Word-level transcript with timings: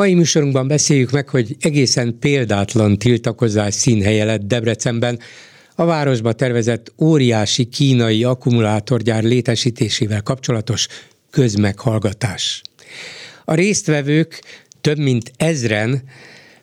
Mai 0.00 0.14
műsorunkban 0.14 0.68
beszéljük 0.68 1.10
meg, 1.10 1.28
hogy 1.28 1.56
egészen 1.60 2.18
példátlan 2.20 2.98
tiltakozás 2.98 3.74
színhelye 3.74 4.24
lett 4.24 4.40
Debrecenben, 4.40 5.18
a 5.74 5.84
városba 5.84 6.32
tervezett 6.32 6.92
óriási 6.98 7.64
kínai 7.64 8.24
akkumulátorgyár 8.24 9.22
létesítésével 9.22 10.22
kapcsolatos 10.22 10.86
közmeghallgatás. 11.30 12.62
A 13.44 13.54
résztvevők 13.54 14.42
több 14.80 14.98
mint 14.98 15.32
ezren 15.36 16.02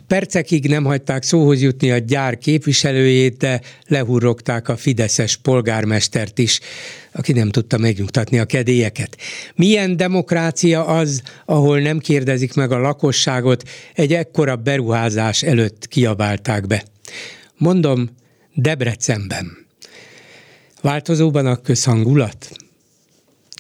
Percekig 0.07 0.67
nem 0.67 0.83
hagyták 0.83 1.23
szóhoz 1.23 1.61
jutni 1.61 1.91
a 1.91 1.97
gyár 1.97 2.37
képviselőjét, 2.37 3.37
de 3.37 3.61
lehurrogták 3.87 4.69
a 4.69 4.77
fideszes 4.77 5.35
polgármestert 5.35 6.39
is, 6.39 6.59
aki 7.11 7.33
nem 7.33 7.49
tudta 7.49 7.77
megnyugtatni 7.77 8.39
a 8.39 8.45
kedélyeket. 8.45 9.17
Milyen 9.55 9.97
demokrácia 9.97 10.85
az, 10.85 11.21
ahol 11.45 11.79
nem 11.79 11.99
kérdezik 11.99 12.53
meg 12.53 12.71
a 12.71 12.79
lakosságot, 12.79 13.69
egy 13.93 14.13
ekkora 14.13 14.55
beruházás 14.55 15.43
előtt 15.43 15.87
kiabálták 15.87 16.67
be. 16.67 16.83
Mondom, 17.57 18.09
Debrecenben. 18.53 19.65
Változóban 20.81 21.45
a 21.45 21.55
közhangulat? 21.55 22.66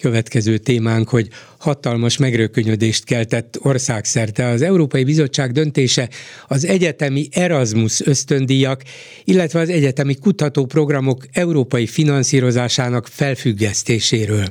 Következő 0.01 0.57
témánk, 0.57 1.09
hogy 1.09 1.27
hatalmas 1.57 2.17
megrökönyödést 2.17 3.03
keltett 3.03 3.57
országszerte 3.61 4.45
az 4.47 4.61
Európai 4.61 5.03
Bizottság 5.03 5.51
döntése 5.51 6.09
az 6.47 6.65
egyetemi 6.65 7.27
Erasmus 7.31 8.01
ösztöndíjak, 8.01 8.81
illetve 9.23 9.59
az 9.59 9.69
egyetemi 9.69 10.15
kutatóprogramok 10.15 11.25
európai 11.31 11.87
finanszírozásának 11.87 13.07
felfüggesztéséről. 13.07 14.47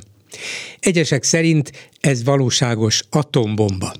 Egyesek 0.79 1.23
szerint 1.23 1.71
ez 1.99 2.23
valóságos 2.23 3.03
atombomba. 3.09 3.93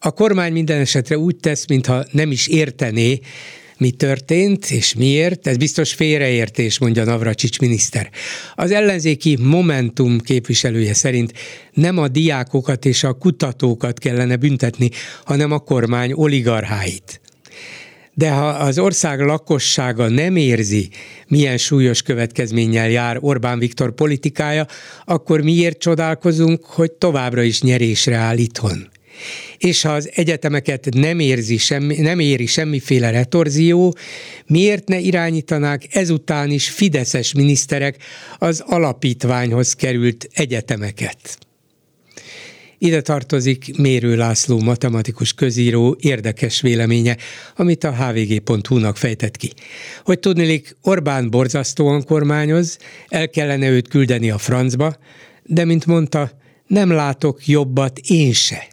A 0.00 0.10
kormány 0.10 0.52
minden 0.52 0.80
esetre 0.80 1.18
úgy 1.18 1.36
tesz, 1.36 1.66
mintha 1.66 2.04
nem 2.10 2.30
is 2.30 2.46
értené, 2.46 3.20
mi 3.78 3.90
történt 3.90 4.70
és 4.70 4.94
miért, 4.94 5.46
ez 5.46 5.56
biztos 5.56 5.92
félreértés, 5.92 6.78
mondja 6.78 7.04
Navracsics 7.04 7.60
miniszter. 7.60 8.10
Az 8.54 8.70
ellenzéki 8.70 9.36
Momentum 9.40 10.20
képviselője 10.20 10.94
szerint 10.94 11.32
nem 11.72 11.98
a 11.98 12.08
diákokat 12.08 12.84
és 12.84 13.04
a 13.04 13.12
kutatókat 13.12 13.98
kellene 13.98 14.36
büntetni, 14.36 14.90
hanem 15.24 15.52
a 15.52 15.58
kormány 15.58 16.12
oligarháit. 16.12 17.20
De 18.14 18.30
ha 18.30 18.48
az 18.48 18.78
ország 18.78 19.20
lakossága 19.20 20.08
nem 20.08 20.36
érzi, 20.36 20.88
milyen 21.28 21.56
súlyos 21.56 22.02
következménnyel 22.02 22.90
jár 22.90 23.16
Orbán 23.20 23.58
Viktor 23.58 23.94
politikája, 23.94 24.66
akkor 25.04 25.40
miért 25.40 25.78
csodálkozunk, 25.78 26.64
hogy 26.64 26.92
továbbra 26.92 27.42
is 27.42 27.62
nyerésre 27.62 28.16
áll 28.16 28.36
itthon? 28.36 28.88
És 29.58 29.82
ha 29.82 29.92
az 29.92 30.10
egyetemeket 30.14 30.88
nem, 30.94 31.18
érzi 31.18 31.56
semmi, 31.56 31.96
nem 31.96 32.18
éri 32.18 32.46
semmiféle 32.46 33.10
retorzió, 33.10 33.96
miért 34.46 34.88
ne 34.88 34.98
irányítanák 34.98 35.86
ezután 35.90 36.50
is 36.50 36.68
fideszes 36.68 37.32
miniszterek 37.32 37.96
az 38.38 38.62
alapítványhoz 38.66 39.72
került 39.72 40.28
egyetemeket? 40.32 41.38
Ide 42.80 43.00
tartozik 43.00 43.76
Mérő 43.78 44.16
László 44.16 44.60
matematikus 44.60 45.32
közíró 45.32 45.96
érdekes 46.00 46.60
véleménye, 46.60 47.16
amit 47.56 47.84
a 47.84 47.94
hvg.hu-nak 47.94 48.96
fejtett 48.96 49.36
ki. 49.36 49.52
Hogy 50.04 50.18
tudnilik, 50.18 50.76
Orbán 50.82 51.30
borzasztóan 51.30 52.04
kormányoz, 52.04 52.78
el 53.08 53.28
kellene 53.28 53.68
őt 53.68 53.88
küldeni 53.88 54.30
a 54.30 54.38
francba, 54.38 54.96
de 55.44 55.64
mint 55.64 55.86
mondta, 55.86 56.30
nem 56.66 56.90
látok 56.90 57.46
jobbat 57.46 57.98
én 57.98 58.32
se. 58.32 58.68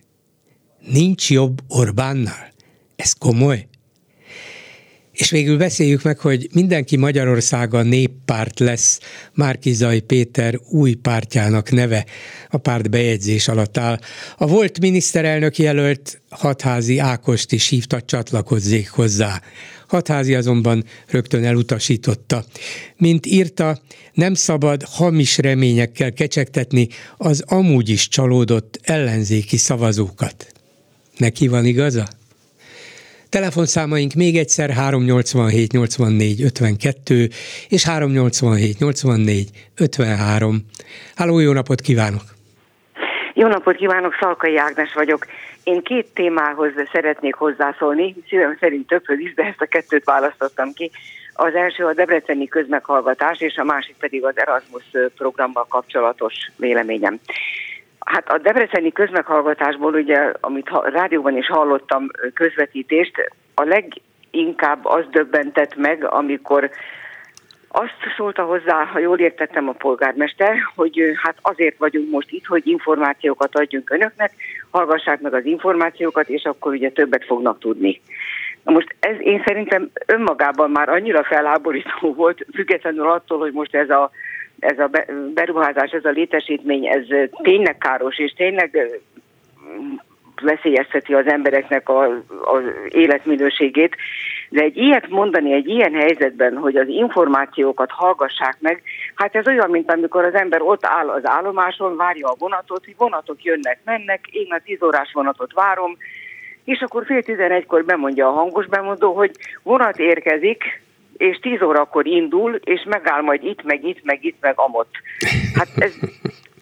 Nincs 0.92 1.30
jobb 1.30 1.62
Orbánnal? 1.68 2.54
Ez 2.96 3.14
komoly? 3.14 3.68
És 5.12 5.30
végül 5.30 5.58
beszéljük 5.58 6.04
meg, 6.04 6.20
hogy 6.20 6.48
mindenki 6.54 6.98
Magyarországa 6.98 7.82
néppárt 7.82 8.60
lesz. 8.60 9.00
Márkizai 9.34 10.00
Péter 10.00 10.60
új 10.70 10.94
pártjának 10.94 11.72
neve 11.72 12.06
a 12.50 12.58
párt 12.58 12.90
bejegyzés 12.90 13.48
alatt 13.48 13.78
áll. 13.78 14.00
A 14.38 14.48
volt 14.48 14.80
miniszterelnök 14.80 15.58
jelölt 15.58 16.22
Hatházi 16.30 16.98
Ákost 16.98 17.52
is 17.52 17.68
hívta 17.68 18.02
csatlakozzék 18.02 18.90
hozzá. 18.90 19.42
Hatházi 19.88 20.36
azonban 20.36 20.84
rögtön 21.08 21.44
elutasította. 21.44 22.46
Mint 22.98 23.26
írta, 23.26 23.82
nem 24.14 24.34
szabad 24.34 24.84
hamis 24.84 25.38
reményekkel 25.38 26.14
kecsegtetni 26.14 26.88
az 27.18 27.44
amúgy 27.48 27.90
is 27.90 28.08
csalódott 28.08 28.80
ellenzéki 28.84 29.58
szavazókat. 29.58 30.55
Neki 31.18 31.48
van 31.48 31.66
igaza? 31.66 32.04
Telefonszámaink 33.30 34.14
még 34.14 34.38
egyszer 34.38 34.70
387 34.70 35.72
84 35.72 36.42
52 36.44 37.28
és 37.70 37.84
387 37.84 38.80
84 38.80 39.50
53. 39.78 40.66
Háló, 41.16 41.40
jó 41.40 41.52
napot 41.52 41.82
kívánok! 41.82 42.22
Jó 43.34 43.48
napot 43.48 43.76
kívánok, 43.76 44.16
Szalkai 44.20 44.58
Ágnes 44.58 44.94
vagyok. 44.94 45.26
Én 45.64 45.82
két 45.82 46.08
témához 46.14 46.72
szeretnék 46.92 47.36
hozzászólni, 47.36 48.16
szívem 48.28 48.58
szerint 48.60 48.88
többhöz 48.88 49.20
is, 49.20 49.34
de 49.34 49.44
ezt 49.44 49.62
a 49.62 49.66
kettőt 49.66 50.04
választottam 50.04 50.74
ki. 50.74 50.92
Az 51.34 51.54
első 51.54 51.86
a 51.86 51.94
Debreceni 51.94 52.48
közmeghallgatás, 52.48 53.40
és 53.40 53.56
a 53.56 53.64
másik 53.64 53.96
pedig 54.00 54.26
az 54.26 54.40
Erasmus 54.40 54.84
programmal 55.18 55.66
kapcsolatos 55.70 56.34
véleményem. 56.56 57.20
Hát 58.06 58.30
a 58.30 58.38
debreceni 58.38 58.92
közmeghallgatásból, 58.92 59.94
ugye, 59.94 60.32
amit 60.40 60.70
rádióban 60.84 61.38
is 61.38 61.48
hallottam 61.48 62.08
közvetítést, 62.34 63.32
a 63.56 63.64
leginkább 63.64 64.86
az 64.86 65.06
döbbentett 65.12 65.76
meg, 65.76 66.04
amikor 66.04 66.70
azt 67.68 68.14
szólta 68.18 68.44
hozzá, 68.44 68.86
ha 68.86 69.00
jól 69.00 69.20
értettem 69.20 69.70
a 69.70 69.72
polgármester, 69.72 70.56
hogy 70.76 71.02
hát 71.24 71.38
azért 71.42 71.78
vagyunk 71.78 72.12
most 72.12 72.32
itt, 72.32 72.46
hogy 72.46 72.68
információkat 72.68 73.58
adjunk 73.58 73.90
önöknek, 73.90 74.32
hallgassák 74.72 75.22
meg 75.22 75.34
az 75.34 75.46
információkat, 75.46 76.30
és 76.30 76.44
akkor 76.44 76.72
ugye 76.72 76.90
többet 76.90 77.26
fognak 77.26 77.60
tudni. 77.60 78.02
Na 78.64 78.72
most 78.72 78.96
ez 79.00 79.16
én 79.20 79.42
szerintem 79.46 79.90
önmagában 80.06 80.72
már 80.72 80.90
annyira 80.90 81.24
felháborító 81.24 82.14
volt, 82.14 82.46
függetlenül 82.54 83.10
attól, 83.10 83.40
hogy 83.40 83.52
most 83.52 83.76
ez 83.76 83.90
a 83.90 84.12
ez 84.60 84.80
a 84.80 84.90
beruházás, 85.34 85.92
ez 85.92 86.06
a 86.06 86.10
létesítmény, 86.10 86.88
ez 86.88 87.06
tényleg 87.42 87.78
káros, 87.78 88.20
és 88.20 88.32
tényleg 88.32 89.02
veszélyezteti 90.42 91.14
az 91.14 91.28
embereknek 91.28 91.90
az 91.90 92.64
életminőségét. 92.90 93.96
De 94.50 94.62
egy 94.62 94.78
ilyet 94.78 95.10
mondani 95.10 95.54
egy 95.54 95.68
ilyen 95.68 95.94
helyzetben, 95.94 96.58
hogy 96.58 96.76
az 96.76 96.88
információkat 96.88 97.92
hallgassák 97.92 98.58
meg, 98.60 98.82
hát 99.16 99.36
ez 99.36 99.48
olyan, 99.48 99.70
mint 99.70 99.92
amikor 99.92 100.24
az 100.24 100.34
ember 100.34 100.62
ott 100.62 100.86
áll 100.86 101.10
az 101.10 101.26
állomáson, 101.28 101.96
várja 101.96 102.28
a 102.28 102.36
vonatot, 102.40 102.86
hogy 102.86 102.96
vonatok 102.98 103.44
jönnek, 103.44 103.80
mennek, 103.86 104.28
én 104.32 104.48
a 104.50 104.62
tíz 104.66 104.84
órás 104.84 105.12
vonatot 105.14 105.54
várom, 105.54 105.98
és 106.64 106.82
akkor 106.82 107.06
fél 107.06 107.24
tizenegykor 107.24 107.86
bemondja 107.86 108.28
a 108.28 108.32
hangos 108.32 108.66
bemondó, 108.66 109.14
hogy 109.14 109.32
vonat 109.64 110.00
érkezik, 110.00 110.84
és 111.18 111.38
10 111.38 111.62
órakor 111.62 112.08
indul, 112.08 112.60
és 112.64 112.84
megáll 112.90 113.22
majd 113.22 113.44
itt, 113.44 113.64
meg 113.64 113.84
itt, 113.84 114.04
meg 114.04 114.26
itt, 114.26 114.38
meg 114.40 114.54
amott. 114.56 114.92
Hát 115.54 115.70
ez, 115.76 115.94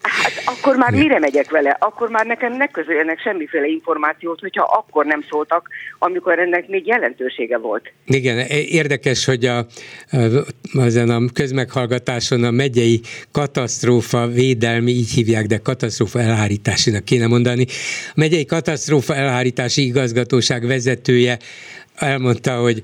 Hát 0.03 0.43
akkor 0.45 0.75
már 0.75 0.91
mire 0.91 1.19
megyek 1.19 1.51
vele? 1.51 1.77
Akkor 1.79 2.09
már 2.09 2.25
nekem 2.25 2.53
ne 2.53 2.67
közöljenek 2.67 3.19
semmiféle 3.19 3.67
információt, 3.67 4.39
hogyha 4.39 4.63
akkor 4.63 5.05
nem 5.05 5.23
szóltak, 5.29 5.69
amikor 5.99 6.39
ennek 6.39 6.67
még 6.67 6.87
jelentősége 6.87 7.57
volt. 7.57 7.91
Igen, 8.05 8.37
érdekes, 8.67 9.25
hogy 9.25 9.45
a, 9.45 9.65
ezen 10.73 11.09
a 11.09 11.19
közmeghallgatáson 11.33 12.43
a 12.43 12.51
megyei 12.51 13.01
katasztrófa 13.31 14.27
védelmi, 14.27 14.91
így 14.91 15.11
hívják, 15.11 15.45
de 15.45 15.57
katasztrófa 15.57 16.19
elhárításinak 16.19 17.05
kéne 17.05 17.27
mondani, 17.27 17.65
a 18.07 18.13
megyei 18.15 18.45
katasztrófa 18.45 19.15
elhárítási 19.15 19.85
igazgatóság 19.85 20.65
vezetője 20.67 21.37
elmondta, 21.95 22.55
hogy 22.55 22.83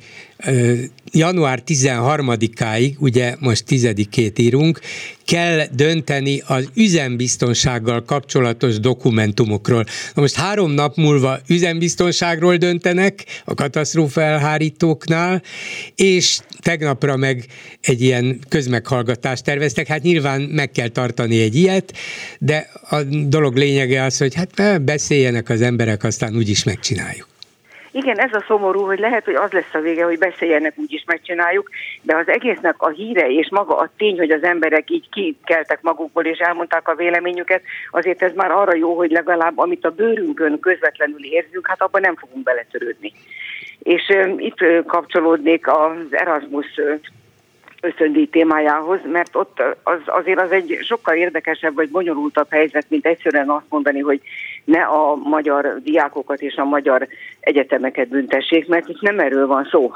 január 1.11 1.63
13-áig, 1.67 2.97
ugye 2.97 3.35
most 3.39 3.63
10-ét 3.67 4.39
írunk, 4.39 4.79
kell 5.25 5.65
dönteni 5.71 6.41
az 6.45 6.69
üzembiztonsággal 6.73 8.03
kapcsolatos 8.03 8.79
dokumentumokról. 8.79 9.85
Na 10.13 10.21
most 10.21 10.35
három 10.35 10.71
nap 10.71 10.95
múlva 10.95 11.39
üzembiztonságról 11.47 12.56
döntenek 12.56 13.25
a 13.45 13.53
katasztrófa 13.53 14.21
elhárítóknál, 14.21 15.41
és 15.95 16.39
tegnapra 16.59 17.15
meg 17.15 17.45
egy 17.81 18.01
ilyen 18.01 18.39
közmeghallgatást 18.50 19.44
terveztek. 19.44 19.88
Hát 19.88 20.01
nyilván 20.01 20.41
meg 20.41 20.71
kell 20.71 20.88
tartani 20.88 21.41
egy 21.41 21.55
ilyet, 21.55 21.94
de 22.39 22.69
a 22.89 23.03
dolog 23.03 23.55
lényege 23.55 24.03
az, 24.03 24.17
hogy 24.17 24.33
hát 24.33 24.81
beszéljenek 24.81 25.50
az 25.50 25.62
emberek, 25.62 26.03
aztán 26.03 26.35
úgyis 26.35 26.63
megcsináljuk. 26.63 27.27
Igen, 27.91 28.19
ez 28.19 28.33
a 28.33 28.44
szomorú, 28.47 28.86
hogy 28.86 29.00
lehet, 29.00 29.25
hogy 29.25 29.36
az 29.36 29.51
lesz 29.51 29.74
a 29.74 29.80
vége, 29.80 30.03
hogy 30.03 30.18
beszéljenek, 30.18 30.74
úgyis 30.75 31.03
megcsináljuk, 31.06 31.69
de 32.01 32.15
az 32.15 32.27
egésznek 32.27 32.75
a 32.77 32.89
híre 32.89 33.30
és 33.30 33.50
maga 33.51 33.77
a 33.77 33.89
tény, 33.97 34.18
hogy 34.18 34.31
az 34.31 34.44
emberek 34.44 34.89
így 34.89 35.09
kikeltek 35.09 35.81
magukból 35.81 36.25
és 36.25 36.38
elmondták 36.38 36.88
a 36.88 36.95
véleményüket, 36.95 37.62
azért 37.91 38.21
ez 38.21 38.33
már 38.33 38.51
arra 38.51 38.75
jó, 38.75 38.95
hogy 38.95 39.12
legalább 39.12 39.57
amit 39.57 39.86
a 39.86 39.91
bőrünkön 39.91 40.59
közvetlenül 40.59 41.25
érzünk, 41.25 41.68
hát 41.68 41.81
abban 41.81 42.01
nem 42.01 42.15
fogunk 42.15 42.44
beletörődni. 42.44 43.13
És 43.80 44.07
uh, 44.09 44.33
itt 44.38 44.62
uh, 44.62 44.86
kapcsolódnék 44.86 45.68
az 45.68 45.97
Erasmus 46.09 46.80
ösztöndíj 47.81 48.25
témájához, 48.25 48.99
mert 49.11 49.35
ott 49.35 49.61
az, 49.83 49.99
azért 50.05 50.41
az 50.41 50.51
egy 50.51 50.77
sokkal 50.81 51.15
érdekesebb 51.15 51.75
vagy 51.75 51.89
bonyolultabb 51.89 52.47
helyzet, 52.49 52.85
mint 52.87 53.05
egyszerűen 53.05 53.49
azt 53.49 53.69
mondani, 53.69 53.99
hogy 53.99 54.21
ne 54.63 54.81
a 54.81 55.15
magyar 55.15 55.79
diákokat 55.83 56.41
és 56.41 56.55
a 56.55 56.63
magyar 56.63 57.07
egyetemeket 57.39 58.07
büntessék, 58.07 58.67
mert 58.67 58.87
itt 58.87 59.01
nem 59.01 59.19
erről 59.19 59.47
van 59.47 59.67
szó. 59.71 59.91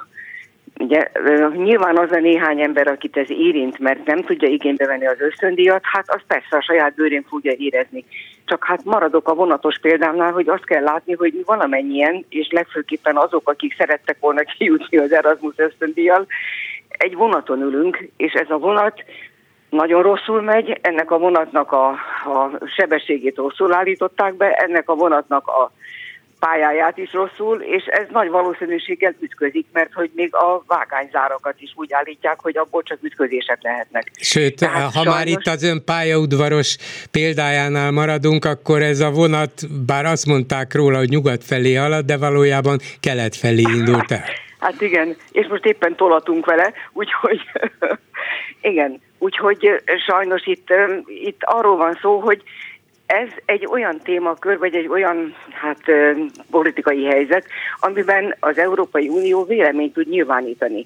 Ugye, 0.79 1.11
nyilván 1.55 1.97
az 1.97 2.11
a 2.11 2.19
néhány 2.19 2.61
ember, 2.61 2.87
akit 2.87 3.17
ez 3.17 3.29
érint, 3.29 3.79
mert 3.79 4.05
nem 4.05 4.23
tudja 4.23 4.47
igénybe 4.47 4.85
venni 4.85 5.07
az 5.07 5.19
ösztöndíjat, 5.19 5.81
hát 5.83 6.05
az 6.07 6.21
persze 6.27 6.57
a 6.57 6.61
saját 6.61 6.95
bőrén 6.95 7.25
fogja 7.29 7.51
érezni. 7.51 8.05
Csak 8.45 8.65
hát 8.65 8.83
maradok 8.83 9.27
a 9.27 9.33
vonatos 9.35 9.79
példámnál, 9.79 10.31
hogy 10.31 10.49
azt 10.49 10.65
kell 10.65 10.83
látni, 10.83 11.13
hogy 11.13 11.45
valamennyien, 11.45 12.25
és 12.29 12.47
legfőképpen 12.51 13.17
azok, 13.17 13.49
akik 13.49 13.75
szerettek 13.77 14.17
volna 14.19 14.41
kijutni 14.41 14.97
az 14.97 15.11
Erasmus 15.11 15.53
ösztöndíjjal, 15.57 16.25
egy 16.97 17.15
vonaton 17.15 17.61
ülünk, 17.61 18.09
és 18.17 18.33
ez 18.33 18.49
a 18.49 18.57
vonat 18.57 19.03
nagyon 19.69 20.01
rosszul 20.01 20.41
megy, 20.41 20.79
ennek 20.81 21.11
a 21.11 21.17
vonatnak 21.17 21.71
a, 21.71 21.87
a 22.25 22.51
sebességét 22.75 23.35
rosszul 23.35 23.73
állították 23.73 24.35
be, 24.35 24.51
ennek 24.51 24.89
a 24.89 24.95
vonatnak 24.95 25.47
a 25.47 25.71
pályáját 26.39 26.97
is 26.97 27.13
rosszul, 27.13 27.61
és 27.61 27.83
ez 27.85 28.05
nagy 28.11 28.29
valószínűséggel 28.29 29.15
ütközik, 29.19 29.65
mert 29.71 29.93
hogy 29.93 30.11
még 30.15 30.35
a 30.35 30.63
vágányzárakat 30.67 31.55
is 31.57 31.71
úgy 31.75 31.93
állítják, 31.93 32.39
hogy 32.39 32.57
abból 32.57 32.83
csak 32.83 32.97
ütközések 33.01 33.57
lehetnek. 33.61 34.11
Sőt, 34.19 34.55
Tehát 34.55 34.83
ha 34.83 34.91
sajnos... 34.91 35.13
már 35.13 35.27
itt 35.27 35.47
az 35.47 35.63
ön 35.63 35.83
pályaudvaros 35.85 36.77
példájánál 37.11 37.91
maradunk, 37.91 38.45
akkor 38.45 38.81
ez 38.81 38.99
a 38.99 39.09
vonat, 39.09 39.51
bár 39.85 40.05
azt 40.05 40.25
mondták 40.25 40.73
róla, 40.73 40.97
hogy 40.97 41.09
nyugat 41.09 41.43
felé 41.43 41.73
halad, 41.73 42.05
de 42.05 42.17
valójában 42.17 42.79
kelet 42.99 43.35
felé 43.35 43.61
indult 43.61 44.11
el. 44.11 44.23
Hát 44.63 44.81
igen, 44.81 45.15
és 45.31 45.47
most 45.47 45.65
éppen 45.65 45.95
tolatunk 45.95 46.45
vele, 46.45 46.73
úgyhogy 46.91 47.41
igen, 48.71 49.01
úgyhogy 49.17 49.83
sajnos 50.05 50.45
itt, 50.45 50.73
itt 51.07 51.41
arról 51.43 51.77
van 51.77 51.97
szó, 52.01 52.19
hogy 52.19 52.43
ez 53.05 53.29
egy 53.45 53.67
olyan 53.71 53.99
témakör, 54.03 54.57
vagy 54.57 54.75
egy 54.75 54.87
olyan 54.87 55.35
hát, 55.51 55.81
politikai 56.51 57.05
helyzet, 57.05 57.45
amiben 57.79 58.35
az 58.39 58.57
Európai 58.57 59.07
Unió 59.07 59.43
véleményt 59.43 59.93
tud 59.93 60.07
nyilvánítani. 60.07 60.85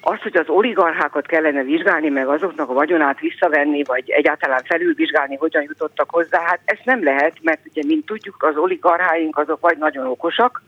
Azt, 0.00 0.22
hogy 0.22 0.36
az 0.36 0.48
oligarchákat 0.48 1.26
kellene 1.26 1.62
vizsgálni, 1.62 2.08
meg 2.08 2.28
azoknak 2.28 2.70
a 2.70 2.72
vagyonát 2.72 3.20
visszavenni, 3.20 3.82
vagy 3.82 4.10
egyáltalán 4.10 4.62
felülvizsgálni, 4.64 5.36
hogyan 5.36 5.62
jutottak 5.62 6.10
hozzá, 6.10 6.40
hát 6.40 6.60
ezt 6.64 6.84
nem 6.84 7.04
lehet, 7.04 7.36
mert 7.42 7.60
ugye, 7.70 7.82
mint 7.86 8.06
tudjuk, 8.06 8.42
az 8.42 8.56
oligarcháink 8.56 9.38
azok 9.38 9.60
vagy 9.60 9.78
nagyon 9.78 10.06
okosak, 10.06 10.62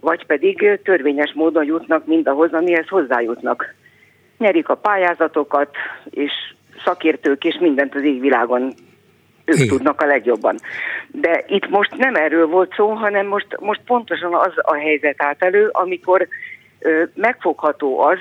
vagy 0.00 0.26
pedig 0.26 0.80
törvényes 0.84 1.32
módon 1.34 1.64
jutnak 1.64 2.06
mindahhoz, 2.06 2.52
amihez 2.52 2.88
hozzájutnak. 2.88 3.74
Nyerik 4.38 4.68
a 4.68 4.74
pályázatokat, 4.74 5.74
és 6.10 6.32
szakértők, 6.84 7.44
és 7.44 7.58
mindent 7.60 7.94
az 7.94 8.02
égvilágon 8.02 8.74
ők 9.44 9.56
Igen. 9.56 9.68
tudnak 9.68 10.00
a 10.00 10.06
legjobban. 10.06 10.56
De 11.08 11.44
itt 11.46 11.68
most 11.68 11.96
nem 11.96 12.14
erről 12.14 12.46
volt 12.46 12.74
szó, 12.74 12.88
hanem 12.88 13.26
most, 13.26 13.46
most 13.60 13.80
pontosan 13.86 14.34
az 14.34 14.52
a 14.56 14.74
helyzet 14.74 15.22
állt 15.22 15.42
elő, 15.42 15.68
amikor 15.72 16.28
ö, 16.78 17.02
megfogható 17.14 18.00
az, 18.00 18.18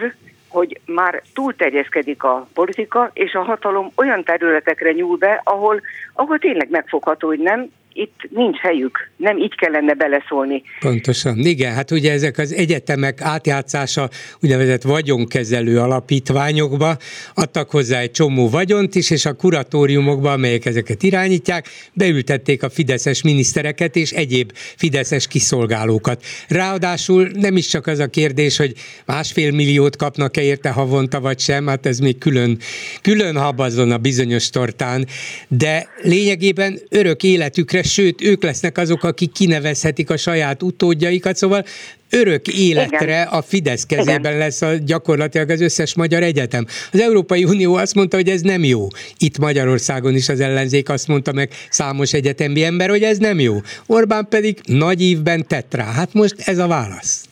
hogy 0.48 0.80
már 0.86 1.22
túlterjeszkedik 1.34 2.24
a 2.24 2.48
politika, 2.54 3.10
és 3.14 3.34
a 3.34 3.44
hatalom 3.44 3.92
olyan 3.96 4.24
területekre 4.24 4.92
nyúl 4.92 5.18
be, 5.18 5.42
ahol, 5.44 5.82
ahol 6.14 6.40
tényleg 6.40 6.70
megfogható, 6.70 7.28
hogy 7.28 7.40
nem, 7.40 7.70
itt 7.98 8.30
nincs 8.30 8.58
helyük, 8.58 9.10
nem 9.18 9.38
így 9.38 9.56
kellene 9.56 9.94
beleszólni. 9.94 10.64
Pontosan, 10.80 11.38
igen, 11.38 11.74
hát 11.74 11.92
ugye 11.92 12.12
ezek 12.12 12.38
az 12.38 12.54
egyetemek 12.54 13.22
átjátszása 13.22 14.10
úgynevezett 14.42 14.82
vagyonkezelő 14.82 15.80
alapítványokba 15.80 16.98
adtak 17.34 17.70
hozzá 17.70 18.00
egy 18.00 18.12
csomó 18.12 18.50
vagyont 18.50 18.96
is, 18.96 19.10
és 19.10 19.26
a 19.26 19.34
kuratóriumokba, 19.34 20.32
amelyek 20.32 20.66
ezeket 20.66 21.04
irányítják, 21.04 21.68
beültették 21.94 22.64
a 22.64 22.70
fideszes 22.70 23.22
minisztereket 23.22 23.96
és 23.96 24.12
egyéb 24.12 24.52
fideszes 24.56 25.28
kiszolgálókat. 25.28 26.24
Ráadásul 26.48 27.30
nem 27.34 27.58
is 27.58 27.68
csak 27.68 27.88
az 27.88 28.00
a 28.00 28.08
kérdés, 28.08 28.58
hogy 28.58 28.74
másfél 29.06 29.52
milliót 29.52 29.96
kapnak-e 29.96 30.42
érte 30.42 30.70
havonta 30.70 31.20
vagy 31.20 31.40
sem, 31.40 31.68
hát 31.68 31.86
ez 31.86 32.00
még 32.00 32.18
külön, 32.18 32.58
külön 33.02 33.38
habazon 33.38 33.92
a 33.92 33.98
bizonyos 33.98 34.50
tortán, 34.50 35.06
de 35.48 35.88
lényegében 36.02 36.80
örök 36.90 37.24
életükre 37.24 37.86
sőt, 37.88 38.22
ők 38.22 38.44
lesznek 38.44 38.78
azok, 38.78 39.04
akik 39.04 39.31
kinevezhetik 39.31 40.10
a 40.10 40.18
saját 40.18 40.63
utódjaikat, 40.63 41.36
szóval 41.36 41.63
örök 42.10 42.48
életre 42.48 43.06
Igen. 43.06 43.28
a 43.28 43.42
Fidesz 43.42 43.86
kezében 43.86 44.19
Igen. 44.19 44.38
lesz 44.38 44.62
a, 44.62 44.72
gyakorlatilag 44.86 45.50
az 45.50 45.62
összes 45.62 45.95
magyar 45.95 46.24
egyetem. 46.24 46.66
Az 46.92 47.00
Európai 47.00 47.44
Unió 47.44 47.75
azt 47.75 47.95
mondta, 47.95 48.16
hogy 48.16 48.30
ez 48.30 48.42
nem 48.42 48.63
jó. 48.63 48.88
Itt 49.18 49.38
Magyarországon 49.38 50.13
is 50.13 50.30
az 50.30 50.39
ellenzék 50.39 50.89
azt 50.89 51.07
mondta 51.07 51.31
meg 51.34 51.50
számos 51.69 52.13
egyetemi 52.13 52.63
ember, 52.63 52.89
hogy 52.89 53.04
ez 53.04 53.18
nem 53.18 53.39
jó. 53.39 53.56
Orbán 53.86 54.28
pedig 54.30 54.57
nagy 54.66 55.01
ívben 55.01 55.48
tett 55.48 55.74
rá. 55.74 55.92
Hát 55.92 56.13
most 56.13 56.36
ez 56.45 56.57
a 56.57 56.68
válasz. 56.68 57.25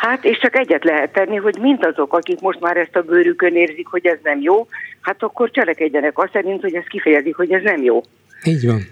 Hát, 0.00 0.24
és 0.24 0.38
csak 0.38 0.56
egyet 0.56 0.84
lehet 0.84 1.12
tenni, 1.12 1.36
hogy 1.36 1.58
azok, 1.80 2.12
akik 2.12 2.40
most 2.40 2.60
már 2.60 2.76
ezt 2.76 2.96
a 2.96 3.02
bőrükön 3.02 3.56
érzik, 3.56 3.86
hogy 3.86 4.06
ez 4.06 4.18
nem 4.22 4.40
jó, 4.40 4.66
hát 5.00 5.22
akkor 5.22 5.50
cselekedjenek 5.50 6.18
azt 6.18 6.32
szerint, 6.32 6.60
hogy 6.60 6.74
ez 6.74 6.84
kifejezik, 6.88 7.36
hogy 7.36 7.52
ez 7.52 7.62
nem 7.62 7.82
jó. 7.82 8.02
Így 8.44 8.66
van. 8.66 8.88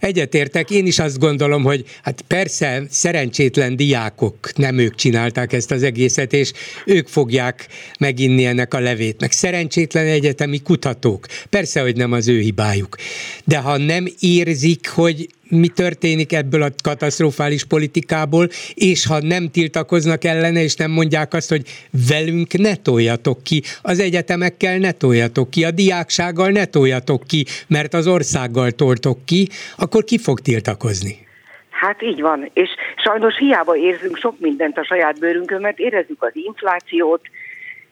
Egyetértek, 0.00 0.70
én 0.70 0.86
is 0.86 0.98
azt 0.98 1.18
gondolom, 1.18 1.62
hogy 1.62 1.84
hát 2.02 2.24
persze 2.26 2.82
szerencsétlen 2.90 3.76
diákok, 3.76 4.56
nem 4.56 4.78
ők 4.78 4.94
csinálták 4.94 5.52
ezt 5.52 5.70
az 5.70 5.82
egészet, 5.82 6.32
és 6.32 6.52
ők 6.84 7.08
fogják 7.08 7.68
meginni 7.98 8.44
ennek 8.44 8.74
a 8.74 8.78
levét, 8.78 9.20
meg 9.20 9.32
szerencsétlen 9.32 10.06
egyetemi 10.06 10.62
kutatók. 10.62 11.26
Persze, 11.50 11.80
hogy 11.80 11.96
nem 11.96 12.12
az 12.12 12.28
ő 12.28 12.40
hibájuk. 12.40 12.96
De 13.44 13.58
ha 13.58 13.76
nem 13.76 14.06
érzik, 14.20 14.88
hogy 14.88 15.28
mi 15.48 15.68
történik 15.68 16.32
ebből 16.32 16.62
a 16.62 16.68
katasztrofális 16.82 17.64
politikából, 17.64 18.48
és 18.74 19.06
ha 19.06 19.18
nem 19.20 19.50
tiltakoznak 19.50 20.24
ellene, 20.24 20.62
és 20.62 20.74
nem 20.74 20.90
mondják 20.90 21.34
azt, 21.34 21.48
hogy 21.48 21.62
velünk 22.08 22.52
ne 22.52 22.76
toljatok 22.76 23.42
ki, 23.42 23.62
az 23.82 24.00
egyetemekkel 24.00 24.78
ne 24.78 24.92
toljatok 24.92 25.50
ki, 25.50 25.64
a 25.64 25.70
diáksággal 25.70 26.50
ne 26.50 26.64
toljatok 26.64 27.22
ki, 27.26 27.44
mert 27.68 27.94
az 27.94 28.06
országgal 28.06 28.70
toltok 28.70 29.24
ki, 29.24 29.48
akkor 29.76 30.04
ki 30.04 30.18
fog 30.18 30.40
tiltakozni? 30.40 31.24
Hát 31.70 32.02
így 32.02 32.20
van, 32.20 32.50
és 32.52 32.68
sajnos 32.96 33.36
hiába 33.38 33.76
érzünk 33.76 34.16
sok 34.16 34.34
mindent 34.38 34.78
a 34.78 34.84
saját 34.84 35.18
bőrünkön, 35.18 35.60
mert 35.60 35.78
érezzük 35.78 36.22
az 36.22 36.30
inflációt, 36.34 37.20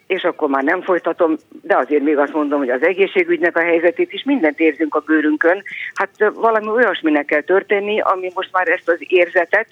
és 0.06 0.22
akkor 0.22 0.48
már 0.48 0.62
nem 0.62 0.82
folytatom, 0.82 1.36
de 1.62 1.76
azért 1.76 2.02
még 2.02 2.18
azt 2.18 2.32
mondom, 2.32 2.58
hogy 2.58 2.70
az 2.70 2.82
egészségügynek 2.82 3.56
a 3.56 3.60
helyzetét 3.60 4.12
is 4.12 4.22
mindent 4.24 4.60
érzünk 4.60 4.94
a 4.94 5.02
bőrünkön. 5.06 5.62
Hát 5.94 6.10
valami 6.34 6.66
olyasminek 6.68 7.24
kell 7.24 7.40
történni, 7.40 8.00
ami 8.00 8.30
most 8.34 8.48
már 8.52 8.68
ezt 8.68 8.88
az 8.88 8.98
érzetet 8.98 9.66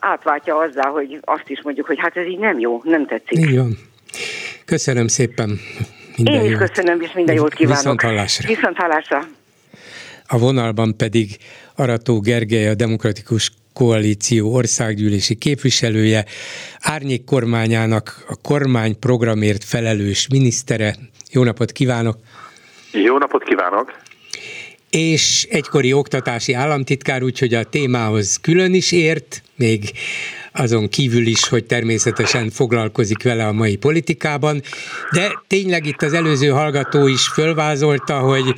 átváltja 0.00 0.56
azzá, 0.56 0.88
hogy 0.88 1.18
azt 1.20 1.48
is 1.48 1.62
mondjuk, 1.62 1.86
hogy 1.86 1.98
hát 2.00 2.16
ez 2.16 2.26
így 2.26 2.38
nem 2.38 2.58
jó, 2.58 2.80
nem 2.84 3.06
tetszik. 3.06 3.38
Így 3.38 3.56
van. 3.56 3.78
Köszönöm 4.64 5.06
szépen. 5.06 5.58
Minden 6.16 6.34
Én 6.34 6.44
is 6.44 6.50
jót. 6.50 6.68
köszönöm, 6.68 7.00
és 7.00 7.12
minden 7.12 7.34
jót 7.34 7.54
kívánok. 7.54 7.82
Viszont 7.82 8.00
hallásra. 8.00 8.48
Viszont 8.48 8.76
hallásra. 8.76 9.26
A 10.26 10.38
vonalban 10.38 10.96
pedig 10.96 11.36
Arató 11.76 12.20
Gergely, 12.20 12.68
a 12.68 12.74
Demokratikus 12.74 13.52
koalíció 13.78 14.54
országgyűlési 14.54 15.34
képviselője, 15.34 16.24
árnyék 16.80 17.24
kormányának 17.24 18.24
a 18.28 18.36
kormány 18.42 18.98
programért 18.98 19.64
felelős 19.64 20.28
minisztere. 20.28 20.94
Jó 21.30 21.44
napot 21.44 21.72
kívánok! 21.72 22.16
Jó 22.92 23.18
napot 23.18 23.42
kívánok! 23.42 23.92
És 24.90 25.46
egykori 25.50 25.92
oktatási 25.92 26.52
államtitkár, 26.52 27.22
úgyhogy 27.22 27.54
a 27.54 27.64
témához 27.64 28.36
külön 28.36 28.74
is 28.74 28.92
ért, 28.92 29.42
még 29.56 29.92
azon 30.52 30.88
kívül 30.88 31.26
is, 31.26 31.48
hogy 31.48 31.64
természetesen 31.64 32.50
foglalkozik 32.50 33.22
vele 33.22 33.46
a 33.46 33.52
mai 33.52 33.76
politikában, 33.76 34.62
de 35.10 35.42
tényleg 35.46 35.86
itt 35.86 36.02
az 36.02 36.12
előző 36.12 36.48
hallgató 36.48 37.06
is 37.06 37.28
fölvázolta, 37.28 38.18
hogy 38.18 38.54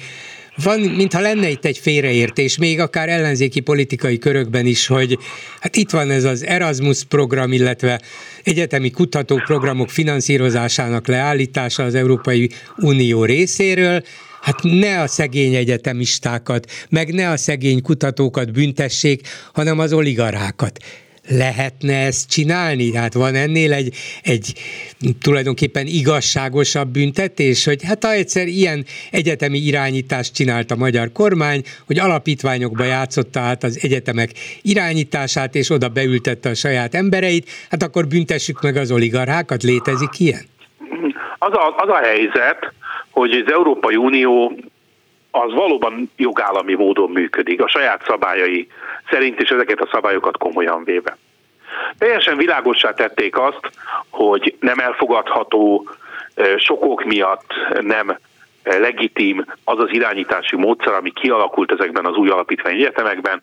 van, 0.63 0.81
mintha 0.81 1.21
lenne 1.21 1.49
itt 1.49 1.65
egy 1.65 1.79
félreértés, 1.79 2.59
még 2.59 2.81
akár 2.81 3.09
ellenzéki 3.09 3.61
politikai 3.61 4.19
körökben 4.19 4.67
is, 4.67 4.87
hogy 4.87 5.19
hát 5.61 5.77
itt 5.77 5.91
van 5.91 6.11
ez 6.11 6.25
az 6.25 6.45
Erasmus 6.45 7.05
program, 7.05 7.53
illetve 7.53 8.01
egyetemi 8.43 8.91
kutatóprogramok 8.91 9.91
finanszírozásának 9.91 11.07
leállítása 11.07 11.83
az 11.83 11.95
Európai 11.95 12.51
Unió 12.77 13.25
részéről, 13.25 14.03
hát 14.41 14.63
ne 14.63 15.01
a 15.01 15.07
szegény 15.07 15.55
egyetemistákat, 15.55 16.71
meg 16.89 17.13
ne 17.13 17.31
a 17.31 17.37
szegény 17.37 17.83
kutatókat 17.83 18.53
büntessék, 18.53 19.29
hanem 19.53 19.79
az 19.79 19.93
oligarákat 19.93 20.79
lehetne 21.31 22.05
ezt 22.05 22.31
csinálni? 22.31 22.97
Hát 22.97 23.15
van 23.15 23.35
ennél 23.35 23.73
egy, 23.73 23.95
egy 24.23 24.53
tulajdonképpen 25.21 25.87
igazságosabb 25.87 26.89
büntetés, 26.89 27.65
hogy 27.65 27.85
hát 27.85 28.05
ha 28.05 28.13
egyszer 28.13 28.47
ilyen 28.47 28.85
egyetemi 29.11 29.59
irányítást 29.59 30.35
csinált 30.35 30.71
a 30.71 30.77
magyar 30.77 31.13
kormány, 31.13 31.63
hogy 31.87 31.99
alapítványokba 31.99 32.85
játszotta 32.85 33.41
át 33.41 33.63
az 33.63 33.79
egyetemek 33.83 34.31
irányítását, 34.63 35.55
és 35.55 35.71
oda 35.71 35.89
beültette 35.89 36.49
a 36.49 36.55
saját 36.55 36.95
embereit, 36.95 37.51
hát 37.71 37.83
akkor 37.83 38.07
büntessük 38.07 38.63
meg 38.63 38.77
az 38.77 38.91
oligarchákat, 38.91 39.63
létezik 39.63 40.19
ilyen? 40.19 40.45
Az 41.39 41.53
a, 41.53 41.75
az 41.77 41.89
a 41.89 42.01
helyzet, 42.03 42.73
hogy 43.11 43.31
az 43.31 43.53
Európai 43.53 43.97
Unió 43.97 44.59
az 45.31 45.53
valóban 45.53 46.11
jogállami 46.17 46.75
módon 46.75 47.11
működik, 47.11 47.63
a 47.63 47.69
saját 47.69 48.05
szabályai 48.07 48.69
szerint, 49.11 49.41
és 49.41 49.51
ezeket 49.51 49.81
a 49.81 49.89
szabályokat 49.93 50.39
komolyan 50.39 50.85
véve. 50.85 51.17
Teljesen 51.99 52.37
világossá 52.37 52.95
tették 52.95 53.39
azt, 53.39 53.71
hogy 54.11 54.57
nem 54.61 54.79
elfogadható, 54.79 55.89
sokok 56.57 57.05
miatt 57.05 57.53
nem 57.81 58.19
legitim 58.65 59.45
az 59.65 59.79
az 59.79 59.89
irányítási 59.93 60.57
módszer, 60.57 60.93
ami 60.93 61.11
kialakult 61.11 61.73
ezekben 61.73 62.07
az 62.07 62.17
új 62.17 62.29
alapítvány 62.29 62.75
egyetemekben, 62.75 63.43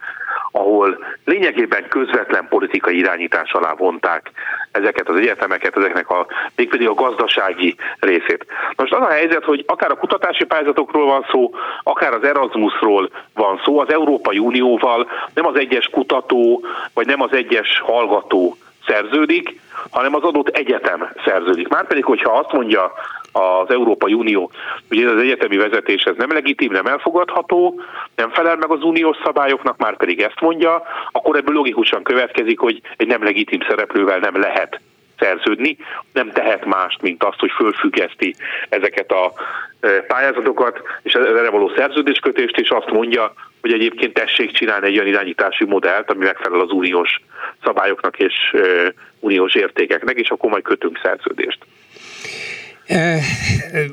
ahol 0.52 0.98
lényegében 1.26 1.88
közvetlen 1.90 2.48
politikai 2.50 2.98
irányítás 2.98 3.52
alá 3.52 3.74
vonták 3.74 4.32
ezeket 4.72 5.10
az 5.10 5.16
egyetemeket, 5.16 5.78
ezeknek 5.78 6.10
a, 6.10 6.26
mégpedig 6.56 6.88
a 6.88 6.94
gazdasági 6.94 7.76
részét. 8.00 8.46
Most 8.76 8.94
az 8.94 9.02
a 9.02 9.12
helyzet, 9.12 9.44
hogy 9.44 9.64
akár 9.68 9.92
a 9.92 9.96
kutatási 9.96 10.46
pályázatokról 10.46 11.06
van 11.06 11.26
szó, 11.32 11.52
akár 11.84 12.14
az 12.14 12.24
Erasmusról 12.24 13.10
van 13.34 13.62
szó, 13.64 13.80
az 13.80 13.92
Európai 13.92 14.38
Unióval 14.40 15.08
nem 15.34 15.46
az 15.46 15.56
egyes 15.56 15.88
kutató, 15.88 16.66
vagy 16.94 17.06
nem 17.06 17.22
az 17.22 17.34
egyes 17.34 17.80
hallgató 17.80 18.58
szerződik, 18.88 19.60
hanem 19.90 20.16
az 20.16 20.24
adott 20.24 20.48
egyetem 20.48 21.10
szerződik. 21.26 21.68
Márpedig, 21.68 22.04
hogyha 22.04 22.32
azt 22.32 22.52
mondja 22.52 22.92
az 23.32 23.70
Európai 23.70 24.14
Unió, 24.14 24.52
hogy 24.88 25.02
ez 25.04 25.12
az 25.12 25.22
egyetemi 25.22 25.58
vezetés 25.58 26.04
ez 26.04 26.16
nem 26.18 26.32
legitim, 26.32 26.72
nem 26.72 26.86
elfogadható, 26.86 27.82
nem 28.16 28.30
felel 28.30 28.56
meg 28.56 28.72
az 28.72 28.84
uniós 28.84 29.18
szabályoknak, 29.24 29.78
már 29.78 29.98
pedig 29.98 30.22
ezt 30.22 30.42
mondja, 30.42 30.84
akkor 31.12 31.36
ebből 31.36 31.56
logikusan 31.56 32.04
következik, 32.04 32.60
hogy 32.60 32.82
egy 32.98 33.08
nem 33.08 33.24
legitim 33.24 33.60
szereplővel 33.68 34.20
nem 34.20 34.40
lehet 34.40 34.80
szerződni, 35.20 35.78
nem 36.14 36.32
tehet 36.32 36.66
mást, 36.66 37.02
mint 37.02 37.24
azt, 37.24 37.40
hogy 37.40 37.52
fölfüggeszti 37.52 38.36
ezeket 38.70 39.12
a 39.12 39.34
e, 39.80 39.90
pályázatokat, 39.90 40.82
és 41.04 41.14
erre 41.14 41.50
való 41.50 41.72
szerződéskötést, 41.76 42.58
és 42.58 42.70
azt 42.70 42.92
mondja, 42.92 43.34
hogy 43.62 43.74
egyébként 43.74 44.14
tessék 44.14 44.52
csinálni 44.52 44.88
egy 44.88 44.96
olyan 44.96 45.08
irányítási 45.08 45.66
modellt, 45.66 46.12
ami 46.12 46.26
megfelel 46.26 46.60
az 46.60 46.72
uniós 46.72 47.22
szabályoknak 47.64 48.20
és 48.20 48.34
e, 48.54 48.94
uniós 49.20 49.56
értékeknek, 49.56 50.18
és 50.18 50.30
akkor 50.30 50.50
majd 50.50 50.64
kötünk 50.64 51.00
szerződést. 51.04 51.60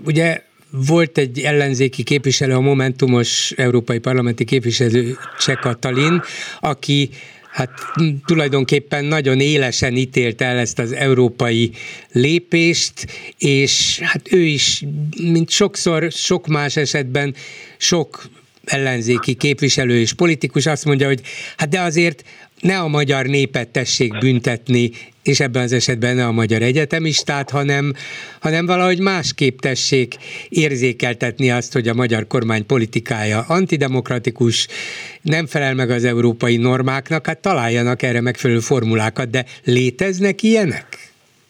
Ugye 0.04 0.42
volt 0.70 1.18
egy 1.18 1.38
ellenzéki 1.38 2.02
képviselő, 2.02 2.54
a 2.54 2.60
Momentumos 2.60 3.50
európai 3.56 3.98
parlamenti 3.98 4.44
képviselő 4.44 5.16
Cseh 5.38 5.56
Katalin, 5.56 6.22
aki 6.60 7.08
hát 7.54 7.70
tulajdonképpen 8.26 9.04
nagyon 9.04 9.40
élesen 9.40 9.96
ítélt 9.96 10.40
el 10.40 10.58
ezt 10.58 10.78
az 10.78 10.92
európai 10.92 11.70
lépést, 12.12 13.06
és 13.38 13.98
hát 14.02 14.32
ő 14.32 14.42
is, 14.42 14.84
mint 15.22 15.50
sokszor, 15.50 16.12
sok 16.12 16.46
más 16.46 16.76
esetben, 16.76 17.34
sok 17.76 18.28
ellenzéki 18.64 19.34
képviselő 19.34 19.98
és 19.98 20.12
politikus 20.12 20.66
azt 20.66 20.84
mondja, 20.84 21.06
hogy 21.06 21.20
hát 21.56 21.68
de 21.68 21.80
azért 21.80 22.24
ne 22.60 22.78
a 22.78 22.88
magyar 22.88 23.26
népet 23.26 23.68
tessék 23.68 24.18
büntetni, 24.18 24.90
és 25.24 25.40
ebben 25.40 25.62
az 25.62 25.72
esetben 25.72 26.16
ne 26.16 26.24
a 26.26 26.32
magyar 26.32 26.62
egyetemistát, 26.62 27.50
hanem, 27.50 27.92
hanem 28.40 28.66
valahogy 28.66 29.00
másképp 29.00 29.58
tessék 29.58 30.14
érzékeltetni 30.48 31.50
azt, 31.50 31.72
hogy 31.72 31.88
a 31.88 31.94
magyar 31.94 32.26
kormány 32.26 32.66
politikája 32.66 33.38
antidemokratikus, 33.48 34.68
nem 35.22 35.46
felel 35.46 35.74
meg 35.74 35.90
az 35.90 36.04
európai 36.04 36.56
normáknak, 36.56 37.26
hát 37.26 37.38
találjanak 37.38 38.02
erre 38.02 38.20
megfelelő 38.20 38.60
formulákat, 38.60 39.30
de 39.30 39.44
léteznek 39.64 40.42
ilyenek? 40.42 40.86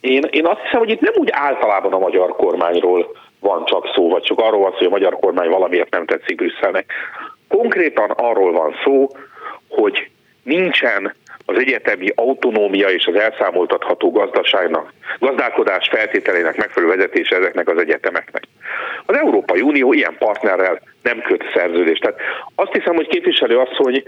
Én, 0.00 0.23
én 0.31 0.47
azt 0.47 0.61
hiszem, 0.61 0.78
hogy 0.78 0.90
itt 0.90 1.00
nem 1.00 1.12
úgy 1.16 1.28
általában 1.33 1.93
a 1.93 1.99
magyar 1.99 2.37
kormányról 2.37 3.16
van 3.40 3.64
csak 3.64 3.90
szó, 3.95 4.09
vagy 4.11 4.23
csak 4.23 4.38
arról 4.38 4.61
van 4.61 4.71
szó, 4.71 4.76
hogy 4.76 4.87
a 4.87 4.90
magyar 4.90 5.19
kormány 5.21 5.49
valamiért 5.49 5.90
nem 5.90 6.07
tetszik 6.07 6.37
Brüsszelnek. 6.37 6.93
Konkrétan 7.49 8.11
arról 8.11 8.52
van 8.52 8.75
szó, 8.85 9.09
hogy 9.69 10.11
nincsen 10.43 11.14
az 11.47 11.59
egyetemi 11.59 12.09
autonómia 12.15 12.89
és 12.89 13.07
az 13.07 13.15
elszámoltatható 13.15 14.11
gazdaságnak, 14.11 14.93
gazdálkodás 15.19 15.89
feltételének 15.89 16.57
megfelelő 16.57 16.97
vezetése 16.97 17.37
ezeknek 17.37 17.69
az 17.69 17.79
egyetemeknek. 17.79 18.43
Az 19.07 19.17
Európai 19.17 19.61
Unió 19.61 19.93
ilyen 19.93 20.17
partnerrel 20.19 20.81
nem 21.03 21.21
köt 21.21 21.45
szerződést. 21.55 22.01
Tehát 22.01 22.21
azt 22.55 22.73
hiszem, 22.73 22.95
hogy 22.95 23.07
képviselő 23.07 23.63
hogy 23.77 24.05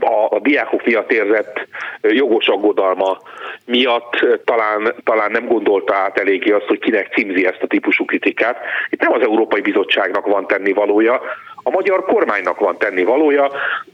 a, 0.00 0.34
a 0.34 0.40
diákok 0.40 0.84
miatt 0.84 1.12
érzett 1.12 1.66
jogos 2.00 2.48
aggodalma 2.48 3.18
miatt 3.64 4.26
talán, 4.44 4.94
talán 5.04 5.30
nem 5.30 5.46
gondolta 5.46 5.94
át 5.94 6.18
eléggé 6.18 6.50
azt, 6.50 6.66
hogy 6.66 6.78
kinek 6.78 7.12
címzi 7.14 7.46
ezt 7.46 7.62
a 7.62 7.66
típusú 7.66 8.04
kritikát. 8.04 8.58
Itt 8.90 9.00
nem 9.00 9.12
az 9.12 9.22
Európai 9.22 9.60
Bizottságnak 9.60 10.26
van 10.26 10.46
tennivalója, 10.46 11.20
a 11.66 11.70
magyar 11.70 12.04
kormánynak 12.04 12.58
van 12.58 12.78
tennivalója. 12.78 13.50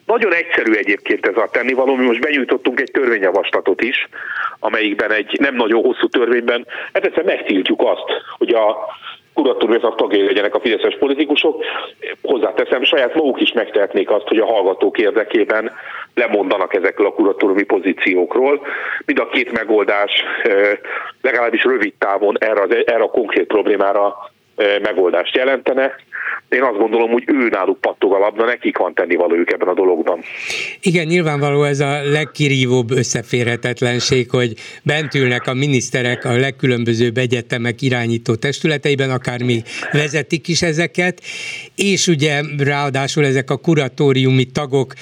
Nagyon 0.07 0.33
egyszerű 0.35 0.73
egyébként 0.73 1.27
ez 1.27 1.37
a 1.37 1.49
tennivaló, 1.51 1.95
mi 1.95 2.05
most 2.05 2.21
benyújtottunk 2.21 2.81
egy 2.81 2.91
törvényjavaslatot 2.91 3.83
is, 3.83 4.09
amelyikben 4.59 5.13
egy 5.13 5.37
nem 5.41 5.55
nagyon 5.55 5.83
hosszú 5.83 6.09
törvényben, 6.09 6.67
hát 6.93 7.05
egyszerűen 7.05 7.37
megtiltjuk 7.37 7.83
azt, 7.83 8.05
hogy 8.39 8.55
a 8.55 8.77
kuratóriumnak 9.35 9.97
tagjai 9.97 10.27
legyenek 10.27 10.55
a 10.55 10.61
fideszes 10.61 10.97
politikusok. 10.99 11.65
Hozzáteszem, 12.23 12.85
saját 12.85 13.15
maguk 13.15 13.41
is 13.41 13.53
megtehetnék 13.53 14.11
azt, 14.11 14.29
hogy 14.29 14.39
a 14.39 14.47
hallgatók 14.47 14.99
érdekében 14.99 15.73
lemondanak 16.15 16.75
ezekről 16.75 17.07
a 17.07 17.13
kuratóriumi 17.13 17.63
pozíciókról. 17.63 18.67
Mind 19.07 19.19
a 19.19 19.29
két 19.29 19.53
megoldás 19.53 20.11
legalábbis 21.23 21.65
rövid 21.65 21.95
távon 21.99 22.37
erre, 22.39 22.83
erre 22.85 23.03
a 23.03 23.11
konkrét 23.11 23.47
problémára 23.47 24.31
megoldást 24.83 25.37
jelentene. 25.37 25.95
Én 26.53 26.63
azt 26.63 26.79
gondolom, 26.79 27.11
hogy 27.11 27.25
ő 27.27 27.49
náluk 27.49 27.81
pattog 27.81 28.13
a 28.13 28.19
labda, 28.19 28.45
nekik 28.45 28.79
van 28.79 28.95
tennivalójuk 28.95 29.53
ebben 29.53 29.69
a 29.69 29.75
dologban. 29.75 30.21
Igen, 30.81 31.07
nyilvánvaló 31.07 31.63
ez 31.63 31.81
a 31.81 32.03
legkirívóbb 32.03 32.91
összeférhetetlenség, 32.91 34.31
hogy 34.31 34.55
bent 34.83 35.15
ülnek 35.15 35.47
a 35.47 35.55
miniszterek 35.55 36.25
a 36.25 36.37
legkülönbözőbb 36.37 37.17
egyetemek 37.17 37.83
irányító 37.83 38.35
testületeiben, 38.35 39.11
akár 39.11 39.43
még 39.43 39.63
vezetik 39.93 40.49
is 40.49 40.63
ezeket, 40.63 41.21
és 41.77 42.07
ugye 42.07 42.41
ráadásul 42.59 43.25
ezek 43.25 43.51
a 43.51 43.57
kuratóriumi 43.57 44.45
tagok 44.45 44.93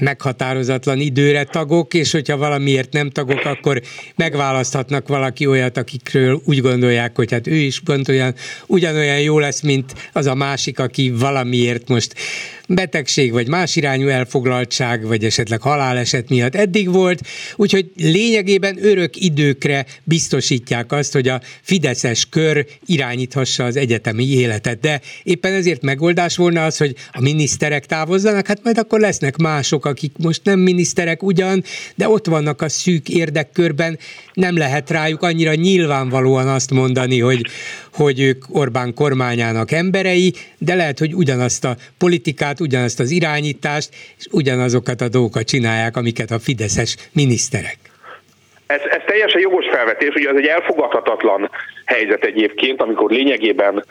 meghatározatlan 0.00 1.00
időre 1.00 1.44
tagok, 1.44 1.94
és 1.94 2.12
hogyha 2.12 2.36
valamiért 2.36 2.92
nem 2.92 3.10
tagok, 3.10 3.44
akkor 3.44 3.82
megválaszthatnak 4.16 5.08
valaki 5.08 5.46
olyat, 5.46 5.76
akikről 5.76 6.40
úgy 6.44 6.60
gondolják, 6.60 7.16
hogy 7.16 7.32
hát 7.32 7.46
ő 7.46 7.54
is 7.54 7.80
pont 7.80 8.08
olyan, 8.08 8.34
ugyanolyan 8.66 9.20
jó 9.20 9.38
lesz, 9.38 9.60
mint 9.60 10.10
az 10.12 10.26
a 10.26 10.34
másik, 10.34 10.78
aki 10.78 11.10
valamiért 11.10 11.88
most 11.88 12.14
betegség, 12.66 13.32
vagy 13.32 13.48
más 13.48 13.76
irányú 13.76 14.08
elfoglaltság, 14.08 15.06
vagy 15.06 15.24
esetleg 15.24 15.60
haláleset 15.60 16.28
miatt 16.28 16.54
eddig 16.54 16.92
volt, 16.92 17.20
úgyhogy 17.56 17.90
lényegében 17.96 18.84
örök 18.84 19.16
időkre 19.16 19.86
biztosítják 20.04 20.92
azt, 20.92 21.12
hogy 21.12 21.28
a 21.28 21.40
Fideszes 21.62 22.28
kör 22.28 22.66
irányíthassa 22.86 23.64
az 23.64 23.76
egyetemi 23.76 24.24
életet. 24.24 24.80
De 24.80 25.00
éppen 25.22 25.52
ezért 25.52 25.82
megoldás 25.82 26.36
volna 26.36 26.64
az, 26.64 26.76
hogy 26.76 26.94
a 27.12 27.20
miniszterek 27.20 27.86
távozzanak, 27.86 28.46
hát 28.46 28.62
majd 28.62 28.78
akkor 28.78 29.00
lesznek 29.00 29.36
mások, 29.36 29.84
akik 29.84 30.12
most 30.18 30.40
nem 30.44 30.58
miniszterek 30.58 31.22
ugyan, 31.22 31.64
de 31.94 32.08
ott 32.08 32.26
vannak 32.26 32.62
a 32.62 32.68
szűk 32.68 33.08
érdekkörben, 33.08 33.98
nem 34.36 34.56
lehet 34.56 34.90
rájuk 34.90 35.22
annyira 35.22 35.54
nyilvánvalóan 35.54 36.48
azt 36.48 36.70
mondani, 36.70 37.20
hogy, 37.20 37.40
hogy 37.92 38.20
ők 38.20 38.44
Orbán 38.48 38.94
kormányának 38.94 39.72
emberei, 39.72 40.32
de 40.58 40.74
lehet, 40.74 40.98
hogy 40.98 41.14
ugyanazt 41.14 41.64
a 41.64 41.74
politikát 41.98 42.60
ugyanazt 42.60 43.00
az 43.00 43.10
irányítást, 43.10 43.88
és 44.18 44.26
ugyanazokat 44.30 45.00
a 45.00 45.08
dolgokat 45.08 45.46
csinálják, 45.46 45.96
amiket 45.96 46.30
a 46.30 46.38
fideszes 46.38 46.96
miniszterek. 47.12 47.78
Ez, 48.66 48.80
ez 48.90 49.00
teljesen 49.06 49.40
jogos 49.40 49.66
felvetés, 49.70 50.14
ugye 50.14 50.28
ez 50.28 50.36
egy 50.36 50.46
elfogadhatatlan 50.46 51.50
helyzet 51.84 52.24
egyébként, 52.24 52.80
amikor 52.80 53.10
lényegében 53.10 53.84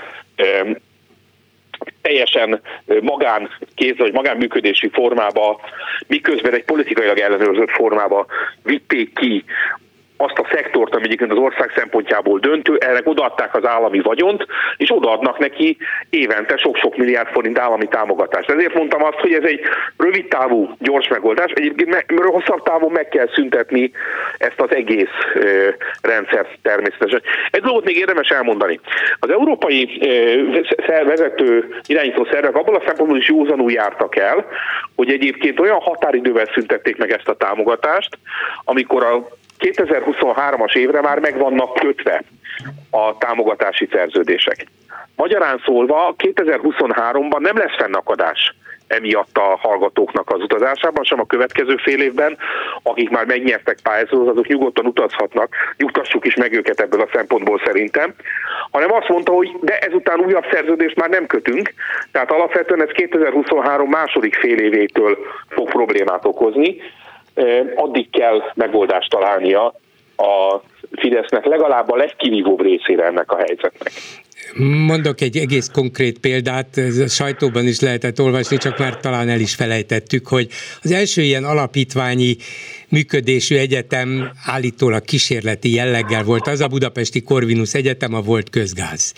teljesen 2.01 2.61
magán 3.01 3.49
kéz 3.75 3.97
vagy 3.97 4.13
magánműködési 4.13 4.89
formába, 4.93 5.61
miközben 6.07 6.53
egy 6.53 6.65
politikailag 6.65 7.17
ellenőrzött 7.17 7.69
formába 7.69 8.25
vitték 8.63 9.19
ki 9.19 9.43
azt 10.17 10.39
a 10.39 10.47
szektort, 10.51 10.95
ami 10.95 11.03
egyébként 11.05 11.31
az 11.31 11.37
ország 11.37 11.71
szempontjából 11.75 12.39
döntő, 12.39 12.77
ennek 12.77 13.07
odaadták 13.07 13.55
az 13.55 13.65
állami 13.65 13.99
vagyont, 13.99 14.45
és 14.77 14.91
odaadnak 14.91 15.37
neki 15.39 15.77
évente 16.09 16.57
sok-sok 16.57 16.97
milliárd 16.97 17.27
forint 17.27 17.59
állami 17.59 17.87
támogatást. 17.87 18.49
Ezért 18.49 18.73
mondtam 18.73 19.03
azt, 19.03 19.19
hogy 19.19 19.33
ez 19.33 19.43
egy 19.43 19.59
rövid 19.97 20.27
távú, 20.27 20.69
gyors 20.79 21.07
megoldás. 21.07 21.51
Egyébként 21.51 22.05
hosszabb 22.25 22.63
távon 22.63 22.91
meg 22.91 23.07
kell 23.07 23.29
szüntetni 23.33 23.91
ezt 24.37 24.61
az 24.61 24.75
egész 24.75 25.15
ö, 25.33 25.69
rendszert 26.01 26.57
természetesen. 26.61 27.21
Egy 27.51 27.61
dolgot 27.61 27.85
még 27.85 27.97
érdemes 27.97 28.29
elmondani. 28.29 28.79
Az 29.19 29.29
európai 29.29 29.99
ö, 30.01 31.03
vezető 31.05 31.75
irányító 31.85 32.27
szervek 32.31 32.55
abból 32.55 32.75
a 32.75 32.83
szempontból 32.85 33.17
is 33.17 33.27
józanul 33.27 33.71
jártak 33.71 34.15
el, 34.15 34.45
hogy 34.95 35.11
egyébként 35.11 35.59
olyan 35.59 35.79
határidővel 35.79 36.49
szüntették 36.53 36.97
meg 36.97 37.11
ezt 37.11 37.27
a 37.27 37.35
támogatást, 37.35 38.17
amikor 38.63 39.03
a 39.03 39.27
2023-as 39.59 40.75
évre 40.75 41.01
már 41.01 41.19
meg 41.19 41.37
vannak 41.37 41.73
kötve 41.73 42.23
a 42.89 43.17
támogatási 43.17 43.87
szerződések. 43.91 44.65
Magyarán 45.15 45.61
szólva 45.65 46.15
2023-ban 46.17 47.39
nem 47.39 47.57
lesz 47.57 47.75
fennakadás 47.77 48.53
emiatt 48.87 49.37
a 49.37 49.57
hallgatóknak 49.61 50.29
az 50.29 50.41
utazásában, 50.41 51.03
sem 51.03 51.19
a 51.19 51.25
következő 51.25 51.75
fél 51.75 52.01
évben, 52.01 52.37
akik 52.83 53.09
már 53.09 53.25
megnyertek 53.25 53.77
pályázatot, 53.83 54.27
azok 54.27 54.47
nyugodtan 54.47 54.85
utazhatnak, 54.85 55.55
nyugtassuk 55.77 56.25
is 56.25 56.35
meg 56.35 56.53
őket 56.53 56.79
ebből 56.79 57.01
a 57.01 57.09
szempontból 57.13 57.61
szerintem, 57.65 58.13
hanem 58.71 58.91
azt 58.91 59.07
mondta, 59.07 59.31
hogy 59.31 59.51
de 59.61 59.77
ezután 59.77 60.19
újabb 60.19 60.45
szerződést 60.51 60.95
már 60.95 61.09
nem 61.09 61.25
kötünk, 61.25 61.73
tehát 62.11 62.31
alapvetően 62.31 62.81
ez 62.81 62.89
2023 62.93 63.89
második 63.89 64.35
fél 64.35 64.57
évétől 64.57 65.17
fog 65.49 65.69
problémát 65.69 66.25
okozni, 66.25 66.77
addig 67.75 68.09
kell 68.09 68.41
megoldást 68.53 69.09
találnia 69.09 69.75
a 70.17 70.61
Fidesznek 70.91 71.45
legalább 71.45 71.91
a 71.91 71.95
legkivívóbb 71.95 72.61
részére 72.61 73.05
ennek 73.05 73.31
a 73.31 73.37
helyzetnek. 73.37 73.91
Mondok 74.87 75.21
egy 75.21 75.37
egész 75.37 75.69
konkrét 75.73 76.19
példát, 76.19 76.77
ez 76.77 76.97
a 76.97 77.07
sajtóban 77.07 77.67
is 77.67 77.79
lehetett 77.79 78.21
olvasni, 78.21 78.57
csak 78.57 78.77
már 78.77 78.99
talán 78.99 79.29
el 79.29 79.39
is 79.39 79.55
felejtettük, 79.55 80.27
hogy 80.27 80.47
az 80.81 80.91
első 80.91 81.21
ilyen 81.21 81.43
alapítványi 81.43 82.35
működésű 82.89 83.55
egyetem 83.55 84.31
állítólag 84.45 85.03
kísérleti 85.03 85.73
jelleggel 85.73 86.23
volt 86.23 86.47
az 86.47 86.61
a 86.61 86.67
Budapesti 86.67 87.23
Corvinus 87.23 87.73
Egyetem, 87.73 88.13
a 88.13 88.21
volt 88.21 88.49
közgáz. 88.49 89.13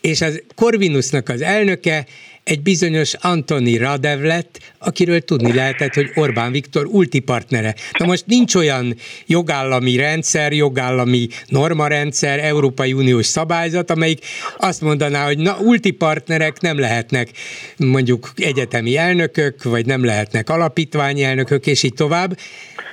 És 0.00 0.20
az 0.20 0.42
Corvinusnak 0.54 1.28
az 1.28 1.42
elnöke 1.42 2.06
egy 2.44 2.62
bizonyos 2.62 3.14
Antoni 3.14 3.76
Radev 3.76 4.20
lett, 4.20 4.58
akiről 4.78 5.20
tudni 5.20 5.52
lehetett, 5.54 5.94
hogy 5.94 6.10
Orbán 6.14 6.52
Viktor 6.52 6.86
ultipartnere. 6.86 7.74
Na 7.98 8.06
most 8.06 8.26
nincs 8.26 8.54
olyan 8.54 8.96
jogállami 9.26 9.96
rendszer, 9.96 10.52
jogállami 10.52 11.28
normarendszer, 11.46 12.38
Európai 12.38 12.92
Uniós 12.92 13.26
szabályzat, 13.26 13.90
amelyik 13.90 14.24
azt 14.58 14.80
mondaná, 14.80 15.24
hogy 15.24 15.38
na, 15.38 15.56
ultipartnerek 15.58 16.60
nem 16.60 16.78
lehetnek 16.78 17.30
mondjuk 17.76 18.32
egyetemi 18.36 18.96
elnökök, 18.96 19.62
vagy 19.62 19.86
nem 19.86 20.04
lehetnek 20.04 20.50
alapítványi 20.50 21.22
elnökök, 21.22 21.66
és 21.66 21.82
így 21.82 21.94
tovább. 21.94 22.36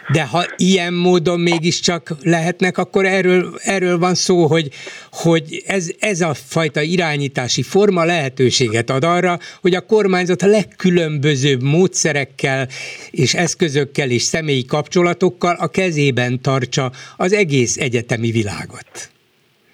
De 0.08 0.26
ha 0.26 0.44
ilyen 0.56 0.94
módon 0.94 1.40
mégiscsak 1.40 2.10
lehetnek, 2.24 2.78
akkor 2.78 3.06
erről, 3.06 3.54
erről 3.64 3.98
van 3.98 4.14
szó, 4.14 4.46
hogy, 4.46 4.68
hogy 5.12 5.64
ez, 5.66 5.90
ez 6.00 6.22
a 6.22 6.34
fajta 6.34 6.82
irányítási 6.82 7.62
forma 7.62 8.04
lehetőséget 8.04 8.90
ad 8.90 9.04
arra, 9.04 9.38
hogy 9.62 9.76
a 9.76 9.86
kormányzat 9.86 10.42
a 10.42 10.48
legkülönbözőbb 10.48 11.62
módszerekkel 11.62 12.68
és 13.12 13.34
eszközökkel 13.34 14.10
és 14.10 14.22
személyi 14.22 14.66
kapcsolatokkal 14.66 15.56
a 15.60 15.68
kezében 15.68 16.42
tartsa 16.42 16.92
az 17.18 17.34
egész 17.34 17.78
egyetemi 17.78 18.32
világot. 18.32 19.10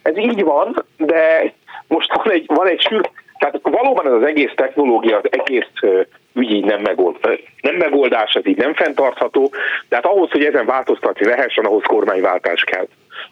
Ez 0.01 0.17
így 0.17 0.43
van, 0.43 0.85
de 0.97 1.53
most 1.87 2.13
van 2.13 2.31
egy, 2.31 2.45
van 2.47 2.67
egy 2.67 2.81
sűr, 2.89 3.09
tehát 3.37 3.59
valóban 3.61 4.07
ez 4.07 4.13
az 4.13 4.23
egész 4.23 4.51
technológia, 4.55 5.17
az 5.17 5.29
egész 5.31 5.69
ügy 6.37 6.51
így 6.51 6.65
nem, 6.65 6.81
megold, 6.81 7.15
nem 7.61 7.75
megoldás, 7.75 8.33
ez 8.33 8.47
így 8.47 8.57
nem 8.57 8.73
fenntartható, 8.73 9.51
tehát 9.89 10.05
ahhoz, 10.05 10.31
hogy 10.31 10.45
ezen 10.45 10.65
változtatni 10.65 11.25
lehessen, 11.25 11.65
ahhoz 11.65 11.83
kormányváltás 11.85 12.63
kell. 12.63 12.87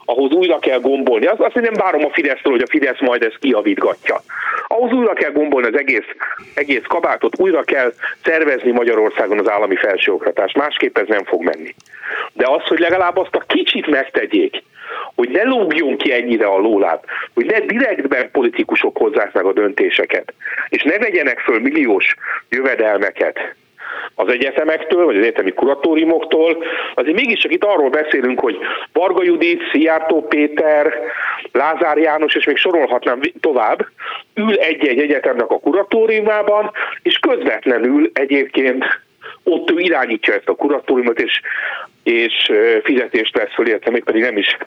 Ahhoz 0.06 0.32
újra 0.32 0.60
kell 0.60 0.80
gombolni. 0.80 1.26
Az, 1.26 1.39
azt 1.39 1.56
nem 1.56 1.74
várom 1.74 2.06
a 2.06 2.10
Fidesztől, 2.12 2.54
hogy 2.54 2.62
a 2.62 2.70
Fidesz 2.70 3.00
majd 3.00 3.24
ezt 3.24 3.38
kiavítgatja. 3.39 4.22
Ahhoz 4.68 4.91
újra 4.91 5.13
kell 5.13 5.32
gombolni 5.32 5.68
az 5.68 5.78
egész, 5.78 6.08
egész 6.54 6.84
kabátot, 6.88 7.39
újra 7.39 7.63
kell 7.63 7.94
szervezni 8.24 8.72
Magyarországon 8.72 9.39
az 9.39 9.50
állami 9.50 9.76
felsőoktatást. 9.76 10.58
Másképp 10.58 10.98
ez 10.98 11.08
nem 11.08 11.24
fog 11.24 11.44
menni. 11.44 11.76
De 12.34 12.48
az, 12.48 12.63
hogy 12.63 12.80
legalább 12.80 13.18
azt 13.18 13.36
a 13.36 13.44
kicsit 13.48 13.88
megtegyék, 13.88 14.63
hogy 15.15 15.30
ne 15.30 15.44
lógjon 15.44 15.98
ki 15.98 16.13
ennyire 16.13 16.46
a 16.46 16.58
lóláb, 16.58 17.04
hogy 17.34 17.46
ne 17.46 17.60
direktben 17.60 18.32
politikusok 18.32 18.98
hozzák 18.98 19.34
meg 19.34 19.46
a 19.46 19.54
döntéseket, 19.54 20.34
és 20.70 20.84
ne 20.84 20.98
vegyenek 20.98 21.39
föl 21.39 21.60
milliós 21.60 22.15
jövedelmeket 22.50 23.56
az 24.15 24.27
egyetemektől, 24.27 25.05
vagy 25.05 25.15
az 25.15 25.21
egyetemi 25.21 25.51
kuratóriumoktól, 25.51 26.63
azért 26.95 27.15
mégiscsak 27.15 27.51
itt 27.51 27.63
arról 27.63 27.89
beszélünk, 27.89 28.39
hogy 28.39 28.58
Varga 28.93 29.23
Judit, 29.23 29.62
Szijjártó 29.71 30.21
Péter, 30.27 30.93
Lázár 31.51 31.97
János, 31.97 32.36
és 32.36 32.45
még 32.45 32.58
sorolhatnám 32.58 33.19
tovább, 33.39 33.88
ül 34.36 34.53
egy-egy 34.53 34.99
egyetemnek 34.99 35.49
a 35.49 35.60
kuratóriumában, 35.60 36.71
és 37.01 37.17
közvetlenül 37.17 38.10
egyébként 38.13 38.86
ott 39.43 39.71
ő 39.71 39.79
irányítja 39.79 40.34
ezt 40.34 40.49
a 40.49 40.55
kuratóriumot, 40.55 41.19
és, 41.19 41.41
és 42.06 42.52
fizetést 42.84 43.38
vesz 43.38 43.54
föl, 43.54 43.68
érte, 43.68 43.89
még 43.89 44.04
pedig 44.04 44.22
nem 44.22 44.38
is 44.38 44.58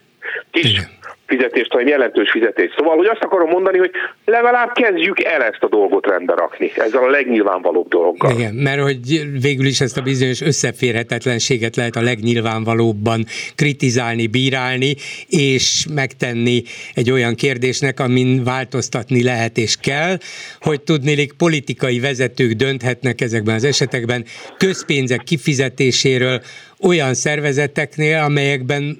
kis 0.50 0.70
Igen. 0.70 0.88
fizetést, 1.26 1.70
hanem 1.72 1.86
jelentős 1.86 2.30
fizetést. 2.30 2.74
Szóval, 2.76 2.96
hogy 2.96 3.06
azt 3.06 3.22
akarom 3.22 3.48
mondani, 3.48 3.78
hogy 3.78 3.90
legalább 4.24 4.72
kezdjük 4.72 5.24
el 5.24 5.42
ezt 5.42 5.62
a 5.62 5.68
dolgot 5.68 6.06
rendbe 6.06 6.34
rakni, 6.34 6.72
ezzel 6.76 7.02
a 7.02 7.10
legnyilvánvalóbb 7.10 7.88
dologgal. 7.88 8.30
Igen, 8.30 8.54
mert 8.54 8.80
hogy 8.80 8.98
végül 9.40 9.66
is 9.66 9.80
ezt 9.80 9.96
a 9.96 10.02
bizonyos 10.02 10.40
összeférhetetlenséget 10.40 11.76
lehet 11.76 11.96
a 11.96 12.00
legnyilvánvalóbban 12.00 13.24
kritizálni, 13.54 14.26
bírálni, 14.26 14.94
és 15.28 15.86
megtenni 15.94 16.62
egy 16.94 17.10
olyan 17.10 17.34
kérdésnek, 17.34 18.00
amin 18.00 18.44
változtatni 18.44 19.22
lehet 19.22 19.56
és 19.56 19.76
kell, 19.82 20.16
hogy 20.60 20.80
tudnélik 20.80 21.32
politikai 21.32 22.00
vezetők 22.00 22.52
dönthetnek 22.52 23.20
ezekben 23.20 23.54
az 23.54 23.64
esetekben 23.64 24.24
közpénzek 24.56 25.22
kifizetéséről, 25.22 26.40
olyan 26.80 27.14
szervezeteknél, 27.14 28.18
amelyekben, 28.18 28.98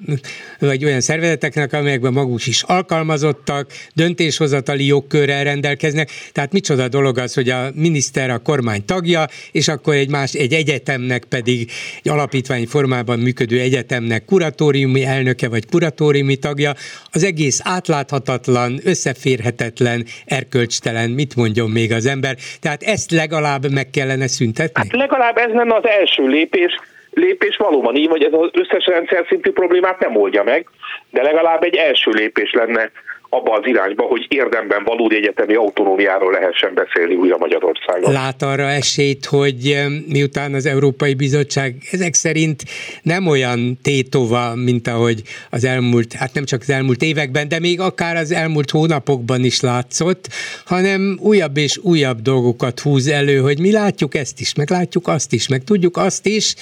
vagy 0.59 0.85
olyan 0.85 1.01
szervezeteknek, 1.01 1.73
amelyekben 1.73 2.13
maguk 2.13 2.45
is 2.45 2.63
alkalmazottak, 2.63 3.71
döntéshozatali 3.95 4.85
jogkörrel 4.85 5.43
rendelkeznek. 5.43 6.09
Tehát 6.31 6.51
micsoda 6.51 6.87
dolog 6.87 7.17
az, 7.17 7.33
hogy 7.33 7.49
a 7.49 7.69
miniszter 7.73 8.29
a 8.29 8.37
kormány 8.37 8.85
tagja, 8.85 9.25
és 9.51 9.67
akkor 9.67 9.93
egy 9.93 10.09
más, 10.09 10.33
egy 10.33 10.53
egyetemnek 10.53 11.23
pedig, 11.23 11.71
egy 12.03 12.11
alapítvány 12.11 12.67
formában 12.67 13.19
működő 13.19 13.59
egyetemnek 13.59 14.25
kuratóriumi 14.25 15.05
elnöke 15.05 15.49
vagy 15.49 15.65
kuratóriumi 15.65 16.35
tagja, 16.35 16.73
az 17.11 17.23
egész 17.23 17.61
átláthatatlan, 17.63 18.79
összeférhetetlen, 18.83 20.05
erkölcstelen, 20.25 21.09
mit 21.09 21.35
mondjon 21.35 21.69
még 21.69 21.91
az 21.91 22.05
ember. 22.05 22.37
Tehát 22.59 22.83
ezt 22.83 23.11
legalább 23.11 23.71
meg 23.71 23.89
kellene 23.89 24.27
szüntetni? 24.27 24.81
Hát 24.81 24.91
legalább 24.91 25.37
ez 25.37 25.51
lenne 25.53 25.75
az 25.75 25.85
első 25.85 26.27
lépés, 26.27 26.71
lépés 27.13 27.57
valóban 27.57 27.95
így, 27.95 28.09
vagy 28.09 28.23
ez 28.23 28.33
az 28.33 28.49
összes 28.53 28.85
rendszer 28.85 29.25
szintű 29.27 29.51
problémát 29.51 29.99
nem 29.99 30.15
oldja 30.15 30.43
meg, 30.43 30.67
de 31.09 31.21
legalább 31.21 31.63
egy 31.63 31.75
első 31.75 32.11
lépés 32.11 32.53
lenne 32.53 32.91
abba 33.29 33.53
az 33.53 33.65
irányba, 33.65 34.03
hogy 34.03 34.25
érdemben 34.27 34.83
valódi 34.83 35.15
egyetemi 35.15 35.53
autonómiáról 35.53 36.31
lehessen 36.31 36.73
beszélni 36.73 37.15
újra 37.15 37.37
Magyarországon. 37.37 38.11
Lát 38.11 38.41
arra 38.41 38.69
esélyt, 38.69 39.25
hogy 39.25 39.77
miután 40.07 40.53
az 40.53 40.65
Európai 40.65 41.13
Bizottság 41.13 41.75
ezek 41.91 42.13
szerint 42.13 42.63
nem 43.01 43.27
olyan 43.27 43.77
tétova, 43.81 44.55
mint 44.55 44.87
ahogy 44.87 45.21
az 45.49 45.63
elmúlt, 45.63 46.13
hát 46.13 46.33
nem 46.33 46.45
csak 46.45 46.61
az 46.61 46.69
elmúlt 46.69 47.01
években, 47.01 47.47
de 47.47 47.59
még 47.59 47.79
akár 47.79 48.15
az 48.15 48.31
elmúlt 48.31 48.69
hónapokban 48.69 49.43
is 49.43 49.59
látszott, 49.59 50.27
hanem 50.65 51.19
újabb 51.21 51.57
és 51.57 51.77
újabb 51.77 52.21
dolgokat 52.21 52.79
húz 52.79 53.07
elő, 53.07 53.37
hogy 53.37 53.59
mi 53.59 53.71
látjuk 53.71 54.15
ezt 54.15 54.39
is, 54.39 54.55
meg 54.55 54.69
látjuk 54.69 55.07
azt 55.07 55.33
is, 55.33 55.47
meg 55.47 55.63
tudjuk 55.63 55.97
azt 55.97 56.25
is, 56.25 56.55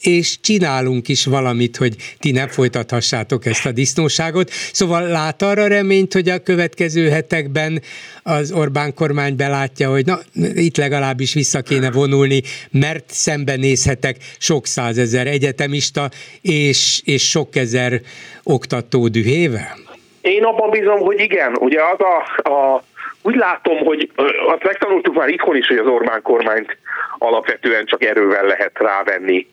és 0.00 0.40
csinálunk 0.40 1.08
is 1.08 1.24
valamit, 1.24 1.76
hogy 1.76 1.96
ti 2.18 2.30
nem 2.30 2.48
folytathassátok 2.48 3.46
ezt 3.46 3.66
a 3.66 3.72
disznóságot. 3.72 4.50
Szóval 4.72 5.08
lát 5.08 5.42
arra 5.42 5.66
reményt, 5.66 6.11
hogy 6.12 6.28
a 6.28 6.42
következő 6.42 7.08
hetekben 7.08 7.82
az 8.22 8.52
Orbán 8.52 8.94
kormány 8.94 9.36
belátja, 9.36 9.90
hogy 9.90 10.06
na, 10.06 10.18
itt 10.54 10.76
legalábbis 10.76 11.34
vissza 11.34 11.60
kéne 11.60 11.90
vonulni, 11.90 12.42
mert 12.70 13.04
szembenézhetek 13.06 14.16
sok 14.38 14.66
százezer 14.66 15.26
egyetemista 15.26 16.08
és, 16.42 17.02
és 17.04 17.28
sok 17.28 17.56
ezer 17.56 18.00
oktató 18.42 19.08
dühével? 19.08 19.76
Én 20.20 20.44
abban 20.44 20.70
bízom, 20.70 20.98
hogy 20.98 21.20
igen. 21.20 21.56
Ugye 21.60 21.80
az 21.92 21.98
a, 21.98 22.50
a 22.50 22.82
úgy 23.22 23.34
látom, 23.34 23.78
hogy 23.78 24.10
azt 24.48 24.62
megtanultuk 24.62 25.14
már 25.14 25.28
itthon 25.28 25.56
is, 25.56 25.66
hogy 25.66 25.76
az 25.76 25.86
Orbán 25.86 26.22
kormányt 26.22 26.76
alapvetően 27.18 27.84
csak 27.86 28.04
erővel 28.04 28.44
lehet 28.44 28.78
rávenni 28.78 29.46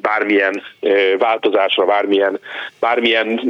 bármilyen 0.00 0.62
változásra, 1.18 1.84
bármilyen, 1.84 2.40
bármilyen 2.80 3.40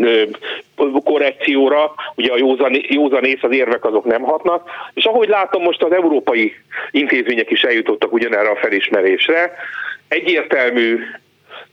korrekcióra, 1.05 1.95
ugye 2.15 2.33
a 2.33 2.37
józan, 2.37 2.81
józan 2.89 3.25
ész, 3.25 3.43
az 3.43 3.53
érvek 3.53 3.85
azok 3.85 4.05
nem 4.05 4.23
hatnak, 4.23 4.71
és 4.95 5.05
ahogy 5.05 5.29
látom 5.29 5.63
most 5.63 5.83
az 5.83 5.93
európai 5.93 6.55
intézmények 6.91 7.51
is 7.51 7.63
eljutottak 7.63 8.13
ugyanerre 8.13 8.49
a 8.49 8.57
felismerésre, 8.57 9.53
egyértelmű 10.09 11.01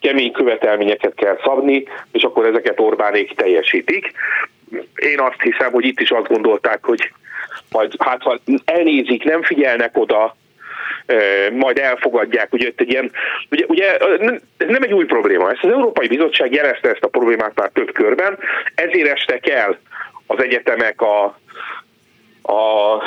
kemény 0.01 0.31
követelményeket 0.31 1.15
kell 1.15 1.39
szabni, 1.43 1.83
és 2.11 2.23
akkor 2.23 2.45
ezeket 2.45 2.79
Orbánék 2.79 3.35
teljesítik. 3.35 4.11
Én 4.95 5.19
azt 5.19 5.41
hiszem, 5.41 5.71
hogy 5.71 5.85
itt 5.85 5.99
is 5.99 6.11
azt 6.11 6.27
gondolták, 6.27 6.85
hogy 6.85 7.11
majd 7.71 7.93
hát 7.99 8.21
ha 8.21 8.39
elnézik, 8.65 9.23
nem 9.23 9.43
figyelnek 9.43 9.97
oda, 9.97 10.35
majd 11.51 11.77
elfogadják, 11.77 12.53
ugye 12.53 12.71
egy 12.75 12.91
ilyen, 12.91 13.11
ugye, 13.51 13.65
ugye 13.67 13.97
ez 14.57 14.67
nem 14.67 14.83
egy 14.83 14.93
új 14.93 15.05
probléma, 15.05 15.51
ezt 15.51 15.63
az 15.63 15.71
Európai 15.71 16.07
Bizottság 16.07 16.53
jelezte 16.53 16.89
ezt 16.89 17.03
a 17.03 17.07
problémát 17.07 17.55
már 17.55 17.69
több 17.73 17.91
körben, 17.91 18.37
ezért 18.75 19.09
estek 19.09 19.49
el 19.49 19.79
az 20.27 20.43
egyetemek 20.43 21.01
a, 21.01 21.23
a 22.41 23.01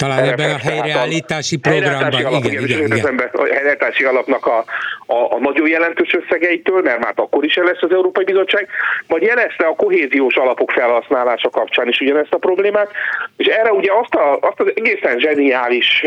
talán 0.00 0.24
ebben 0.24 0.50
a 0.50 0.58
helyreállítási 0.58 1.56
programban. 1.56 2.12
Helyreállítási 2.12 2.48
igen, 2.48 2.64
igen, 2.64 2.86
igen, 2.86 2.96
igen. 2.96 3.30
A 3.32 3.44
helyreállítási 3.44 4.04
alapnak 4.04 4.46
a, 4.46 4.64
a, 5.06 5.34
a 5.34 5.38
nagyon 5.40 5.68
jelentős 5.68 6.14
összegeitől, 6.14 6.80
mert 6.82 7.02
már 7.04 7.12
akkor 7.16 7.44
is 7.44 7.56
jelezte 7.56 7.86
az 7.86 7.92
Európai 7.92 8.24
Bizottság, 8.24 8.68
majd 9.06 9.22
jelezte 9.22 9.66
a 9.66 9.74
kohéziós 9.74 10.34
alapok 10.34 10.70
felhasználása 10.70 11.50
kapcsán 11.50 11.88
is 11.88 12.00
ugyanezt 12.00 12.34
a 12.34 12.38
problémát, 12.38 12.90
és 13.36 13.46
erre 13.46 13.72
ugye 13.72 13.90
azt, 14.02 14.14
a, 14.14 14.38
azt 14.40 14.60
az 14.60 14.72
egészen 14.74 15.18
zseniális 15.18 16.04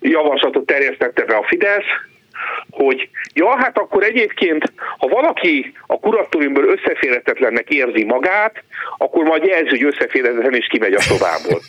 javaslatot 0.00 0.66
terjesztette 0.66 1.24
be 1.24 1.34
a 1.34 1.44
Fidesz, 1.46 1.90
hogy 2.70 3.08
ja, 3.34 3.56
hát 3.56 3.78
akkor 3.78 4.02
egyébként, 4.02 4.72
ha 4.98 5.08
valaki 5.08 5.74
a 5.86 5.98
kuratóriumból 5.98 6.64
összeférhetetlennek 6.64 7.68
érzi 7.68 8.04
magát, 8.04 8.62
akkor 8.98 9.24
majd 9.24 9.44
jelzi, 9.44 9.68
hogy 9.68 9.84
összeférhetetlen 9.84 10.54
és 10.54 10.66
kimegy 10.66 10.94
a 10.94 11.00
szobából. 11.00 11.60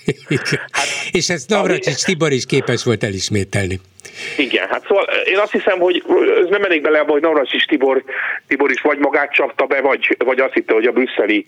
Hát, 0.72 0.88
és 1.12 1.30
ezt 1.30 1.50
Navracsics 1.50 2.04
Tibor 2.04 2.32
is 2.32 2.46
képes 2.46 2.84
volt 2.84 3.04
elismételni. 3.04 3.80
Igen, 4.38 4.68
hát 4.68 4.86
szóval 4.88 5.06
én 5.26 5.38
azt 5.38 5.52
hiszem, 5.52 5.80
hogy 5.80 6.04
ez 6.44 6.50
nem 6.50 6.62
mennék 6.62 6.82
bele 6.82 7.00
abba, 7.00 7.12
hogy 7.12 7.22
Navracsics 7.22 7.66
Tibor, 7.66 8.04
Tibor 8.48 8.72
is 8.72 8.82
vagy 8.82 8.98
magát 8.98 9.34
csapta 9.34 9.66
be, 9.66 9.82
vagy, 9.82 10.16
vagy 10.18 10.40
azt 10.40 10.54
hitte, 10.54 10.74
hogy 10.74 10.86
a 10.86 10.92
brüsszeli 10.92 11.46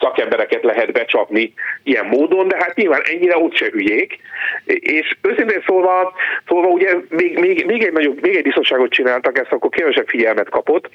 szakembereket 0.00 0.62
lehet 0.62 0.92
becsapni 0.92 1.52
ilyen 1.82 2.06
módon, 2.06 2.48
de 2.48 2.56
hát 2.56 2.76
nyilván 2.76 3.02
ennyire 3.04 3.36
ott 3.38 3.56
se 3.56 3.66
hülyék. 3.72 4.18
És 4.64 5.16
őszintén 5.22 5.62
szólva, 5.66 6.12
szólva 6.48 6.68
ugye 6.68 6.94
még, 7.08 7.38
még, 7.38 7.66
még 7.66 7.82
egy 7.82 7.92
nagyobb, 7.92 8.22
még 8.22 8.36
egy 8.36 8.42
biztonságot 8.42 8.90
csináltak, 8.90 9.38
ezt 9.38 9.52
akkor 9.52 9.70
kevesebb 9.70 10.08
figyelmet 10.08 10.48
kapott. 10.48 10.88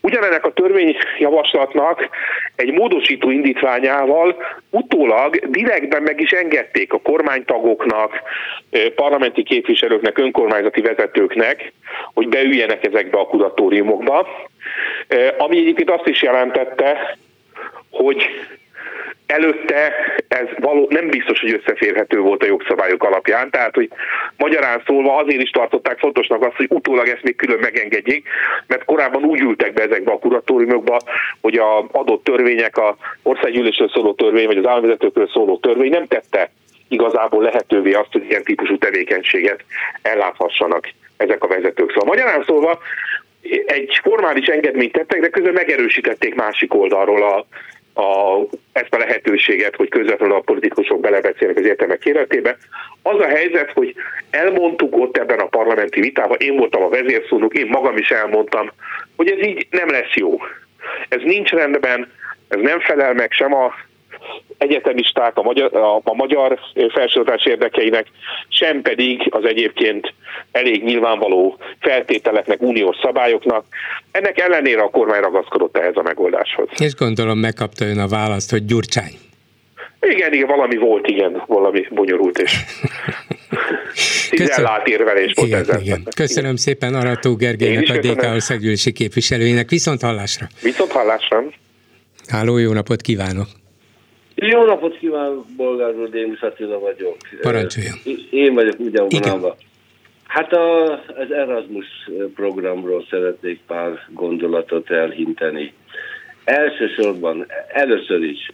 Ugyanennek 0.00 0.44
a 0.44 0.52
törvényjavaslatnak 0.52 2.08
egy 2.56 2.72
módosító 2.72 3.30
indítványával 3.30 4.36
utólag 4.70 5.48
direktben 5.48 6.02
meg 6.02 6.20
is 6.20 6.30
engedték 6.30 6.92
a 6.92 7.00
kormánytagoknak, 7.00 8.22
parlamenti 8.94 9.42
képviselőknek, 9.42 10.18
önkormányzati 10.18 10.80
vezetőknek, 10.80 11.72
hogy 12.14 12.28
beüljenek 12.28 12.86
ezekbe 12.86 13.18
a 13.18 13.26
kuratóriumokba, 13.26 14.26
ami 15.38 15.58
egyébként 15.58 15.90
azt 15.90 16.06
is 16.06 16.22
jelentette, 16.22 17.16
hogy 17.90 18.26
előtte 19.26 19.92
ez 20.28 20.46
való, 20.58 20.86
nem 20.90 21.08
biztos, 21.08 21.40
hogy 21.40 21.52
összeférhető 21.52 22.18
volt 22.18 22.42
a 22.42 22.46
jogszabályok 22.46 23.04
alapján, 23.04 23.50
tehát 23.50 23.74
hogy 23.74 23.90
magyarán 24.36 24.82
szólva 24.86 25.16
azért 25.16 25.42
is 25.42 25.50
tartották 25.50 25.98
fontosnak 25.98 26.42
azt, 26.42 26.56
hogy 26.56 26.66
utólag 26.68 27.08
ezt 27.08 27.22
még 27.22 27.36
külön 27.36 27.58
megengedjék, 27.58 28.28
mert 28.66 28.84
korábban 28.84 29.24
úgy 29.24 29.40
ültek 29.40 29.72
be 29.72 29.82
ezekbe 29.82 30.12
a 30.12 30.18
kuratóriumokba, 30.18 31.00
hogy 31.40 31.56
a 31.56 31.78
adott 31.92 32.24
törvények, 32.24 32.76
a 32.76 32.96
országgyűlésről 33.22 33.88
szóló 33.88 34.14
törvény, 34.14 34.46
vagy 34.46 34.58
az 34.58 34.66
államvezetőkről 34.66 35.28
szóló 35.28 35.58
törvény 35.58 35.90
nem 35.90 36.06
tette 36.06 36.50
igazából 36.88 37.42
lehetővé 37.42 37.92
azt, 37.92 38.12
hogy 38.12 38.24
ilyen 38.28 38.42
típusú 38.42 38.78
tevékenységet 38.78 39.64
elláthassanak 40.02 40.88
ezek 41.16 41.44
a 41.44 41.48
vezetők. 41.48 41.88
Szóval 41.88 42.08
magyarán 42.08 42.44
szólva 42.44 42.78
egy 43.66 44.00
formális 44.02 44.46
engedményt 44.46 44.92
tettek, 44.92 45.20
de 45.20 45.28
közben 45.28 45.52
megerősítették 45.52 46.34
másik 46.34 46.74
oldalról 46.74 47.22
a, 47.22 47.46
a, 48.00 48.40
ezt 48.72 48.94
a 48.94 48.98
lehetőséget, 48.98 49.76
hogy 49.76 49.88
közvetlenül 49.88 50.36
a 50.36 50.40
politikusok 50.40 51.00
belebeszélnek 51.00 51.56
az 51.56 51.64
értelmek 51.64 52.04
életébe. 52.04 52.56
Az 53.02 53.20
a 53.20 53.26
helyzet, 53.26 53.70
hogy 53.72 53.94
elmondtuk 54.30 54.96
ott 54.96 55.16
ebben 55.16 55.38
a 55.38 55.46
parlamenti 55.46 56.00
vitában, 56.00 56.36
én 56.40 56.56
voltam 56.56 56.82
a 56.82 56.88
vezérszónok, 56.88 57.54
én 57.54 57.66
magam 57.66 57.96
is 57.96 58.10
elmondtam, 58.10 58.70
hogy 59.16 59.30
ez 59.30 59.46
így 59.46 59.66
nem 59.70 59.88
lesz 59.88 60.14
jó. 60.14 60.38
Ez 61.08 61.20
nincs 61.22 61.50
rendben, 61.50 62.12
ez 62.48 62.60
nem 62.60 62.80
felel 62.80 63.14
meg 63.14 63.32
sem 63.32 63.54
a 63.54 63.74
egyetemisták, 64.58 65.36
a 65.36 65.42
magyar, 65.42 65.74
a, 65.74 66.00
a 66.04 66.14
magyar 66.14 66.58
felsőoktatás 66.92 67.44
érdekeinek, 67.44 68.06
sem 68.48 68.82
pedig 68.82 69.28
az 69.30 69.44
egyébként 69.44 70.14
elég 70.52 70.84
nyilvánvaló 70.84 71.58
feltételeknek, 71.80 72.62
uniós 72.62 72.96
szabályoknak. 73.02 73.64
Ennek 74.10 74.40
ellenére 74.40 74.82
a 74.82 74.90
kormány 74.90 75.20
ragaszkodott 75.20 75.76
ehhez 75.76 75.96
a 75.96 76.02
megoldáshoz. 76.02 76.68
És 76.78 76.94
gondolom 76.94 77.38
megkapta 77.38 77.84
ön 77.84 77.98
a 77.98 78.08
választ, 78.08 78.50
hogy 78.50 78.64
Gyurcsány. 78.64 79.12
Igen, 80.00 80.32
igen, 80.32 80.46
valami 80.46 80.76
volt, 80.76 81.06
igen, 81.06 81.42
valami 81.46 81.86
bonyolult 81.90 82.38
és 82.38 82.52
Köszönöm. 84.30 84.70
érvelés 84.84 85.32
volt 85.34 85.48
igen. 85.48 85.80
Igen. 85.80 86.06
Köszönöm 86.16 86.44
igen. 86.44 86.56
szépen 86.56 86.94
Arató 86.94 87.36
Gergelynek, 87.36 87.88
a 87.88 87.98
DK 87.98 88.22
országgyűlési 88.22 88.92
képviselőjének. 88.92 89.70
Viszont 89.70 90.02
hallásra. 90.02 90.46
Viszont 90.62 90.92
hallásra. 90.92 91.44
Háló, 92.28 92.58
jó 92.58 92.72
napot 92.72 93.00
kívánok! 93.00 93.46
Jó 94.34 94.64
napot 94.64 94.98
kívánok, 94.98 95.44
Bolgár 95.56 95.94
úr, 95.94 96.10
Démus 96.10 96.40
Attila 96.40 96.78
vagyok. 96.78 97.16
Parancsoljon. 97.40 97.94
Én 98.30 98.54
vagyok 98.54 98.78
ugyanvonalva. 98.78 99.56
Hát 100.24 100.52
a, 100.52 100.92
az 100.92 101.30
Erasmus 101.30 101.86
programról 102.34 103.06
szeretnék 103.10 103.60
pár 103.66 104.06
gondolatot 104.12 104.90
elhinteni. 104.90 105.72
Elsősorban, 106.44 107.46
először 107.72 108.22
is, 108.22 108.50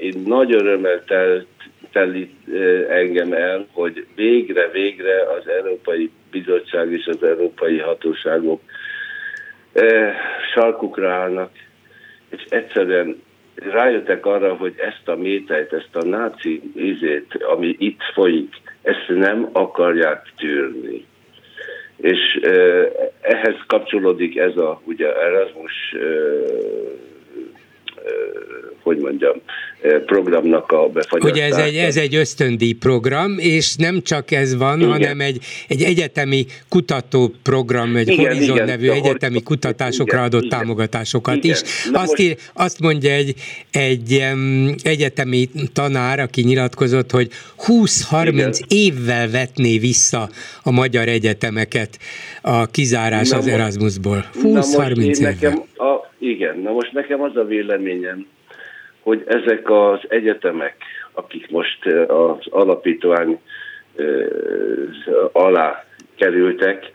én 0.00 0.22
nagy 0.26 0.54
örömmel 0.54 1.04
tel, 1.04 1.46
telít 1.92 2.32
engem 2.88 3.32
el, 3.32 3.66
hogy 3.72 4.06
végre, 4.14 4.68
végre 4.70 5.22
az 5.38 5.48
Európai 5.48 6.10
Bizottság 6.30 6.92
és 6.92 7.06
az 7.06 7.22
Európai 7.22 7.78
Hatóságok 7.78 8.60
sarkukra 10.54 11.12
állnak, 11.12 11.50
és 12.30 12.42
egyszerűen 12.48 13.22
rájöttek 13.54 14.26
arra, 14.26 14.54
hogy 14.54 14.74
ezt 14.76 15.08
a 15.08 15.16
métejt, 15.16 15.72
ezt 15.72 15.96
a 15.96 16.04
náci 16.04 16.62
izét, 16.74 17.34
ami 17.34 17.76
itt 17.78 18.02
folyik, 18.14 18.54
ezt 18.82 19.04
nem 19.08 19.48
akarják 19.52 20.32
tűrni. 20.36 21.04
És 21.96 22.40
ehhez 23.20 23.56
kapcsolódik 23.66 24.36
ez 24.36 24.56
a 24.56 24.80
ugye 24.84 25.16
Erasmus 25.16 25.94
hogy 28.82 28.98
mondjam, 28.98 29.36
programnak 30.06 30.72
a 30.72 30.88
befagyasztása. 30.88 31.32
Ugye 31.32 31.44
ez 31.44 31.56
egy, 31.56 31.76
ez 31.76 31.96
egy 31.96 32.14
ösztöndíj 32.14 32.72
program, 32.72 33.38
és 33.38 33.76
nem 33.76 34.02
csak 34.02 34.30
ez 34.30 34.56
van, 34.56 34.78
igen. 34.78 34.90
hanem 34.90 35.20
egy, 35.20 35.44
egy 35.68 35.82
egyetemi 35.82 36.46
kutatóprogram, 36.68 37.96
egy 37.96 38.08
igen, 38.08 38.24
Horizon 38.24 38.54
igen, 38.54 38.66
nevű 38.66 38.90
egyetemi 38.90 39.34
hor... 39.34 39.42
kutatásokra 39.42 40.16
igen, 40.16 40.26
adott 40.26 40.42
igen, 40.42 40.58
támogatásokat 40.58 41.36
igen. 41.36 41.50
is. 41.50 41.60
azt, 41.92 41.92
most... 41.92 42.18
ír, 42.18 42.36
azt 42.54 42.80
mondja 42.80 43.10
egy, 43.10 43.34
egy 43.70 44.22
um, 44.32 44.74
egyetemi 44.82 45.48
tanár, 45.72 46.20
aki 46.20 46.42
nyilatkozott, 46.42 47.10
hogy 47.10 47.28
20-30 47.66 48.60
évvel 48.68 49.30
vetné 49.30 49.78
vissza 49.78 50.28
a 50.62 50.70
magyar 50.70 51.08
egyetemeket 51.08 51.98
a 52.42 52.66
kizárás 52.66 53.28
na 53.28 53.36
az 53.36 53.46
Erasmusból. 53.46 54.24
20-30 54.42 55.02
évvel. 55.02 55.32
Nekem 55.32 55.62
a, 55.76 56.10
igen, 56.18 56.58
na 56.58 56.70
most 56.72 56.92
nekem 56.92 57.22
az 57.22 57.36
a 57.36 57.44
véleményem, 57.44 58.26
hogy 59.02 59.22
ezek 59.26 59.70
az 59.70 60.00
egyetemek, 60.08 60.76
akik 61.12 61.50
most 61.50 61.86
az 62.06 62.46
alapítvány 62.50 63.40
alá 65.32 65.84
kerültek, 66.14 66.90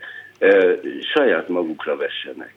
saját 1.14 1.48
magukra 1.48 1.96
vessenek. 1.96 2.54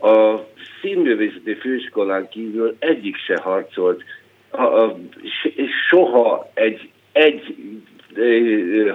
A 0.00 0.38
színművészeti 0.80 1.54
főiskolán 1.54 2.28
kívül 2.28 2.76
egyik 2.78 3.16
se 3.16 3.40
harcolt, 3.40 4.02
soha 5.88 6.50
egy, 6.54 6.90
egy 7.12 7.54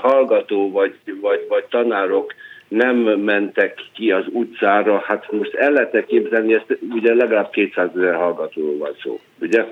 hallgató 0.01 0.71
vagy, 0.71 0.93
vagy, 1.21 1.45
vagy 1.49 1.63
tanárok 1.63 2.33
nem 2.73 2.95
mentek 3.19 3.73
ki 3.93 4.11
az 4.11 4.25
utcára, 4.31 5.03
hát 5.05 5.31
most 5.31 5.53
el 5.53 5.71
lehet 5.71 6.05
képzelni, 6.05 6.53
ezt 6.53 6.77
ugye 6.89 7.13
legalább 7.13 7.49
200 7.49 7.89
ezer 7.95 8.15
hallgatóról 8.15 8.77
van 8.77 8.95
szó, 9.03 9.19
ugye? 9.39 9.65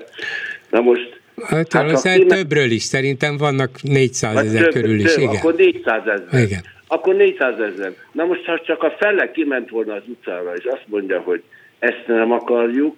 Na 0.70 0.80
most 0.80 1.20
Hát, 1.36 1.72
hát 1.72 1.84
valószínűleg 1.84 2.26
kéne... 2.26 2.36
többről 2.36 2.70
is, 2.70 2.82
szerintem 2.82 3.36
vannak 3.36 3.70
400 3.82 4.34
hát 4.34 4.44
ezer 4.44 4.68
körül 4.68 4.98
is. 4.98 5.14
Több, 5.14 5.22
igen. 5.22 5.36
Akkor 5.36 5.54
400 5.54 6.06
ezer. 6.06 6.42
Igen. 6.42 6.60
Akkor 6.86 7.14
400 7.14 7.60
ezer. 7.60 7.92
Na 8.12 8.24
most, 8.24 8.44
ha 8.44 8.60
csak 8.66 8.82
a 8.82 8.94
fele 8.98 9.30
kiment 9.30 9.70
volna 9.70 9.94
az 9.94 10.02
utcára, 10.06 10.54
és 10.56 10.64
azt 10.64 10.84
mondja, 10.86 11.20
hogy 11.20 11.42
ezt 11.78 12.04
nem 12.06 12.32
akarjuk, 12.32 12.96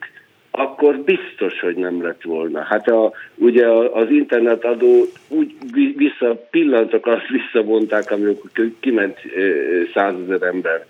akkor 0.57 0.97
biztos, 0.97 1.61
hogy 1.61 1.77
nem 1.77 2.03
lett 2.03 2.23
volna. 2.23 2.63
Hát 2.63 2.89
a, 2.89 3.13
ugye 3.35 3.67
az 3.93 4.11
internetadó 4.11 5.07
úgy 5.29 5.55
vissza, 5.97 6.47
pillantok 6.51 7.07
azt 7.07 7.29
visszavonták, 7.29 8.11
amikor 8.11 8.51
kiment 8.81 9.19
százezer 9.95 10.43
ember. 10.43 10.85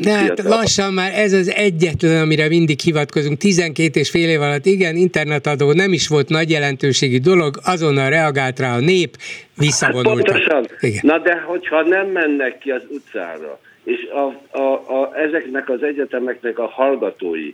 De 0.00 0.10
hát 0.10 0.42
lassan 0.42 0.92
már 0.92 1.12
ez 1.14 1.32
az 1.32 1.52
egyetlen, 1.54 2.22
amire 2.22 2.48
mindig 2.48 2.80
hivatkozunk, 2.80 3.38
12 3.38 4.00
és 4.00 4.10
fél 4.10 4.28
év 4.28 4.40
alatt, 4.40 4.66
igen, 4.66 4.96
internetadó 4.96 5.72
nem 5.72 5.92
is 5.92 6.08
volt 6.08 6.28
nagy 6.28 6.50
jelentőségi 6.50 7.18
dolog, 7.18 7.54
azonnal 7.64 8.10
reagált 8.10 8.58
rá 8.58 8.74
a 8.74 8.80
nép, 8.80 9.16
visszavonultak. 9.56 10.36
Hát 10.36 10.46
pontosan. 10.46 10.76
Igen. 10.80 11.00
Na 11.02 11.18
de 11.18 11.40
hogyha 11.40 11.82
nem 11.82 12.06
mennek 12.06 12.58
ki 12.58 12.70
az 12.70 12.82
utcára, 12.88 13.60
és 13.84 14.08
a, 14.12 14.58
a, 14.58 14.72
a, 14.72 15.16
ezeknek 15.16 15.68
az 15.68 15.82
egyetemeknek 15.82 16.58
a 16.58 16.66
hallgatói, 16.66 17.52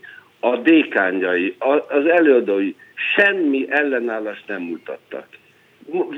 a 0.50 0.56
dékányai, 0.56 1.56
az 1.88 2.06
előadói 2.06 2.74
semmi 3.16 3.66
ellenállást 3.70 4.44
nem 4.46 4.62
mutattak. 4.62 5.26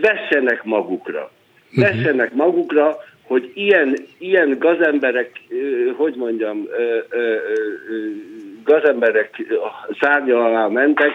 Vessenek 0.01 0.65
magukra. 0.65 1.31
Mhm. 1.71 1.81
Vessenek 1.81 2.33
magukra, 2.33 2.97
hogy 3.23 3.51
ilyen, 3.55 3.97
ilyen 4.19 4.59
gazemberek, 4.59 5.31
hogy 5.97 6.15
mondjam, 6.17 6.69
gazemberek 8.65 9.43
szárnya 10.01 10.45
alá 10.45 10.67
mentek, 10.67 11.13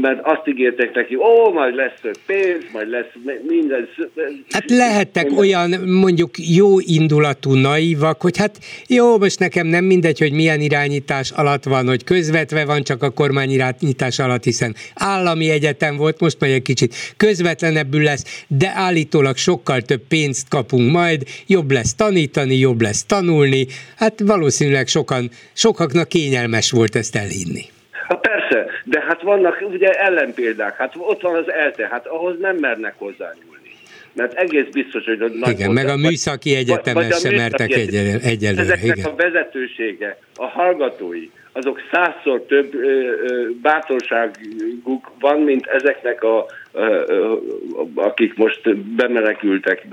mert 0.00 0.20
azt 0.22 0.42
ígértek 0.44 0.94
neki, 0.94 1.16
ó, 1.16 1.52
majd 1.52 1.74
lesz 1.74 2.16
pénz, 2.26 2.64
majd 2.72 2.88
lesz 2.88 3.06
minden. 3.46 3.88
Hát 4.50 4.70
lehettek 4.70 5.38
olyan 5.38 5.70
mondjuk 5.80 6.30
jó 6.38 6.80
indulatú 6.80 7.52
naivak, 7.52 8.20
hogy 8.20 8.36
hát 8.36 8.58
jó, 8.88 9.18
most 9.18 9.38
nekem 9.38 9.66
nem 9.66 9.84
mindegy, 9.84 10.18
hogy 10.18 10.32
milyen 10.32 10.60
irányítás 10.60 11.30
alatt 11.30 11.64
van, 11.64 11.86
hogy 11.86 12.04
közvetve 12.04 12.64
van 12.64 12.82
csak 12.82 13.02
a 13.02 13.10
kormány 13.10 13.50
irányítás 13.50 14.18
alatt, 14.18 14.44
hiszen 14.44 14.74
állami 14.94 15.50
egyetem 15.50 15.96
volt, 15.96 16.20
most 16.20 16.40
majd 16.40 16.52
egy 16.52 16.62
kicsit 16.62 16.94
közvetlenebbül 17.16 18.02
lesz, 18.02 18.44
de 18.48 18.72
állítólag 18.74 19.36
sokkal 19.36 19.80
több 19.80 20.02
pénzt 20.08 20.48
kapunk 20.48 20.92
majd, 20.92 21.22
jobb 21.46 21.70
lesz 21.70 21.94
tanítani, 21.94 22.56
jobb 22.56 22.80
lesz 22.80 23.04
tanulni, 23.04 23.66
hát 23.96 24.20
valószínűleg 24.20 24.86
sokan, 24.86 25.30
sokaknak 25.52 26.08
kényelmes 26.08 26.70
volt 26.70 26.96
ezt 26.96 27.16
elhinni. 27.16 27.72
Hát 28.08 28.20
persze, 28.20 28.43
de 28.84 29.00
hát 29.00 29.22
vannak 29.22 29.64
ugye 29.70 29.90
ellenpéldák, 29.90 30.76
hát 30.76 30.94
ott 30.96 31.20
van 31.20 31.34
az 31.34 31.50
ELTE, 31.50 31.88
hát 31.88 32.06
ahhoz 32.06 32.38
nem 32.40 32.56
mernek 32.56 32.94
hozzányúlni. 32.98 33.52
Mert 34.12 34.34
egész 34.34 34.66
biztos, 34.72 35.04
hogy... 35.04 35.20
Igen, 35.20 35.40
hozzá, 35.40 35.68
meg 35.68 35.88
a 35.88 35.96
műszaki 35.96 36.54
egyetemen 36.54 37.10
sem 37.10 37.34
mertek 37.34 37.72
egyelőre. 37.72 38.18
Egyel, 38.22 38.58
Ezeknek 38.58 38.96
igen. 38.96 39.10
a 39.10 39.14
vezetősége, 39.14 40.18
a 40.36 40.46
hallgatói, 40.46 41.28
azok 41.52 41.80
százszor 41.92 42.40
több 42.40 42.74
ö, 42.74 42.88
ö, 42.88 43.48
bátorságuk 43.62 45.10
van, 45.20 45.40
mint 45.40 45.66
ezeknek 45.66 46.22
a, 46.22 46.46
ö, 46.72 47.02
ö, 47.06 47.36
akik 47.94 48.36
most 48.36 48.76
bemenekültek 48.76 49.86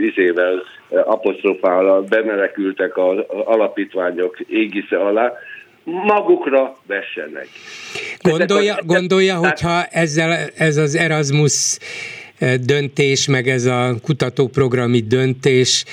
izével, 0.00 0.62
apostrofállal, 0.88 2.02
bemenekültek 2.02 2.96
az 2.96 3.18
alapítványok 3.28 4.40
égisze 4.40 4.96
alá, 4.96 5.32
magukra 5.84 6.76
vessenek. 6.86 7.48
Gondolja, 8.18 8.78
gondolja 8.84 9.36
hogyha 9.36 9.84
ezzel 9.84 10.50
ez 10.56 10.76
az 10.76 10.94
Erasmus 10.94 11.78
eh, 12.38 12.54
döntés, 12.54 13.26
meg 13.26 13.48
ez 13.48 13.64
a 13.64 13.94
kutatóprogrami 14.02 15.00
döntés 15.00 15.84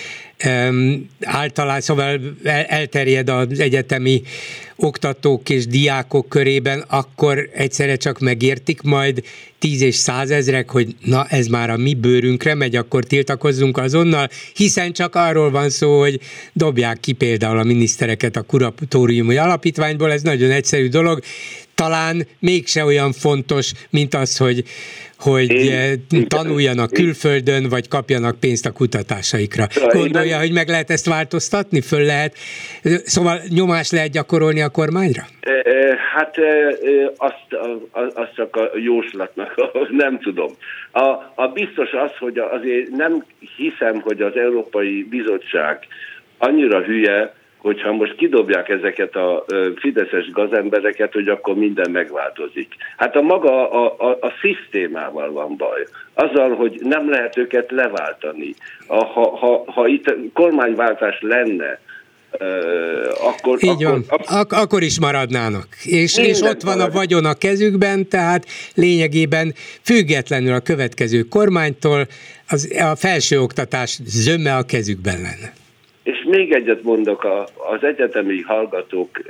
általában, 1.21 1.82
szóval 1.82 2.19
elterjed 2.67 3.30
az 3.30 3.60
egyetemi 3.60 4.21
oktatók 4.83 5.49
és 5.49 5.67
diákok 5.67 6.29
körében, 6.29 6.83
akkor 6.87 7.49
egyszerre 7.53 7.95
csak 7.95 8.19
megértik 8.19 8.81
majd 8.81 9.23
tíz 9.59 9.81
és 9.81 9.95
százezrek, 9.95 10.69
hogy 10.69 10.95
na 11.03 11.25
ez 11.29 11.47
már 11.47 11.69
a 11.69 11.77
mi 11.77 11.93
bőrünkre 11.93 12.55
megy, 12.55 12.75
akkor 12.75 13.03
tiltakozzunk 13.03 13.77
azonnal, 13.77 14.29
hiszen 14.53 14.91
csak 14.93 15.15
arról 15.15 15.51
van 15.51 15.69
szó, 15.69 15.99
hogy 15.99 16.19
dobják 16.53 16.99
ki 16.99 17.11
például 17.11 17.57
a 17.57 17.63
minisztereket 17.63 18.35
a 18.35 18.41
kuratóriumi 18.41 19.37
alapítványból, 19.37 20.11
ez 20.11 20.21
nagyon 20.21 20.51
egyszerű 20.51 20.87
dolog, 20.87 21.19
talán 21.81 22.15
mégse 22.39 22.85
olyan 22.85 23.11
fontos, 23.11 23.71
mint 23.89 24.13
az, 24.13 24.37
hogy 24.37 24.63
hogy 25.17 25.51
Én, 25.51 26.27
tanuljanak 26.27 26.91
külföldön, 26.91 27.69
vagy 27.69 27.87
kapjanak 27.87 28.39
pénzt 28.39 28.65
a 28.65 28.71
kutatásaikra. 28.71 29.65
Gondolja, 29.91 30.39
hogy 30.39 30.51
meg 30.51 30.67
lehet 30.67 30.89
ezt 30.89 31.05
változtatni? 31.05 31.81
Föl 31.81 32.05
lehet? 32.05 32.33
Szóval 33.03 33.39
nyomás 33.49 33.91
lehet 33.91 34.11
gyakorolni 34.11 34.61
a 34.61 34.69
kormányra? 34.69 35.23
Hát 36.13 36.35
azt, 37.17 37.45
azt 38.13 38.33
csak 38.35 38.55
a 38.55 38.69
jóslatnak 38.83 39.55
nem 40.03 40.19
tudom. 40.19 40.51
A, 40.91 41.07
a 41.35 41.47
biztos 41.53 41.91
az, 41.91 42.11
hogy 42.19 42.37
azért 42.37 42.89
nem 42.89 43.25
hiszem, 43.57 43.99
hogy 43.99 44.21
az 44.21 44.35
Európai 44.35 45.07
Bizottság 45.09 45.87
annyira 46.37 46.81
hülye, 46.81 47.33
hogyha 47.62 47.91
most 47.91 48.15
kidobják 48.15 48.69
ezeket 48.69 49.15
a 49.15 49.45
fideszes 49.76 50.32
gazembereket, 50.32 51.13
hogy 51.13 51.28
akkor 51.28 51.56
minden 51.56 51.91
megváltozik. 51.91 52.76
Hát 52.97 53.15
a 53.15 53.21
maga 53.21 53.69
a, 53.71 53.95
a, 53.97 54.17
a 54.21 54.34
szisztémával 54.41 55.32
van 55.32 55.58
baj. 55.58 55.88
Azzal, 56.13 56.56
hogy 56.56 56.80
nem 56.84 57.10
lehet 57.10 57.38
őket 57.38 57.71
leváltani. 57.71 58.54
A, 58.88 59.04
ha, 59.06 59.38
ha, 59.38 59.63
ha 59.65 59.88
itt 59.88 60.15
kormányváltás 60.34 61.17
lenne, 61.21 61.80
akkor, 63.21 63.58
Így 63.63 63.69
akkor, 63.69 63.86
van. 63.86 64.04
Ak- 64.08 64.30
Ak- 64.30 64.52
akkor 64.52 64.82
is 64.82 65.00
maradnának. 65.00 65.67
És, 65.84 66.17
és 66.17 66.41
ott 66.41 66.62
van 66.62 66.80
a 66.80 66.89
vagyon 66.89 67.26
a 67.26 67.34
kezükben, 67.34 68.08
tehát 68.08 68.45
lényegében 68.76 69.54
függetlenül 69.82 70.54
a 70.54 70.60
következő 70.60 71.21
kormánytól 71.21 72.08
az, 72.50 72.76
a 72.80 72.95
felsőoktatás 72.95 74.00
zöme 74.06 74.56
a 74.56 74.63
kezükben 74.63 75.21
lenne. 75.21 75.60
És 76.03 76.23
még 76.25 76.53
egyet 76.53 76.83
mondok 76.83 77.23
a, 77.23 77.43
az 77.71 77.83
egyetemi 77.83 78.41
hallgatók 78.41 79.21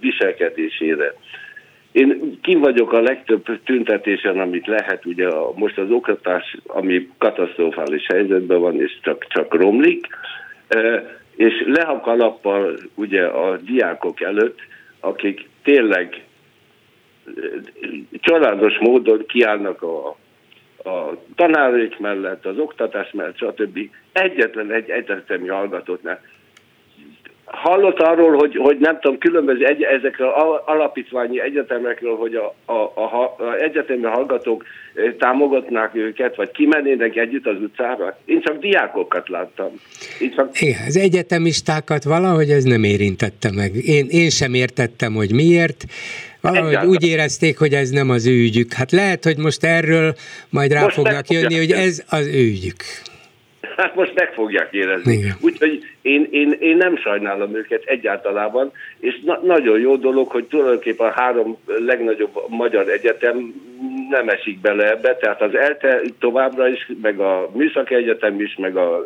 viselkedésére. 0.00 1.14
Én 1.92 2.38
kim 2.42 2.60
vagyok 2.60 2.92
a 2.92 3.00
legtöbb 3.00 3.60
tüntetésen, 3.64 4.38
amit 4.40 4.66
lehet, 4.66 5.04
ugye 5.04 5.28
most 5.54 5.78
az 5.78 5.90
oktatás, 5.90 6.56
ami 6.66 7.08
katasztrofális 7.18 8.06
helyzetben 8.06 8.60
van, 8.60 8.80
és 8.80 8.98
csak, 9.02 9.26
csak 9.28 9.54
romlik, 9.54 10.06
és 11.36 11.64
le 11.66 11.82
a 11.82 12.00
kalappal 12.00 12.78
ugye 12.94 13.24
a 13.24 13.56
diákok 13.56 14.20
előtt, 14.20 14.58
akik 15.00 15.48
tényleg 15.62 16.24
családos 18.12 18.78
módon 18.78 19.26
kiállnak 19.26 19.82
a 19.82 20.16
a 20.84 21.16
tanárék 21.36 21.98
mellett, 21.98 22.46
az 22.46 22.58
oktatás 22.58 23.10
mellett, 23.12 23.36
stb. 23.36 23.78
Egyetlen 24.12 24.72
egy 24.72 24.90
egyetemi 24.90 25.48
hallgatót 25.48 26.02
ne. 26.02 26.18
Hallott 27.44 28.00
arról, 28.00 28.36
hogy, 28.36 28.56
hogy 28.56 28.78
nem 28.78 28.98
tudom, 29.00 29.18
különböző 29.18 29.64
egy, 29.64 29.82
ezekről 29.82 30.28
alapítványi 30.64 31.40
egyetemekről, 31.40 32.16
hogy 32.16 32.34
a, 32.34 32.54
a, 32.64 32.92
a, 32.94 33.34
a 33.38 33.54
egyetemi 33.58 34.02
hallgatók 34.02 34.64
támogatnák 35.18 35.94
őket, 35.94 36.36
vagy 36.36 36.50
kimennének 36.50 37.16
együtt 37.16 37.46
az 37.46 37.60
utcára? 37.60 38.18
Én 38.24 38.40
csak 38.40 38.58
diákokat 38.58 39.28
láttam. 39.28 39.70
Én 40.20 40.32
csak... 40.36 40.60
Igen, 40.60 40.80
az 40.86 40.96
egyetemistákat 40.96 42.04
valahogy 42.04 42.50
ez 42.50 42.64
nem 42.64 42.84
érintette 42.84 43.50
meg. 43.54 43.74
Én, 43.74 44.06
én 44.08 44.30
sem 44.30 44.54
értettem, 44.54 45.12
hogy 45.14 45.32
miért 45.32 45.84
Valahogy 46.42 46.68
Egyáltalán. 46.68 46.94
úgy 46.94 47.06
érezték, 47.06 47.58
hogy 47.58 47.74
ez 47.74 47.90
nem 47.90 48.10
az 48.10 48.26
ő 48.26 48.42
ügyük. 48.42 48.72
Hát 48.72 48.92
lehet, 48.92 49.24
hogy 49.24 49.36
most 49.36 49.64
erről 49.64 50.14
majd 50.48 50.72
rá 50.72 50.82
most 50.82 50.94
fognak 50.94 51.30
jönni, 51.30 51.56
hogy 51.56 51.72
ez 51.72 52.04
az 52.08 52.26
ő 52.26 52.44
ügyük. 52.44 52.82
Hát 53.76 53.94
most 53.94 54.12
meg 54.14 54.32
fogják 54.34 54.68
érezni. 54.72 55.34
Úgyhogy 55.40 55.84
én, 56.02 56.28
én, 56.30 56.56
én 56.60 56.76
nem 56.76 56.96
sajnálom 56.96 57.54
őket 57.54 57.82
egyáltalában, 57.84 58.72
és 59.00 59.20
na, 59.24 59.40
nagyon 59.42 59.80
jó 59.80 59.96
dolog, 59.96 60.28
hogy 60.28 60.44
tulajdonképpen 60.44 61.06
a 61.06 61.20
három 61.20 61.56
legnagyobb 61.66 62.44
magyar 62.48 62.88
egyetem 62.88 63.54
nem 64.10 64.28
esik 64.28 64.60
bele 64.60 64.90
ebbe, 64.90 65.16
tehát 65.16 65.42
az 65.42 65.54
ELTE 65.54 66.00
továbbra 66.18 66.68
is, 66.68 66.90
meg 67.02 67.20
a 67.20 67.50
Műszaki 67.54 67.94
Egyetem 67.94 68.40
is, 68.40 68.56
meg 68.58 68.76
a, 68.76 68.96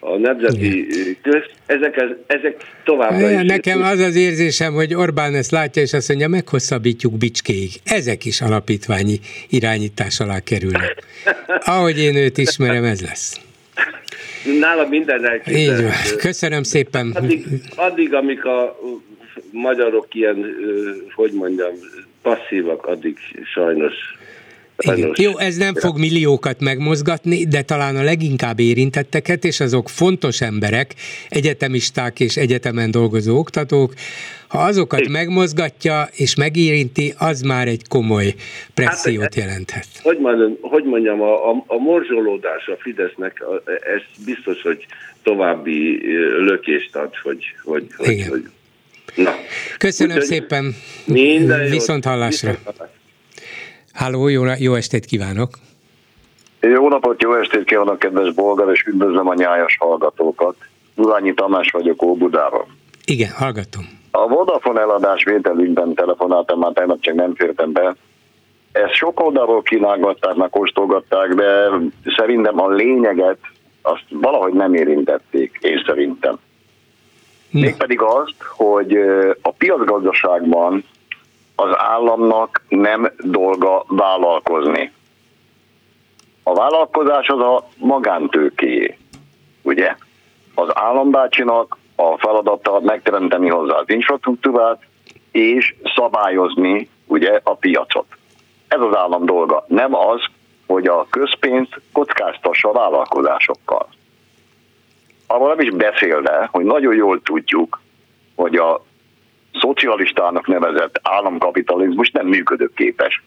a, 0.00 0.10
a 0.12 0.16
Nemzeti 0.16 0.86
Köz, 1.22 1.42
ezek, 1.66 2.04
ezek 2.26 2.56
továbbra 2.84 3.30
is. 3.30 3.48
Nekem 3.48 3.82
az 3.82 3.98
az 3.98 4.16
érzésem, 4.16 4.72
hogy 4.72 4.94
Orbán 4.94 5.34
ezt 5.34 5.50
látja, 5.50 5.82
és 5.82 5.92
azt 5.92 6.08
mondja, 6.08 6.28
meghosszabbítjuk 6.28 7.18
Bicskéig. 7.18 7.70
Ezek 7.84 8.24
is 8.24 8.40
alapítványi 8.40 9.18
irányítás 9.48 10.20
alá 10.20 10.40
kerülnek. 10.40 11.02
Ahogy 11.74 11.98
én 11.98 12.16
őt 12.16 12.38
ismerem, 12.38 12.84
ez 12.84 13.00
lesz. 13.00 13.49
Nála 14.44 14.88
minden 14.88 15.24
elképzelhető. 15.24 15.86
Így. 15.86 16.16
Köszönöm 16.16 16.62
szépen. 16.62 17.12
Addig, 17.14 17.46
addig, 17.76 18.14
amíg 18.14 18.44
a 18.44 18.78
magyarok 19.52 20.14
ilyen, 20.14 20.46
hogy 21.14 21.32
mondjam, 21.32 21.72
passzívak, 22.22 22.86
addig 22.86 23.16
sajnos 23.54 23.94
igen. 24.80 25.12
Jó, 25.16 25.38
ez 25.38 25.56
nem 25.56 25.74
fog 25.74 25.98
milliókat 25.98 26.60
megmozgatni, 26.60 27.46
de 27.46 27.62
talán 27.62 27.96
a 27.96 28.02
leginkább 28.02 28.58
érintetteket, 28.58 29.44
és 29.44 29.60
azok 29.60 29.88
fontos 29.88 30.40
emberek, 30.40 30.94
egyetemisták 31.28 32.20
és 32.20 32.36
egyetemen 32.36 32.90
dolgozó 32.90 33.38
oktatók, 33.38 33.94
ha 34.48 34.58
azokat 34.58 35.00
Igen. 35.00 35.12
megmozgatja 35.12 36.08
és 36.12 36.34
megérinti, 36.34 37.14
az 37.18 37.40
már 37.40 37.68
egy 37.68 37.88
komoly 37.88 38.34
pressziót 38.74 39.22
hát, 39.22 39.34
jelenthet. 39.34 39.86
Hogy 40.02 40.18
mondjam, 40.18 40.56
hogy 40.60 40.84
mondjam 40.84 41.20
a, 41.20 41.50
a, 41.50 41.64
a 41.66 41.78
morzsolódás 41.78 42.66
a 42.66 42.76
Fidesznek, 42.80 43.44
ez 43.94 44.24
biztos, 44.24 44.62
hogy 44.62 44.86
további 45.22 46.00
lökést 46.38 46.96
ad, 46.96 47.16
hogy, 47.22 47.44
hogy, 47.64 47.86
hogy, 47.96 48.26
hogy 48.28 48.42
Na. 49.14 49.34
Köszönöm 49.78 50.16
Úgy, 50.16 50.22
szépen. 50.22 50.74
Minden 51.04 51.70
Viszont 51.70 52.04
hallásra. 52.04 52.48
Viszont 52.48 52.76
hallásra. 52.76 52.99
Háló, 53.92 54.28
jó, 54.28 54.42
jó 54.58 54.74
estét 54.74 55.04
kívánok! 55.04 55.50
Jó 56.60 56.88
napot, 56.88 57.22
jó 57.22 57.34
estét 57.34 57.64
kívánok, 57.64 57.98
kedves 57.98 58.34
bolgár, 58.34 58.68
és 58.68 58.82
üdvözlöm 58.82 59.28
a 59.28 59.34
nyájas 59.34 59.76
hallgatókat. 59.80 60.56
Urányi 60.96 61.34
Tamás 61.34 61.70
vagyok 61.70 62.02
Óbudában. 62.02 62.64
Igen, 63.04 63.30
hallgatom. 63.30 63.88
A 64.10 64.28
Vodafone 64.28 64.80
eladás 64.80 65.24
vételünkben 65.24 65.94
telefonáltam, 65.94 66.58
már 66.58 66.72
tegnap 66.72 67.00
csak 67.00 67.14
nem 67.14 67.34
fértem 67.34 67.72
be. 67.72 67.96
Ezt 68.72 68.94
sok 68.94 69.20
oldalról 69.20 69.62
kínálgatták, 69.62 70.34
meg 70.34 70.50
kóstolgatták, 70.50 71.34
de 71.34 71.68
szerintem 72.16 72.60
a 72.60 72.68
lényeget 72.68 73.38
azt 73.82 74.04
valahogy 74.08 74.52
nem 74.52 74.74
érintették, 74.74 75.58
én 75.60 75.82
szerintem. 75.86 76.38
Mégpedig 77.50 78.00
azt, 78.00 78.34
hogy 78.38 78.96
a 79.42 79.50
piacgazdaságban 79.50 80.84
az 81.60 81.78
államnak 81.78 82.62
nem 82.68 83.12
dolga 83.18 83.84
vállalkozni. 83.88 84.92
A 86.42 86.54
vállalkozás 86.54 87.28
az 87.28 87.40
a 87.40 87.68
magántőkéjé, 87.76 88.96
ugye? 89.62 89.96
Az 90.54 90.68
állambácsinak 90.76 91.76
a 91.96 92.18
feladata 92.18 92.80
megteremteni 92.80 93.48
hozzá 93.48 93.74
az 93.74 93.88
infrastruktúrát, 93.88 94.82
és 95.30 95.74
szabályozni 95.94 96.88
ugye 97.06 97.40
a 97.42 97.54
piacot. 97.54 98.06
Ez 98.68 98.80
az 98.80 98.96
állam 98.96 99.24
dolga. 99.24 99.64
Nem 99.68 99.94
az, 99.94 100.20
hogy 100.66 100.86
a 100.86 101.06
közpénzt 101.10 101.80
kockáztassa 101.92 102.68
a 102.68 102.72
vállalkozásokkal. 102.72 103.88
Arról 105.26 105.48
nem 105.48 105.60
is 105.60 105.70
beszélve, 105.70 106.48
hogy 106.52 106.64
nagyon 106.64 106.94
jól 106.94 107.22
tudjuk, 107.22 107.80
hogy 108.34 108.56
a 108.56 108.82
szocialistának 109.60 110.46
nevezett 110.46 111.00
államkapitalizmus 111.02 112.10
nem 112.10 112.26
működőképes. 112.26 113.22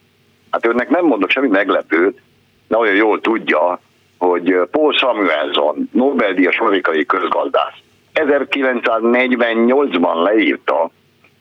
Hát 0.52 0.66
önnek 0.66 0.90
nem 0.90 1.06
mondok 1.06 1.30
semmi 1.30 1.48
meglepőt, 1.48 2.22
de 2.68 2.78
olyan 2.78 2.96
jól 2.96 3.22
tudja, 3.22 3.80
hogy 4.18 4.56
Paul 4.72 4.94
Samuelson, 4.94 5.90
Nobel-díjas 5.92 6.58
amerikai 6.58 7.06
közgazdász, 7.06 7.76
1948-ban 8.14 10.24
leírta, 10.24 10.90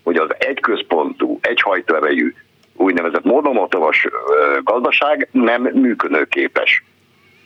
hogy 0.03 0.17
az 0.17 0.29
egyközpontú, 0.39 1.39
egyhajtóerejű 1.43 2.35
úgynevezett 2.77 3.25
monomotovas 3.25 4.09
gazdaság 4.63 5.29
nem 5.33 5.63
működőképes. 5.63 6.85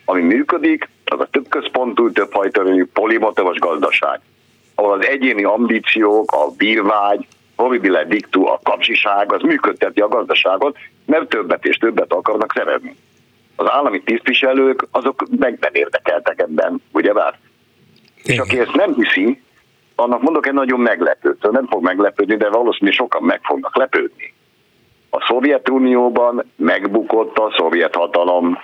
Ami 0.04 0.22
működik, 0.22 0.88
az 1.04 1.20
a 1.20 1.28
több 1.30 1.48
központú, 1.48 2.12
több 2.12 2.32
hajtóerejű 2.32 2.84
polimotovas 2.84 3.58
gazdaság 3.58 4.20
ahol 4.76 4.92
az 4.92 5.06
egyéni 5.06 5.44
ambíciók, 5.44 6.32
a 6.32 6.50
bírvágy, 6.56 7.26
horribile 7.56 8.04
dictu, 8.04 8.46
a 8.46 8.60
kapcsiság, 8.62 9.32
az 9.32 9.42
működteti 9.42 10.00
a 10.00 10.08
gazdaságot, 10.08 10.78
mert 11.06 11.28
többet 11.28 11.64
és 11.64 11.76
többet 11.76 12.12
akarnak 12.12 12.52
szerezni. 12.54 12.96
Az 13.56 13.70
állami 13.70 14.02
tisztviselők, 14.02 14.86
azok 14.90 15.26
meg 15.38 15.58
nem 15.60 15.74
érdekeltek 15.74 16.40
ebben, 16.40 16.82
ugye 16.92 17.12
bár? 17.12 17.38
És 18.22 18.38
aki 18.38 18.58
ezt 18.58 18.74
nem 18.74 18.94
hiszi, 18.94 19.40
annak 19.94 20.22
mondok 20.22 20.46
egy 20.46 20.52
nagyon 20.52 20.80
meglepőt, 20.80 21.50
nem 21.50 21.66
fog 21.66 21.82
meglepődni, 21.82 22.36
de 22.36 22.48
valószínűleg 22.48 22.94
sokan 22.94 23.22
meg 23.22 23.40
fognak 23.42 23.76
lepődni. 23.76 24.34
A 25.10 25.24
Szovjetunióban 25.28 26.52
megbukott 26.56 27.38
a 27.38 27.54
szovjet 27.56 27.94
hatalom. 27.94 28.58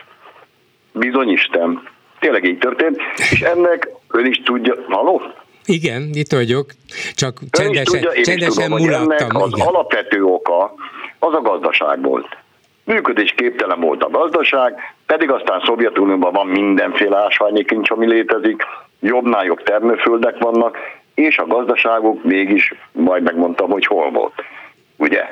Bizony 0.92 1.28
Isten. 1.28 1.88
Tényleg 2.18 2.44
így 2.44 2.58
történt, 2.58 3.00
és 3.16 3.40
ennek 3.40 3.88
ön 4.08 4.26
is 4.26 4.42
tudja, 4.42 4.74
haló? 4.88 5.22
Igen, 5.64 6.10
itt 6.12 6.32
vagyok, 6.32 6.66
csak 7.14 7.38
csendesen, 7.50 8.00
tudja, 8.00 8.22
csendesen 8.22 8.70
tudom, 8.70 8.84
mulattam. 8.84 9.42
Az 9.42 9.50
igen. 9.54 9.66
alapvető 9.66 10.24
oka 10.24 10.74
az 11.18 11.34
a 11.34 11.40
gazdaság 11.40 12.02
volt. 12.02 12.36
Működésképtelen 12.84 13.80
volt 13.80 14.02
a 14.02 14.10
gazdaság, 14.10 14.74
pedig 15.06 15.30
aztán 15.30 15.62
Szovjetunióban 15.64 16.32
van 16.32 16.46
mindenféle 16.46 17.18
ásványi 17.18 17.64
kincs, 17.64 17.90
ami 17.90 18.06
létezik, 18.06 18.62
jobbnál 19.00 19.44
jobb 19.44 19.62
termőföldek 19.62 20.38
vannak, 20.38 20.76
és 21.14 21.38
a 21.38 21.46
gazdaságuk 21.46 22.24
mégis, 22.24 22.74
majd 22.92 23.22
megmondtam, 23.22 23.70
hogy 23.70 23.86
hol 23.86 24.10
volt. 24.10 24.34
Ugye? 24.96 25.24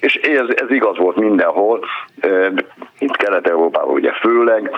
És 0.00 0.14
ez, 0.14 0.46
ez 0.54 0.70
igaz 0.70 0.96
volt 0.96 1.16
mindenhol, 1.16 1.84
itt 2.98 3.16
Kelet-Európában 3.16 3.94
ugye 3.94 4.12
főleg, 4.12 4.70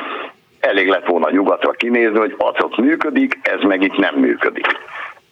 elég 0.67 0.89
lett 0.89 1.07
volna 1.07 1.31
nyugatra 1.31 1.71
kinézni, 1.71 2.19
hogy 2.19 2.35
az 2.39 2.77
működik, 2.77 3.39
ez 3.43 3.61
meg 3.61 3.83
itt 3.83 3.97
nem 3.97 4.15
működik. 4.15 4.67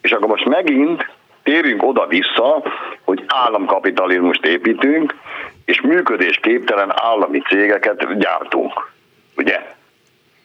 És 0.01 0.13
akkor 0.13 0.29
most 0.29 0.45
megint 0.45 1.11
térjünk 1.43 1.83
oda-vissza, 1.83 2.63
hogy 3.05 3.25
államkapitalizmust 3.27 4.47
építünk, 4.47 5.15
és 5.65 5.81
működésképtelen 5.81 6.93
állami 6.95 7.41
cégeket 7.41 8.19
gyártunk. 8.19 8.91
Ugye? 9.37 9.61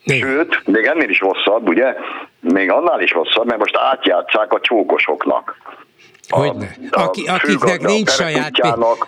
Sőt, 0.06 0.62
még 0.66 0.86
ennél 0.86 1.10
is 1.10 1.20
rosszabb, 1.20 1.68
ugye? 1.68 1.96
Még 2.40 2.72
annál 2.72 3.02
is 3.02 3.12
rosszabb, 3.12 3.46
mert 3.46 3.60
most 3.60 3.78
átjátszák 3.78 4.54
a 4.54 4.60
csókosoknak. 4.60 5.58
Hogyne. 6.30 6.76
Aki, 6.90 7.28
akiknek 7.28 7.82
nincs 7.82 8.10
saját, 8.10 8.52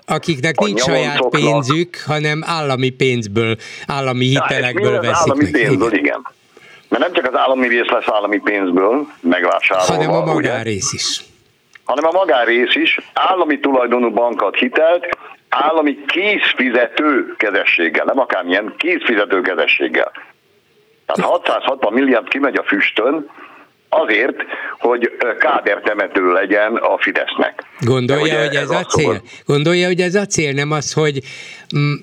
akiknek 0.05 0.59
nincs 0.59 0.81
saját 0.81 1.29
pénzük, 1.29 1.97
hanem 2.05 2.41
állami 2.45 2.89
pénzből, 2.89 3.55
állami 3.87 4.25
hitelekből 4.25 4.93
ja, 4.93 5.01
veszik 5.01 5.15
állami 5.15 5.43
meg. 5.43 5.51
pénzből, 5.51 5.93
igen. 5.93 6.03
igen. 6.03 6.21
Mert 6.87 7.03
nem 7.03 7.13
csak 7.13 7.25
az 7.25 7.39
állami 7.39 7.67
rész 7.67 7.87
lesz 7.87 8.07
állami 8.07 8.39
pénzből 8.39 9.07
megvásárolva. 9.21 9.93
Hanem 9.93 10.11
a 10.11 10.33
magárész 10.33 10.93
is. 10.93 11.21
Hanem 11.83 12.05
a 12.05 12.11
magárész 12.11 12.75
is, 12.75 12.99
állami 13.13 13.59
tulajdonú 13.59 14.11
bankat 14.11 14.55
hitelt, 14.55 15.17
állami 15.49 15.97
készfizető 16.05 17.35
kezességgel, 17.37 18.05
nem 18.05 18.19
akármilyen 18.19 18.73
készfizető 18.77 19.41
kezességgel. 19.41 20.11
Tehát 21.05 21.31
660 21.31 21.93
milliárd 21.93 22.27
kimegy 22.27 22.57
a 22.57 22.63
füstön, 22.63 23.29
azért, 23.89 24.35
hogy 24.79 25.11
kádertemető 25.39 26.31
legyen 26.31 26.75
a 26.75 26.97
Fidesznek. 26.97 27.63
Gondolja, 27.79 28.39
hogy 28.39 28.55
ez, 28.55 28.69
a 28.69 28.83
cél? 28.83 29.21
Gondolja, 29.45 29.87
hogy 29.87 30.01
ez 30.01 30.15
a 30.15 30.25
cél, 30.25 30.53
nem 30.53 30.71
az, 30.71 30.93
hogy 30.93 31.19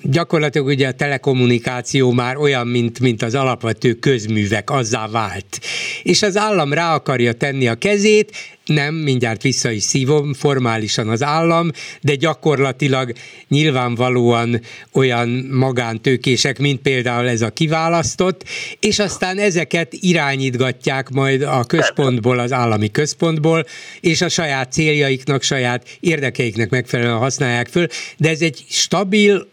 gyakorlatilag 0.01 0.67
ugye 0.67 0.87
a 0.87 0.91
telekommunikáció 0.91 2.11
már 2.11 2.37
olyan, 2.37 2.67
mint, 2.67 2.99
mint 2.99 3.21
az 3.21 3.35
alapvető 3.35 3.93
közművek, 3.93 4.69
azzá 4.69 5.07
vált. 5.07 5.59
És 6.03 6.21
az 6.21 6.37
állam 6.37 6.73
rá 6.73 6.93
akarja 6.93 7.33
tenni 7.33 7.67
a 7.67 7.75
kezét, 7.75 8.31
nem, 8.67 8.93
mindjárt 8.93 9.41
vissza 9.41 9.71
is 9.71 9.83
szívom, 9.83 10.33
formálisan 10.33 11.09
az 11.09 11.23
állam, 11.23 11.71
de 12.01 12.15
gyakorlatilag 12.15 13.13
nyilvánvalóan 13.47 14.61
olyan 14.93 15.29
magántőkések, 15.51 16.59
mint 16.59 16.81
például 16.81 17.29
ez 17.29 17.41
a 17.41 17.49
kiválasztott, 17.49 18.43
és 18.79 18.99
aztán 18.99 19.37
ezeket 19.37 19.93
irányítgatják 19.93 21.09
majd 21.09 21.41
a 21.41 21.63
központból, 21.63 22.39
az 22.39 22.51
állami 22.51 22.91
központból, 22.91 23.65
és 23.99 24.21
a 24.21 24.29
saját 24.29 24.71
céljaiknak, 24.71 25.43
saját 25.43 25.97
érdekeiknek 25.99 26.69
megfelelően 26.69 27.17
használják 27.17 27.67
föl, 27.67 27.87
de 28.17 28.29
ez 28.29 28.41
egy 28.41 28.65
stabil, 28.69 29.47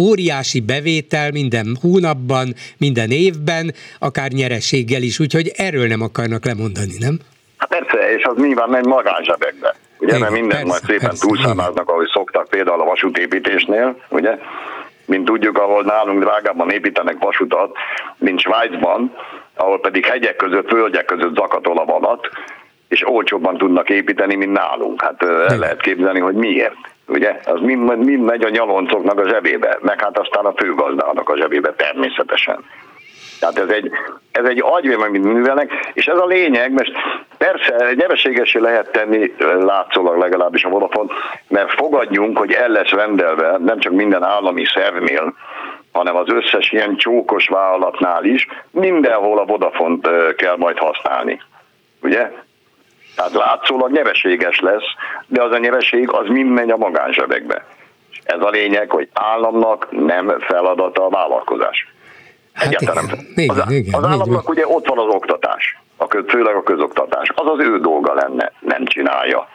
óriási 0.00 0.60
bevétel 0.60 1.30
minden 1.30 1.76
hónapban, 1.80 2.54
minden 2.78 3.10
évben, 3.10 3.74
akár 3.98 4.30
nyereséggel 4.30 5.02
is, 5.02 5.20
úgyhogy 5.20 5.52
erről 5.56 5.86
nem 5.86 6.00
akarnak 6.00 6.44
lemondani, 6.44 6.94
nem? 6.98 7.18
Hát 7.56 7.68
persze, 7.68 8.14
és 8.16 8.24
az 8.24 8.36
nyilván 8.36 8.68
megy 8.68 8.84
magánzsebekbe. 8.84 9.74
Ugye, 9.98 10.18
mert 10.18 10.32
minden 10.32 10.48
persze, 10.48 10.66
majd 10.66 10.82
szépen 10.82 11.08
persze, 11.08 11.26
túlszámáznak, 11.26 11.88
ahogy 11.90 12.08
szoktak 12.12 12.48
például 12.48 12.80
a 12.80 12.84
vasútépítésnél, 12.84 13.96
ugye? 14.08 14.38
Mint 15.04 15.24
tudjuk, 15.24 15.58
ahol 15.58 15.82
nálunk 15.82 16.22
drágában 16.22 16.70
építenek 16.70 17.16
vasutat, 17.18 17.76
mint 18.18 18.40
Svájcban, 18.40 19.16
ahol 19.54 19.80
pedig 19.80 20.06
hegyek 20.06 20.36
között, 20.36 20.68
földek 20.68 21.04
között 21.04 21.34
zakatol 21.34 21.78
a 21.78 21.84
vonat, 21.84 22.28
és 22.88 23.08
olcsóbban 23.08 23.56
tudnak 23.56 23.90
építeni, 23.90 24.34
mint 24.34 24.52
nálunk. 24.52 25.02
Hát 25.02 25.22
el 25.22 25.58
lehet 25.58 25.80
képzelni, 25.80 26.20
hogy 26.20 26.34
miért. 26.34 26.76
Ugye? 27.08 27.40
Az 27.44 27.60
mind, 27.60 28.04
mind 28.04 28.24
megy 28.24 28.44
a 28.44 28.48
nyaloncoknak 28.48 29.18
a 29.18 29.28
zsebébe, 29.28 29.78
meg 29.80 30.00
hát 30.00 30.18
aztán 30.18 30.44
a 30.44 30.52
főgazdának 30.56 31.28
a 31.28 31.36
zsebébe 31.36 31.72
természetesen. 31.72 32.64
Tehát 33.40 33.58
ez 33.58 33.68
egy, 33.68 33.90
ez 34.32 34.44
egy 34.44 34.62
agyvém, 34.64 35.00
amit 35.00 35.22
művelnek, 35.22 35.90
és 35.92 36.06
ez 36.06 36.18
a 36.18 36.26
lényeg, 36.26 36.72
mert 36.72 36.90
persze 37.38 37.92
nyereségesé 37.94 38.58
lehet 38.58 38.92
tenni 38.92 39.34
látszólag 39.60 40.18
legalábbis 40.18 40.64
a 40.64 40.68
Vodafone, 40.68 41.12
mert 41.48 41.72
fogadjunk, 41.72 42.38
hogy 42.38 42.52
el 42.52 42.68
lesz 42.68 42.90
rendelve 42.90 43.58
nem 43.58 43.78
csak 43.78 43.92
minden 43.92 44.22
állami 44.22 44.64
szervnél, 44.64 45.34
hanem 45.92 46.16
az 46.16 46.28
összes 46.28 46.72
ilyen 46.72 46.96
csókos 46.96 47.48
vállalatnál 47.48 48.24
is, 48.24 48.46
mindenhol 48.70 49.38
a 49.38 49.44
Vodafont 49.44 50.08
kell 50.36 50.56
majd 50.56 50.78
használni. 50.78 51.40
Ugye? 52.02 52.30
Tehát 53.16 53.32
látszólag 53.32 53.90
nyereséges 53.90 54.60
lesz, 54.60 54.84
de 55.26 55.42
az 55.42 55.52
a 55.52 55.58
nyereség 55.58 56.10
az 56.10 56.28
mind 56.28 56.50
megy 56.50 56.70
a 56.70 56.76
magánzsebekbe. 56.76 57.64
Ez 58.24 58.40
a 58.40 58.48
lényeg, 58.48 58.90
hogy 58.90 59.08
államnak 59.12 59.88
nem 59.90 60.38
feladata 60.40 61.04
a 61.04 61.08
vállalkozás. 61.08 61.88
Hát 62.52 62.66
Egyáltalán 62.66 63.04
igen, 63.04 63.16
nem. 63.16 63.44
Igen, 63.44 63.58
az, 63.58 63.72
igen, 63.72 63.94
az 63.94 64.04
államnak 64.04 64.48
ugye 64.48 64.66
ott 64.66 64.86
van 64.86 64.98
az 64.98 65.14
oktatás, 65.14 65.78
a, 65.96 66.22
főleg 66.26 66.54
a 66.54 66.62
közoktatás. 66.62 67.32
Az 67.34 67.46
az 67.46 67.58
ő 67.58 67.80
dolga 67.80 68.14
lenne, 68.14 68.52
nem 68.60 68.84
csinálja. 68.84 69.48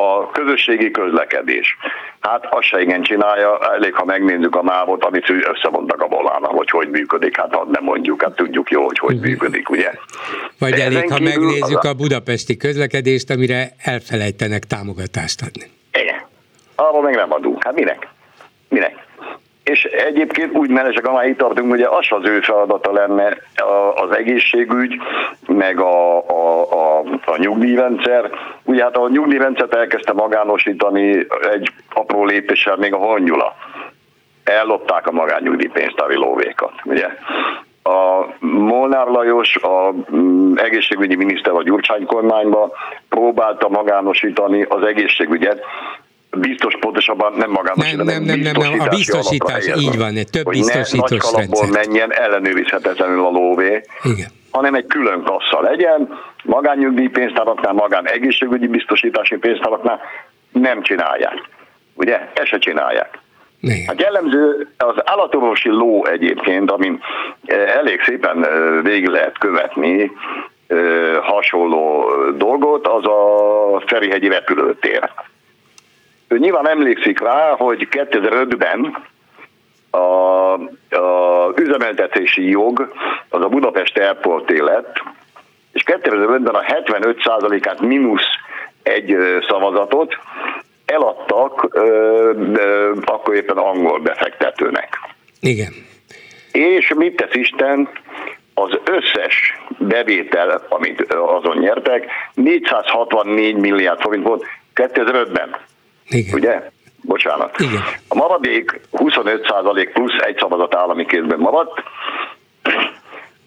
A 0.00 0.30
közösségi 0.30 0.90
közlekedés. 0.90 1.76
Hát 2.20 2.46
azt 2.50 2.66
se 2.66 2.80
igen 2.80 3.02
csinálja, 3.02 3.58
elég 3.74 3.94
ha 3.94 4.04
megnézzük 4.04 4.56
a 4.56 4.62
mávot, 4.62 5.04
amit 5.04 5.30
összevontak 5.30 6.02
a 6.02 6.08
volánnal, 6.08 6.52
hogy 6.52 6.70
hogy 6.70 6.88
működik, 6.88 7.36
hát 7.36 7.54
ha 7.54 7.66
nem 7.70 7.84
mondjuk, 7.84 8.22
hát 8.22 8.34
tudjuk 8.34 8.70
jó, 8.70 8.84
hogy 8.84 8.98
hogy 8.98 9.14
uh-huh. 9.14 9.30
működik, 9.30 9.70
ugye? 9.70 9.90
Vagy 10.58 10.72
De 10.72 10.84
elég, 10.84 11.12
ha 11.12 11.18
megnézzük 11.20 11.82
a... 11.82 11.94
budapesti 11.94 12.56
közlekedést, 12.56 13.30
amire 13.30 13.68
elfelejtenek 13.84 14.64
támogatást 14.64 15.42
adni. 15.42 15.70
Igen. 15.92 16.20
Arról 16.74 17.02
meg 17.02 17.14
nem 17.14 17.32
adunk. 17.32 17.64
Hát 17.64 17.74
minek? 17.74 18.08
Minek? 18.68 19.07
És 19.68 19.84
egyébként 19.84 20.56
úgy 20.56 20.70
mellesek, 20.70 21.06
amely 21.06 21.28
itt 21.28 21.38
tartunk, 21.38 21.72
ugye 21.72 21.88
az 21.88 22.06
az 22.08 22.28
ő 22.28 22.40
feladata 22.40 22.92
lenne 22.92 23.36
az 23.94 24.16
egészségügy, 24.16 24.96
meg 25.46 25.80
a, 25.80 26.16
a, 26.28 26.72
a, 26.72 26.98
a 27.26 27.36
nyugdíjrendszer. 27.36 28.30
Ugye 28.64 28.82
hát 28.82 28.96
a 28.96 29.08
nyugdíjrendszert 29.08 29.74
elkezdte 29.74 30.12
magánosítani 30.12 31.26
egy 31.52 31.70
apró 31.92 32.24
lépéssel 32.24 32.76
még 32.76 32.92
a 32.92 32.96
honnyula. 32.96 33.54
Ellopták 34.44 35.06
a 35.06 35.12
magánnyugdíjpénztári 35.12 36.14
lóvékat, 36.14 36.72
ugye. 36.84 37.06
A 37.82 38.26
Molnár 38.40 39.06
Lajos, 39.06 39.56
a 39.56 39.92
mm, 40.14 40.54
egészségügyi 40.56 41.14
miniszter 41.14 41.52
a 41.52 41.62
Gyurcsány 41.62 42.06
kormányban 42.06 42.72
próbálta 43.08 43.68
magánosítani 43.68 44.62
az 44.62 44.82
egészségügyet, 44.82 45.64
biztos 46.40 46.74
pontosabban 46.80 47.32
nem 47.36 47.50
magának, 47.50 47.76
nem, 47.76 47.96
nem, 47.96 48.22
nem, 48.22 48.38
nem, 48.38 48.52
nem, 48.52 48.80
a 48.80 48.88
biztosítás, 48.88 49.66
így 49.76 49.98
van, 49.98 50.16
egy 50.16 50.30
több 50.30 50.44
hogy 50.44 50.56
biztosítós 50.56 51.30
ne 51.30 51.44
nagy 51.46 51.70
menjen 51.70 52.12
ellenőrizhetetlenül 52.12 53.24
a 53.24 53.30
lóvé, 53.30 53.80
Igen. 54.02 54.28
hanem 54.50 54.74
egy 54.74 54.86
külön 54.86 55.22
kassa 55.22 55.60
legyen, 55.60 56.08
magánnyugdíjpénztáraknál, 56.44 57.72
magán 57.72 58.08
egészségügyi 58.08 58.66
biztosítási 58.66 59.36
pénztáraknál 59.36 60.00
nem 60.52 60.82
csinálják. 60.82 61.48
Ugye? 61.94 62.18
Ezt 62.34 62.46
se 62.46 62.58
csinálják. 62.58 63.18
Igen. 63.60 63.86
Hát 63.86 64.00
jellemző 64.00 64.68
az 64.76 64.94
állatorvosi 65.04 65.68
ló 65.68 66.06
egyébként, 66.06 66.70
amin 66.70 67.00
eh, 67.44 67.76
elég 67.76 68.02
szépen 68.02 68.46
eh, 68.46 68.82
végig 68.82 69.06
lehet 69.06 69.38
követni 69.38 70.12
eh, 70.66 71.16
hasonló 71.22 72.10
dolgot, 72.36 72.86
az 72.86 73.04
a 73.04 73.82
Ferihegyi 73.86 74.28
repülőtér. 74.28 75.10
Ő 76.28 76.38
nyilván 76.38 76.68
emlékszik 76.68 77.20
rá, 77.20 77.54
hogy 77.56 77.88
2005-ben 77.90 78.96
a, 79.90 79.98
a 80.96 81.52
üzemeltetési 81.56 82.48
jog 82.48 82.92
az 83.28 83.42
a 83.42 83.48
Budapest 83.48 83.98
Airport 83.98 84.58
lett, 84.58 85.02
és 85.72 85.82
2005-ben 85.86 86.54
a 86.54 86.62
75%-át 86.62 87.80
mínusz 87.80 88.26
egy 88.82 89.16
szavazatot 89.48 90.16
eladtak 90.86 91.68
ö, 91.70 91.80
ö, 92.54 92.92
akkor 93.04 93.34
éppen 93.34 93.56
angol 93.56 94.00
befektetőnek. 94.00 94.98
Igen. 95.40 95.72
És 96.52 96.94
mit 96.96 97.16
tesz 97.16 97.34
Isten? 97.34 97.88
Az 98.54 98.78
összes 98.84 99.58
bevétel, 99.78 100.62
amit 100.68 101.12
azon 101.12 101.56
nyertek, 101.58 102.10
464 102.34 103.56
milliárd 103.56 104.00
forint 104.00 104.26
volt 104.26 104.44
2005-ben. 104.74 105.56
Igen. 106.08 106.34
Ugye? 106.34 106.70
Bocsánat. 107.02 107.60
Igen. 107.60 107.82
A 108.08 108.14
maradék 108.14 108.80
25% 108.92 109.90
plusz 109.92 110.16
egy 110.18 110.36
szavazat 110.38 110.74
állami 110.74 111.06
kézben 111.06 111.38
maradt, 111.38 111.82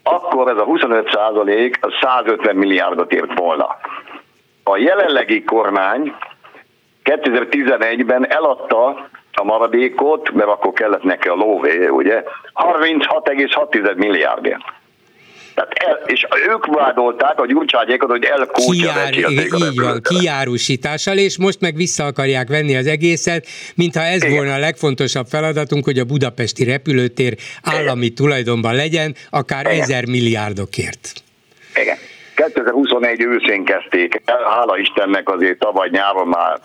akkor 0.03 0.49
ez 0.49 0.57
a 0.57 0.66
25% 0.66 1.93
150 2.01 2.55
milliárdot 2.55 3.14
ért 3.14 3.39
volna. 3.39 3.78
A 4.64 4.78
jelenlegi 4.78 5.43
kormány 5.43 6.16
2011-ben 7.03 8.32
eladta 8.32 9.09
a 9.34 9.43
maradékot, 9.43 10.32
mert 10.32 10.49
akkor 10.49 10.74
kellett 10.74 11.03
neki 11.03 11.28
a 11.28 11.34
lóvé, 11.34 11.88
ugye, 11.88 12.24
36,6 12.53 13.95
milliárdért. 13.95 14.64
Tehát 15.53 15.71
el, 15.73 15.99
és 16.05 16.27
ők 16.49 16.65
vádolták 16.65 17.39
a 17.39 17.45
gyurcsányékat, 17.45 18.09
hogy 18.09 18.23
elkótya 18.23 18.71
Kijár, 18.71 19.13
Így 19.13 19.79
van, 19.81 20.01
kijárusítással, 20.01 21.17
és 21.17 21.37
most 21.37 21.61
meg 21.61 21.75
vissza 21.75 22.05
akarják 22.05 22.47
venni 22.47 22.75
az 22.75 22.87
egészet, 22.87 23.47
mintha 23.75 24.01
ez 24.01 24.23
Igen. 24.23 24.35
volna 24.35 24.53
a 24.53 24.59
legfontosabb 24.59 25.25
feladatunk, 25.27 25.85
hogy 25.85 25.99
a 25.99 26.03
budapesti 26.03 26.63
repülőtér 26.63 27.37
állami 27.63 28.03
Igen. 28.05 28.15
tulajdonban 28.15 28.75
legyen, 28.75 29.15
akár 29.29 29.65
Igen. 29.65 29.81
ezer 29.81 30.05
milliárdokért. 30.05 31.13
Igen. 31.81 31.97
2021 32.35 33.21
őszén 33.21 33.63
kezdték 33.63 34.21
el, 34.25 34.43
hála 34.43 34.77
Istennek 34.77 35.29
azért 35.29 35.59
tavaly 35.59 35.89
nyáron 35.91 36.27
már 36.27 36.59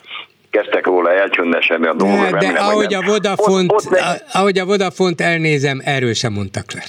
kezdtek 0.50 0.86
róla 0.86 1.12
elcsöndesedni 1.12 1.86
a 1.86 1.94
dolgok. 1.94 2.30
De, 2.30 2.52
de 2.52 2.58
ahogy, 2.58 2.94
a 2.94 3.02
Vodafont, 3.02 3.72
ott, 3.72 3.90
ott 3.90 4.24
ahogy 4.32 4.58
a 4.58 4.64
Vodafont 4.64 5.20
elnézem, 5.20 5.80
erről 5.84 6.14
sem 6.14 6.32
mondtak 6.32 6.72
le. 6.72 6.82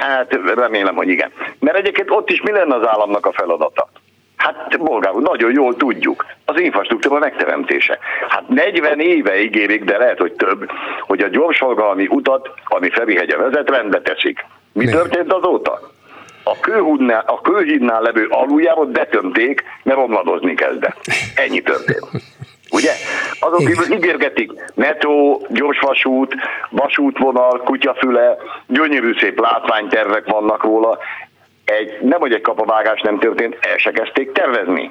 Hát 0.00 0.38
remélem, 0.54 0.94
hogy 0.94 1.08
igen. 1.08 1.30
Mert 1.58 1.76
egyébként 1.76 2.10
ott 2.10 2.30
is 2.30 2.40
mi 2.42 2.50
lenne 2.50 2.74
az 2.74 2.88
államnak 2.88 3.26
a 3.26 3.32
feladata? 3.32 3.88
Hát 4.36 4.78
bolgárul, 4.78 5.20
nagyon 5.20 5.52
jól 5.52 5.76
tudjuk. 5.76 6.26
Az 6.44 6.60
infrastruktúra 6.60 7.18
megteremtése. 7.18 7.98
Hát 8.28 8.48
40 8.48 9.00
éve 9.00 9.40
ígérik, 9.40 9.84
de 9.84 9.98
lehet, 9.98 10.18
hogy 10.18 10.32
több, 10.32 10.70
hogy 11.00 11.20
a 11.20 11.28
gyorsalgalmi 11.28 12.06
utat, 12.10 12.50
ami 12.64 12.90
Ferihegye 12.90 13.36
vezet, 13.36 13.70
rendbe 13.70 14.00
teszik. 14.00 14.44
Mi 14.72 14.84
ne. 14.84 14.90
történt 14.90 15.32
azóta? 15.32 15.80
A, 16.42 16.60
kőhídnál, 16.60 17.24
a 17.26 17.40
kőhídnál 17.40 18.02
levő 18.02 18.26
aluljárót 18.30 18.90
betömték, 18.90 19.64
mert 19.82 19.98
omladozni 19.98 20.54
kezdett. 20.54 21.00
Ennyi 21.34 21.62
történt. 21.62 22.06
Ugye? 22.70 22.92
Azok 23.40 23.58
kívül 23.58 23.92
ígérgetik 23.92 24.50
metró, 24.74 25.46
gyorsvasút, 25.50 26.34
vasútvonal, 26.70 27.62
kutyafüle, 27.64 28.36
gyönyörű 28.66 29.14
szép 29.18 29.40
látványtervek 29.40 30.26
vannak 30.26 30.62
róla. 30.62 30.98
Egy, 31.64 31.98
nem, 32.00 32.20
hogy 32.20 32.32
egy 32.32 32.40
kapavágás 32.40 33.00
nem 33.00 33.18
történt, 33.18 33.58
el 33.60 33.76
se 33.76 33.90
kezdték 33.90 34.32
tervezni. 34.32 34.90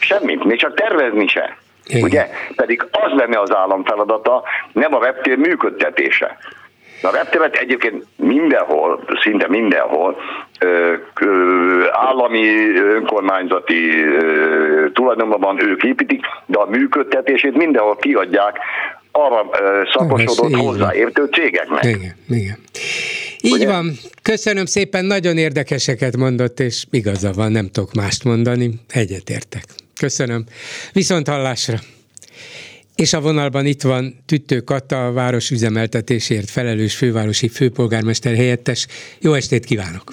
Semmit, 0.00 0.44
még 0.44 0.58
csak 0.58 0.74
tervezni 0.74 1.26
se. 1.26 1.56
Igen. 1.86 2.02
Ugye? 2.02 2.28
Pedig 2.56 2.86
az 2.90 3.12
lenne 3.12 3.40
az 3.40 3.54
állam 3.54 3.84
feladata, 3.84 4.42
nem 4.72 4.94
a 4.94 5.04
reptér 5.04 5.36
működtetése. 5.36 6.38
A 7.02 7.10
repteret 7.10 7.56
egyébként 7.56 8.04
mindenhol, 8.16 9.04
szinte 9.22 9.48
mindenhol 9.48 10.16
állami 11.92 12.44
önkormányzati 12.76 13.80
tulajdonban 14.92 15.40
van, 15.40 15.62
ők 15.64 15.82
építik, 15.82 16.20
de 16.46 16.58
a 16.58 16.66
működtetését 16.66 17.56
mindenhol 17.56 17.96
kiadják 17.96 18.58
arra 19.12 19.50
szakosodott 19.92 20.54
hozzáértő 20.54 21.24
cégeknek. 21.24 21.84
Igen, 21.84 22.14
igen. 22.28 22.58
Így 23.42 23.52
Ugye? 23.52 23.66
van. 23.66 23.92
Köszönöm 24.22 24.64
szépen, 24.64 25.04
nagyon 25.04 25.36
érdekeseket 25.36 26.16
mondott, 26.16 26.60
és 26.60 26.84
igaza 26.90 27.32
van, 27.32 27.52
nem 27.52 27.68
tudok 27.72 27.92
mást 27.92 28.24
mondani. 28.24 28.70
Egyetértek. 28.88 29.64
Köszönöm. 30.00 30.44
Viszont 30.92 31.28
hallásra. 31.28 31.76
És 33.00 33.12
a 33.12 33.20
vonalban 33.20 33.66
itt 33.66 33.82
van 33.82 34.14
Tüttő 34.26 34.60
Kata, 34.60 35.06
a 35.06 35.12
város 35.12 35.50
üzemeltetésért 35.50 36.50
felelős 36.50 36.94
fővárosi 36.94 37.48
főpolgármester 37.48 38.34
helyettes. 38.34 38.86
Jó 39.20 39.32
estét 39.32 39.64
kívánok! 39.64 40.12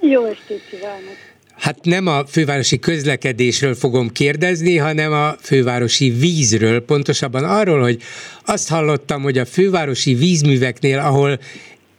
Jó 0.00 0.24
estét 0.24 0.62
kívánok! 0.70 1.16
Hát 1.54 1.84
nem 1.84 2.06
a 2.06 2.26
fővárosi 2.26 2.78
közlekedésről 2.78 3.74
fogom 3.74 4.10
kérdezni, 4.10 4.76
hanem 4.76 5.12
a 5.12 5.36
fővárosi 5.40 6.10
vízről, 6.10 6.80
pontosabban 6.80 7.44
arról, 7.44 7.80
hogy 7.80 8.02
azt 8.44 8.68
hallottam, 8.68 9.22
hogy 9.22 9.38
a 9.38 9.44
fővárosi 9.44 10.14
vízműveknél, 10.14 10.98
ahol 10.98 11.38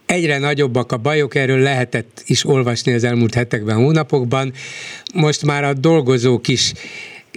egyre 0.06 0.38
nagyobbak 0.38 0.92
a 0.92 0.98
bajok, 0.98 1.36
erről 1.36 1.60
lehetett 1.60 2.24
is 2.26 2.46
olvasni 2.46 2.94
az 2.94 3.04
elmúlt 3.04 3.34
hetekben, 3.34 3.76
hónapokban. 3.76 4.54
Most 5.14 5.46
már 5.46 5.64
a 5.64 5.74
dolgozók 5.74 6.48
is 6.48 6.74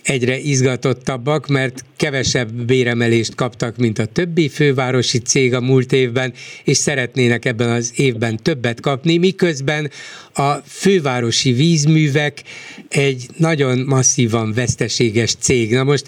egyre 0.02 0.38
izgatottabbak, 0.38 1.46
mert 1.46 1.84
kevesebb 1.96 2.52
béremelést 2.52 3.34
kaptak, 3.34 3.76
mint 3.76 3.98
a 3.98 4.06
többi 4.06 4.48
fővárosi 4.48 5.18
cég 5.18 5.54
a 5.54 5.60
múlt 5.60 5.92
évben, 5.92 6.32
és 6.64 6.76
szeretnének 6.76 7.44
ebben 7.44 7.70
az 7.70 7.92
évben 7.94 8.36
többet 8.36 8.80
kapni, 8.80 9.16
miközben 9.16 9.90
a 10.34 10.52
fővárosi 10.52 11.52
vízművek 11.52 12.42
egy 12.88 13.26
nagyon 13.36 13.78
masszívan 13.78 14.52
veszteséges 14.52 15.34
cég. 15.34 15.72
Na 15.72 15.84
most 15.84 16.06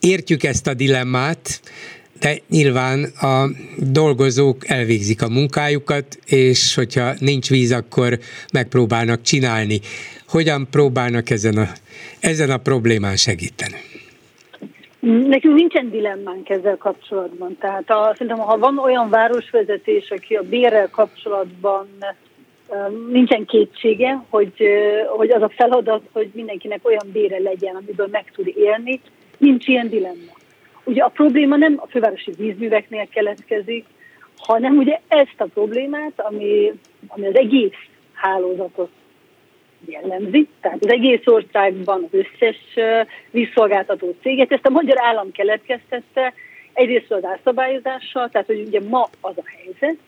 értjük 0.00 0.42
ezt 0.42 0.66
a 0.66 0.74
dilemmát, 0.74 1.60
de 2.20 2.40
nyilván 2.48 3.02
a 3.04 3.50
dolgozók 3.78 4.68
elvégzik 4.68 5.22
a 5.22 5.28
munkájukat, 5.28 6.18
és 6.26 6.74
hogyha 6.74 7.14
nincs 7.18 7.48
víz, 7.48 7.72
akkor 7.72 8.18
megpróbálnak 8.52 9.22
csinálni. 9.22 9.80
Hogyan 10.26 10.68
próbálnak 10.70 11.30
ezen 11.30 11.56
a, 11.56 11.72
ezen 12.20 12.50
a 12.50 12.56
problémán 12.56 13.16
segíteni? 13.16 13.76
Nekünk 15.00 15.54
nincsen 15.54 15.90
dilemmánk 15.90 16.48
ezzel 16.48 16.76
kapcsolatban. 16.76 17.56
Tehát 17.60 17.90
a, 17.90 18.10
szerintem, 18.12 18.38
ha 18.38 18.58
van 18.58 18.78
olyan 18.78 19.08
városvezetés, 19.08 20.10
aki 20.10 20.34
a 20.34 20.42
bérrel 20.42 20.90
kapcsolatban 20.90 21.88
nincsen 23.10 23.44
kétsége, 23.44 24.24
hogy, 24.28 24.52
hogy 25.16 25.30
az 25.30 25.42
a 25.42 25.52
feladat, 25.56 26.02
hogy 26.12 26.30
mindenkinek 26.34 26.80
olyan 26.82 27.06
bére 27.12 27.38
legyen, 27.38 27.76
amiből 27.76 28.08
meg 28.10 28.32
tud 28.34 28.52
élni, 28.56 29.00
nincs 29.38 29.66
ilyen 29.66 29.88
dilemma. 29.88 30.32
Ugye 30.84 31.02
a 31.02 31.08
probléma 31.08 31.56
nem 31.56 31.74
a 31.76 31.86
fővárosi 31.86 32.32
vízműveknél 32.38 33.08
keletkezik, 33.08 33.84
hanem 34.36 34.76
ugye 34.76 35.00
ezt 35.08 35.36
a 35.36 35.46
problémát, 35.54 36.12
ami, 36.16 36.72
ami 37.06 37.26
az 37.26 37.36
egész 37.36 37.76
hálózatot 38.12 38.90
jellemzi, 39.86 40.48
tehát 40.60 40.84
az 40.84 40.90
egész 40.90 41.26
országban 41.26 42.08
az 42.10 42.18
összes 42.18 42.58
vízszolgáltató 43.30 44.16
céget, 44.22 44.52
ezt 44.52 44.66
a 44.66 44.70
magyar 44.70 44.96
állam 45.00 45.32
keletkeztette, 45.32 46.32
egyrészt 46.72 47.12
az 47.12 47.24
árszabályozással, 47.24 48.28
tehát 48.28 48.46
hogy 48.46 48.64
ugye 48.66 48.80
ma 48.88 49.08
az 49.20 49.34
a 49.36 49.42
helyzet, 49.56 49.98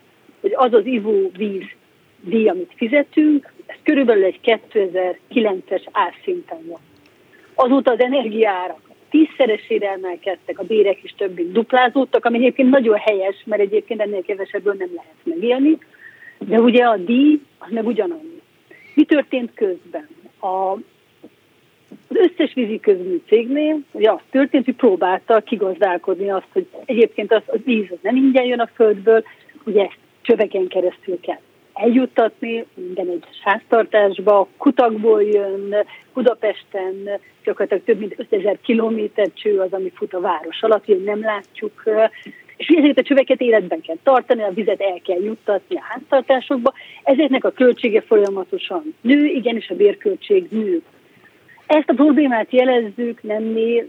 hogy 0.40 0.52
az 0.54 0.72
az 0.72 0.86
ivóvíz 0.86 1.64
díj, 2.20 2.48
amit 2.48 2.72
fizetünk, 2.76 3.52
ez 3.66 3.76
körülbelül 3.82 4.24
egy 4.24 4.40
2009-es 4.72 5.82
árszinten 5.92 6.58
van. 6.66 6.80
Azóta 7.54 7.90
az 7.90 8.00
energiárak 8.00 8.80
tízszeresére 9.10 9.90
emelkedtek, 9.90 10.58
a 10.58 10.64
bérek 10.64 11.02
is 11.02 11.14
több 11.16 11.34
mint 11.34 11.52
duplázódtak, 11.52 12.24
ami 12.24 12.36
egyébként 12.36 12.70
nagyon 12.70 12.96
helyes, 12.98 13.42
mert 13.44 13.62
egyébként 13.62 14.00
ennél 14.00 14.22
kevesebből 14.22 14.74
nem 14.78 14.90
lehet 14.94 15.14
megélni, 15.22 15.78
de 16.38 16.60
ugye 16.60 16.84
a 16.84 16.96
díj 16.96 17.40
az 17.58 17.70
meg 17.70 17.86
ugyanannyi. 17.86 18.33
Mi 18.94 19.04
történt 19.04 19.50
közben? 19.54 20.08
A, 20.40 20.72
az 22.08 22.16
összes 22.16 22.54
vízi 22.54 22.80
közmű 22.80 23.20
cégnél 23.26 23.78
ugye 23.90 24.10
az 24.10 24.20
történt, 24.30 24.64
hogy 24.64 24.74
próbálta 24.74 25.40
kigazdálkodni 25.40 26.30
azt, 26.30 26.48
hogy 26.52 26.66
egyébként 26.84 27.32
az, 27.32 27.42
a 27.46 27.56
víz 27.64 27.86
az 27.90 27.98
nem 28.02 28.16
ingyen 28.16 28.44
jön 28.44 28.60
a 28.60 28.70
földből, 28.74 29.24
ugye 29.64 29.82
ezt 29.82 29.98
csöveken 30.22 30.68
keresztül 30.68 31.20
kell 31.20 31.40
eljuttatni 31.74 32.64
minden 32.74 33.08
egy 33.08 33.24
háztartásba, 33.42 34.48
kutakból 34.56 35.22
jön, 35.22 35.74
Budapesten 36.12 37.20
gyakorlatilag 37.44 37.84
több 37.84 37.98
mint 37.98 38.14
5000 38.16 38.58
kilométer 38.62 39.30
cső 39.34 39.58
az, 39.58 39.72
ami 39.72 39.90
fut 39.94 40.14
a 40.14 40.20
város 40.20 40.62
alatt, 40.62 40.84
hogy 40.84 41.02
nem 41.02 41.20
látjuk, 41.20 41.82
és 42.56 42.66
ezeket 42.66 42.98
a 42.98 43.02
csöveket 43.02 43.40
életben 43.40 43.80
kell 43.80 43.96
tartani, 44.02 44.42
a 44.42 44.52
vizet 44.54 44.80
el 44.80 45.00
kell 45.04 45.22
juttatni 45.22 45.76
a 45.76 45.82
háztartásokba, 45.82 46.72
ezeknek 47.02 47.44
a 47.44 47.50
költsége 47.50 48.00
folyamatosan 48.00 48.94
nő, 49.00 49.24
igenis 49.24 49.68
a 49.68 49.74
bérköltség 49.74 50.46
nő. 50.50 50.82
Ezt 51.66 51.90
a 51.90 51.94
problémát 51.94 52.52
jelezzük, 52.52 53.22
nem 53.22 53.42
mi, 53.42 53.82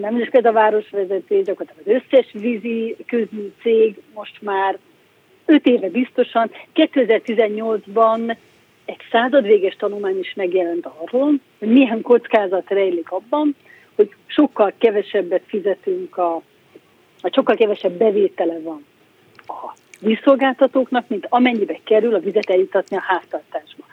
nem 0.00 0.18
is 0.18 0.28
a 0.32 0.52
városvezetés, 0.52 1.44
gyakorlatilag 1.44 1.88
az 1.88 2.02
összes 2.02 2.32
vízi 2.32 2.96
közmű 3.06 3.52
cég 3.62 3.94
most 4.14 4.42
már 4.42 4.78
öt 5.46 5.66
éve 5.66 5.88
biztosan, 5.88 6.50
2018-ban 6.74 8.36
egy 8.84 9.00
századvéges 9.10 9.74
tanulmány 9.74 10.18
is 10.18 10.32
megjelent 10.36 10.86
arról, 10.86 11.32
hogy 11.58 11.68
milyen 11.68 12.02
kockázat 12.02 12.68
rejlik 12.68 13.10
abban, 13.10 13.56
hogy 13.94 14.14
sokkal 14.26 14.72
kevesebbet 14.78 15.42
fizetünk, 15.46 16.16
a, 16.16 16.42
a 17.22 17.30
sokkal 17.32 17.56
kevesebb 17.56 17.92
bevétele 17.92 18.58
van 18.60 18.84
a 19.46 19.74
vízszolgáltatóknak, 20.00 21.08
mint 21.08 21.26
amennyibe 21.28 21.78
kerül 21.84 22.14
a 22.14 22.18
vizet 22.18 22.50
eljutatni 22.50 22.96
a 22.96 23.02
háztartásba. 23.06 23.84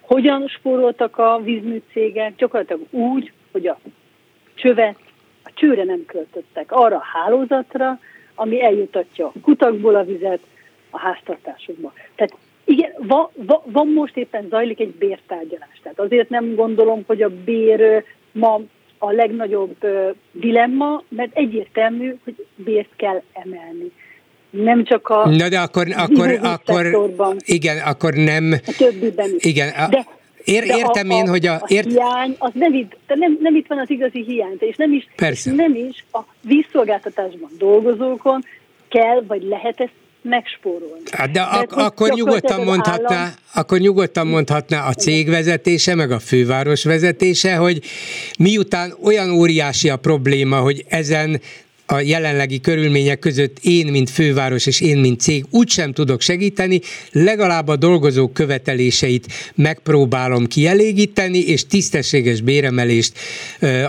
Hogyan 0.00 0.48
spóroltak 0.48 1.18
a 1.18 1.40
vízműcégek? 1.42 2.34
Gyakorlatilag 2.36 2.82
úgy, 2.90 3.32
hogy 3.52 3.66
a 3.66 3.78
csövet 4.54 4.96
a 5.44 5.50
csőre 5.54 5.84
nem 5.84 6.04
költöttek, 6.06 6.72
arra 6.72 6.96
a 6.96 7.08
hálózatra, 7.12 7.98
ami 8.34 8.62
eljutatja 8.62 9.26
a 9.26 9.32
kutakból 9.42 9.94
a 9.94 10.04
vizet, 10.04 10.40
a 10.90 10.98
háztartásokba. 10.98 11.92
Tehát 12.14 12.34
igen, 12.64 12.92
va, 12.98 13.30
va, 13.34 13.62
van 13.66 13.88
most 13.88 14.16
éppen 14.16 14.46
zajlik 14.48 14.80
egy 14.80 14.94
bértárgyalás. 14.94 15.80
Tehát 15.82 16.00
azért 16.00 16.28
nem 16.28 16.54
gondolom, 16.54 17.02
hogy 17.06 17.22
a 17.22 17.30
bér 17.44 18.04
ma 18.32 18.60
a 19.06 19.12
legnagyobb 19.12 19.76
dilemma, 20.32 21.02
mert 21.08 21.30
egyértelmű, 21.34 22.14
hogy 22.24 22.46
bért 22.54 22.90
kell 22.96 23.22
emelni. 23.32 23.90
Nem 24.50 24.84
csak 24.84 25.08
a... 25.08 25.28
Na 25.28 25.48
de 25.48 25.58
akkor, 25.58 25.86
akkor, 25.96 26.38
akkor 26.42 26.86
igen, 27.38 27.78
akkor 27.78 28.14
nem... 28.14 28.52
A 28.66 28.74
többiben 28.78 29.30
is. 29.36 29.44
Igen, 29.44 29.68
a, 29.68 29.88
de, 29.88 30.06
Ér, 30.44 30.64
de 30.64 30.76
értem 30.76 31.10
a, 31.10 31.14
én, 31.14 31.28
hogy 31.28 31.46
a... 31.46 31.62
Ért... 31.66 31.86
a 31.86 31.90
hiány, 31.90 32.36
az 32.38 32.50
nem 32.54 32.74
itt, 32.74 32.96
nem, 33.06 33.38
nem 33.40 33.56
itt 33.56 33.66
van 33.66 33.78
az 33.78 33.90
igazi 33.90 34.22
hiány, 34.22 34.56
és 34.58 34.76
nem 34.76 34.92
is, 34.92 35.08
Persze. 35.16 35.52
nem 35.52 35.74
is 35.74 36.04
a 36.12 36.18
vízszolgáltatásban 36.40 37.50
dolgozókon 37.58 38.44
kell, 38.88 39.22
vagy 39.26 39.42
lehet 39.42 39.80
ezt 39.80 39.92
megspórolni. 40.24 41.02
Hát 41.10 41.30
de 41.30 41.40
ak- 41.40 41.72
akkor 41.72 42.10
nyugodtan 42.10 42.64
mondhatná, 42.64 43.16
állam... 43.16 43.32
akkor 43.54 43.78
nyugodtan 43.78 44.26
mondhatná 44.26 44.86
a 44.86 44.92
cég 44.92 45.28
vezetése, 45.28 45.94
meg 45.94 46.10
a 46.10 46.18
főváros 46.18 46.84
vezetése, 46.84 47.56
hogy 47.56 47.82
miután 48.38 48.94
olyan 49.02 49.30
óriási 49.30 49.88
a 49.88 49.96
probléma, 49.96 50.60
hogy 50.60 50.84
ezen 50.88 51.40
a 51.86 52.00
jelenlegi 52.00 52.60
körülmények 52.60 53.18
között 53.18 53.56
én, 53.62 53.86
mint 53.86 54.10
főváros 54.10 54.66
és 54.66 54.80
én, 54.80 54.98
mint 54.98 55.20
cég 55.20 55.44
úgysem 55.50 55.92
tudok 55.92 56.20
segíteni, 56.20 56.80
legalább 57.12 57.68
a 57.68 57.76
dolgozók 57.76 58.32
követeléseit 58.32 59.26
megpróbálom 59.54 60.46
kielégíteni, 60.46 61.38
és 61.38 61.66
tisztességes 61.66 62.40
béremelést 62.40 63.18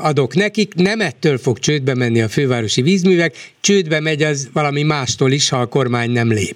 adok 0.02 0.36
nekik. 0.36 0.74
Nem 0.74 1.02
ettől 1.02 1.38
fog 1.38 1.60
csődbe 1.60 1.96
menni 1.96 2.22
a 2.22 2.28
fővárosi 2.28 2.82
vízművek, 2.82 3.36
csődbe 3.60 4.00
megy 4.00 4.24
az 4.24 4.50
valami 4.54 4.84
mástól 4.84 5.32
is, 5.32 5.50
ha 5.50 5.58
a 5.58 5.66
kormány 5.66 6.12
nem 6.12 6.32
lép. 6.32 6.56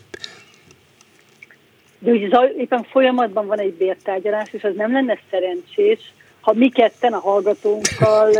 De 1.99 2.11
ugye 2.11 2.27
éppen 2.57 2.83
folyamatban 2.91 3.47
van 3.47 3.59
egy 3.59 3.73
bértárgyalás, 3.73 4.47
és 4.51 4.63
az 4.63 4.73
nem 4.75 4.91
lenne 4.91 5.19
szerencsés, 5.31 6.13
ha 6.49 6.55
mi 6.55 6.69
ketten 6.69 7.13
a 7.13 7.19
hallgatónkkal... 7.19 8.33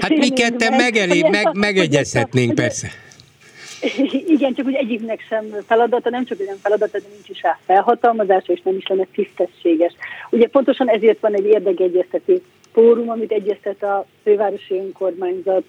Hát 0.00 0.08
mi 0.08 0.28
ketten 0.28 0.72
megelé, 0.72 1.22
meg, 1.22 1.48
megegyezhetnénk 1.52 2.54
persze. 2.54 2.88
Igen, 4.34 4.54
csak 4.54 4.64
hogy 4.64 4.74
egyiknek 4.74 5.20
sem 5.28 5.44
feladata, 5.66 6.10
nem 6.10 6.24
csak, 6.24 6.38
nem 6.46 6.56
feladata, 6.62 6.98
de 6.98 7.06
nincs 7.12 7.28
is 7.28 7.42
rá 7.42 7.58
felhatalmazása, 7.64 8.52
és 8.52 8.60
nem 8.64 8.76
is 8.76 8.86
lenne 8.86 9.06
tisztességes. 9.14 9.92
Ugye 10.30 10.48
pontosan 10.48 10.88
ezért 10.88 11.20
van 11.20 11.34
egy 11.34 11.44
érdekegyeztető 11.44 12.42
fórum, 12.72 13.10
amit 13.10 13.32
egyeztet 13.32 13.82
a 13.82 14.06
fővárosi 14.22 14.74
önkormányzat, 14.74 15.64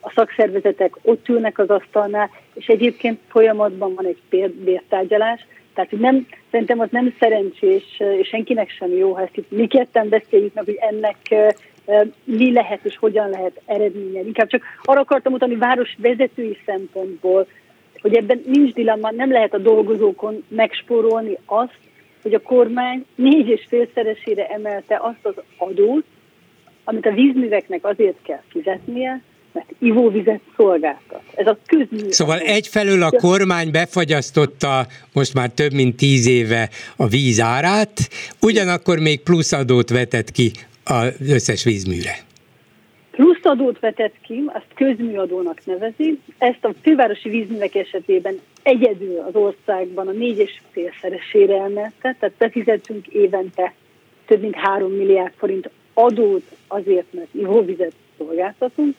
a 0.00 0.10
szakszervezetek 0.14 0.96
ott 1.02 1.28
ülnek 1.28 1.58
az 1.58 1.68
asztalnál, 1.68 2.30
és 2.54 2.66
egyébként 2.66 3.18
folyamatban 3.28 3.94
van 3.94 4.06
egy 4.06 4.50
bértárgyalás, 4.64 5.46
tehát 5.74 5.90
hogy 5.90 5.98
nem, 5.98 6.26
szerintem 6.50 6.80
az 6.80 6.88
nem 6.90 7.14
szerencsés, 7.18 8.00
és 8.18 8.28
senkinek 8.28 8.70
sem 8.70 8.90
jó, 8.90 9.12
ha 9.12 9.22
ezt 9.22 9.36
itt 9.36 9.50
mi 9.50 9.66
ketten 9.66 10.08
beszéljük 10.08 10.54
meg, 10.54 10.64
hogy 10.64 10.78
ennek 10.80 11.16
mi 12.24 12.52
lehet 12.52 12.84
és 12.84 12.96
hogyan 12.96 13.30
lehet 13.30 13.60
eredménye. 13.66 14.20
Inkább 14.20 14.48
csak 14.48 14.62
arra 14.82 15.00
akartam 15.00 15.32
mutatni 15.32 15.56
város 15.56 15.96
vezetői 15.98 16.58
szempontból, 16.66 17.46
hogy 18.00 18.14
ebben 18.14 18.42
nincs 18.46 18.72
dilemma, 18.72 19.10
nem 19.10 19.32
lehet 19.32 19.54
a 19.54 19.58
dolgozókon 19.58 20.44
megspórolni 20.48 21.38
azt, 21.46 21.78
hogy 22.22 22.34
a 22.34 22.42
kormány 22.42 23.04
négy 23.14 23.48
és 23.48 23.64
félszeresére 23.68 24.46
emelte 24.46 24.98
azt 25.00 25.26
az 25.26 25.34
adót, 25.58 26.04
amit 26.84 27.06
a 27.06 27.12
vízműveknek 27.12 27.84
azért 27.84 28.22
kell 28.22 28.42
fizetnie, 28.48 29.22
mert 29.54 29.66
ivóvizet 29.78 30.40
szolgáltat. 30.56 31.22
Ez 31.34 31.46
a 31.46 31.58
közmű. 31.66 32.10
Szóval 32.10 32.38
egyfelől 32.38 33.02
a 33.02 33.10
kormány 33.10 33.70
befagyasztotta 33.70 34.86
most 35.12 35.34
már 35.34 35.50
több 35.50 35.72
mint 35.72 35.96
tíz 35.96 36.26
éve 36.26 36.68
a 36.96 37.06
víz 37.06 37.40
árát, 37.40 37.92
ugyanakkor 38.40 38.98
még 38.98 39.22
plusz 39.22 39.52
adót 39.52 39.90
vetett 39.90 40.30
ki 40.30 40.52
az 40.84 41.14
összes 41.28 41.64
vízműre. 41.64 42.16
Plusz 43.10 43.40
adót 43.42 43.80
vetett 43.80 44.14
ki, 44.22 44.42
azt 44.46 44.66
közműadónak 44.74 45.60
nevezi. 45.64 46.18
Ezt 46.38 46.64
a 46.64 46.74
fővárosi 46.82 47.28
vízművek 47.28 47.74
esetében 47.74 48.40
egyedül 48.62 49.18
az 49.18 49.34
országban 49.34 50.08
a 50.08 50.12
négy 50.12 50.38
és 50.38 50.60
félszeresére 50.70 51.54
emelte, 51.54 52.16
tehát 52.18 52.34
befizetünk 52.38 53.06
évente 53.06 53.74
több 54.26 54.40
mint 54.40 54.54
3 54.54 54.92
milliárd 54.92 55.32
forint 55.36 55.70
adót 55.94 56.42
azért, 56.66 57.06
mert 57.10 57.34
ivóvizet 57.34 57.92
szolgáltatunk. 58.18 58.96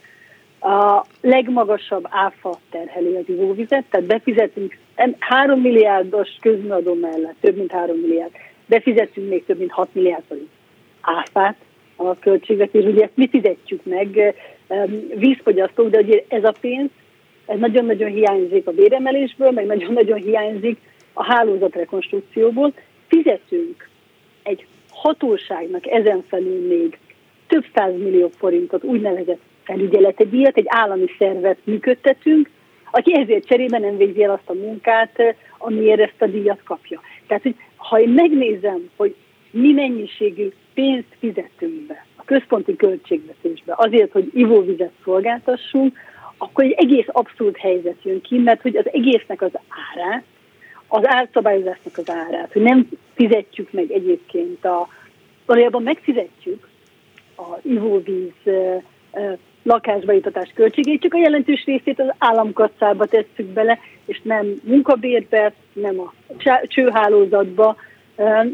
A 0.66 1.06
legmagasabb 1.22 2.08
áfa 2.10 2.60
terheli 2.70 3.16
az 3.16 3.24
ivóvizet, 3.26 3.84
tehát 3.90 4.06
befizetünk 4.06 4.78
3 5.20 5.62
milliárdos 5.62 6.30
közműadó 6.42 6.94
mellett, 6.94 7.36
több 7.40 7.58
mint 7.58 7.72
3 7.72 7.98
milliárd, 7.98 8.32
befizetünk 8.66 9.30
még 9.30 9.46
több 9.46 9.58
mint 9.58 9.72
6 9.72 9.90
milliárd 9.92 10.24
forint 10.28 10.50
áfát 11.02 11.56
a 11.96 12.20
költségvetés, 12.20 12.86
ugye 12.86 13.04
ezt 13.04 13.16
mi 13.16 13.28
fizetjük 13.28 13.84
meg, 13.84 14.36
vízfogyasztók, 15.16 15.90
de 15.90 16.00
ugye 16.00 16.24
ez 16.28 16.44
a 16.44 16.54
pénz, 16.60 16.90
ez 17.46 17.60
nagyon-nagyon 17.60 18.10
hiányzik 18.10 18.68
a 18.68 18.72
béremelésből, 18.72 19.52
meg 19.52 19.66
nagyon-nagyon 19.66 20.20
hiányzik 20.20 20.78
a 21.14 21.24
hálózatrekonstrukcióból. 21.24 22.74
Fizetünk 23.08 23.90
egy 24.44 24.66
hatóságnak 24.90 25.88
ezen 25.88 26.24
felül 26.28 26.68
még 26.68 26.98
több 27.48 27.66
millió 27.98 28.30
forintot 28.38 28.84
úgynevezett 28.84 29.42
felügyeleti 29.66 30.30
díjat, 30.30 30.58
egy 30.58 30.68
állami 30.68 31.06
szervet 31.18 31.58
működtetünk, 31.64 32.50
aki 32.92 33.20
ezért 33.20 33.46
cserébe 33.48 33.78
nem 33.78 33.98
végzi 33.98 34.24
el 34.24 34.32
azt 34.32 34.50
a 34.50 34.54
munkát, 34.54 35.36
amiért 35.58 36.00
ezt 36.00 36.22
a 36.22 36.26
díjat 36.28 36.64
kapja. 36.64 37.02
Tehát, 37.28 37.44
hogy 37.44 37.56
ha 37.76 38.00
én 38.00 38.10
megnézem, 38.10 38.90
hogy 38.96 39.16
mi 39.52 39.72
mennyiségű 39.72 40.52
pénzt 40.74 41.16
fizetünk 41.20 41.88
be 41.88 42.06
a 42.16 42.24
központi 42.26 42.76
költségvetésbe 42.76 43.74
azért, 43.78 44.12
hogy 44.12 44.30
ivóvizet 44.34 44.92
szolgáltassunk, 45.04 45.98
akkor 46.38 46.64
egy 46.64 46.72
egész 46.72 47.08
abszurd 47.08 47.58
helyzet 47.58 48.04
jön 48.04 48.22
ki, 48.22 48.38
mert 48.38 48.62
hogy 48.62 48.76
az 48.76 48.86
egésznek 48.92 49.42
az 49.42 49.52
árát, 49.94 50.24
az 50.88 51.08
árszabályozásnak 51.08 51.98
az 51.98 52.10
árát, 52.10 52.54
hogy 52.54 52.62
nem 52.62 52.90
fizetjük 53.14 53.72
meg 53.72 53.92
egyébként 53.92 54.66
a, 54.66 54.88
valójában 55.46 55.84
megfizetjük 55.84 56.68
az 57.36 57.60
ivóvíz 57.62 58.34
lakásba 59.66 60.12
jutatás 60.12 60.52
költségét, 60.56 61.02
csak 61.02 61.14
a 61.14 61.20
jelentős 61.20 61.64
részét 61.66 62.00
az 62.00 62.14
államkasszába 62.18 63.06
tesszük 63.06 63.46
bele, 63.46 63.80
és 64.06 64.20
nem 64.24 64.54
munkabérbe, 64.64 65.54
nem 65.74 66.00
a 66.00 66.14
csőhálózatba, 66.68 67.76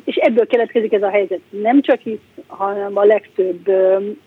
és 0.06 0.16
ebből 0.16 0.48
keletkezik 0.48 0.94
ez 0.94 1.02
a 1.02 1.10
helyzet. 1.10 1.40
Nem 1.50 1.82
csak 1.82 2.06
itt, 2.06 2.24
hanem 2.48 2.98
a 2.98 3.04
legtöbb 3.04 3.72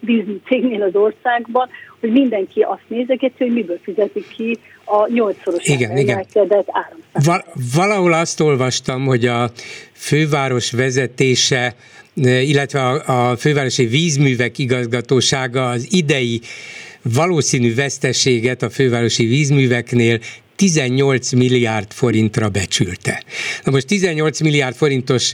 vízni 0.01 0.41
cégnél 0.47 0.83
az 0.83 0.95
országban, 0.95 1.69
hogy 2.01 2.13
mindenki 2.13 2.61
azt 2.61 2.85
nézegeti, 2.87 3.45
hogy 3.45 3.53
miből 3.53 3.79
fizetik 3.83 4.29
ki 4.29 4.59
a 4.85 5.13
nyolcszoros 5.13 5.67
igen, 5.67 5.97
igen. 5.97 6.27
Val- 7.13 7.47
valahol 7.75 8.13
azt 8.13 8.41
olvastam, 8.41 9.05
hogy 9.05 9.27
a 9.27 9.51
főváros 9.93 10.73
vezetése 10.73 11.75
illetve 12.15 12.81
a, 12.81 13.31
a 13.31 13.37
fővárosi 13.37 13.87
vízművek 13.87 14.59
igazgatósága 14.59 15.69
az 15.69 15.87
idei 15.91 16.41
valószínű 17.03 17.75
veszteséget 17.75 18.63
a 18.63 18.71
fővárosi 18.71 19.25
vízműveknél 19.25 20.21
18 20.57 21.33
milliárd 21.33 21.93
forintra 21.93 22.49
becsülte. 22.49 23.25
Na 23.65 23.71
most 23.71 23.87
18 23.87 24.41
milliárd 24.41 24.77
forintos 24.77 25.33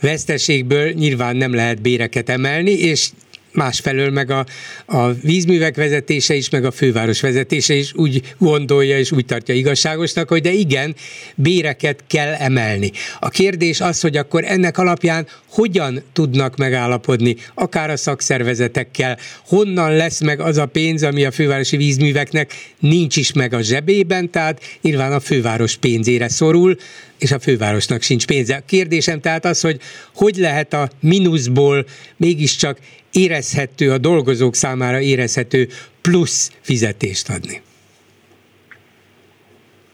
veszteségből 0.00 0.90
nyilván 0.90 1.36
nem 1.36 1.54
lehet 1.54 1.82
béreket 1.82 2.28
emelni, 2.28 2.72
és 2.72 3.08
másfelől 3.52 4.10
meg 4.10 4.30
a, 4.30 4.46
a 4.86 5.12
vízművek 5.12 5.76
vezetése 5.76 6.34
is, 6.34 6.50
meg 6.50 6.64
a 6.64 6.70
főváros 6.70 7.20
vezetése 7.20 7.74
is 7.74 7.94
úgy 7.94 8.34
gondolja 8.38 8.98
és 8.98 9.12
úgy 9.12 9.24
tartja 9.26 9.54
igazságosnak, 9.54 10.28
hogy 10.28 10.42
de 10.42 10.52
igen, 10.52 10.94
béreket 11.34 12.04
kell 12.06 12.32
emelni. 12.32 12.90
A 13.20 13.28
kérdés 13.28 13.80
az, 13.80 14.00
hogy 14.00 14.16
akkor 14.16 14.44
ennek 14.44 14.78
alapján 14.78 15.26
hogyan 15.48 16.02
tudnak 16.12 16.56
megállapodni, 16.56 17.36
akár 17.54 17.90
a 17.90 17.96
szakszervezetekkel, 17.96 19.18
honnan 19.46 19.96
lesz 19.96 20.20
meg 20.20 20.40
az 20.40 20.56
a 20.56 20.66
pénz, 20.66 21.02
ami 21.02 21.24
a 21.24 21.30
fővárosi 21.30 21.76
vízműveknek 21.76 22.52
nincs 22.78 23.16
is 23.16 23.32
meg 23.32 23.54
a 23.54 23.62
zsebében, 23.62 24.30
tehát 24.30 24.60
nyilván 24.80 25.12
a 25.12 25.20
főváros 25.20 25.76
pénzére 25.76 26.28
szorul, 26.28 26.76
és 27.18 27.32
a 27.32 27.38
fővárosnak 27.38 28.02
sincs 28.02 28.26
pénze. 28.26 28.54
A 28.54 28.62
kérdésem 28.66 29.20
tehát 29.20 29.44
az, 29.44 29.60
hogy 29.60 29.80
hogy 30.14 30.36
lehet 30.36 30.72
a 30.72 30.90
mínuszból 31.00 31.86
mégiscsak 32.16 32.78
érezhető, 33.12 33.90
a 33.90 33.98
dolgozók 33.98 34.54
számára 34.54 35.00
érezhető 35.00 35.68
plusz 36.00 36.52
fizetést 36.60 37.28
adni? 37.28 37.62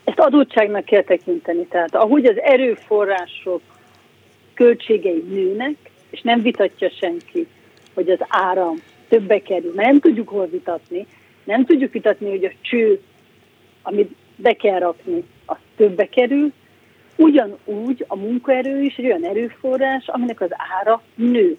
Ezt 0.04 0.18
adottságnak 0.18 0.84
kell 0.84 1.02
tekinteni. 1.02 1.66
Tehát 1.66 1.94
ahogy 1.94 2.24
az 2.24 2.40
erőforrások 2.40 3.60
költségei 4.54 5.24
nőnek, 5.28 5.74
és 6.10 6.20
nem 6.20 6.42
vitatja 6.42 6.90
senki, 7.00 7.46
hogy 7.94 8.10
az 8.10 8.18
áram 8.28 8.82
többe 9.08 9.42
kerül, 9.42 9.72
mert 9.74 9.88
nem 9.88 10.00
tudjuk 10.00 10.28
hol 10.28 10.46
vitatni, 10.46 11.06
nem 11.44 11.64
tudjuk 11.64 11.92
vitatni, 11.92 12.30
hogy 12.30 12.44
a 12.44 12.52
cső, 12.60 13.00
amit 13.82 14.10
be 14.36 14.52
kell 14.52 14.78
rakni, 14.78 15.24
az 15.46 15.56
többe 15.76 16.08
kerül, 16.08 16.52
ugyanúgy 17.16 18.04
a 18.08 18.16
munkaerő 18.16 18.82
is 18.82 18.96
egy 18.96 19.04
olyan 19.04 19.24
erőforrás, 19.24 20.06
aminek 20.06 20.40
az 20.40 20.50
ára 20.80 21.02
nő 21.14 21.56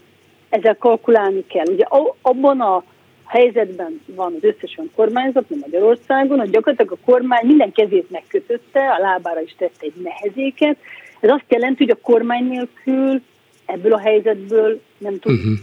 ezzel 0.49 0.77
kalkulálni 0.77 1.45
kell. 1.47 1.65
Ugye 1.65 1.85
abban 2.21 2.61
a 2.61 2.83
helyzetben 3.25 4.01
van 4.05 4.33
az 4.35 4.43
összes 4.43 4.77
önkormányzat, 4.77 5.49
nem 5.49 5.59
Magyarországon, 5.59 6.39
hogy 6.39 6.49
gyakorlatilag 6.49 6.91
a 6.91 7.05
kormány 7.11 7.45
minden 7.45 7.71
kezét 7.71 8.09
megkötötte, 8.09 8.91
a 8.91 8.99
lábára 8.99 9.41
is 9.41 9.55
tette 9.57 9.79
egy 9.79 9.93
nehezéket. 10.03 10.77
Ez 11.19 11.29
azt 11.29 11.45
jelenti, 11.47 11.83
hogy 11.83 11.97
a 11.99 12.05
kormány 12.11 12.45
nélkül 12.47 13.21
ebből 13.65 13.93
a 13.93 13.99
helyzetből 13.99 14.81
nem 14.97 15.19
tud 15.19 15.31
uh-huh. 15.31 15.53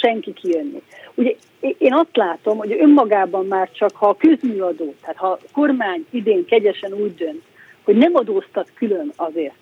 senki 0.00 0.32
kijönni. 0.32 0.82
Ugye 1.14 1.34
én 1.78 1.94
azt 1.94 2.16
látom, 2.16 2.58
hogy 2.58 2.76
önmagában 2.80 3.46
már 3.46 3.70
csak, 3.72 3.90
ha 3.94 4.08
a 4.08 4.16
közműadó, 4.16 4.94
tehát 5.00 5.16
ha 5.16 5.26
a 5.26 5.38
kormány 5.52 6.06
idén 6.10 6.44
kegyesen 6.44 6.92
úgy 6.92 7.14
dönt, 7.14 7.42
hogy 7.84 7.96
nem 7.96 8.14
adóztat 8.14 8.70
külön 8.74 9.12
azért, 9.16 9.54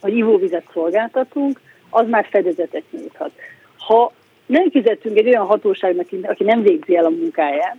hogy 0.00 0.16
ivóvizet 0.16 0.64
szolgáltatunk, 0.72 1.60
az 1.90 2.08
már 2.08 2.26
fedezetet 2.30 2.82
nyújthat 2.90 3.30
ha 3.86 4.12
nem 4.46 4.70
fizetünk 4.70 5.18
egy 5.18 5.28
olyan 5.28 5.46
hatóságnak, 5.46 6.06
aki 6.22 6.44
nem 6.44 6.62
végzi 6.62 6.96
el 6.96 7.04
a 7.04 7.10
munkáját, 7.10 7.76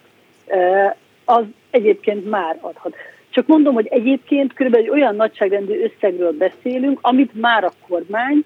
az 1.26 1.44
egyébként 1.70 2.30
már 2.30 2.58
adhat. 2.62 2.96
Csak 3.30 3.48
mondom, 3.48 3.74
hogy 3.74 3.88
egyébként 3.88 4.54
kb. 4.54 4.76
egy 4.76 4.90
olyan 4.90 5.16
nagyságrendű 5.16 5.84
összegről 5.84 6.32
beszélünk, 6.32 7.00
amit 7.02 7.42
már 7.42 7.64
a 7.64 7.72
kormány 7.88 8.44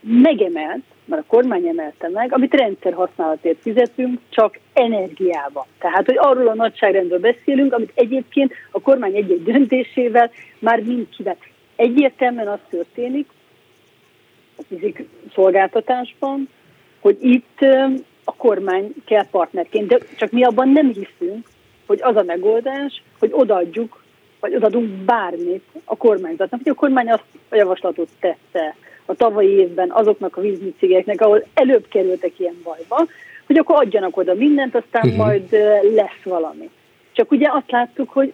megemelt, 0.00 0.82
mert 1.04 1.22
a 1.22 1.28
kormány 1.28 1.66
emelte 1.66 2.08
meg, 2.08 2.32
amit 2.32 2.54
rendszer 2.54 2.92
használatért 2.92 3.60
fizetünk, 3.60 4.20
csak 4.28 4.58
energiában. 4.72 5.64
Tehát, 5.78 6.06
hogy 6.06 6.18
arról 6.18 6.48
a 6.48 6.54
nagyságrendről 6.54 7.18
beszélünk, 7.18 7.72
amit 7.72 7.92
egyébként 7.94 8.52
a 8.70 8.80
kormány 8.80 9.16
egy-egy 9.16 9.42
döntésével 9.42 10.30
már 10.58 10.80
mind 10.80 11.06
kivett. 11.16 11.42
Egyértelműen 11.76 12.48
az 12.48 12.58
történik, 12.70 13.28
fizik 14.68 15.08
szolgáltatásban, 15.34 16.48
hogy 17.00 17.16
itt 17.20 17.58
a 18.24 18.34
kormány 18.36 18.94
kell 19.04 19.26
partnerként, 19.30 19.88
de 19.88 19.98
csak 20.16 20.30
mi 20.30 20.44
abban 20.44 20.68
nem 20.68 20.86
hiszünk, 20.86 21.46
hogy 21.86 21.98
az 22.02 22.16
a 22.16 22.22
megoldás, 22.22 23.02
hogy 23.18 23.30
odaadjuk, 23.32 24.02
vagy 24.40 24.54
odadunk 24.54 24.88
bármit 24.88 25.64
a 25.84 25.96
kormányzatnak. 25.96 26.60
Hogy 26.62 26.72
a 26.72 26.74
kormány 26.74 27.10
azt 27.10 27.24
a 27.48 27.56
javaslatot 27.56 28.08
tette 28.20 28.76
a 29.04 29.14
tavalyi 29.14 29.50
évben 29.50 29.90
azoknak 29.90 30.36
a 30.36 30.40
vízműcégeknek, 30.40 31.20
ahol 31.20 31.46
előbb 31.54 31.88
kerültek 31.88 32.38
ilyen 32.38 32.60
bajba, 32.62 33.06
hogy 33.46 33.58
akkor 33.58 33.76
adjanak 33.76 34.16
oda 34.16 34.34
mindent, 34.34 34.74
aztán 34.74 35.02
uh-huh. 35.04 35.26
majd 35.26 35.50
lesz 35.94 36.22
valami. 36.24 36.70
Csak 37.12 37.30
ugye 37.30 37.48
azt 37.50 37.70
láttuk, 37.70 38.10
hogy 38.10 38.32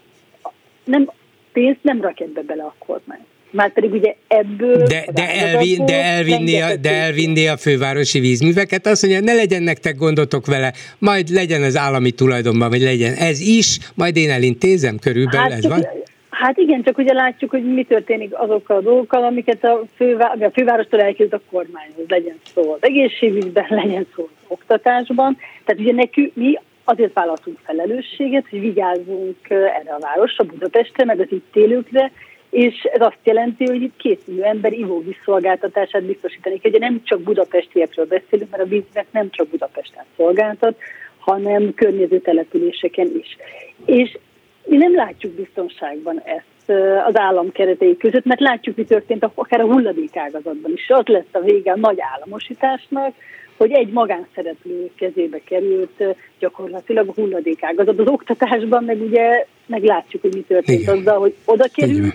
nem, 0.84 1.10
pénzt 1.52 1.82
nem 1.82 2.00
rak 2.00 2.20
ebbe 2.20 2.42
bele 2.42 2.62
a 2.62 2.74
kormány 2.78 3.26
már 3.54 3.72
pedig 3.72 3.92
ugye 3.92 4.14
ebből... 4.28 4.76
De, 4.76 5.04
de, 5.12 5.34
elvi, 5.34 5.80
de, 5.86 6.04
elvinni 6.04 6.60
a, 6.60 6.76
de 6.76 6.90
elvinni 6.90 7.46
a 7.48 7.56
fővárosi 7.56 8.20
vízműveket, 8.20 8.86
azt 8.86 9.02
mondja, 9.02 9.20
ne 9.20 9.34
legyen 9.34 9.62
nektek 9.62 9.96
gondotok 9.96 10.46
vele, 10.46 10.72
majd 10.98 11.28
legyen 11.28 11.62
az 11.62 11.76
állami 11.76 12.10
tulajdonban, 12.10 12.68
vagy 12.68 12.80
legyen 12.80 13.14
ez 13.14 13.40
is, 13.40 13.78
majd 13.94 14.16
én 14.16 14.30
elintézem, 14.30 14.98
körülbelül 14.98 15.50
hát, 15.50 15.52
ez 15.52 15.66
van? 15.68 15.86
Hát 16.30 16.56
igen, 16.58 16.82
csak 16.82 16.98
ugye 16.98 17.12
látjuk, 17.12 17.50
hogy 17.50 17.74
mi 17.74 17.84
történik 17.84 18.38
azokkal 18.38 18.76
a 18.76 18.80
dolgokkal, 18.80 19.24
amiket 19.24 19.64
a, 19.64 19.82
fővá- 19.96 20.42
a 20.42 20.50
fővárostól 20.50 21.00
elkezd 21.00 21.32
a 21.32 21.40
kormányhoz, 21.50 22.04
legyen 22.08 22.38
szó 22.54 22.72
az 22.72 22.78
egészségügyben, 22.80 23.66
legyen 23.82 24.06
szó 24.14 24.22
az 24.22 24.44
oktatásban. 24.46 25.38
Tehát 25.64 25.80
ugye 25.80 25.92
nekünk 25.92 26.34
mi 26.34 26.58
azért 26.84 27.12
vállaltunk 27.12 27.58
felelősséget, 27.64 28.44
hogy 28.50 28.60
vigyázzunk 28.60 29.36
erre 29.48 29.94
a 29.94 29.98
városra, 30.00 30.44
Budapestre, 30.44 31.04
meg 31.04 31.20
az 31.20 31.26
itt 31.30 31.56
élőkre, 31.56 32.12
és 32.54 32.82
ez 32.82 33.00
azt 33.00 33.18
jelenti, 33.22 33.64
hogy 33.64 33.82
itt 33.82 33.96
két 33.96 34.26
millió 34.26 34.42
ember 34.42 34.72
ivóvízszolgáltatását 34.72 36.02
biztosítani. 36.02 36.60
Ugye 36.64 36.78
nem 36.78 37.00
csak 37.04 37.20
budapestiekről 37.20 38.06
beszélünk, 38.06 38.50
mert 38.50 38.62
a 38.62 38.66
víznek 38.66 39.06
nem 39.10 39.30
csak 39.30 39.48
Budapesten 39.48 40.04
szolgáltat, 40.16 40.76
hanem 41.18 41.74
környező 41.74 42.18
településeken 42.18 43.10
is. 43.18 43.36
És 43.84 44.18
mi 44.64 44.76
nem 44.76 44.94
látjuk 44.94 45.32
biztonságban 45.32 46.22
ezt 46.24 46.70
az 47.06 47.18
állam 47.18 47.52
keretei 47.52 47.96
között, 47.96 48.24
mert 48.24 48.40
látjuk, 48.40 48.76
mi 48.76 48.84
történt 48.84 49.26
akár 49.34 49.60
a 49.60 49.72
hulladékágazatban 49.72 50.72
is. 50.72 50.88
Az 50.88 51.06
lesz 51.06 51.32
a 51.32 51.40
vége 51.40 51.72
a 51.72 51.78
nagy 51.78 51.98
államosításnak, 52.14 53.14
hogy 53.56 53.72
egy 53.72 53.88
magánszereplő 53.88 54.90
kezébe 54.96 55.38
került 55.44 56.04
gyakorlatilag 56.38 57.08
a 57.08 57.12
hulladékágazat. 57.12 57.98
Az 57.98 58.08
oktatásban 58.08 58.84
meg 58.84 59.00
ugye 59.00 59.46
meglátjuk, 59.66 60.22
hogy 60.22 60.34
mi 60.34 60.40
történt 60.40 60.80
Igen. 60.80 60.98
azzal, 60.98 61.18
hogy 61.18 61.34
oda 61.44 61.66
kerül, 61.74 62.12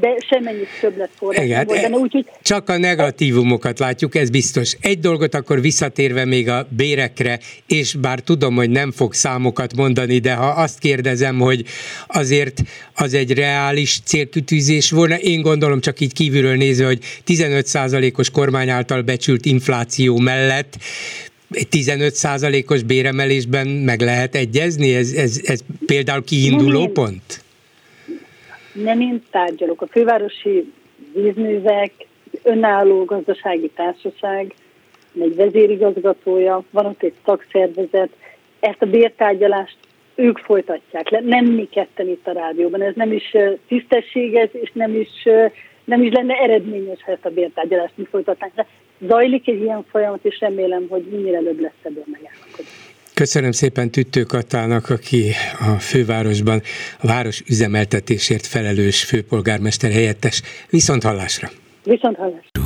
de 0.00 0.16
semmennyit 0.28 0.68
többletforrás 0.80 1.44
Igen, 1.44 1.64
volt 1.66 1.80
benne, 1.80 1.96
úgyhogy... 1.96 2.26
Csak 2.42 2.68
a 2.68 2.78
negatívumokat 2.78 3.78
látjuk, 3.78 4.14
ez 4.14 4.30
biztos. 4.30 4.76
Egy 4.80 4.98
dolgot 4.98 5.34
akkor 5.34 5.60
visszatérve 5.60 6.24
még 6.24 6.48
a 6.48 6.66
bérekre, 6.76 7.38
és 7.66 7.94
bár 7.94 8.20
tudom, 8.20 8.54
hogy 8.54 8.70
nem 8.70 8.92
fog 8.92 9.14
számokat 9.14 9.76
mondani, 9.76 10.18
de 10.18 10.34
ha 10.34 10.46
azt 10.46 10.78
kérdezem, 10.78 11.38
hogy 11.38 11.64
azért 12.06 12.62
az 12.94 13.14
egy 13.14 13.32
reális 13.32 14.00
célkütűzés 14.04 14.90
volna, 14.90 15.16
én 15.18 15.40
gondolom 15.40 15.80
csak 15.80 16.00
így 16.00 16.12
kívülről 16.12 16.56
nézve, 16.56 16.86
hogy 16.86 16.98
15%-os 17.26 18.30
kormány 18.30 18.68
által 18.68 19.02
becsült 19.02 19.46
infláció 19.46 20.18
mellett 20.18 20.76
egy 21.50 21.68
15%-os 21.70 22.82
béremelésben 22.82 23.66
meg 23.66 24.00
lehet 24.00 24.34
egyezni? 24.34 24.94
Ez, 24.94 25.10
ez, 25.10 25.40
ez 25.44 25.60
például 25.86 26.24
kiinduló 26.24 26.88
pont? 26.88 27.44
Nem 28.82 29.00
én 29.00 29.22
tárgyalok. 29.30 29.82
A 29.82 29.86
fővárosi 29.86 30.72
vízművek, 31.14 31.92
önálló 32.42 33.04
gazdasági 33.04 33.70
társaság, 33.74 34.54
egy 35.20 35.36
vezérigazgatója, 35.36 36.62
van 36.70 36.86
ott 36.86 37.02
egy 37.02 37.14
szakszervezet, 37.24 38.10
ezt 38.60 38.82
a 38.82 38.86
bértárgyalást 38.86 39.76
ők 40.14 40.38
folytatják 40.38 41.10
nem 41.10 41.44
mi 41.44 41.68
ketten 41.68 42.08
itt 42.08 42.26
a 42.26 42.32
rádióban. 42.32 42.82
Ez 42.82 42.94
nem 42.94 43.12
is 43.12 43.36
tisztességes, 43.68 44.48
és 44.52 44.70
nem 44.72 44.94
is, 44.94 45.28
nem 45.84 46.02
is 46.02 46.12
lenne 46.12 46.34
eredményes, 46.34 47.02
ha 47.02 47.12
ezt 47.12 47.24
a 47.24 47.30
bértárgyalást 47.30 47.96
mi 47.96 48.04
folytatnánk. 48.04 48.54
De 48.54 48.66
zajlik 49.06 49.48
egy 49.48 49.60
ilyen 49.60 49.84
folyamat, 49.90 50.24
és 50.24 50.40
remélem, 50.40 50.86
hogy 50.88 51.02
minél 51.02 51.36
előbb 51.36 51.60
lesz 51.60 51.72
ebből 51.82 52.04
megállapodás. 52.06 52.45
Köszönöm 53.20 53.52
szépen 53.52 53.90
Tüttő 53.90 54.22
Katának, 54.22 54.90
aki 54.90 55.32
a 55.58 55.78
fővárosban 55.78 56.62
a 57.00 57.06
város 57.06 57.42
üzemeltetésért 57.48 58.46
felelős 58.46 59.04
főpolgármester 59.04 59.90
helyettes. 59.90 60.42
Viszont 60.70 61.02
hallásra! 61.02 61.50
Viszont 61.84 62.16
hallásra! 62.16 62.65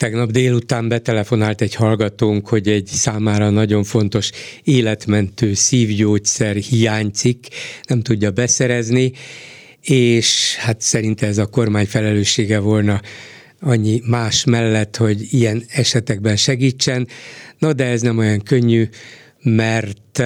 Tegnap 0.00 0.30
délután 0.30 0.88
betelefonált 0.88 1.60
egy 1.60 1.74
hallgatónk, 1.74 2.48
hogy 2.48 2.68
egy 2.68 2.86
számára 2.86 3.50
nagyon 3.50 3.84
fontos 3.84 4.30
életmentő 4.64 5.54
szívgyógyszer 5.54 6.56
hiányzik, 6.56 7.46
nem 7.88 8.00
tudja 8.00 8.30
beszerezni, 8.30 9.12
és 9.80 10.56
hát 10.56 10.80
szerinte 10.80 11.26
ez 11.26 11.38
a 11.38 11.46
kormány 11.46 11.86
felelőssége 11.86 12.58
volna 12.58 13.00
annyi 13.60 14.02
más 14.06 14.44
mellett, 14.44 14.96
hogy 14.96 15.26
ilyen 15.30 15.64
esetekben 15.68 16.36
segítsen. 16.36 17.08
Na 17.58 17.72
de 17.72 17.84
ez 17.84 18.00
nem 18.00 18.18
olyan 18.18 18.42
könnyű, 18.42 18.88
mert 19.42 20.22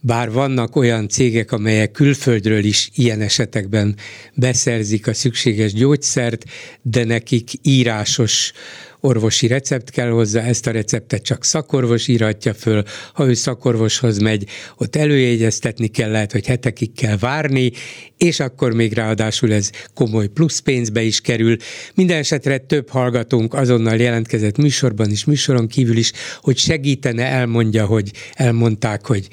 bár 0.00 0.30
vannak 0.32 0.76
olyan 0.76 1.08
cégek, 1.08 1.52
amelyek 1.52 1.90
külföldről 1.90 2.64
is 2.64 2.90
ilyen 2.94 3.20
esetekben 3.20 3.96
beszerzik 4.34 5.06
a 5.06 5.14
szükséges 5.14 5.72
gyógyszert, 5.72 6.44
de 6.82 7.04
nekik 7.04 7.50
írásos 7.62 8.52
orvosi 9.00 9.46
recept 9.46 9.90
kell 9.90 10.08
hozzá, 10.08 10.42
ezt 10.42 10.66
a 10.66 10.70
receptet 10.70 11.22
csak 11.22 11.44
szakorvos 11.44 12.08
írhatja 12.08 12.54
föl, 12.54 12.82
ha 13.12 13.26
ő 13.26 13.34
szakorvoshoz 13.34 14.18
megy, 14.18 14.48
ott 14.76 14.96
előjegyeztetni 14.96 15.86
kell, 15.86 16.10
lehet, 16.10 16.32
hogy 16.32 16.46
hetekig 16.46 16.92
kell 16.92 17.16
várni, 17.16 17.72
és 18.16 18.40
akkor 18.40 18.72
még 18.72 18.92
ráadásul 18.92 19.52
ez 19.52 19.70
komoly 19.94 20.26
plusz 20.26 20.58
pénzbe 20.58 21.02
is 21.02 21.20
kerül. 21.20 21.56
Minden 21.94 22.18
esetre 22.18 22.58
több 22.58 22.88
hallgatónk 22.88 23.54
azonnal 23.54 23.96
jelentkezett 23.96 24.56
műsorban 24.56 25.10
is, 25.10 25.24
műsoron 25.24 25.68
kívül 25.68 25.96
is, 25.96 26.12
hogy 26.40 26.58
segítene, 26.58 27.24
elmondja, 27.24 27.86
hogy 27.86 28.10
elmondták, 28.32 29.06
hogy 29.06 29.28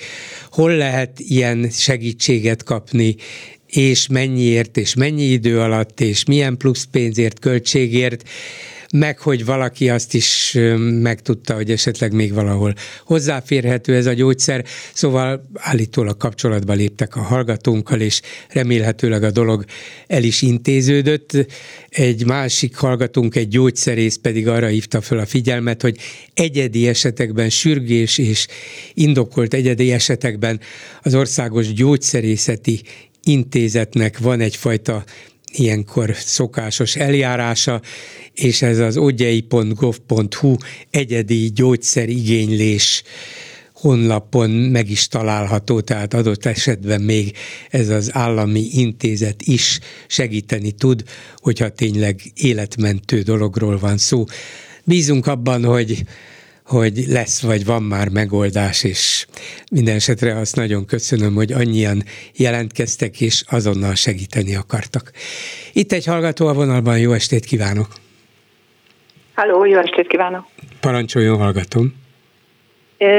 hol 0.51 0.75
lehet 0.75 1.19
ilyen 1.19 1.69
segítséget 1.69 2.63
kapni, 2.63 3.15
és 3.67 4.07
mennyiért, 4.07 4.77
és 4.77 4.93
mennyi 4.93 5.23
idő 5.23 5.59
alatt, 5.59 6.01
és 6.01 6.25
milyen 6.25 6.57
plusz 6.57 6.87
pénzért, 6.91 7.39
költségért 7.39 8.23
meg 8.99 9.19
hogy 9.19 9.45
valaki 9.45 9.89
azt 9.89 10.13
is 10.13 10.57
megtudta, 11.01 11.53
hogy 11.53 11.71
esetleg 11.71 12.13
még 12.13 12.33
valahol 12.33 12.73
hozzáférhető 13.05 13.95
ez 13.95 14.05
a 14.05 14.13
gyógyszer, 14.13 14.65
szóval 14.93 15.49
állítólag 15.53 16.17
kapcsolatba 16.17 16.73
léptek 16.73 17.15
a 17.15 17.21
hallgatónkkal, 17.21 18.01
és 18.01 18.21
remélhetőleg 18.49 19.23
a 19.23 19.31
dolog 19.31 19.65
el 20.07 20.23
is 20.23 20.41
intéződött. 20.41 21.31
Egy 21.89 22.25
másik 22.25 22.75
hallgatónk, 22.75 23.35
egy 23.35 23.47
gyógyszerész 23.47 24.15
pedig 24.21 24.47
arra 24.47 24.67
hívta 24.67 25.01
fel 25.01 25.17
a 25.17 25.25
figyelmet, 25.25 25.81
hogy 25.81 25.97
egyedi 26.33 26.87
esetekben, 26.87 27.49
sürgés 27.49 28.17
és 28.17 28.47
indokolt 28.93 29.53
egyedi 29.53 29.91
esetekben 29.91 30.59
az 31.01 31.15
Országos 31.15 31.73
Gyógyszerészeti 31.73 32.81
Intézetnek 33.27 34.19
van 34.19 34.39
egyfajta 34.39 35.03
ilyenkor 35.59 36.15
szokásos 36.15 36.95
eljárása, 36.95 37.81
és 38.33 38.61
ez 38.61 38.79
az 38.79 38.97
ogyei.gov.hu 38.97 40.55
egyedi 40.89 41.51
gyógyszerigénylés 41.53 43.03
honlapon 43.73 44.49
meg 44.49 44.89
is 44.89 45.07
található, 45.07 45.81
tehát 45.81 46.13
adott 46.13 46.45
esetben 46.45 47.01
még 47.01 47.37
ez 47.69 47.89
az 47.89 48.09
állami 48.13 48.67
intézet 48.71 49.41
is 49.41 49.79
segíteni 50.07 50.71
tud, 50.71 51.03
hogyha 51.35 51.69
tényleg 51.69 52.21
életmentő 52.33 53.21
dologról 53.21 53.79
van 53.79 53.97
szó. 53.97 54.23
Bízunk 54.83 55.27
abban, 55.27 55.63
hogy 55.63 56.03
hogy 56.65 57.03
lesz 57.07 57.41
vagy 57.41 57.65
van 57.65 57.83
már 57.83 58.09
megoldás, 58.09 58.83
és 58.83 59.25
minden 59.71 59.95
esetre 59.95 60.35
azt 60.35 60.55
nagyon 60.55 60.85
köszönöm, 60.85 61.33
hogy 61.33 61.51
annyian 61.51 62.03
jelentkeztek, 62.37 63.21
és 63.21 63.43
azonnal 63.49 63.95
segíteni 63.95 64.55
akartak. 64.55 65.11
Itt 65.73 65.91
egy 65.91 66.05
hallgató 66.05 66.47
a 66.47 66.53
vonalban, 66.53 66.99
jó 66.99 67.11
estét 67.11 67.45
kívánok! 67.45 67.87
Halló, 69.35 69.65
jó 69.65 69.77
estét 69.77 70.07
kívánok! 70.07 70.45
Parancsoljon, 70.79 71.37
hallgatom! 71.37 72.03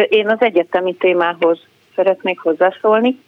Én 0.09 0.29
az 0.29 0.39
egyetemi 0.41 0.95
témához 0.95 1.59
szeretnék 1.95 2.39
hozzászólni. 2.39 3.19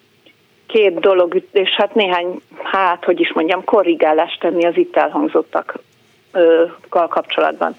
Két 0.66 1.00
dolog, 1.00 1.42
és 1.52 1.70
hát 1.76 1.94
néhány, 1.94 2.40
hát 2.62 3.04
hogy 3.04 3.20
is 3.20 3.32
mondjam, 3.32 3.64
korrigálást 3.64 4.40
tenni 4.40 4.64
az 4.64 4.76
itt 4.76 4.96
elhangzottakkal 4.96 7.08
kapcsolatban. 7.08 7.76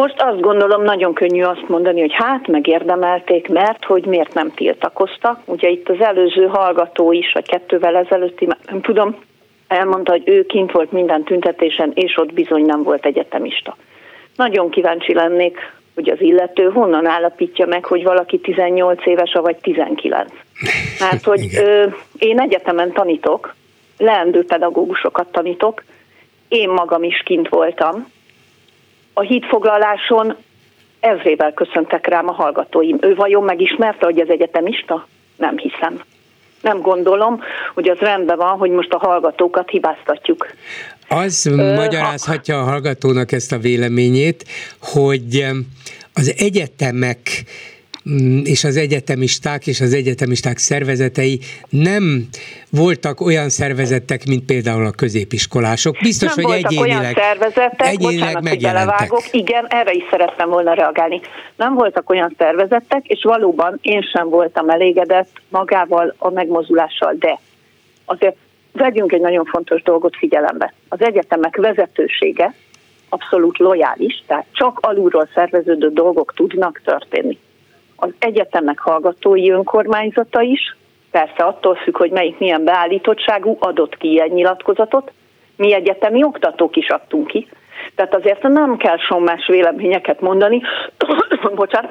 Most 0.00 0.22
azt 0.22 0.40
gondolom 0.40 0.82
nagyon 0.82 1.14
könnyű 1.14 1.42
azt 1.42 1.68
mondani, 1.68 2.00
hogy 2.00 2.12
hát 2.14 2.46
megérdemelték, 2.46 3.48
mert 3.48 3.84
hogy 3.84 4.04
miért 4.06 4.34
nem 4.34 4.52
tiltakoztak. 4.54 5.40
Ugye 5.44 5.68
itt 5.68 5.88
az 5.88 6.00
előző 6.00 6.46
hallgató 6.46 7.12
is, 7.12 7.32
vagy 7.32 7.48
kettővel 7.48 7.96
ezelőtti, 7.96 8.48
nem 8.66 8.80
tudom, 8.80 9.16
elmondta, 9.68 10.10
hogy 10.10 10.22
ő 10.24 10.46
kint 10.46 10.72
volt 10.72 10.92
minden 10.92 11.24
tüntetésen, 11.24 11.92
és 11.94 12.16
ott 12.16 12.32
bizony 12.32 12.64
nem 12.64 12.82
volt 12.82 13.06
egyetemista. 13.06 13.76
Nagyon 14.36 14.70
kíváncsi 14.70 15.14
lennék, 15.14 15.58
hogy 15.94 16.08
az 16.08 16.20
illető 16.20 16.70
honnan 16.70 17.06
állapítja 17.06 17.66
meg, 17.66 17.84
hogy 17.84 18.02
valaki 18.02 18.38
18 18.38 19.06
éves, 19.06 19.32
vagy 19.32 19.56
19. 19.56 20.32
Hát, 20.98 21.22
hogy 21.30 21.46
ö, 21.62 21.86
én 22.18 22.40
egyetemen 22.40 22.92
tanítok, 22.92 23.54
leendő 23.98 24.44
pedagógusokat 24.44 25.32
tanítok, 25.32 25.84
én 26.48 26.68
magam 26.68 27.02
is 27.02 27.22
kint 27.24 27.48
voltam, 27.48 28.12
a 29.14 29.20
hídfoglaláson 29.20 30.36
ezrével 31.00 31.52
köszöntek 31.52 32.06
rám 32.06 32.28
a 32.28 32.32
hallgatóim. 32.32 32.98
Ő 33.00 33.14
vajon 33.14 33.44
megismerte, 33.44 34.04
hogy 34.04 34.20
ez 34.20 34.28
egyetemista? 34.28 35.06
Nem 35.36 35.56
hiszem. 35.56 36.00
Nem 36.60 36.80
gondolom, 36.80 37.40
hogy 37.74 37.88
az 37.88 37.98
rendben 37.98 38.36
van, 38.36 38.58
hogy 38.58 38.70
most 38.70 38.92
a 38.92 38.98
hallgatókat 38.98 39.70
hibáztatjuk. 39.70 40.46
Az 41.08 41.46
Ö, 41.46 41.74
magyarázhatja 41.74 42.60
a 42.60 42.64
hallgatónak 42.64 43.32
ezt 43.32 43.52
a 43.52 43.58
véleményét, 43.58 44.44
hogy 44.80 45.46
az 46.14 46.34
egyetemek 46.38 47.44
és 48.42 48.64
az 48.64 48.76
egyetemisták 48.76 49.66
és 49.66 49.80
az 49.80 49.94
egyetemisták 49.94 50.58
szervezetei 50.58 51.40
nem 51.68 52.28
voltak 52.70 53.20
olyan 53.20 53.48
szervezetek, 53.48 54.26
mint 54.26 54.44
például 54.44 54.86
a 54.86 54.90
középiskolások. 54.90 55.96
Biztos, 56.02 56.34
nem 56.34 56.44
hogy 56.44 56.54
egyénileg, 56.54 57.00
olyan 57.00 57.12
szervezetek, 57.14 57.86
egyénileg 57.86 58.18
bocsánat, 58.18 58.42
megjelentek. 58.42 59.10
igen, 59.30 59.66
erre 59.68 59.92
is 59.92 60.02
szerettem 60.10 60.48
volna 60.48 60.72
reagálni. 60.74 61.20
Nem 61.56 61.74
voltak 61.74 62.10
olyan 62.10 62.34
szervezetek, 62.38 63.06
és 63.06 63.22
valóban 63.22 63.78
én 63.82 64.02
sem 64.02 64.28
voltam 64.28 64.68
elégedett 64.68 65.30
magával 65.48 66.14
a 66.18 66.30
megmozdulással, 66.30 67.14
de 67.18 67.38
azért 68.04 68.36
vegyünk 68.72 69.12
egy 69.12 69.20
nagyon 69.20 69.44
fontos 69.44 69.82
dolgot 69.82 70.16
figyelembe. 70.16 70.74
Az 70.88 71.02
egyetemek 71.02 71.56
vezetősége 71.56 72.54
abszolút 73.08 73.58
lojális, 73.58 74.24
tehát 74.26 74.46
csak 74.52 74.78
alulról 74.80 75.28
szerveződő 75.34 75.88
dolgok 75.88 76.32
tudnak 76.36 76.80
történni 76.84 77.38
az 77.96 78.10
egyetemnek 78.18 78.78
hallgatói 78.78 79.50
önkormányzata 79.50 80.40
is, 80.40 80.76
persze 81.10 81.42
attól 81.44 81.74
függ, 81.74 81.96
hogy 81.96 82.10
melyik 82.10 82.38
milyen 82.38 82.64
beállítottságú, 82.64 83.56
adott 83.60 83.96
ki 83.96 84.10
ilyen 84.10 84.28
nyilatkozatot, 84.28 85.12
mi 85.56 85.74
egyetemi 85.74 86.24
oktatók 86.24 86.76
is 86.76 86.88
adtunk 86.88 87.26
ki. 87.26 87.48
Tehát 87.94 88.14
azért 88.14 88.42
nem 88.42 88.76
kell 88.76 88.98
sommás 88.98 89.46
véleményeket 89.46 90.20
mondani, 90.20 90.62
bocsánat, 91.54 91.90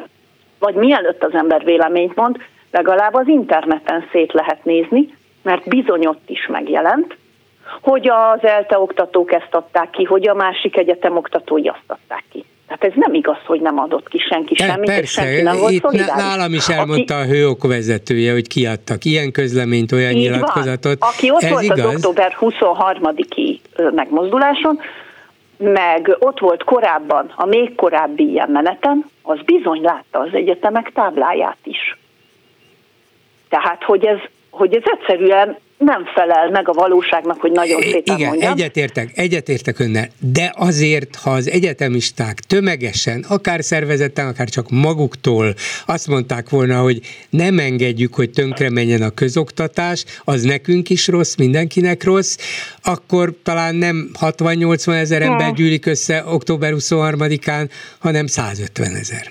vagy 0.59 0.75
mielőtt 0.75 1.23
az 1.23 1.33
ember 1.33 1.63
véleményt 1.63 2.15
mond, 2.15 2.37
legalább 2.71 3.13
az 3.13 3.27
interneten 3.27 4.07
szét 4.11 4.33
lehet 4.33 4.65
nézni, 4.65 5.17
mert 5.41 5.69
bizony 5.69 6.05
ott 6.05 6.29
is 6.29 6.47
megjelent, 6.47 7.17
hogy 7.81 8.09
az 8.09 8.43
ELTE 8.43 8.79
oktatók 8.79 9.31
ezt 9.31 9.55
adták 9.55 9.89
ki, 9.89 10.03
hogy 10.03 10.27
a 10.27 10.33
másik 10.33 10.77
egyetem 10.77 11.17
oktatói 11.17 11.67
azt 11.67 11.83
adták 11.87 12.23
ki. 12.31 12.45
Tehát 12.79 12.95
ez 12.95 13.03
nem 13.03 13.13
igaz, 13.13 13.37
hogy 13.45 13.61
nem 13.61 13.79
adott 13.79 14.07
ki 14.07 14.17
senki 14.17 14.53
De 14.53 14.65
semmit, 14.65 14.89
persze, 14.89 15.21
senki 15.21 15.41
nem 15.41 15.57
volt 15.57 15.71
itt 15.71 16.15
nálam 16.15 16.53
is 16.53 16.67
elmondta 16.67 17.17
aki, 17.17 17.23
a 17.23 17.33
hőok 17.33 17.67
vezetője, 17.67 18.31
hogy 18.31 18.47
kiadtak 18.47 19.05
ilyen 19.05 19.31
közleményt, 19.31 19.91
olyan 19.91 20.13
nyilatkozatot. 20.13 20.99
Van. 20.99 21.09
Aki 21.09 21.31
ott 21.31 21.41
ez 21.41 21.49
volt 21.49 21.63
igaz? 21.63 21.79
az 21.79 21.95
október 21.95 22.37
23-i 22.39 23.59
megmozduláson, 23.75 24.79
meg 25.57 26.15
ott 26.19 26.39
volt 26.39 26.63
korábban, 26.63 27.33
a 27.35 27.45
még 27.45 27.75
korábbi 27.75 28.29
ilyen 28.29 28.49
meneten, 28.49 29.05
az 29.21 29.39
bizony 29.45 29.81
látta 29.81 30.19
az 30.19 30.29
egyetemek 30.31 30.91
tábláját 30.93 31.57
is. 31.63 31.97
Tehát, 33.49 33.83
hogy 33.83 34.05
ez, 34.05 34.17
hogy 34.49 34.75
ez 34.75 34.83
egyszerűen 34.85 35.57
nem 35.83 36.05
felel 36.05 36.49
meg 36.49 36.69
a 36.69 36.73
valóságnak, 36.73 37.41
hogy 37.41 37.51
nagyon 37.51 37.81
szépen 37.81 38.15
Igen, 38.15 38.27
mondjam. 38.27 38.51
egyetértek, 38.51 39.11
egyetértek 39.15 39.79
önnel, 39.79 40.07
de 40.19 40.53
azért, 40.55 41.15
ha 41.15 41.29
az 41.29 41.49
egyetemisták 41.49 42.39
tömegesen, 42.39 43.25
akár 43.29 43.63
szervezetten, 43.63 44.27
akár 44.27 44.47
csak 44.47 44.69
maguktól 44.69 45.53
azt 45.85 46.07
mondták 46.07 46.49
volna, 46.49 46.81
hogy 46.81 46.99
nem 47.29 47.59
engedjük, 47.59 48.13
hogy 48.15 48.29
tönkre 48.29 48.69
menjen 48.69 49.01
a 49.01 49.09
közoktatás, 49.09 50.05
az 50.23 50.41
nekünk 50.41 50.89
is 50.89 51.07
rossz, 51.07 51.35
mindenkinek 51.35 52.03
rossz, 52.03 52.37
akkor 52.83 53.33
talán 53.43 53.75
nem 53.75 54.09
60-80 54.21 54.93
ezer 54.93 55.21
ember 55.21 55.53
gyűlik 55.53 55.85
össze 55.85 56.23
október 56.27 56.73
23-án, 56.75 57.69
hanem 57.99 58.27
150 58.27 58.95
ezer. 58.95 59.27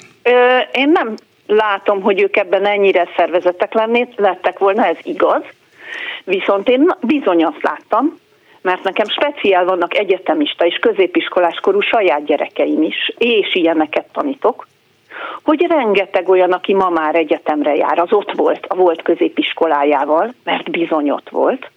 Én 0.72 0.88
nem 0.88 1.14
látom, 1.46 2.00
hogy 2.00 2.20
ők 2.20 2.36
ebben 2.36 2.66
ennyire 2.66 3.08
szervezetek 3.16 3.74
lennék, 3.74 4.08
lettek 4.16 4.58
volna, 4.58 4.86
ez 4.86 4.96
igaz, 5.02 5.42
Viszont 6.24 6.68
én 6.68 6.90
bizony 7.00 7.44
azt 7.44 7.62
láttam, 7.62 8.20
mert 8.62 8.82
nekem 8.82 9.06
speciál 9.08 9.64
vannak 9.64 9.98
egyetemista 9.98 10.66
és 10.66 10.78
középiskolás 10.80 11.60
korú 11.60 11.80
saját 11.80 12.24
gyerekeim 12.24 12.82
is, 12.82 13.14
és 13.18 13.54
ilyeneket 13.54 14.06
tanítok, 14.12 14.66
hogy 15.42 15.66
rengeteg 15.68 16.28
olyan, 16.28 16.52
aki 16.52 16.74
ma 16.74 16.88
már 16.88 17.14
egyetemre 17.14 17.74
jár, 17.74 17.98
az 17.98 18.12
ott 18.12 18.32
volt, 18.32 18.66
a 18.68 18.74
volt 18.74 19.02
középiskolájával, 19.02 20.34
mert 20.44 20.70
bizony 20.70 21.10
ott 21.10 21.28
volt, 21.28 21.70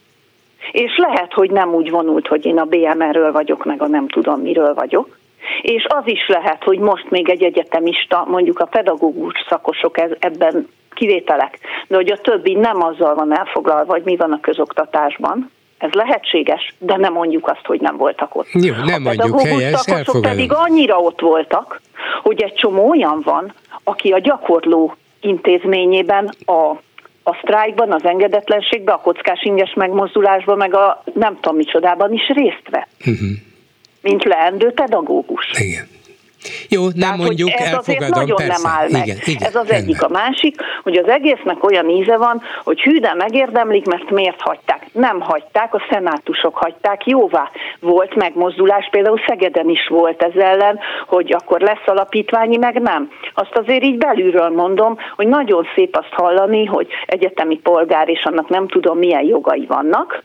és 0.71 0.97
lehet, 0.97 1.33
hogy 1.33 1.51
nem 1.51 1.73
úgy 1.73 1.89
vonult, 1.89 2.27
hogy 2.27 2.45
én 2.45 2.57
a 2.57 2.65
BMR-ről 2.65 3.31
vagyok, 3.31 3.65
meg 3.65 3.81
a 3.81 3.87
nem 3.87 4.07
tudom 4.07 4.41
miről 4.41 4.73
vagyok, 4.73 5.17
és 5.61 5.85
az 5.89 6.03
is 6.05 6.27
lehet, 6.27 6.63
hogy 6.63 6.79
most 6.79 7.09
még 7.09 7.29
egy 7.29 7.43
egyetemista, 7.43 8.25
mondjuk 8.27 8.59
a 8.59 8.65
pedagógus 8.65 9.45
szakosok 9.49 9.97
ebben 10.19 10.67
kivételek, 10.95 11.59
de 11.87 11.95
hogy 11.95 12.11
a 12.11 12.17
többi 12.17 12.53
nem 12.53 12.83
azzal 12.83 13.15
van 13.15 13.37
elfoglalva, 13.37 13.91
hogy 13.91 14.03
mi 14.03 14.15
van 14.15 14.31
a 14.31 14.39
közoktatásban, 14.39 15.51
ez 15.77 15.91
lehetséges, 15.91 16.73
de 16.79 16.97
nem 16.97 17.13
mondjuk 17.13 17.47
azt, 17.47 17.65
hogy 17.65 17.81
nem 17.81 17.97
voltak 17.97 18.35
ott. 18.35 18.47
Jó, 18.51 18.73
nem 18.85 19.05
a 19.05 19.13
mondjuk 19.13 19.41
helyes, 19.41 19.83
pedig 20.21 20.51
annyira 20.53 20.99
ott 20.99 21.21
voltak, 21.21 21.81
hogy 22.23 22.43
egy 22.43 22.53
csomó 22.53 22.89
olyan 22.89 23.21
van, 23.23 23.53
aki 23.83 24.11
a 24.11 24.19
gyakorló 24.19 24.95
intézményében 25.21 26.29
a 26.45 26.83
a 27.27 27.37
sztrájkban, 27.41 27.91
az 27.91 28.05
engedetlenségben, 28.05 28.95
a 28.95 29.01
kockás 29.01 29.43
inges 29.43 29.73
megmozdulásban, 29.73 30.57
meg 30.57 30.75
a 30.75 31.03
nem 31.13 31.37
tudom 31.41 31.55
micsodában 31.55 32.13
is 32.13 32.27
részt 32.27 32.69
vett. 32.69 32.89
Uh-huh. 32.99 33.29
Mint 34.01 34.23
leendő 34.23 34.71
pedagógus. 34.71 35.51
Igen. 35.53 35.87
Jó, 36.69 36.83
nem 36.83 36.93
Tehát, 36.99 37.17
mondjuk, 37.17 37.51
ez 37.51 37.73
elfogadom, 37.73 38.19
nagyon 38.19 38.35
persze. 38.35 38.61
nem 38.61 38.71
áll 38.71 38.87
meg. 38.91 39.07
Igen, 39.07 39.17
igen, 39.25 39.47
ez 39.47 39.55
az 39.55 39.67
rendben. 39.67 39.77
egyik. 39.77 40.03
A 40.03 40.09
másik, 40.09 40.55
hogy 40.83 40.97
az 40.97 41.07
egésznek 41.07 41.63
olyan 41.63 41.89
íze 41.89 42.17
van, 42.17 42.41
hogy 42.63 42.81
hű, 42.81 42.99
de 42.99 43.13
megérdemlik, 43.13 43.85
mert 43.85 44.09
miért 44.09 44.41
hagyták? 44.41 44.87
Nem 44.91 45.19
hagyták, 45.19 45.73
a 45.73 45.81
szenátusok 45.89 46.55
hagyták 46.57 47.05
jóvá. 47.05 47.49
Volt 47.79 48.15
megmozdulás, 48.15 48.87
például 48.91 49.19
Szegeden 49.27 49.69
is 49.69 49.87
volt 49.87 50.23
ez 50.23 50.41
ellen, 50.41 50.79
hogy 51.07 51.33
akkor 51.33 51.61
lesz 51.61 51.85
alapítványi, 51.85 52.57
meg 52.57 52.81
nem. 52.81 53.11
Azt 53.33 53.55
azért 53.55 53.83
így 53.83 53.97
belülről 53.97 54.49
mondom, 54.49 54.97
hogy 55.15 55.27
nagyon 55.27 55.67
szép 55.75 55.95
azt 55.95 56.13
hallani, 56.13 56.65
hogy 56.65 56.87
egyetemi 57.05 57.57
polgár, 57.57 58.09
és 58.09 58.23
annak 58.23 58.49
nem 58.49 58.67
tudom 58.67 58.97
milyen 58.97 59.23
jogai 59.23 59.65
vannak. 59.67 60.23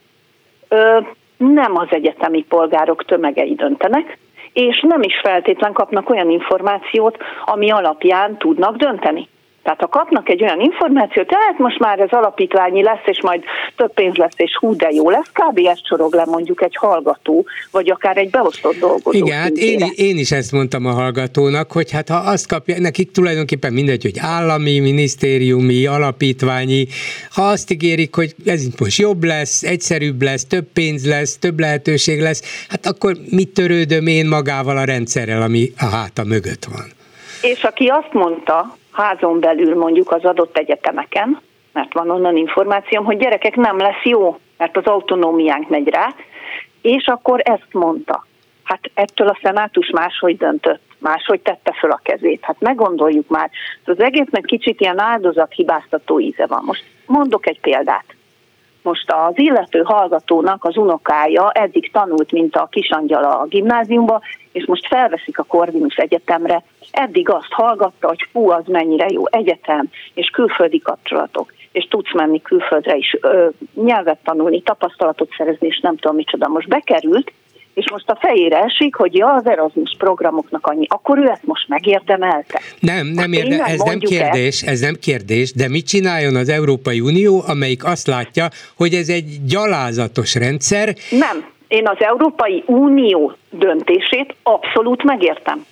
Ö, 0.69 0.99
nem 1.37 1.77
az 1.77 1.87
egyetemi 1.91 2.43
polgárok 2.43 3.05
tömegei 3.05 3.55
döntenek, 3.55 4.19
és 4.53 4.85
nem 4.89 5.03
is 5.03 5.21
feltétlen 5.23 5.73
kapnak 5.73 6.11
olyan 6.11 6.31
információt, 6.31 7.17
ami 7.45 7.71
alapján 7.71 8.39
tudnak 8.39 8.77
dönteni. 8.77 9.29
Tehát 9.63 9.81
ha 9.81 9.89
kapnak 9.89 10.29
egy 10.29 10.43
olyan 10.43 10.61
információt, 10.61 11.27
tehát 11.27 11.59
most 11.59 11.79
már 11.79 11.99
ez 11.99 12.11
alapítványi 12.11 12.83
lesz, 12.83 13.05
és 13.05 13.23
majd 13.23 13.43
több 13.77 13.93
pénz 13.93 14.17
lesz, 14.17 14.35
és 14.37 14.57
hú, 14.61 14.77
de 14.77 14.91
jó 14.91 15.11
lesz, 15.11 15.31
kb. 15.33 15.59
ezt 15.67 15.85
csorog 15.85 16.15
le 16.15 16.25
mondjuk 16.25 16.63
egy 16.63 16.77
hallgató, 16.77 17.47
vagy 17.71 17.91
akár 17.91 18.17
egy 18.17 18.31
beosztott 18.31 18.79
dolgozó. 18.79 19.19
Igen, 19.19 19.39
hát 19.39 19.57
én, 19.57 19.81
én 19.95 20.19
is 20.19 20.31
ezt 20.31 20.53
mondtam 20.53 20.87
a 20.87 20.91
hallgatónak, 20.91 21.73
hogy 21.73 21.91
hát 21.91 22.09
ha 22.09 22.17
azt 22.17 22.49
kapja, 22.49 22.81
nekik 22.81 23.11
tulajdonképpen 23.11 23.73
mindegy, 23.73 24.03
hogy 24.03 24.19
állami, 24.19 24.79
minisztériumi, 24.79 25.87
alapítványi, 25.87 26.87
ha 27.31 27.43
azt 27.43 27.71
ígérik, 27.71 28.15
hogy 28.15 28.35
ez 28.45 28.67
most 28.79 28.99
jobb 28.99 29.25
lesz, 29.25 29.63
egyszerűbb 29.63 30.23
lesz, 30.23 30.47
több 30.47 30.67
pénz 30.73 31.07
lesz, 31.07 31.39
több 31.39 31.59
lehetőség 31.59 32.21
lesz, 32.21 32.67
hát 32.69 32.87
akkor 32.87 33.17
mit 33.31 33.49
törődöm 33.49 34.07
én 34.07 34.27
magával 34.27 34.77
a 34.77 34.85
rendszerrel, 34.85 35.43
ami 35.43 35.73
a 35.79 35.85
háta 35.85 36.25
mögött 36.25 36.65
van. 36.65 36.85
És 37.43 37.63
aki 37.63 37.87
azt 37.87 38.13
mondta, 38.13 38.79
házon 38.93 39.41
belül 39.41 39.75
mondjuk 39.75 40.13
az 40.13 40.25
adott 40.25 40.57
egyetemeken, 40.57 41.41
mert 41.73 41.93
van 41.93 42.11
onnan 42.11 42.37
információm, 42.37 43.05
hogy 43.05 43.19
gyerekek 43.19 43.57
nem 43.57 43.79
lesz 43.79 44.05
jó, 44.05 44.39
mert 44.57 44.77
az 44.77 44.85
autonómiánk 44.85 45.69
megy 45.69 45.89
rá, 45.89 46.15
és 46.83 47.07
akkor 47.07 47.41
ezt 47.45 47.73
mondta. 47.73 48.27
Hát 48.63 48.91
ettől 48.95 49.29
a 49.29 49.39
szenátus 49.43 49.91
máshogy 49.91 50.37
döntött, 50.37 50.83
máshogy 50.99 51.41
tette 51.41 51.73
föl 51.73 51.91
a 51.91 52.01
kezét. 52.03 52.45
Hát 52.45 52.61
meggondoljuk 52.61 53.29
már. 53.29 53.51
Az 53.85 54.01
egésznek 54.01 54.45
kicsit 54.45 54.81
ilyen 54.81 55.03
hibáztató 55.49 56.21
íze 56.21 56.47
van. 56.47 56.63
Most 56.65 56.85
mondok 57.07 57.47
egy 57.47 57.61
példát. 57.61 58.05
Most 58.83 59.13
az 59.13 59.39
illető 59.39 59.83
hallgatónak 59.83 60.65
az 60.65 60.77
unokája 60.77 61.51
eddig 61.51 61.91
tanult, 61.93 62.33
mint 62.33 62.57
a 62.57 62.69
kisangyala 62.71 63.41
a 63.41 63.47
gimnáziumba, 63.47 64.21
és 64.53 64.67
most 64.67 64.87
felveszik 64.87 65.39
a 65.39 65.43
Corvinus 65.43 65.97
Egyetemre, 65.97 66.63
eddig 66.91 67.29
azt 67.29 67.53
hallgatta, 67.53 68.09
hogy 68.09 68.27
fú, 68.33 68.51
az 68.51 68.65
mennyire 68.67 69.07
jó 69.09 69.23
egyetem, 69.31 69.89
és 70.15 70.27
külföldi 70.27 70.79
kapcsolatok, 70.79 71.53
és 71.73 71.87
tudsz 71.91 72.15
menni 72.15 72.43
külföldre 72.43 72.97
is, 72.97 73.17
ö, 73.21 73.49
nyelvet 73.75 74.19
tanulni, 74.25 74.63
tapasztalatot 74.63 75.31
szerezni, 75.37 75.67
és 75.67 75.81
nem 75.83 75.97
tudom 75.97 76.17
micsoda. 76.17 76.49
Most 76.49 76.69
bekerült, 76.69 77.33
és 77.75 77.91
most 77.91 78.11
a 78.11 78.19
fejére 78.21 78.63
esik, 78.63 78.95
hogy 78.95 79.15
ja, 79.15 79.33
az 79.33 79.47
Erasmus 79.47 79.95
programoknak 79.99 80.67
annyi, 80.67 80.87
akkor 80.89 81.19
ő 81.19 81.29
ezt 81.29 81.45
most 81.45 81.69
megérdemelte. 81.69 82.61
Nem, 82.81 83.07
nem 83.07 83.33
hát 83.33 83.43
érde, 83.43 83.65
ez 83.65 83.81
nem 83.81 83.99
kérdés, 83.99 84.63
ez 84.63 84.81
nem 84.81 84.95
kérdés, 85.01 85.53
de 85.53 85.69
mit 85.69 85.87
csináljon 85.87 86.37
az 86.37 86.49
Európai 86.49 87.01
Unió, 87.01 87.43
amelyik 87.47 87.85
azt 87.85 88.07
látja, 88.07 88.49
hogy 88.77 88.95
ez 88.95 89.09
egy 89.09 89.45
gyalázatos 89.47 90.35
rendszer? 90.35 90.95
Nem, 91.11 91.47
én 91.69 91.89
az 91.89 91.97
Európai 91.99 92.63
Unió 92.67 93.33
döntését 93.51 94.35
abszolút 94.43 95.03
megértem. 95.03 95.65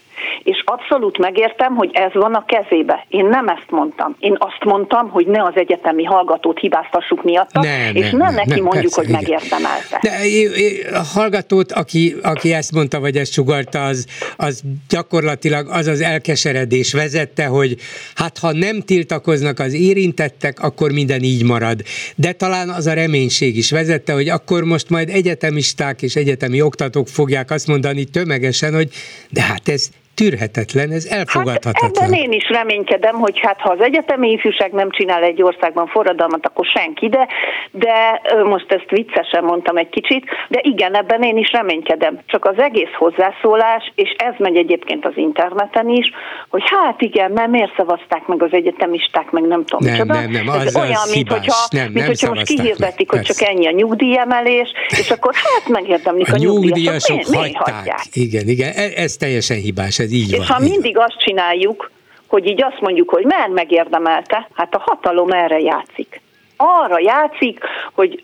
És 0.43 0.63
abszolút 0.65 1.19
megértem, 1.19 1.75
hogy 1.75 1.91
ez 1.93 2.13
van 2.13 2.35
a 2.35 2.45
kezébe. 2.45 3.05
Én 3.09 3.27
nem 3.27 3.49
ezt 3.49 3.71
mondtam. 3.71 4.17
Én 4.19 4.37
azt 4.39 4.65
mondtam, 4.65 5.09
hogy 5.09 5.27
ne 5.27 5.43
az 5.43 5.53
egyetemi 5.55 6.05
hallgatót 6.05 6.59
hibáztassuk 6.59 7.25
miatta, 7.25 7.61
nem, 7.61 7.95
és 7.95 8.11
nem, 8.11 8.21
nem 8.21 8.35
neki 8.35 8.49
nem, 8.49 8.63
mondjuk, 8.63 8.95
persze, 8.95 9.01
hogy 9.01 9.09
igen. 9.09 9.21
megérdemelte. 9.23 9.99
De 10.03 10.99
a 10.99 11.19
hallgatót, 11.19 11.73
aki, 11.73 12.15
aki 12.23 12.53
ezt 12.53 12.73
mondta, 12.73 13.01
vagy 13.01 13.17
ezt 13.17 13.33
sugalta, 13.33 13.85
az, 13.85 14.07
az 14.37 14.63
gyakorlatilag 14.89 15.69
az 15.71 15.87
az 15.87 16.01
elkeseredés 16.01 16.93
vezette, 16.93 17.47
hogy 17.47 17.77
hát 18.15 18.39
ha 18.39 18.53
nem 18.53 18.81
tiltakoznak 18.81 19.59
az 19.59 19.75
érintettek, 19.75 20.61
akkor 20.61 20.93
minden 20.93 21.23
így 21.23 21.45
marad. 21.45 21.83
De 22.17 22.33
talán 22.33 22.69
az 22.69 22.87
a 22.87 22.93
reménység 22.93 23.57
is 23.57 23.71
vezette, 23.71 24.13
hogy 24.13 24.29
akkor 24.29 24.65
most 24.65 24.91
majd 24.91 25.09
egyetemisták 25.09 26.03
és 26.03 26.17
egyetemi 26.17 26.63
oktatók 26.63 27.09
fogják 27.09 27.51
azt 27.51 27.67
mondani 27.67 28.05
tömegesen, 28.05 28.75
hogy 28.75 28.91
de 29.31 29.43
hát 29.43 29.69
ez 29.69 29.91
tűrhetetlen, 30.21 30.91
ez 30.91 31.05
elfogadhatatlan. 31.05 31.75
Hát 31.83 31.97
ebben 31.97 32.13
én 32.13 32.33
is 32.33 32.49
reménykedem, 32.49 33.15
hogy 33.15 33.39
hát 33.39 33.61
ha 33.61 33.71
az 33.71 33.81
egyetemi 33.81 34.31
ifjúság 34.31 34.73
nem 34.73 34.91
csinál 34.91 35.23
egy 35.23 35.43
országban 35.43 35.87
forradalmat, 35.87 36.47
akkor 36.47 36.67
senki, 36.67 37.09
de, 37.09 37.29
de 37.71 38.21
most 38.45 38.73
ezt 38.73 38.91
viccesen 38.91 39.45
mondtam 39.45 39.77
egy 39.77 39.89
kicsit, 39.89 40.25
de 40.49 40.61
igen, 40.63 40.97
ebben 40.97 41.23
én 41.23 41.37
is 41.37 41.51
reménykedem. 41.53 42.19
Csak 42.27 42.45
az 42.45 42.59
egész 42.59 42.95
hozzászólás, 42.99 43.93
és 43.95 44.15
ez 44.17 44.35
megy 44.39 44.57
egyébként 44.57 45.07
az 45.07 45.13
interneten 45.17 45.89
is, 45.89 46.11
hogy 46.49 46.63
hát 46.65 47.01
igen, 47.01 47.31
mert 47.31 47.51
miért 47.51 47.75
szavazták 47.77 48.27
meg 48.27 48.43
az 48.43 48.53
egyetemisták, 48.53 49.31
meg 49.31 49.43
nem 49.43 49.65
tudom 49.65 49.81
nem, 49.85 49.93
micsoda. 49.93 50.15
Nem, 50.15 50.31
nem, 50.31 50.49
az, 50.49 50.67
ez 50.67 50.77
olyan, 50.77 50.93
az 50.93 51.15
mint 51.15 51.29
hibás. 51.29 51.39
hogyha, 51.39 51.57
nem, 51.71 51.93
mint 51.93 52.07
hogyha 52.07 52.35
most 52.35 52.47
kihirdetik, 52.47 53.11
hogy 53.11 53.21
csak 53.21 53.49
ennyi 53.49 53.67
a 53.67 53.71
nyugdíjemelés, 53.71 54.73
és 54.89 55.11
akkor 55.11 55.33
hát 55.35 55.69
megérdemlik 55.69 56.29
a, 56.29 56.35
a 56.35 56.37
nyugdíjasok. 56.37 57.23
hagyták. 57.25 58.01
Igen, 58.13 58.49
igen, 58.49 58.73
ez, 58.73 58.93
ez 58.93 59.17
teljesen 59.17 59.57
hibás, 59.57 59.99
ez 60.09 60.15
így 60.15 60.33
És 60.33 60.39
van, 60.39 60.47
ha 60.47 60.63
így 60.63 60.71
mindig 60.71 60.95
van. 60.95 61.05
azt 61.05 61.19
csináljuk, 61.19 61.91
hogy 62.27 62.47
így 62.47 62.63
azt 62.63 62.81
mondjuk, 62.81 63.11
hogy 63.11 63.25
mert 63.25 63.53
megérdemelte, 63.53 64.49
hát 64.53 64.75
a 64.75 64.83
hatalom 64.87 65.31
erre 65.31 65.59
játszik. 65.61 66.21
Arra 66.57 66.99
játszik, 66.99 67.65
hogy 67.93 68.23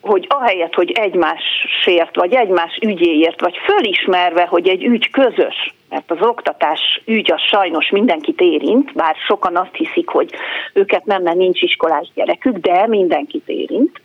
hogy 0.00 0.26
ahelyett, 0.28 0.74
hogy 0.74 0.90
egymásért, 0.90 2.16
vagy 2.16 2.34
egymás 2.34 2.78
ügyéért, 2.82 3.40
vagy 3.40 3.56
fölismerve, 3.64 4.46
hogy 4.46 4.68
egy 4.68 4.84
ügy 4.84 5.10
közös, 5.10 5.74
mert 5.88 6.10
az 6.10 6.20
oktatás 6.20 7.02
ügy 7.04 7.32
az 7.32 7.40
sajnos 7.40 7.90
mindenkit 7.90 8.40
érint, 8.40 8.92
bár 8.92 9.16
sokan 9.26 9.56
azt 9.56 9.74
hiszik, 9.74 10.08
hogy 10.08 10.30
őket 10.72 11.04
nem, 11.04 11.22
mert 11.22 11.36
nincs 11.36 11.62
iskolás 11.62 12.08
gyerekük, 12.14 12.56
de 12.56 12.86
mindenkit 12.86 13.48
érint, 13.48 14.00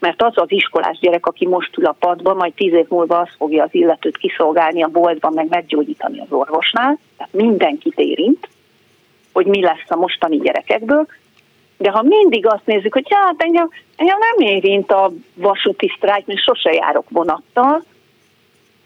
mert 0.00 0.22
az 0.22 0.32
az 0.34 0.52
iskolás 0.52 0.98
gyerek, 0.98 1.26
aki 1.26 1.46
most 1.46 1.78
ül 1.78 1.86
a 1.86 1.96
padban, 1.98 2.36
majd 2.36 2.52
tíz 2.54 2.72
év 2.72 2.86
múlva 2.88 3.18
azt 3.18 3.34
fogja 3.36 3.62
az 3.64 3.68
illetőt 3.72 4.16
kiszolgálni 4.16 4.82
a 4.82 4.88
boltban, 4.88 5.32
meg 5.32 5.48
meggyógyítani 5.48 6.20
az 6.20 6.32
orvosnál, 6.32 6.98
tehát 7.16 7.32
mindenkit 7.32 7.98
érint, 7.98 8.48
hogy 9.32 9.46
mi 9.46 9.60
lesz 9.60 9.84
a 9.88 9.96
mostani 9.96 10.38
gyerekekből, 10.38 11.06
de 11.76 11.90
ha 11.90 12.02
mindig 12.02 12.46
azt 12.46 12.66
nézzük, 12.66 12.92
hogy 12.92 13.06
hát 13.10 13.34
engem, 13.38 13.70
engem 13.96 14.18
nem 14.18 14.48
érint 14.48 14.92
a 14.92 15.12
vasúti 15.34 15.92
sztrájk, 15.96 16.26
mert 16.26 16.42
sose 16.42 16.72
járok 16.72 17.10
vonattal, 17.10 17.84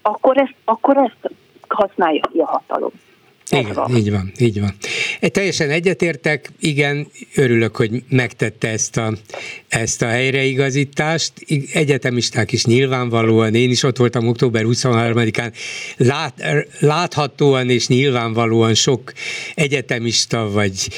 akkor 0.03 0.39
ezt, 0.39 0.55
akkor 0.65 0.97
ezt 0.97 1.35
használja 1.69 2.21
ki 2.33 2.39
a 2.39 2.47
hatalom. 2.47 2.91
Igen, 3.53 3.97
így 3.97 4.11
van, 4.11 4.33
így 4.39 4.61
van. 4.61 4.75
Teljesen 5.21 5.71
egyetértek, 5.71 6.51
igen, 6.61 7.07
örülök, 7.35 7.77
hogy 7.77 8.03
megtette 8.09 8.69
ezt 8.69 8.97
a, 8.97 9.15
ezt 9.69 10.03
a 10.03 10.07
helyreigazítást. 10.07 11.33
Egyetemisták 11.73 12.53
is 12.53 12.65
nyilvánvalóan, 12.65 13.55
én 13.55 13.71
is 13.71 13.83
ott 13.83 13.97
voltam 13.97 14.29
október 14.29 14.65
23-án, 14.67 15.53
lát, 15.97 16.43
láthatóan 16.79 17.71
és 17.71 17.89
nyilvánvalóan 17.89 18.75
sok 18.75 19.13
egyetemista 19.55 20.51
vagy 20.51 20.89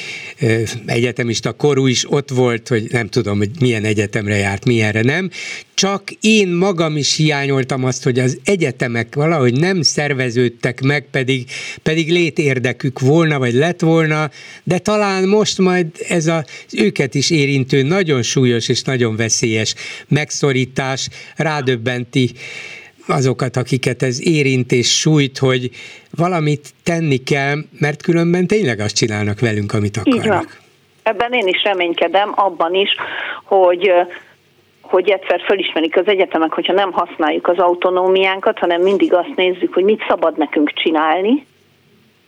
egyetemista 0.86 1.52
korú 1.52 1.86
is 1.86 2.12
ott 2.12 2.30
volt, 2.30 2.68
hogy 2.68 2.86
nem 2.90 3.08
tudom, 3.08 3.38
hogy 3.38 3.50
milyen 3.60 3.84
egyetemre 3.84 4.36
járt, 4.36 4.64
milyenre 4.64 5.02
nem, 5.02 5.30
csak 5.74 6.10
én 6.20 6.48
magam 6.48 6.96
is 6.96 7.16
hiányoltam 7.16 7.84
azt, 7.84 8.02
hogy 8.02 8.18
az 8.18 8.38
egyetemek 8.44 9.14
valahogy 9.14 9.58
nem 9.58 9.82
szerveződtek 9.82 10.80
meg, 10.80 11.06
pedig, 11.10 11.46
pedig 11.82 12.10
létérdekük 12.44 13.00
volna, 13.00 13.38
vagy 13.38 13.52
lett 13.52 13.80
volna, 13.80 14.24
de 14.64 14.78
talán 14.78 15.28
most 15.28 15.58
majd 15.58 15.86
ez 16.08 16.26
az 16.26 16.44
őket 16.78 17.14
is 17.14 17.30
érintő 17.30 17.82
nagyon 17.82 18.22
súlyos 18.22 18.68
és 18.68 18.82
nagyon 18.82 19.16
veszélyes 19.16 19.74
megszorítás 20.08 21.08
rádöbbenti 21.36 22.30
azokat, 23.08 23.56
akiket 23.56 24.02
ez 24.02 24.26
érint 24.26 24.72
és 24.72 24.98
sújt, 24.98 25.38
hogy 25.38 25.70
valamit 26.16 26.68
tenni 26.82 27.16
kell, 27.16 27.56
mert 27.78 28.02
különben 28.02 28.46
tényleg 28.46 28.80
azt 28.80 28.96
csinálnak 28.96 29.40
velünk, 29.40 29.72
amit 29.72 29.96
akarnak. 29.96 30.24
Így 30.24 30.28
van. 30.28 30.46
Ebben 31.02 31.32
én 31.32 31.46
is 31.46 31.62
reménykedem, 31.62 32.32
abban 32.34 32.74
is, 32.74 32.90
hogy 33.44 33.92
hogy 34.80 35.10
egyszer 35.10 35.40
fölismerik 35.40 35.96
az 35.96 36.06
egyetemek, 36.06 36.52
hogyha 36.52 36.72
nem 36.72 36.92
használjuk 36.92 37.48
az 37.48 37.58
autonómiánkat, 37.58 38.58
hanem 38.58 38.82
mindig 38.82 39.14
azt 39.14 39.36
nézzük, 39.36 39.74
hogy 39.74 39.84
mit 39.84 40.04
szabad 40.08 40.38
nekünk 40.38 40.72
csinálni, 40.72 41.46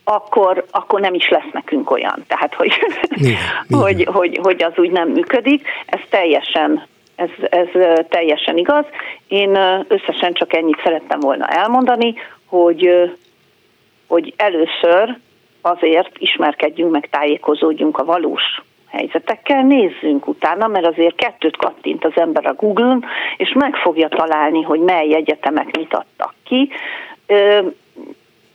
akkor, 0.09 0.65
akkor 0.71 1.01
nem 1.01 1.15
is 1.15 1.29
lesz 1.29 1.53
nekünk 1.53 1.91
olyan. 1.91 2.25
Tehát, 2.27 2.55
hogy, 2.55 2.73
igen, 3.09 3.37
hogy, 3.81 4.01
igen. 4.01 4.13
hogy, 4.13 4.39
hogy 4.43 4.63
az 4.63 4.73
úgy 4.77 4.91
nem 4.91 5.09
működik. 5.09 5.69
Ez 5.87 6.01
teljesen 6.11 6.87
ez, 7.17 7.31
ez 7.51 7.69
teljesen 8.09 8.57
igaz. 8.57 8.85
Én 9.29 9.59
összesen 9.89 10.33
csak 10.33 10.55
ennyit 10.55 10.81
szerettem 10.85 11.21
volna 11.21 11.47
elmondani, 11.47 12.15
hogy, 12.47 13.11
hogy 14.07 14.35
először 14.37 15.17
azért 15.61 16.11
ismerkedjünk 16.19 16.93
meg, 16.93 17.09
tájékozódjunk 17.11 17.99
a 17.99 18.05
valós 18.05 18.63
helyzetekkel, 18.87 19.63
nézzünk 19.63 20.29
utána, 20.29 20.67
mert 20.67 20.87
azért 20.87 21.15
kettőt 21.15 21.57
kattint 21.57 22.05
az 22.05 22.13
ember 22.15 22.47
a 22.47 22.55
Google-n, 22.55 23.05
és 23.37 23.53
meg 23.55 23.75
fogja 23.75 24.09
találni, 24.09 24.63
hogy 24.63 24.81
mely 24.81 25.15
egyetemek 25.15 25.77
mit 25.77 25.95
adtak 25.95 26.35
ki. 26.45 26.71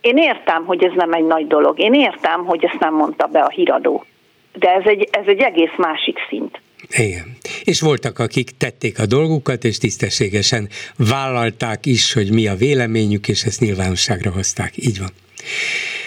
Én 0.02 0.18
értem, 0.18 0.66
hogy 0.66 0.84
ez 0.84 0.92
nem 0.96 1.14
egy 1.14 1.26
nagy 1.26 1.48
dolog. 1.48 1.80
Én 1.80 1.94
értem, 1.94 2.46
hogy 2.46 2.66
ezt 2.66 2.80
nem 2.80 2.94
mondta 2.94 3.28
be 3.28 3.40
a 3.40 3.50
híradó. 3.50 4.06
De 4.54 4.70
ez 4.70 4.84
egy, 4.86 5.08
ez 5.12 5.26
egy 5.26 5.40
egész 5.40 5.76
másik 5.78 6.18
szint. 6.30 6.62
Igen. 6.90 7.38
És 7.64 7.82
voltak, 7.82 8.20
akik 8.20 8.50
tették 8.58 9.00
a 9.00 9.06
dolgukat, 9.06 9.64
és 9.64 9.78
tisztességesen 9.78 10.70
vállalták 10.98 11.86
is, 11.86 12.14
hogy 12.14 12.34
mi 12.34 12.48
a 12.48 12.56
véleményük, 12.56 13.28
és 13.28 13.44
ezt 13.44 13.60
nyilvánosságra 13.60 14.32
hozták. 14.32 14.78
Így 14.78 15.00
van. 15.00 15.10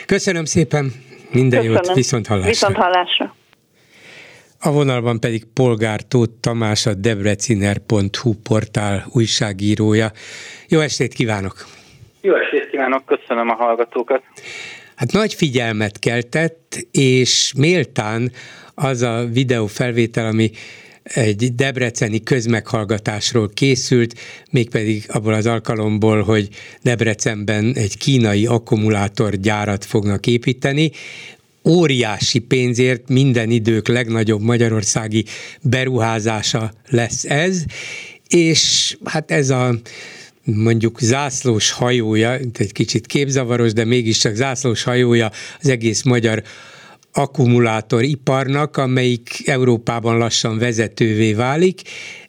Köszönöm 0.06 0.44
szépen, 0.44 0.92
minden 1.30 1.60
Köszönöm. 1.60 1.82
jót, 1.84 1.94
viszont 1.94 2.26
hallásra. 2.26 2.50
Viszont 2.50 2.76
hallásra. 2.76 3.34
A 4.60 4.72
vonalban 4.72 5.20
pedig 5.20 5.44
Polgár 5.54 6.00
Tóth 6.02 6.32
Tamás, 6.40 6.86
a 6.86 6.94
debreciner.hu 6.94 8.34
portál 8.42 9.06
újságírója. 9.12 10.12
Jó 10.68 10.80
estét 10.80 11.14
kívánok! 11.14 11.66
Jó 12.26 12.34
estét 12.34 12.70
kívánok, 12.70 13.04
köszönöm 13.06 13.48
a 13.48 13.54
hallgatókat! 13.54 14.22
Hát 14.94 15.12
nagy 15.12 15.34
figyelmet 15.34 15.98
keltett, 15.98 16.86
és 16.90 17.52
méltán 17.56 18.32
az 18.74 19.02
a 19.02 19.24
videó 19.32 19.66
felvétel, 19.66 20.26
ami 20.26 20.50
egy 21.02 21.54
debreceni 21.54 22.22
közmeghallgatásról 22.22 23.50
készült, 23.54 24.14
mégpedig 24.50 25.04
abból 25.08 25.32
az 25.32 25.46
alkalomból, 25.46 26.22
hogy 26.22 26.48
Debrecenben 26.82 27.72
egy 27.74 27.98
kínai 27.98 28.46
akkumulátorgyárat 28.46 29.84
fognak 29.84 30.26
építeni, 30.26 30.90
óriási 31.68 32.38
pénzért 32.38 33.08
minden 33.08 33.50
idők 33.50 33.88
legnagyobb 33.88 34.40
magyarországi 34.40 35.24
beruházása 35.62 36.70
lesz 36.88 37.24
ez, 37.24 37.64
és 38.28 38.96
hát 39.04 39.30
ez 39.30 39.50
a 39.50 39.74
mondjuk 40.44 41.00
zászlós 41.00 41.70
hajója, 41.70 42.32
egy 42.34 42.72
kicsit 42.72 43.06
képzavaros, 43.06 43.72
de 43.72 43.84
mégiscsak 43.84 44.34
zászlós 44.34 44.82
hajója 44.82 45.30
az 45.60 45.68
egész 45.68 46.02
magyar 46.02 46.42
akkumulátoriparnak, 47.12 48.76
amelyik 48.76 49.42
Európában 49.44 50.18
lassan 50.18 50.58
vezetővé 50.58 51.32
válik. 51.32 51.80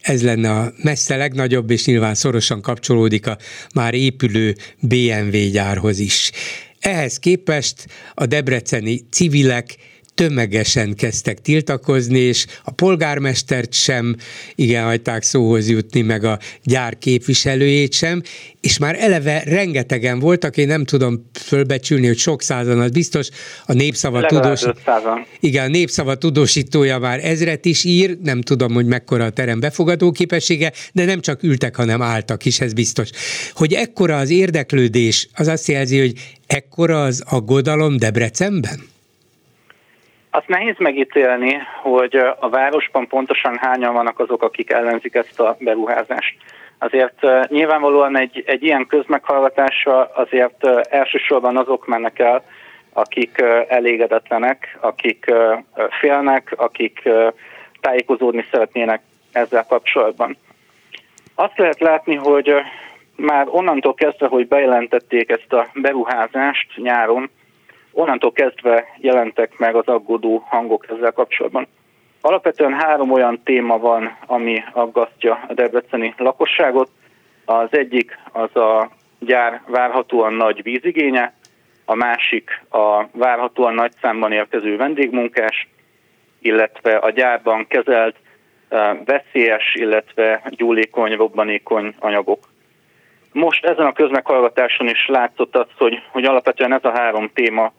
Ez 0.02 0.24
lenne 0.24 0.52
a 0.52 0.74
messze 0.84 1.16
legnagyobb, 1.16 1.72
és 1.72 1.86
nyilván 1.86 2.16
szorosan 2.16 2.62
kapcsolódik 2.62 3.28
a 3.28 3.38
már 3.74 3.94
épülő 3.94 4.56
BMW 4.80 5.50
gyárhoz 5.52 6.00
is. 6.00 6.32
Ehhez 6.80 7.20
képest 7.20 7.86
a 8.14 8.26
debreceni 8.26 9.02
civilek 9.12 9.76
tömegesen 10.16 10.96
kezdtek 10.96 11.42
tiltakozni, 11.42 12.20
és 12.20 12.46
a 12.64 12.72
polgármestert 12.72 13.74
sem 13.74 14.16
igen 14.56 14.84
hagyták 14.84 15.24
szóhoz 15.24 15.70
jutni, 15.70 16.02
meg 16.02 16.24
a 16.24 16.40
gyár 16.64 16.98
képviselőjét 16.98 17.94
sem, 17.94 18.22
és 18.62 18.78
már 18.78 18.96
eleve 19.00 19.44
rengetegen 19.46 20.20
voltak, 20.20 20.58
én 20.58 20.68
nem 20.68 20.86
tudom 20.86 21.30
fölbecsülni, 21.34 22.08
hogy 22.08 22.18
sok 22.18 22.42
százan, 22.42 22.80
az 22.80 22.92
biztos 22.92 23.30
a 23.66 23.74
népszava 23.74 24.26
tudós... 24.26 24.64
Igen, 25.40 25.66
a 25.66 25.68
népszava 25.68 26.16
tudósítója 26.16 27.00
már 27.00 27.26
ezret 27.26 27.66
is 27.66 27.84
ír, 27.84 28.18
nem 28.24 28.42
tudom, 28.42 28.74
hogy 28.74 28.86
mekkora 28.86 29.26
a 29.26 29.30
terem 29.30 29.60
befogadó 29.60 30.12
képessége, 30.12 30.72
de 30.94 31.06
nem 31.06 31.22
csak 31.22 31.44
ültek, 31.44 31.76
hanem 31.76 32.02
álltak 32.02 32.46
is, 32.46 32.60
ez 32.60 32.74
biztos. 32.74 33.10
Hogy 33.54 33.74
ekkora 33.74 34.18
az 34.18 34.30
érdeklődés, 34.30 35.28
az 35.34 35.48
azt 35.48 35.68
jelzi, 35.68 36.00
hogy 36.00 36.14
ekkora 36.48 37.04
az 37.04 37.24
aggodalom 37.26 37.98
Debrecenben? 37.98 38.94
Azt 40.36 40.48
nehéz 40.48 40.76
megítélni, 40.78 41.58
hogy 41.82 42.16
a 42.40 42.50
városban 42.50 43.08
pontosan 43.08 43.58
hányan 43.58 43.94
vannak 43.94 44.20
azok, 44.20 44.44
akik 44.44 44.70
ellenzik 44.70 45.16
ezt 45.16 45.40
a 45.40 45.56
beruházást. 45.60 46.36
Azért 46.80 47.28
nyilvánvalóan 47.48 48.18
egy, 48.18 48.44
egy 48.46 48.64
ilyen 48.64 48.88
közmeghallgatásra 48.88 50.12
azért 50.14 50.68
elsősorban 50.90 51.58
azok 51.58 51.88
mennek 51.88 52.20
el, 52.20 52.44
akik 52.94 53.44
elégedetlenek, 53.68 54.78
akik 54.82 55.34
félnek, 56.00 56.54
akik 56.58 57.10
tájékozódni 57.82 58.46
szeretnének 58.52 59.02
ezzel 59.32 59.66
kapcsolatban. 59.70 60.38
Azt 61.36 61.58
lehet 61.58 61.80
látni, 61.80 62.16
hogy 62.16 62.54
már 63.16 63.46
onnantól 63.50 63.94
kezdve, 63.94 64.28
hogy 64.28 64.48
bejelentették 64.48 65.30
ezt 65.30 65.54
a 65.54 65.68
beruházást 65.74 66.72
nyáron, 66.76 67.30
onnantól 67.96 68.32
kezdve 68.32 68.86
jelentek 68.98 69.58
meg 69.58 69.76
az 69.76 69.88
aggódó 69.88 70.44
hangok 70.48 70.86
ezzel 70.90 71.12
kapcsolatban. 71.12 71.68
Alapvetően 72.22 72.74
három 72.74 73.12
olyan 73.12 73.42
téma 73.44 73.78
van, 73.78 74.18
ami 74.26 74.64
aggasztja 74.74 75.46
a 75.48 75.54
debreceni 75.54 76.14
lakosságot. 76.18 76.90
Az 77.46 77.68
egyik 77.72 78.20
az 78.32 78.56
a 78.56 78.90
gyár 79.20 79.62
várhatóan 79.68 80.34
nagy 80.34 80.64
vízigénye, 80.64 81.34
a 81.86 81.96
másik 81.96 82.62
a 82.70 83.06
várhatóan 83.12 83.74
nagy 83.74 83.92
számban 84.02 84.32
érkező 84.32 84.78
vendégmunkás, 84.78 85.68
illetve 86.40 86.96
a 86.96 87.10
gyárban 87.10 87.68
kezelt 87.68 88.16
veszélyes, 89.06 89.76
illetve 89.76 90.42
gyúlékony, 90.50 91.16
robbanékony 91.16 91.96
anyagok. 92.00 92.40
Most 93.32 93.66
ezen 93.66 93.86
a 93.86 93.94
közmeghallgatáson 93.94 94.88
is 94.88 95.08
látszott 95.08 95.56
az, 95.56 95.68
hogy, 95.78 96.02
hogy 96.12 96.26
alapvetően 96.26 96.74
ez 96.74 96.84
a 96.84 96.92
három 96.92 97.30
téma 97.34 97.72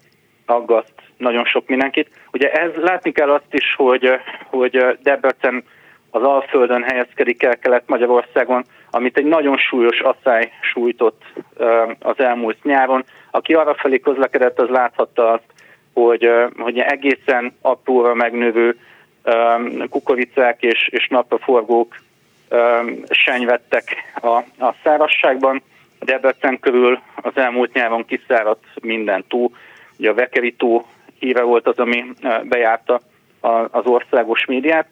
aggaszt 0.47 0.95
nagyon 1.17 1.45
sok 1.45 1.67
mindenkit. 1.67 2.11
Ugye 2.33 2.53
ez 2.53 2.71
látni 2.75 3.13
kell 3.13 3.31
azt 3.31 3.55
is, 3.55 3.75
hogy, 3.77 4.11
hogy 4.51 4.99
Debrecen 5.03 5.65
az 6.11 6.23
Alföldön 6.23 6.83
helyezkedik 6.83 7.43
el 7.43 7.59
Kelet-Magyarországon, 7.59 8.65
amit 8.91 9.17
egy 9.17 9.25
nagyon 9.25 9.57
súlyos 9.57 10.01
asszály 10.01 10.53
sújtott 10.61 11.23
az 11.99 12.19
elmúlt 12.19 12.65
nyáron. 12.65 13.05
Aki 13.31 13.55
arra 13.55 13.75
felé 13.75 13.99
közlekedett, 13.99 14.59
az 14.59 14.69
láthatta 14.69 15.33
azt, 15.33 15.53
hogy, 15.93 16.31
hogy 16.57 16.79
egészen 16.79 17.57
apróra 17.61 18.15
megnövő 18.15 18.77
kukoricák 19.91 20.63
és, 20.63 20.89
és 20.89 21.09
napraforgók 21.09 21.97
senyvettek 23.09 23.85
a, 24.21 24.37
a 24.65 24.75
szárasságban. 24.83 25.63
Debrecen 26.01 26.61
körül 26.61 27.01
az 27.15 27.37
elmúlt 27.37 27.73
nyáron 27.73 28.05
kiszáradt 28.05 28.65
minden 28.81 29.25
tó. 29.29 29.51
Ugye 29.99 30.11
a 30.11 30.15
Vekeri 30.15 30.53
tó 30.53 30.87
volt 31.33 31.67
az, 31.67 31.79
ami 31.79 32.05
bejárta 32.43 33.01
az 33.71 33.87
országos 33.87 34.45
médiát. 34.45 34.87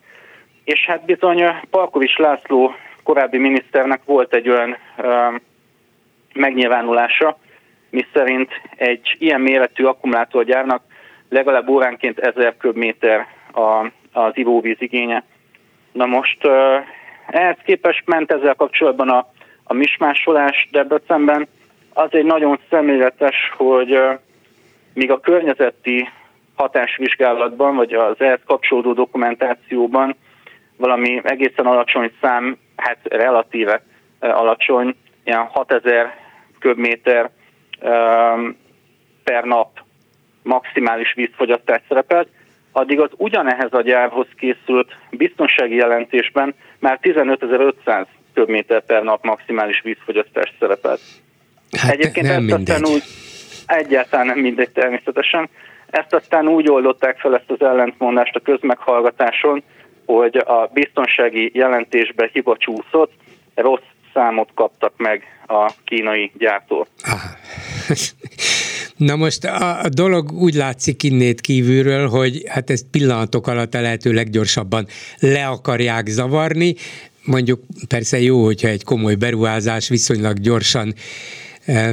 És 0.65 0.87
hát 0.87 1.05
bizony 1.05 1.45
Palkovics 1.71 2.17
László 2.17 2.75
korábbi 3.03 3.39
miniszternek 3.39 4.01
volt 4.05 4.35
egy 4.35 4.49
olyan 4.49 4.77
megnyilvánulása, 6.35 7.39
miszerint 7.91 8.51
egy 8.77 9.17
ilyen 9.19 9.41
méretű 9.41 9.85
akkumulátorgyárnak 9.85 10.83
legalább 11.29 11.69
óránként 11.69 12.19
1000 12.19 12.57
köbméter 12.57 13.27
a, 13.53 13.87
az 14.13 14.33
ivóvíz 14.35 14.77
igénye. 14.79 15.25
Na 15.93 16.07
most 16.07 16.39
ehhez 17.27 17.57
képest 17.65 18.03
ment 18.07 18.33
ezzel 18.33 18.55
kapcsolatban 18.55 19.09
a, 19.09 19.27
a 19.65 19.75
mismásolás 19.75 20.69
Debrecenben. 20.71 21.47
Az 21.93 22.09
egy 22.11 22.25
nagyon 22.25 22.59
szemléletes, 22.71 23.53
hogy 23.57 23.99
míg 24.95 25.11
a 25.11 25.21
környezeti 25.21 26.09
hatásvizsgálatban, 26.55 27.77
vagy 27.77 27.93
az 27.93 28.17
ehhez 28.19 28.41
kapcsolódó 28.47 28.93
dokumentációban 28.93 30.17
valami 30.77 31.21
egészen 31.23 31.67
alacsony 31.67 32.13
szám, 32.21 32.59
hát 32.77 32.99
relatíve 33.03 33.83
alacsony, 34.21 34.97
ilyen 35.25 35.45
6000 35.47 36.15
köbméter 36.59 37.31
per 39.25 39.45
nap 39.45 39.81
maximális 40.43 41.13
vízfogyasztás 41.15 41.81
szerepelt, 41.89 42.29
addig 42.73 43.01
az 43.01 43.11
ugyanehhez 43.17 43.73
a 43.73 43.83
gyárhoz 43.83 44.27
készült 44.37 44.97
biztonsági 45.11 45.75
jelentésben 45.75 46.55
már 46.79 46.99
15.500 47.03 48.07
köbméter 48.35 48.85
per 48.85 49.03
nap 49.03 49.25
maximális 49.25 49.81
vízfogyasztás 49.81 50.53
szerepelt. 50.59 51.01
Hát 51.79 51.93
Egyébként 51.93 52.27
nem 52.27 52.45
ezt 52.47 52.53
aztán 52.53 52.93
úgy, 52.93 53.03
egyáltalán 53.67 54.27
nem 54.27 54.39
mindegy 54.39 54.71
természetesen. 54.71 55.49
Ezt 55.91 56.15
aztán 56.15 56.49
úgy 56.49 56.71
oldották 56.71 57.19
fel 57.19 57.35
ezt 57.35 57.51
az 57.51 57.61
ellentmondást 57.61 58.37
a 58.37 58.41
közmeghallgatáson, 58.41 59.63
hogy 60.07 60.37
a 60.37 60.71
biztonsági 60.73 61.51
jelentésbe 61.55 62.31
hiba 62.33 62.57
csúszott, 62.57 63.13
rossz 63.55 63.89
számot 64.15 64.49
kaptak 64.55 64.93
meg 64.97 65.23
a 65.47 65.73
kínai 65.85 66.33
gyártó. 66.39 66.87
Na 68.97 69.17
most 69.17 69.45
a, 69.45 69.81
a 69.81 69.89
dolog 69.89 70.33
úgy 70.33 70.55
látszik 70.55 71.03
innét 71.03 71.41
kívülről, 71.41 72.09
hogy 72.09 72.43
hát 72.49 72.71
ezt 72.71 72.87
pillanatok 72.91 73.47
alatt 73.47 73.75
a 73.75 73.81
lehető 73.81 74.13
leggyorsabban 74.13 74.87
le 75.19 75.47
akarják 75.47 76.07
zavarni. 76.07 76.75
Mondjuk 77.25 77.61
persze 77.89 78.21
jó, 78.21 78.45
hogyha 78.45 78.69
egy 78.69 78.85
komoly 78.85 79.15
beruházás 79.15 79.89
viszonylag 79.89 80.39
gyorsan 80.39 80.95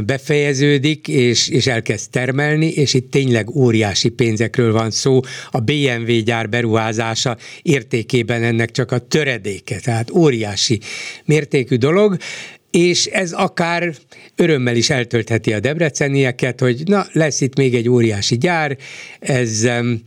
befejeződik, 0.05 1.07
és, 1.07 1.47
és 1.47 1.67
elkezd 1.67 2.09
termelni, 2.09 2.67
és 2.67 2.93
itt 2.93 3.11
tényleg 3.11 3.49
óriási 3.49 4.09
pénzekről 4.09 4.71
van 4.71 4.91
szó. 4.91 5.19
A 5.51 5.59
BMW 5.59 6.23
gyár 6.23 6.49
beruházása 6.49 7.37
értékében 7.61 8.43
ennek 8.43 8.71
csak 8.71 8.91
a 8.91 8.99
töredéke, 8.99 9.79
tehát 9.79 10.11
óriási 10.11 10.79
mértékű 11.25 11.75
dolog, 11.75 12.17
és 12.71 13.05
ez 13.05 13.31
akár 13.31 13.93
örömmel 14.35 14.75
is 14.75 14.89
eltöltheti 14.89 15.53
a 15.53 15.59
debrecenieket, 15.59 16.59
hogy 16.59 16.81
na, 16.85 17.05
lesz 17.11 17.41
itt 17.41 17.57
még 17.57 17.75
egy 17.75 17.89
óriási 17.89 18.37
gyár, 18.37 18.77
ez 19.19 19.63
um, 19.63 20.03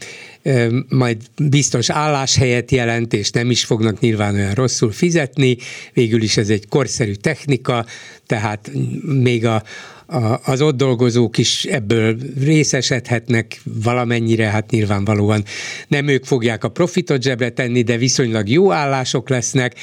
majd 0.88 1.16
biztos 1.36 1.90
álláshelyet 1.90 2.70
jelent, 2.70 3.12
és 3.12 3.30
nem 3.30 3.50
is 3.50 3.64
fognak 3.64 4.00
nyilván 4.00 4.34
olyan 4.34 4.52
rosszul 4.52 4.92
fizetni, 4.92 5.56
végül 5.92 6.22
is 6.22 6.36
ez 6.36 6.48
egy 6.48 6.68
korszerű 6.68 7.12
technika, 7.12 7.86
tehát 8.26 8.70
még 9.02 9.46
a, 9.46 9.62
a, 10.06 10.40
az 10.44 10.60
ott 10.60 10.76
dolgozók 10.76 11.38
is 11.38 11.64
ebből 11.64 12.16
részesedhetnek 12.40 13.60
valamennyire, 13.82 14.46
hát 14.46 14.70
nyilvánvalóan 14.70 15.44
nem 15.88 16.08
ők 16.08 16.24
fogják 16.24 16.64
a 16.64 16.68
profitot 16.68 17.22
zsebre 17.22 17.50
tenni, 17.50 17.82
de 17.82 17.96
viszonylag 17.96 18.48
jó 18.48 18.72
állások 18.72 19.28
lesznek, 19.28 19.74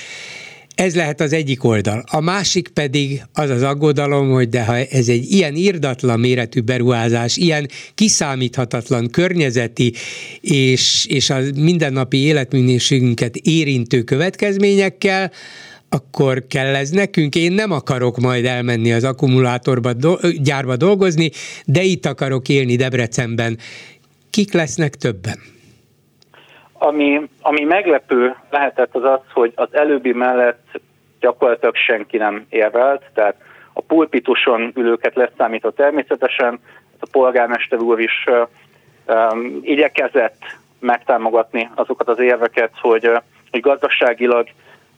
ez 0.76 0.96
lehet 0.96 1.22
az 1.22 1.34
egyik 1.34 1.64
oldal. 1.64 2.04
A 2.08 2.20
másik 2.20 2.68
pedig 2.68 3.24
az 3.34 3.50
az 3.50 3.64
aggodalom, 3.64 4.32
hogy 4.32 4.50
de 4.50 4.64
ha 4.64 4.76
ez 4.76 5.08
egy 5.08 5.32
ilyen 5.32 5.56
irdatlan 5.56 6.20
méretű 6.20 6.62
beruházás, 6.62 7.38
ilyen 7.38 7.70
kiszámíthatatlan 7.96 9.10
környezeti 9.10 9.94
és, 10.42 11.06
és 11.10 11.30
a 11.30 11.40
mindennapi 11.56 12.18
életminőségünket 12.18 13.36
érintő 13.36 14.04
következményekkel, 14.04 15.32
akkor 15.90 16.48
kell 16.48 16.76
ez 16.76 16.90
nekünk. 16.90 17.36
Én 17.36 17.52
nem 17.52 17.72
akarok 17.72 18.18
majd 18.18 18.46
elmenni 18.46 18.92
az 18.94 19.04
akkumulátorba, 19.04 19.94
do- 19.94 20.44
gyárba 20.44 20.76
dolgozni, 20.76 21.32
de 21.66 21.84
itt 21.84 22.06
akarok 22.06 22.50
élni 22.50 22.76
Debrecenben. 22.76 23.58
Kik 24.30 24.54
lesznek 24.54 24.96
többen? 24.96 25.40
Ami, 26.84 27.30
ami 27.42 27.64
meglepő 27.64 28.36
lehetett 28.50 28.96
az 28.96 29.04
az, 29.04 29.20
hogy 29.34 29.52
az 29.56 29.76
előbbi 29.76 30.14
mellett 30.14 30.80
gyakorlatilag 31.20 31.76
senki 31.76 32.18
nem 32.18 32.46
érvelt, 32.50 33.04
tehát 33.14 33.36
a 33.74 33.82
pulpituson 33.82 34.72
ülőket 34.76 35.16
leszámítva 35.16 35.72
természetesen, 35.72 36.60
a 37.00 37.08
polgármester 37.12 37.80
úr 37.80 38.00
is 38.00 38.28
um, 39.08 39.60
igyekezett 39.62 40.42
megtámogatni 40.80 41.70
azokat 41.76 42.08
az 42.08 42.20
érveket, 42.20 42.72
hogy, 42.82 43.12
hogy 43.52 43.60
gazdaságilag 43.60 44.48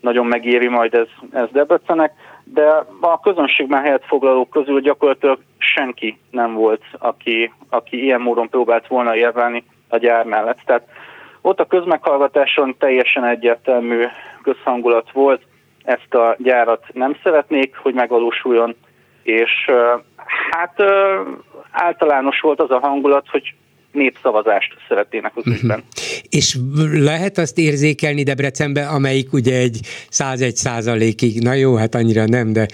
nagyon 0.02 0.26
megéri 0.26 0.68
majd 0.68 0.94
ez, 0.94 1.08
ez 1.32 1.48
Debrecenek, 1.52 2.14
de 2.44 2.86
a 3.00 3.20
közönségben 3.20 3.82
helyet 3.82 4.06
foglalók 4.06 4.50
közül 4.50 4.82
gyakorlatilag 4.82 5.40
senki 5.58 6.20
nem 6.32 6.54
volt, 6.54 6.84
aki, 6.98 7.54
aki 7.70 8.04
ilyen 8.04 8.22
módon 8.22 8.50
próbált 8.50 8.88
volna 8.88 9.16
érvelni 9.16 9.64
a 9.88 9.98
gyár 9.98 10.26
mellett. 10.26 10.60
Tehát 10.66 10.88
ott 11.46 11.60
a 11.60 11.66
közmeghallgatáson 11.66 12.76
teljesen 12.80 13.26
egyértelmű 13.26 14.04
közhangulat 14.44 15.12
volt, 15.12 15.42
ezt 15.84 16.14
a 16.14 16.36
gyárat 16.38 16.86
nem 16.94 17.18
szeretnék, 17.24 17.76
hogy 17.76 17.94
megvalósuljon, 17.94 18.76
és 19.24 19.52
hát 20.52 20.82
általános 21.72 22.40
volt 22.40 22.60
az 22.60 22.72
a 22.72 22.80
hangulat, 22.80 23.28
hogy 23.30 23.54
népszavazást 23.92 24.76
szeretnének 24.88 25.32
az 25.36 25.44
mhm. 25.46 25.56
ügyben. 25.56 25.78
Uh-huh. 25.80 25.94
És 26.30 26.58
lehet 26.92 27.38
azt 27.38 27.58
érzékelni 27.58 28.24
Debrecenben, 28.24 28.88
amelyik 28.88 29.34
ugye 29.34 29.58
egy 29.58 29.80
101 30.10 30.56
százalékig, 30.56 31.42
na 31.42 31.54
jó, 31.54 31.76
hát 31.76 31.96
annyira 31.96 32.26
nem, 32.26 32.54
de 32.54 32.66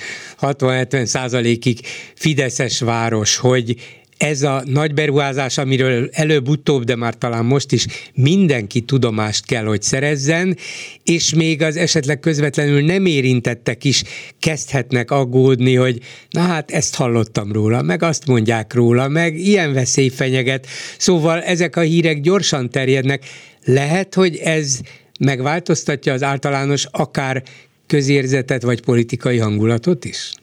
60-70 0.41 1.05
százalékig 1.05 1.79
Fideszes 2.15 2.81
város, 2.81 3.37
hogy 3.37 3.75
ez 4.19 4.41
a 4.41 4.63
nagy 4.65 4.93
beruházás, 4.93 5.57
amiről 5.57 6.09
előbb-utóbb, 6.11 6.83
de 6.83 6.95
már 6.95 7.15
talán 7.15 7.45
most 7.45 7.71
is 7.71 7.85
mindenki 8.13 8.81
tudomást 8.81 9.45
kell, 9.45 9.63
hogy 9.63 9.81
szerezzen, 9.81 10.57
és 11.03 11.33
még 11.33 11.61
az 11.61 11.77
esetleg 11.77 12.19
közvetlenül 12.19 12.81
nem 12.81 13.05
érintettek 13.05 13.83
is 13.83 14.03
kezdhetnek 14.39 15.11
aggódni, 15.11 15.75
hogy 15.75 15.99
na 16.29 16.41
hát 16.41 16.71
ezt 16.71 16.95
hallottam 16.95 17.51
róla, 17.51 17.81
meg 17.81 18.03
azt 18.03 18.27
mondják 18.27 18.73
róla, 18.73 19.07
meg 19.07 19.37
ilyen 19.37 19.73
veszély 19.73 20.09
fenyeget. 20.09 20.67
Szóval 20.97 21.41
ezek 21.41 21.75
a 21.75 21.81
hírek 21.81 22.21
gyorsan 22.21 22.69
terjednek. 22.69 23.25
Lehet, 23.65 24.13
hogy 24.13 24.35
ez 24.35 24.79
megváltoztatja 25.19 26.13
az 26.13 26.23
általános 26.23 26.85
akár 26.91 27.43
közérzetet 27.87 28.61
vagy 28.61 28.81
politikai 28.81 29.37
hangulatot 29.37 30.05
is? 30.05 30.33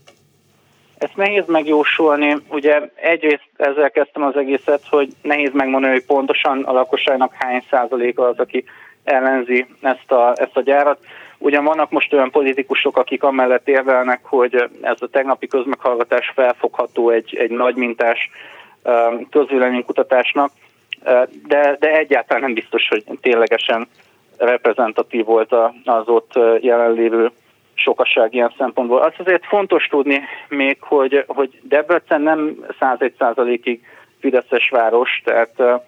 Ezt 0.99 1.17
nehéz 1.17 1.45
megjósolni. 1.47 2.37
Ugye 2.49 2.81
egyrészt 2.95 3.49
ezzel 3.57 3.91
kezdtem 3.91 4.23
az 4.23 4.37
egészet, 4.37 4.83
hogy 4.91 5.09
nehéz 5.23 5.53
megmondani, 5.53 5.93
hogy 5.93 6.05
pontosan 6.07 6.63
a 6.63 6.73
lakosságnak 6.73 7.33
hány 7.35 7.65
százaléka 7.71 8.29
az, 8.29 8.39
aki 8.39 8.65
ellenzi 9.05 9.67
ezt 9.81 10.13
a, 10.13 10.33
ezt 10.37 10.57
a 10.57 10.63
gyárat. 10.63 10.99
Ugyan 11.39 11.65
vannak 11.65 11.91
most 11.91 12.13
olyan 12.13 12.31
politikusok, 12.31 12.97
akik 12.97 13.23
amellett 13.23 13.69
érvelnek, 13.69 14.21
hogy 14.25 14.69
ez 14.81 14.97
a 15.03 15.09
tegnapi 15.09 15.47
közmeghallgatás 15.47 16.33
felfogható 16.35 17.11
egy, 17.11 17.37
egy 17.37 17.51
nagy 17.51 17.75
mintás 17.75 18.31
közvéleménykutatásnak, 19.31 20.51
de, 21.47 21.77
de 21.81 21.97
egyáltalán 21.97 22.43
nem 22.43 22.55
biztos, 22.55 22.89
hogy 22.89 23.05
ténylegesen 23.21 23.89
reprezentatív 24.39 25.25
volt 25.25 25.53
az 25.85 26.09
ott 26.09 26.33
jelenlévő 26.61 27.31
sokaság 27.77 28.35
ilyen 28.35 28.55
szempontból. 28.59 29.03
Azt 29.03 29.19
azért 29.19 29.47
fontos 29.47 29.87
tudni 29.87 30.21
még, 30.49 30.77
hogy, 30.81 31.25
hogy 31.27 31.61
Debrecen 31.63 32.21
nem 32.23 32.67
101%-ig 32.81 33.81
Fideszes 34.21 34.69
város, 34.69 35.23
tehát 35.25 35.83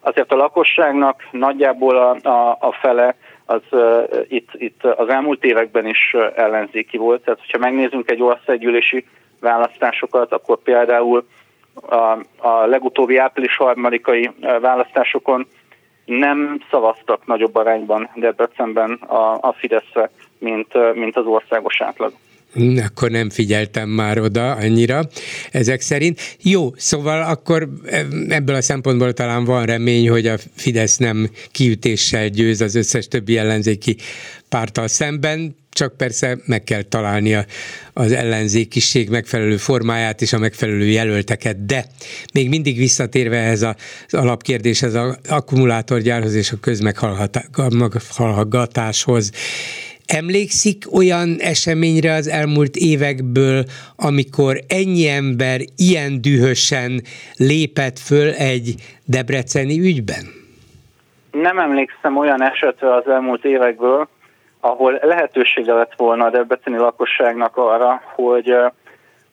azért 0.00 0.32
a 0.32 0.36
lakosságnak 0.36 1.28
nagyjából 1.30 1.96
a, 1.96 2.28
a, 2.28 2.56
a 2.60 2.72
fele 2.80 3.16
az 3.46 3.62
uh, 3.70 4.02
itt, 4.28 4.48
itt 4.52 4.84
az 4.84 5.08
elmúlt 5.08 5.44
években 5.44 5.86
is 5.86 6.16
ellenzéki 6.34 6.96
volt. 6.96 7.22
Tehát, 7.24 7.40
hogyha 7.40 7.58
megnézzünk 7.58 8.10
egy 8.10 8.22
országgyűlési 8.22 9.06
választásokat, 9.40 10.32
akkor 10.32 10.58
például 10.62 11.26
a, 11.74 12.18
a 12.36 12.66
legutóbbi 12.66 13.16
április 13.16 13.56
harmadikai 13.56 14.30
választásokon 14.60 15.46
nem 16.04 16.60
szavaztak 16.70 17.26
nagyobb 17.26 17.56
arányban 17.56 18.10
Debrecenben 18.14 18.92
a, 18.92 19.38
a 19.40 19.54
Fideszre, 19.58 20.10
mint, 20.42 20.94
mint 20.94 21.16
az 21.16 21.26
országos 21.26 21.80
átlag. 21.80 22.12
Akkor 22.84 23.10
nem 23.10 23.30
figyeltem 23.30 23.88
már 23.88 24.18
oda 24.18 24.52
annyira 24.52 25.08
ezek 25.50 25.80
szerint. 25.80 26.36
Jó, 26.42 26.70
szóval 26.76 27.22
akkor 27.22 27.68
ebből 28.28 28.54
a 28.54 28.62
szempontból 28.62 29.12
talán 29.12 29.44
van 29.44 29.64
remény, 29.64 30.08
hogy 30.08 30.26
a 30.26 30.36
Fidesz 30.56 30.96
nem 30.96 31.30
kiütéssel 31.50 32.28
győz 32.28 32.60
az 32.60 32.74
összes 32.74 33.08
többi 33.08 33.36
ellenzéki 33.36 33.96
párttal 34.48 34.88
szemben, 34.88 35.56
csak 35.70 35.96
persze 35.96 36.38
meg 36.46 36.64
kell 36.64 36.82
találni 36.82 37.36
az 37.92 38.12
ellenzékiség 38.12 39.08
megfelelő 39.08 39.56
formáját 39.56 40.22
és 40.22 40.32
a 40.32 40.38
megfelelő 40.38 40.84
jelölteket, 40.84 41.66
de 41.66 41.84
még 42.32 42.48
mindig 42.48 42.76
visszatérve 42.76 43.38
ez 43.38 43.62
az 43.62 43.74
alapkérdés, 44.10 44.82
ez 44.82 44.94
az 44.94 45.18
akkumulátorgyárhoz 45.28 46.34
és 46.34 46.52
a 46.52 46.56
közmeghallgatáshoz, 46.60 49.30
Emlékszik 50.20 50.94
olyan 50.94 51.36
eseményre 51.38 52.12
az 52.12 52.28
elmúlt 52.28 52.76
évekből, 52.76 53.64
amikor 53.96 54.56
ennyi 54.68 55.08
ember 55.08 55.60
ilyen 55.76 56.20
dühösen 56.20 57.00
lépett 57.36 57.98
föl 57.98 58.28
egy 58.30 58.74
debreceni 59.06 59.78
ügyben? 59.78 60.24
Nem 61.30 61.58
emlékszem 61.58 62.16
olyan 62.16 62.42
esetre 62.42 62.94
az 62.94 63.08
elmúlt 63.08 63.44
évekből, 63.44 64.08
ahol 64.60 64.98
lehetősége 65.02 65.72
lett 65.72 65.94
volna 65.96 66.24
a 66.24 66.30
debreceni 66.30 66.76
lakosságnak 66.76 67.56
arra, 67.56 68.02
hogy, 68.14 68.54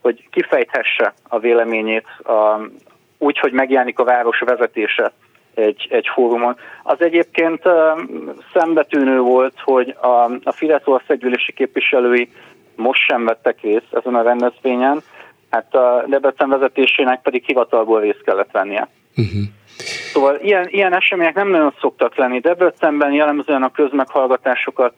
hogy 0.01 0.27
kifejthesse 0.31 1.14
a 1.27 1.39
véleményét 1.39 2.07
a, 2.23 2.60
úgy, 3.18 3.39
hogy 3.39 3.51
megjelenik 3.51 3.99
a 3.99 4.03
város 4.03 4.39
vezetése 4.39 5.11
egy, 5.60 5.88
egy 5.90 6.07
fórumon. 6.14 6.56
Az 6.84 7.02
egyébként 7.02 7.61
szembetűnő 8.53 9.19
volt, 9.19 9.53
hogy 9.64 9.95
a, 10.02 10.23
a 10.44 10.52
Fidesz 10.52 10.86
országgyűlési 10.88 11.53
képviselői 11.53 12.30
most 12.76 13.02
sem 13.07 13.26
vettek 13.26 13.61
részt 13.61 13.94
ezen 13.94 14.15
a 14.15 14.22
rendezvényen, 14.22 15.02
hát 15.49 15.76
a 15.76 16.03
Debrecen 16.07 16.49
vezetésének 16.49 17.22
pedig 17.22 17.44
hivatalból 17.45 17.99
részt 17.99 18.22
kellett 18.23 18.52
vennie. 18.52 18.88
Uh-huh. 19.18 19.41
Szóval 20.14 20.36
ilyen, 20.41 20.68
ilyen 20.69 20.94
események 20.94 21.34
nem 21.34 21.49
nagyon 21.49 21.73
szoktak 21.80 22.15
lenni. 22.15 22.40
Debrecenben 22.40 23.11
jellemzően 23.11 23.64
a 23.64 23.72
közmeghallgatásokat 23.72 24.94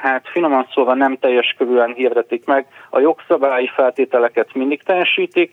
hát 0.00 0.28
finoman 0.28 0.66
szólva 0.74 0.94
nem 0.94 1.16
teljes 1.16 1.54
körülön 1.58 1.92
hirdetik 1.94 2.44
meg. 2.44 2.66
A 2.90 3.00
jogszabályi 3.00 3.70
feltételeket 3.74 4.54
mindig 4.54 4.82
teljesítik, 4.82 5.52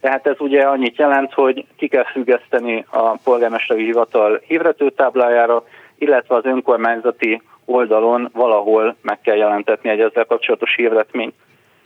tehát 0.00 0.26
ez 0.26 0.36
ugye 0.38 0.62
annyit 0.62 0.96
jelent, 0.96 1.32
hogy 1.32 1.64
ki 1.76 1.88
kell 1.88 2.04
függeszteni 2.04 2.84
a 2.90 3.16
polgármesteri 3.24 3.84
hivatal 3.84 4.40
hívretőtáblájára, 4.46 5.64
illetve 5.98 6.34
az 6.34 6.44
önkormányzati 6.44 7.42
oldalon 7.64 8.30
valahol 8.32 8.96
meg 9.02 9.20
kell 9.20 9.36
jelentetni 9.36 9.90
egy 9.90 10.00
ezzel 10.00 10.24
kapcsolatos 10.24 10.74
hirdetményt. 10.74 11.34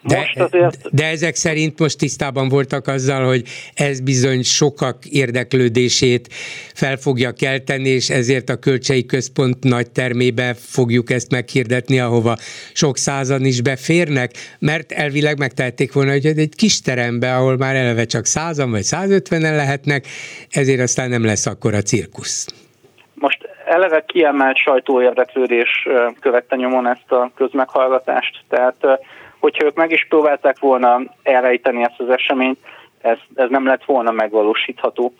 De, 0.03 0.31
azért... 0.37 0.95
de 0.95 1.05
ezek 1.05 1.35
szerint 1.35 1.79
most 1.79 1.99
tisztában 1.99 2.49
voltak 2.49 2.87
azzal, 2.87 3.27
hogy 3.27 3.43
ez 3.75 4.01
bizony 4.01 4.43
sokak 4.43 5.07
érdeklődését 5.07 6.29
fel 6.75 6.97
fogja 6.97 7.33
kelteni, 7.33 7.89
és 7.89 8.11
ezért 8.11 8.49
a 8.49 8.57
Kölcsei 8.57 9.07
Központ 9.07 9.65
nagy 9.65 9.91
termébe 9.91 10.55
fogjuk 10.55 11.11
ezt 11.11 11.31
meghirdetni, 11.31 12.01
ahova 12.01 12.37
sok 12.73 12.97
százan 12.97 13.45
is 13.45 13.63
beférnek, 13.63 14.31
mert 14.59 14.93
elvileg 14.93 15.39
megtehették 15.39 15.93
volna, 15.93 16.11
hogy 16.11 16.27
egy 16.27 16.55
kis 16.57 16.81
terembe, 16.81 17.37
ahol 17.37 17.57
már 17.57 17.75
eleve 17.75 18.05
csak 18.05 18.25
százan 18.25 18.71
vagy 18.71 18.85
150-en 18.85 19.57
lehetnek, 19.57 20.07
ezért 20.51 20.81
aztán 20.81 21.09
nem 21.09 21.25
lesz 21.25 21.47
akkor 21.47 21.75
a 21.75 21.83
cirkusz. 21.83 22.47
Most 23.15 23.49
eleve 23.67 24.05
kiemelt 24.07 24.57
sajtóérdeklődés 24.57 25.89
követte 26.21 26.57
nyomon 26.57 26.87
ezt 26.87 27.13
a 27.13 27.31
közmeghallgatást, 27.37 28.45
tehát 28.49 28.77
hogyha 29.41 29.65
ők 29.65 29.75
meg 29.75 29.91
is 29.91 30.07
próbálták 30.09 30.59
volna 30.59 31.01
elrejteni 31.23 31.83
ezt 31.83 32.01
az 32.01 32.09
eseményt, 32.09 32.59
ez, 33.01 33.19
ez 33.35 33.51
nem 33.51 33.67
lett 33.67 33.85
volna 33.85 34.11
megvalósítható. 34.11 35.13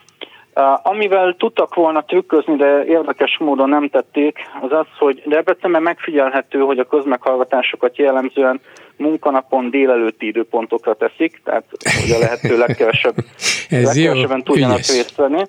Amivel 0.83 1.35
tudtak 1.39 1.75
volna 1.75 2.05
trükközni, 2.05 2.57
de 2.57 2.85
érdekes 2.85 3.39
módon 3.39 3.69
nem 3.69 3.89
tették, 3.89 4.39
az 4.61 4.73
az, 4.73 4.87
hogy 4.99 5.23
Debrecenben 5.27 5.83
megfigyelhető, 5.83 6.59
hogy 6.59 6.79
a 6.79 6.85
közmeghallgatásokat 6.85 7.97
jellemzően 7.97 8.61
munkanapon 8.97 9.71
délelőtti 9.71 10.27
időpontokra 10.27 10.95
teszik, 10.95 11.41
tehát 11.45 11.65
ugye 12.05 12.17
a 12.17 12.19
lehető 12.19 12.59
legkevesebb, 12.59 13.15
legkevesebben 13.71 14.43
tudjanak 14.43 14.77
részt 14.77 15.17
venni. 15.17 15.43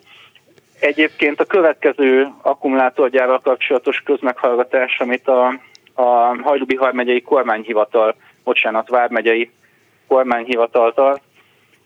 Egyébként 0.79 1.39
a 1.39 1.45
következő 1.45 2.27
akkumulátorgyárral 2.41 3.39
kapcsolatos 3.39 4.01
közmeghallgatás, 4.05 4.99
amit 4.99 5.27
a, 5.27 5.47
a 5.93 6.37
Hajdubihar 6.43 6.93
megyei 6.93 7.21
kormányhivatal 7.21 8.15
bocsánat, 8.51 8.89
Vármegyei 8.89 9.49
kormányhivatal 10.07 10.93
tart, 10.93 11.21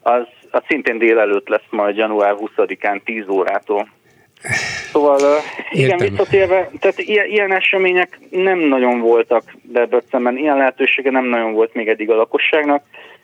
az, 0.02 0.28
az 0.52 0.62
szintén 0.68 0.98
délelőtt 0.98 1.48
lesz 1.48 1.70
majd 1.70 1.98
január 1.98 2.36
20-án 2.38 3.02
10 3.04 3.28
órától. 3.30 3.88
Szóval 4.92 5.20
igen, 5.72 5.98
visszatérve, 5.98 6.70
tehát 6.80 7.00
ilyen, 7.00 7.26
ilyen 7.26 7.54
események 7.54 8.20
nem 8.30 8.60
nagyon 8.60 9.00
voltak 9.00 9.44
Debrecenben, 9.62 10.38
ilyen 10.38 10.58
lehetősége 10.58 11.12
nem 11.12 11.26
nagyon 11.26 11.54
volt 11.54 11.74
még 11.74 11.88
eddig 11.88 12.10
a 12.10 12.16
lakosságnak, 12.16 12.84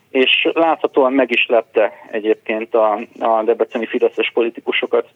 és 0.10 0.50
láthatóan 0.54 1.14
meg 1.14 1.32
is 1.32 1.46
lepte 1.48 1.92
egyébként 2.12 2.76
a, 2.76 3.00
a 3.20 3.44
debreceni 3.44 3.86
fideszes 3.86 4.32
politikusokat 4.34 5.08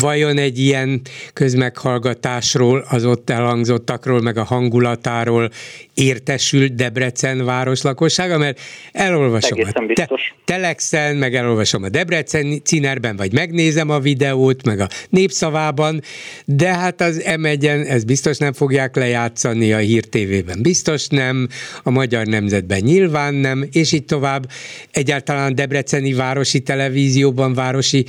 vajon 0.00 0.38
egy 0.38 0.58
ilyen 0.58 1.00
közmeghallgatásról, 1.32 2.84
az 2.88 3.04
ott 3.04 3.30
elhangzottakról, 3.30 4.20
meg 4.20 4.36
a 4.36 4.44
hangulatáról 4.44 5.50
értesül 5.94 6.68
Debrecen 6.68 7.44
város 7.44 7.82
lakossága, 7.82 8.38
mert 8.38 8.60
elolvasom 8.92 9.58
a 9.62 9.92
te- 9.94 10.08
Telexen, 10.44 11.16
meg 11.16 11.34
elolvasom 11.34 11.82
a 11.82 11.88
Debrecen 11.88 12.62
cinerben, 12.64 13.16
vagy 13.16 13.32
megnézem 13.32 13.90
a 13.90 13.98
videót, 13.98 14.64
meg 14.64 14.80
a 14.80 14.88
népszavában, 15.08 16.00
de 16.44 16.74
hát 16.74 17.00
az 17.00 17.24
m 17.38 17.44
ez 17.44 18.04
biztos 18.04 18.38
nem 18.38 18.52
fogják 18.52 18.96
lejátszani, 18.96 19.72
a 19.72 19.78
Hír 19.78 20.04
TV-ben 20.04 20.58
biztos 20.62 21.06
nem, 21.06 21.48
a 21.82 21.90
Magyar 21.90 22.26
Nemzetben 22.26 22.80
nyilván 22.80 23.34
nem, 23.34 23.68
és 23.72 23.92
így 23.92 24.04
tovább. 24.04 24.50
Egyáltalán 24.90 25.54
Debreceni 25.54 26.12
városi 26.12 26.60
televízióban, 26.60 27.54
városi 27.54 28.04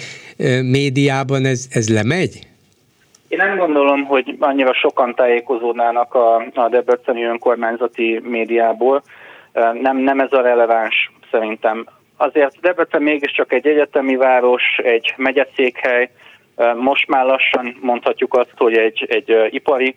médiában 0.62 1.46
ez, 1.46 1.55
ez 1.72 1.90
lemegy? 1.90 2.40
Én 3.28 3.38
nem 3.38 3.58
gondolom, 3.58 4.04
hogy 4.04 4.36
annyira 4.40 4.74
sokan 4.74 5.16
tájékozódnának 5.16 6.14
a, 6.14 6.36
a 6.54 6.70
Debreceni 6.70 7.24
önkormányzati 7.24 8.20
médiából. 8.24 9.04
Nem, 9.82 9.98
nem 9.98 10.20
ez 10.20 10.34
a 10.34 10.42
releváns 10.42 11.12
szerintem. 11.32 11.86
Azért 12.18 12.60
Debrecen 12.60 13.02
mégiscsak 13.02 13.54
egy 13.54 13.68
egyetemi 13.68 14.16
város, 14.16 14.64
egy 14.84 15.14
megyeszékhely, 15.18 16.10
most 16.76 17.08
már 17.08 17.26
lassan 17.26 17.78
mondhatjuk 17.82 18.34
azt, 18.34 18.54
hogy 18.56 18.78
egy, 18.78 19.06
egy 19.10 19.48
ipari 19.50 19.96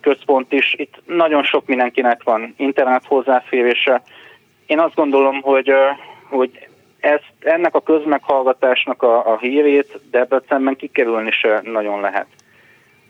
központ 0.00 0.52
is. 0.52 0.74
Itt 0.78 0.94
nagyon 1.06 1.42
sok 1.42 1.66
mindenkinek 1.66 2.22
van 2.22 2.54
internet 2.56 3.04
hozzáférése. 3.04 4.02
Én 4.66 4.78
azt 4.78 4.94
gondolom, 4.94 5.40
hogy, 5.40 5.72
hogy 6.28 6.65
ezt, 7.06 7.32
ennek 7.40 7.74
a 7.74 7.80
közmeghallgatásnak 7.80 9.02
a, 9.02 9.32
a 9.32 9.38
hírét 9.38 10.00
Debrecenben 10.10 10.76
kikerülni 10.76 11.30
se 11.30 11.60
nagyon 11.64 12.00
lehet. 12.00 12.26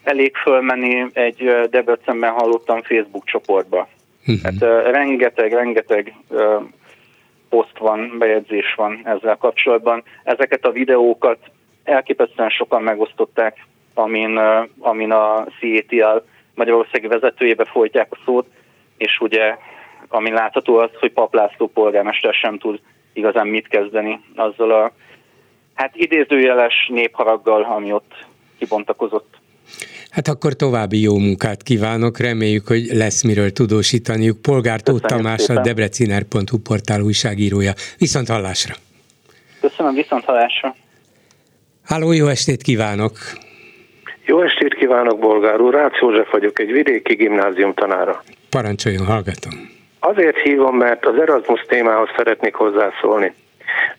Elég 0.05 0.37
fölmenni 0.37 1.07
egy 1.13 1.51
Debrecenben 1.71 2.33
hallottam 2.33 2.83
Facebook 2.83 3.25
csoportba. 3.25 3.89
Uh-huh. 4.27 4.37
Hát 4.43 4.85
rengeteg, 4.91 5.53
rengeteg 5.53 6.15
uh, 6.29 6.63
poszt 7.49 7.79
van, 7.79 8.15
bejegyzés 8.19 8.75
van 8.77 9.01
ezzel 9.05 9.37
kapcsolatban. 9.37 10.03
Ezeket 10.25 10.65
a 10.65 10.71
videókat 10.71 11.39
elképesztően 11.85 12.51
sokan 12.51 12.83
megosztották, 12.83 13.67
amin, 13.95 14.39
uh, 14.39 14.69
amin 14.79 15.11
a 15.11 15.47
CATL 15.61 16.23
Magyarországi 16.55 17.07
vezetőjébe 17.07 17.65
folytják 17.65 18.09
a 18.11 18.19
szót, 18.25 18.47
és 18.97 19.19
ugye 19.21 19.57
ami 20.09 20.31
látható 20.31 20.77
az, 20.77 20.91
hogy 21.01 21.13
Paplászló 21.13 21.67
polgármester 21.67 22.35
sem 22.35 22.59
tud 22.59 22.81
igazán 23.17 23.47
mit 23.47 23.69
kezdeni 23.69 24.21
azzal 24.35 24.71
a 24.71 24.93
hát 25.75 25.97
idézőjeles 25.97 26.89
népharaggal, 26.93 27.63
ami 27.63 27.93
ott 27.93 28.27
kibontakozott. 28.59 29.35
Hát 30.11 30.29
akkor 30.29 30.53
további 30.53 31.01
jó 31.01 31.19
munkát 31.19 31.63
kívánok, 31.63 32.19
reméljük, 32.19 32.67
hogy 32.67 32.87
lesz 32.93 33.23
miről 33.23 33.53
tudósítaniuk. 33.53 34.43
Polgár 34.43 34.81
Tóth 34.81 35.07
Tamás, 35.07 35.49
a 35.49 35.61
debreciner.hu 35.61 36.59
portál 36.59 37.01
újságírója. 37.01 37.73
Viszont 37.99 38.29
hallásra! 38.29 38.75
Köszönöm, 39.61 39.95
viszont 39.95 40.25
hallásra! 40.25 40.75
Háló, 41.85 42.13
jó 42.13 42.27
estét 42.27 42.63
kívánok! 42.63 43.13
Jó 44.25 44.43
estét 44.43 44.75
kívánok, 44.75 45.19
Bolgár 45.19 45.61
úr! 45.61 45.75
Rácz 45.75 45.99
József 46.01 46.31
vagyok, 46.31 46.59
egy 46.61 46.73
vidéki 46.73 47.15
gimnázium 47.15 47.75
tanára. 47.75 48.23
Parancsoljon, 48.51 49.07
hallgatom! 49.07 49.76
Azért 50.09 50.39
hívom, 50.39 50.77
mert 50.77 51.07
az 51.07 51.19
Erasmus 51.19 51.61
témához 51.61 52.09
szeretnék 52.17 52.55
hozzászólni. 52.55 53.35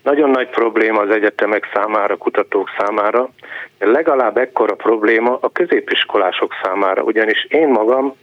Nagyon 0.03 0.29
nagy 0.29 0.49
probléma 0.49 1.01
az 1.01 1.09
egyetemek 1.09 1.69
számára, 1.73 2.17
kutatók 2.17 2.69
számára, 2.77 3.29
de 3.77 3.85
legalább 3.85 4.38
ekkora 4.38 4.75
probléma 4.75 5.38
a 5.41 5.51
középiskolások 5.51 6.53
számára, 6.63 7.01
ugyanis 7.01 7.45
én 7.49 7.67
magam 7.67 8.15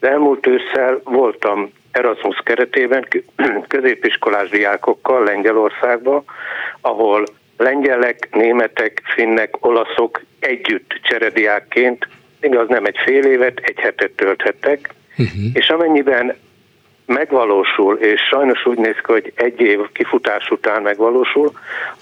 az 0.00 0.08
elmúlt 0.08 0.46
ősszel 0.46 1.00
voltam 1.04 1.72
Erasmus 1.90 2.40
keretében 2.44 3.06
középiskolás 3.74 4.48
diákokkal 4.48 5.24
Lengyelországba, 5.24 6.24
ahol 6.80 7.24
lengyelek, 7.56 8.28
németek, 8.30 9.02
finnek, 9.14 9.66
olaszok 9.66 10.22
együtt 10.40 11.00
cserediákként, 11.02 12.08
igaz 12.40 12.68
nem 12.68 12.84
egy 12.84 12.98
fél 13.04 13.24
évet, 13.24 13.60
egy 13.62 13.78
hetet 13.78 14.10
tölthettek, 14.10 14.94
uh-huh. 15.18 15.44
és 15.54 15.68
amennyiben 15.68 16.36
megvalósul, 17.10 17.96
és 17.96 18.20
sajnos 18.20 18.66
úgy 18.66 18.78
néz 18.78 18.94
ki, 18.94 19.12
hogy 19.12 19.32
egy 19.34 19.60
év 19.60 19.80
kifutás 19.92 20.50
után 20.50 20.82
megvalósul, 20.82 21.52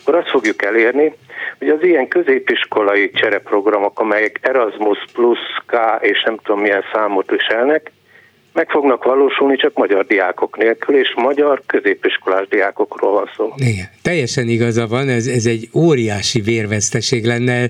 akkor 0.01 0.15
azt 0.15 0.29
fogjuk 0.29 0.63
elérni, 0.63 1.15
hogy 1.59 1.69
az 1.69 1.83
ilyen 1.83 2.09
középiskolai 2.09 3.11
csereprogramok, 3.11 4.01
amelyek 4.01 4.39
Erasmus 4.43 4.99
plus 5.13 5.39
K 5.67 5.77
és 6.01 6.23
nem 6.23 6.37
tudom 6.37 6.61
milyen 6.61 6.85
számot 6.93 7.31
viselnek, 7.31 7.91
meg 8.53 8.71
fognak 8.71 9.05
valósulni 9.05 9.57
csak 9.57 9.75
magyar 9.75 10.07
diákok 10.07 10.57
nélkül, 10.57 10.97
és 10.97 11.15
magyar 11.17 11.63
középiskolás 11.67 12.49
diákokról 12.49 13.13
van 13.13 13.31
szó. 13.37 13.53
Igen, 13.57 13.89
teljesen 14.03 14.49
igaza 14.49 14.87
van, 14.87 15.09
ez, 15.09 15.27
ez 15.27 15.47
egy 15.47 15.69
óriási 15.75 16.41
vérveszteség 16.41 17.25
lenne, 17.25 17.69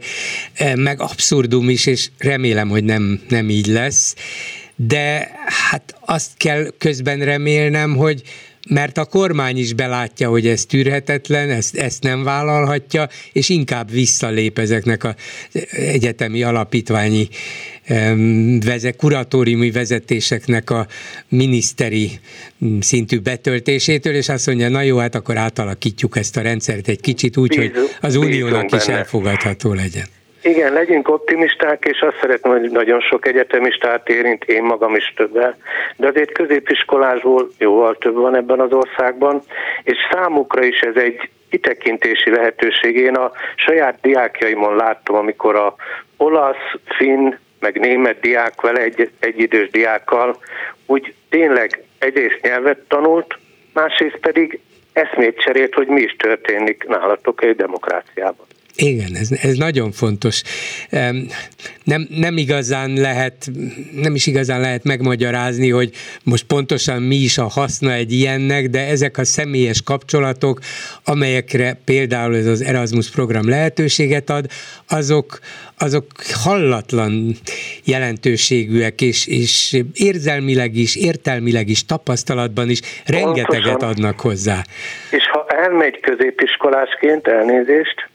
e, 0.57 0.77
meg 0.77 1.01
abszurdum 1.01 1.69
is, 1.69 1.87
és 1.87 2.09
remélem, 2.19 2.69
hogy 2.69 2.85
nem, 2.85 3.21
nem 3.29 3.49
így 3.49 3.67
lesz 3.67 4.15
de 4.87 5.31
hát 5.47 5.95
azt 6.01 6.31
kell 6.37 6.73
közben 6.79 7.19
remélnem, 7.19 7.97
hogy 7.97 8.23
mert 8.69 8.99
a 8.99 9.05
kormány 9.05 9.59
is 9.59 9.73
belátja, 9.73 10.29
hogy 10.29 10.47
ez 10.47 10.65
tűrhetetlen, 10.65 11.51
ezt, 11.51 11.77
ezt 11.77 12.03
nem 12.03 12.23
vállalhatja, 12.23 13.09
és 13.33 13.49
inkább 13.49 13.91
visszalép 13.91 14.59
ezeknek 14.59 15.05
az 15.05 15.15
egyetemi 15.71 16.43
alapítványi 16.43 17.29
vezet, 18.65 18.97
kuratóriumi 18.97 19.71
vezetéseknek 19.71 20.71
a 20.71 20.87
miniszteri 21.29 22.21
szintű 22.81 23.19
betöltésétől, 23.19 24.15
és 24.15 24.29
azt 24.29 24.47
mondja, 24.47 24.69
na 24.69 24.83
jó, 24.83 24.97
hát 24.97 25.15
akkor 25.15 25.37
átalakítjuk 25.37 26.17
ezt 26.17 26.37
a 26.37 26.41
rendszert 26.41 26.89
egy 26.89 27.01
kicsit 27.01 27.37
úgy, 27.37 27.57
hogy 27.57 27.73
az 28.01 28.17
uniónak 28.17 28.73
is 28.73 28.85
elfogadható 28.85 29.73
legyen. 29.73 30.07
Igen, 30.43 30.73
legyünk 30.73 31.09
optimisták, 31.09 31.85
és 31.85 32.01
azt 32.01 32.19
szeretném, 32.21 32.53
hogy 32.53 32.71
nagyon 32.71 33.01
sok 33.01 33.27
egyetemistát 33.27 34.09
érint, 34.09 34.45
én 34.45 34.63
magam 34.63 34.95
is 34.95 35.13
többel, 35.17 35.57
de 35.97 36.07
azért 36.07 36.33
középiskolásból 36.33 37.49
jóval 37.59 37.97
több 37.97 38.15
van 38.15 38.37
ebben 38.37 38.61
az 38.61 38.73
országban, 38.73 39.43
és 39.83 39.97
számukra 40.11 40.65
is 40.65 40.81
ez 40.81 40.97
egy 40.97 41.31
kitekintési 41.51 42.31
lehetőség. 42.31 42.97
Én 42.97 43.15
a 43.15 43.33
saját 43.57 43.99
diákjaimon 44.01 44.77
láttam, 44.77 45.17
amikor 45.17 45.57
a 45.57 45.75
olasz, 46.17 46.75
finn, 46.85 47.35
meg 47.61 47.79
német 47.81 48.21
diák 48.21 48.61
vele 48.61 48.81
egy, 48.81 49.11
egy 49.21 49.39
idős 49.39 49.71
diákkal 49.71 50.37
úgy 50.87 51.15
tényleg 51.29 51.83
egyrészt 51.99 52.41
nyelvet 52.43 52.79
tanult, 52.89 53.39
másrészt 53.73 54.19
pedig 54.21 54.61
eszmét 54.93 55.41
cserélt, 55.41 55.75
hogy 55.75 55.87
mi 55.87 56.01
is 56.01 56.17
történik 56.19 56.85
nálatok 56.89 57.43
egy 57.43 57.57
demokráciában. 57.57 58.47
Igen, 58.81 59.15
ez, 59.15 59.31
ez 59.43 59.57
nagyon 59.57 59.93
fontos. 59.93 60.43
Nem, 61.85 62.07
nem 62.09 62.37
igazán 62.37 62.93
lehet, 62.93 63.51
nem 63.95 64.15
is 64.15 64.27
igazán 64.27 64.61
lehet 64.61 64.85
megmagyarázni, 64.85 65.71
hogy 65.71 65.91
most 66.23 66.45
pontosan 66.45 67.03
mi 67.03 67.15
is 67.15 67.39
a 67.39 67.47
haszna 67.47 67.93
egy 67.93 68.13
ilyennek, 68.13 68.69
de 68.69 68.87
ezek 68.87 69.19
a 69.19 69.25
személyes 69.25 69.83
kapcsolatok, 69.83 70.59
amelyekre 71.05 71.81
például 71.85 72.37
ez 72.37 72.47
az 72.47 72.63
Erasmus 72.63 73.11
program 73.11 73.49
lehetőséget 73.49 74.31
ad, 74.31 74.47
azok, 74.89 75.39
azok 75.79 76.05
hallatlan 76.33 77.35
jelentőségűek, 77.85 79.01
és, 79.01 79.27
és 79.27 79.83
érzelmileg 79.95 80.77
is, 80.77 80.97
értelmileg 80.97 81.69
is, 81.69 81.85
tapasztalatban 81.85 82.71
is 82.71 82.81
rengeteget 83.07 83.83
adnak 83.83 84.21
hozzá. 84.21 84.63
És 85.11 85.29
ha 85.33 85.47
elmegy 85.49 86.01
középiskolásként, 86.01 87.27
elnézést, 87.27 88.09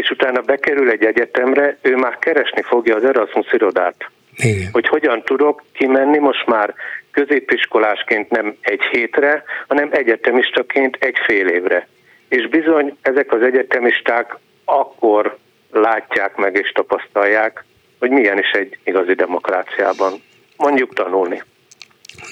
és 0.00 0.10
utána 0.10 0.40
bekerül 0.40 0.90
egy 0.90 1.04
egyetemre, 1.04 1.78
ő 1.82 1.96
már 1.96 2.18
keresni 2.18 2.62
fogja 2.62 2.96
az 2.96 3.04
Erasmus 3.04 3.52
irodát. 3.52 4.10
Igen. 4.36 4.68
Hogy 4.72 4.88
hogyan 4.88 5.22
tudok 5.22 5.62
kimenni 5.72 6.18
most 6.18 6.46
már 6.46 6.74
középiskolásként 7.10 8.30
nem 8.30 8.56
egy 8.60 8.82
hétre, 8.90 9.42
hanem 9.68 9.88
egyetemistaként 9.92 10.96
egy 11.00 11.16
fél 11.26 11.46
évre. 11.46 11.88
És 12.28 12.48
bizony 12.48 12.96
ezek 13.02 13.32
az 13.32 13.42
egyetemisták 13.42 14.36
akkor 14.64 15.38
látják 15.72 16.36
meg 16.36 16.56
és 16.56 16.72
tapasztalják, 16.72 17.64
hogy 17.98 18.10
milyen 18.10 18.38
is 18.38 18.50
egy 18.50 18.78
igazi 18.84 19.14
demokráciában. 19.14 20.22
Mondjuk 20.56 20.94
tanulni. 20.94 21.42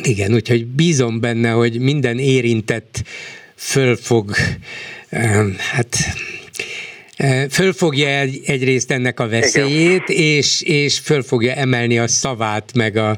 Igen, 0.02 0.34
úgyhogy 0.34 0.66
bízom 0.66 1.20
benne, 1.20 1.50
hogy 1.50 1.80
minden 1.80 2.18
érintett 2.18 3.02
föl 3.56 3.96
fog, 3.96 4.30
hát 5.72 5.96
Föl 7.50 7.72
fogja 7.72 8.08
egy, 8.08 8.40
egyrészt 8.46 8.90
ennek 8.90 9.20
a 9.20 9.28
veszélyét, 9.28 10.08
és, 10.08 10.62
és 10.62 10.98
föl 10.98 11.22
fogja 11.22 11.52
emelni 11.52 11.98
a 11.98 12.06
szavát, 12.06 12.64
meg 12.74 12.96
a, 12.96 13.16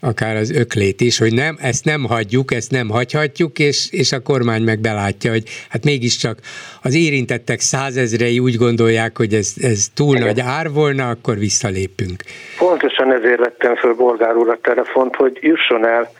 akár 0.00 0.36
az 0.36 0.50
öklét 0.50 1.00
is, 1.00 1.18
hogy 1.18 1.34
nem, 1.34 1.56
ezt 1.60 1.84
nem 1.84 2.04
hagyjuk, 2.04 2.52
ezt 2.52 2.70
nem 2.70 2.88
hagyhatjuk, 2.88 3.58
és, 3.58 3.88
és 3.92 4.12
a 4.12 4.22
kormány 4.22 4.62
meg 4.62 4.80
belátja, 4.80 5.30
hogy 5.30 5.42
hát 5.68 5.84
mégiscsak 5.84 6.38
az 6.82 6.94
érintettek 6.94 7.60
százezrei 7.60 8.38
úgy 8.38 8.56
gondolják, 8.56 9.16
hogy 9.16 9.34
ez, 9.34 9.52
ez 9.60 9.86
túl 9.94 10.16
Igen. 10.16 10.26
nagy 10.26 10.40
ár 10.40 10.70
volna, 10.70 11.08
akkor 11.08 11.38
visszalépünk. 11.38 12.22
Pontosan 12.58 13.12
ezért 13.12 13.38
vettem 13.38 13.76
föl 13.76 13.94
Bolgár 13.94 14.36
úr 14.36 14.48
a 14.48 14.58
telefont, 14.62 15.16
hogy 15.16 15.38
jusson 15.40 15.86
el, 15.86 16.12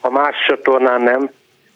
ha 0.00 0.10
más 0.10 0.36
csatornán 0.46 1.02
nem, 1.02 1.30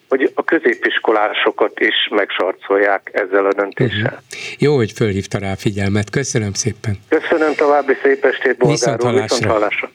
hogy 0.09 0.33
a 0.35 0.45
középiskolásokat 0.45 1.81
is 1.81 2.09
megsarcolják 2.11 3.11
ezzel 3.13 3.47
a 3.47 3.53
döntéssel. 3.53 4.03
Uh-huh. 4.03 4.19
Jó, 4.59 4.77
hogy 4.77 4.93
fölhívta 4.93 5.39
rá 5.39 5.53
a 5.53 5.57
figyelmet. 5.57 6.11
Köszönöm 6.11 6.53
szépen. 6.53 6.99
Köszönöm 7.09 7.55
további 7.55 7.93
szép 8.03 8.25
estét, 8.25 8.57
Bolgár 8.57 9.05
úr. 9.05 9.21
Viszont 9.21 9.45
hallásra. 9.45 9.91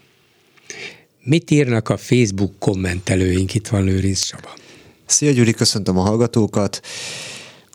Mit 1.23 1.51
írnak 1.51 1.89
a 1.89 1.97
Facebook 1.97 2.59
kommentelőink? 2.59 3.53
Itt 3.53 3.67
van 3.67 3.83
Lőrinc 3.83 4.19
Csaba. 4.19 4.53
Szia 5.05 5.31
Gyuri, 5.31 5.53
köszöntöm 5.53 5.97
a 5.97 6.01
hallgatókat. 6.01 6.79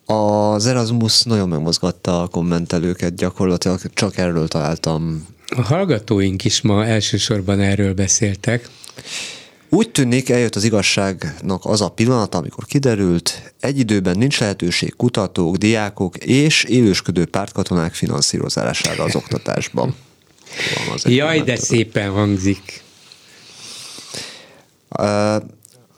Az 0.07 0.67
Erasmus 0.67 1.23
nagyon 1.23 1.49
megmozgatta 1.49 2.23
a 2.23 2.29
kommentelőket, 2.29 3.15
gyakorlatilag 3.15 3.79
csak 3.95 4.17
erről 4.17 4.49
találtam. 4.49 5.27
A 5.57 5.63
hallgatóink 5.63 6.45
is 6.45 6.63
ma 6.63 6.85
elsősorban 6.85 7.61
erről 7.61 7.95
beszéltek. 7.95 8.69
Úgy 9.71 9.91
tűnik, 9.91 10.31
eljött 10.31 10.55
az 10.55 10.65
igazságnak 10.65 11.65
az 11.65 11.81
a 11.81 11.89
pillanat, 11.89 12.35
amikor 12.35 12.65
kiderült, 12.65 13.53
egy 13.61 13.79
időben 13.79 14.19
nincs 14.19 14.41
lehetőség 14.41 14.97
kutatók, 14.97 15.57
diákok 15.57 16.17
és 16.17 16.65
élősködő 16.65 17.25
pártkatonák 17.27 17.95
finanszírozására 17.95 19.05
az 19.05 19.17
oktatásban. 19.17 19.95
Jaj, 21.05 21.43
de 21.43 21.57
szépen 21.57 22.11
hangzik. 22.11 22.83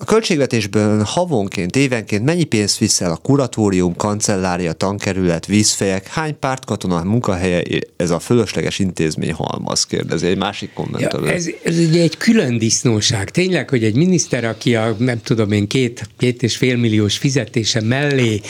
A 0.03 0.05
költségvetésből 0.05 1.03
havonként, 1.03 1.77
évenként 1.77 2.25
mennyi 2.25 2.45
pénzt 2.45 2.79
viszel 2.79 3.11
a 3.11 3.17
kuratórium, 3.17 3.97
kancellária, 3.97 4.73
tankerület, 4.73 5.47
vízfejek, 5.47 6.07
hány 6.07 6.39
pártkatona 6.39 7.03
munkahelye 7.05 7.63
ez 7.97 8.11
a 8.11 8.19
fölösleges 8.19 8.79
intézmény 8.79 9.33
halmaz, 9.33 9.87
kérdezi 9.87 10.27
egy 10.27 10.37
másik 10.37 10.73
kommentelő. 10.73 11.27
Ja, 11.27 11.33
ez, 11.33 11.47
ez 11.63 11.79
ugye 11.79 12.03
egy 12.03 12.17
külön 12.17 12.59
disznóság. 12.59 13.31
Tényleg, 13.31 13.69
hogy 13.69 13.85
egy 13.85 13.97
miniszter, 13.97 14.45
aki 14.45 14.75
a 14.75 14.97
nem 14.99 15.21
tudom 15.23 15.53
én 15.53 15.67
két, 15.67 16.09
két 16.19 16.43
és 16.43 16.57
fél 16.57 16.77
milliós 16.77 17.19
fizetése 17.19 17.81
mellé 17.81 18.41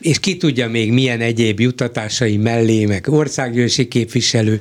és 0.00 0.20
ki 0.20 0.36
tudja 0.36 0.68
még 0.68 0.92
milyen 0.92 1.20
egyéb 1.20 1.60
jutatásai 1.60 2.36
mellé, 2.36 2.84
meg 2.84 3.08
országgyűlési 3.08 3.88
képviselő, 3.88 4.60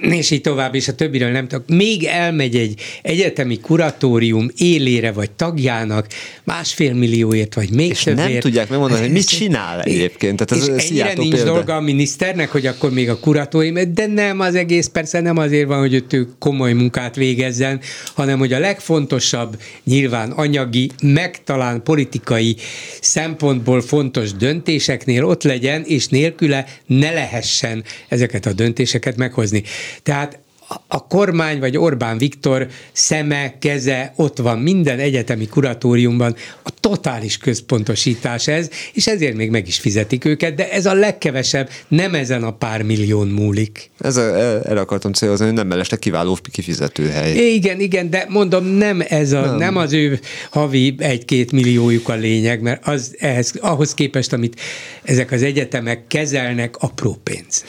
és 0.00 0.30
így 0.30 0.40
tovább, 0.40 0.74
és 0.74 0.88
a 0.88 0.94
többiről 0.94 1.30
nem 1.30 1.48
tudok. 1.48 1.68
Még 1.68 2.04
elmegy 2.04 2.56
egy 2.56 2.80
egyetemi 3.02 3.58
kuratórium 3.58 4.50
élére 4.56 5.12
vagy 5.12 5.30
tagjának 5.40 6.06
másfél 6.44 6.94
millióért, 6.94 7.54
vagy 7.54 7.70
még 7.70 7.90
és 7.90 8.02
többért. 8.02 8.28
nem 8.28 8.40
tudják 8.40 8.68
megmondani, 8.68 9.00
hogy 9.00 9.10
mit 9.10 9.26
csinál 9.26 9.80
egyébként. 9.92 10.46
Tehát 10.46 10.64
ez 10.64 10.74
és 10.76 10.88
ennyire 10.88 11.12
nincs 11.12 11.34
példa. 11.34 11.52
dolga 11.52 11.76
a 11.76 11.80
miniszternek, 11.80 12.50
hogy 12.50 12.66
akkor 12.66 12.90
még 12.90 13.08
a 13.08 13.18
kuratórium, 13.18 13.94
de 13.94 14.06
nem 14.06 14.40
az 14.40 14.54
egész 14.54 14.86
persze 14.86 15.20
nem 15.20 15.36
azért 15.36 15.66
van, 15.66 15.78
hogy 15.78 16.04
ő 16.10 16.28
komoly 16.38 16.72
munkát 16.72 17.16
végezzen, 17.16 17.80
hanem 18.14 18.38
hogy 18.38 18.52
a 18.52 18.58
legfontosabb 18.58 19.60
nyilván 19.84 20.30
anyagi, 20.30 20.90
meg 21.02 21.44
talán 21.44 21.82
politikai 21.82 22.56
szempontból 23.00 23.80
fontos 23.80 24.32
döntéseknél 24.32 25.24
ott 25.24 25.42
legyen, 25.42 25.82
és 25.84 26.06
nélküle 26.06 26.66
ne 26.86 27.10
lehessen 27.10 27.84
ezeket 28.08 28.46
a 28.46 28.52
döntéseket 28.52 29.16
meghozni. 29.16 29.62
Tehát 30.02 30.38
a 30.88 31.06
kormány 31.06 31.58
vagy 31.58 31.76
Orbán 31.76 32.18
Viktor 32.18 32.66
szeme, 32.92 33.58
keze 33.58 34.12
ott 34.16 34.38
van 34.38 34.58
minden 34.58 34.98
egyetemi 34.98 35.46
kuratóriumban, 35.46 36.34
a 36.62 36.70
totális 36.80 37.36
központosítás 37.38 38.48
ez, 38.48 38.68
és 38.92 39.06
ezért 39.06 39.34
még 39.34 39.50
meg 39.50 39.66
is 39.66 39.78
fizetik 39.78 40.24
őket, 40.24 40.54
de 40.54 40.70
ez 40.70 40.86
a 40.86 40.94
legkevesebb, 40.94 41.68
nem 41.88 42.14
ezen 42.14 42.42
a 42.42 42.52
pár 42.52 42.82
millión 42.82 43.28
múlik. 43.28 43.90
Ez 43.98 44.16
a, 44.16 44.22
e, 44.22 44.60
erre 44.64 44.80
akartam 44.80 45.12
célozni, 45.12 45.44
hogy 45.44 45.54
nem 45.54 45.66
mellesleg 45.66 45.98
kiváló 45.98 46.38
kifizetőhely. 46.50 47.32
Igen, 47.32 47.80
igen, 47.80 48.10
de 48.10 48.26
mondom, 48.28 48.64
nem 48.64 49.02
ez 49.08 49.32
a, 49.32 49.40
nem, 49.40 49.56
nem 49.56 49.76
az 49.76 49.92
ő 49.92 50.20
havi 50.50 50.94
egy-két 50.98 51.52
milliójuk 51.52 52.08
a 52.08 52.14
lényeg, 52.14 52.60
mert 52.60 52.86
az 52.86 53.16
ehhez, 53.18 53.52
ahhoz 53.60 53.94
képest, 53.94 54.32
amit 54.32 54.60
ezek 55.02 55.32
az 55.32 55.42
egyetemek 55.42 56.06
kezelnek, 56.06 56.76
apró 56.76 57.18
pénz. 57.22 57.64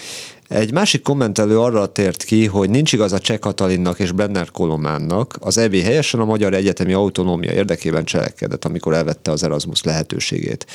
Egy 0.51 0.73
másik 0.73 1.01
kommentelő 1.01 1.59
arra 1.59 1.85
tért 1.85 2.23
ki, 2.23 2.45
hogy 2.45 2.69
nincs 2.69 2.93
igaz 2.93 3.13
a 3.13 3.19
Cseh 3.19 3.37
Katalinnak 3.37 3.99
és 3.99 4.11
Brenner 4.11 4.51
Kolománnak. 4.51 5.37
Az 5.39 5.57
EB 5.57 5.75
helyesen 5.75 6.19
a 6.19 6.25
magyar 6.25 6.53
egyetemi 6.53 6.93
autonómia 6.93 7.51
érdekében 7.51 8.05
cselekedett, 8.05 8.65
amikor 8.65 8.93
elvette 8.93 9.31
az 9.31 9.43
Erasmus 9.43 9.83
lehetőségét. 9.83 10.65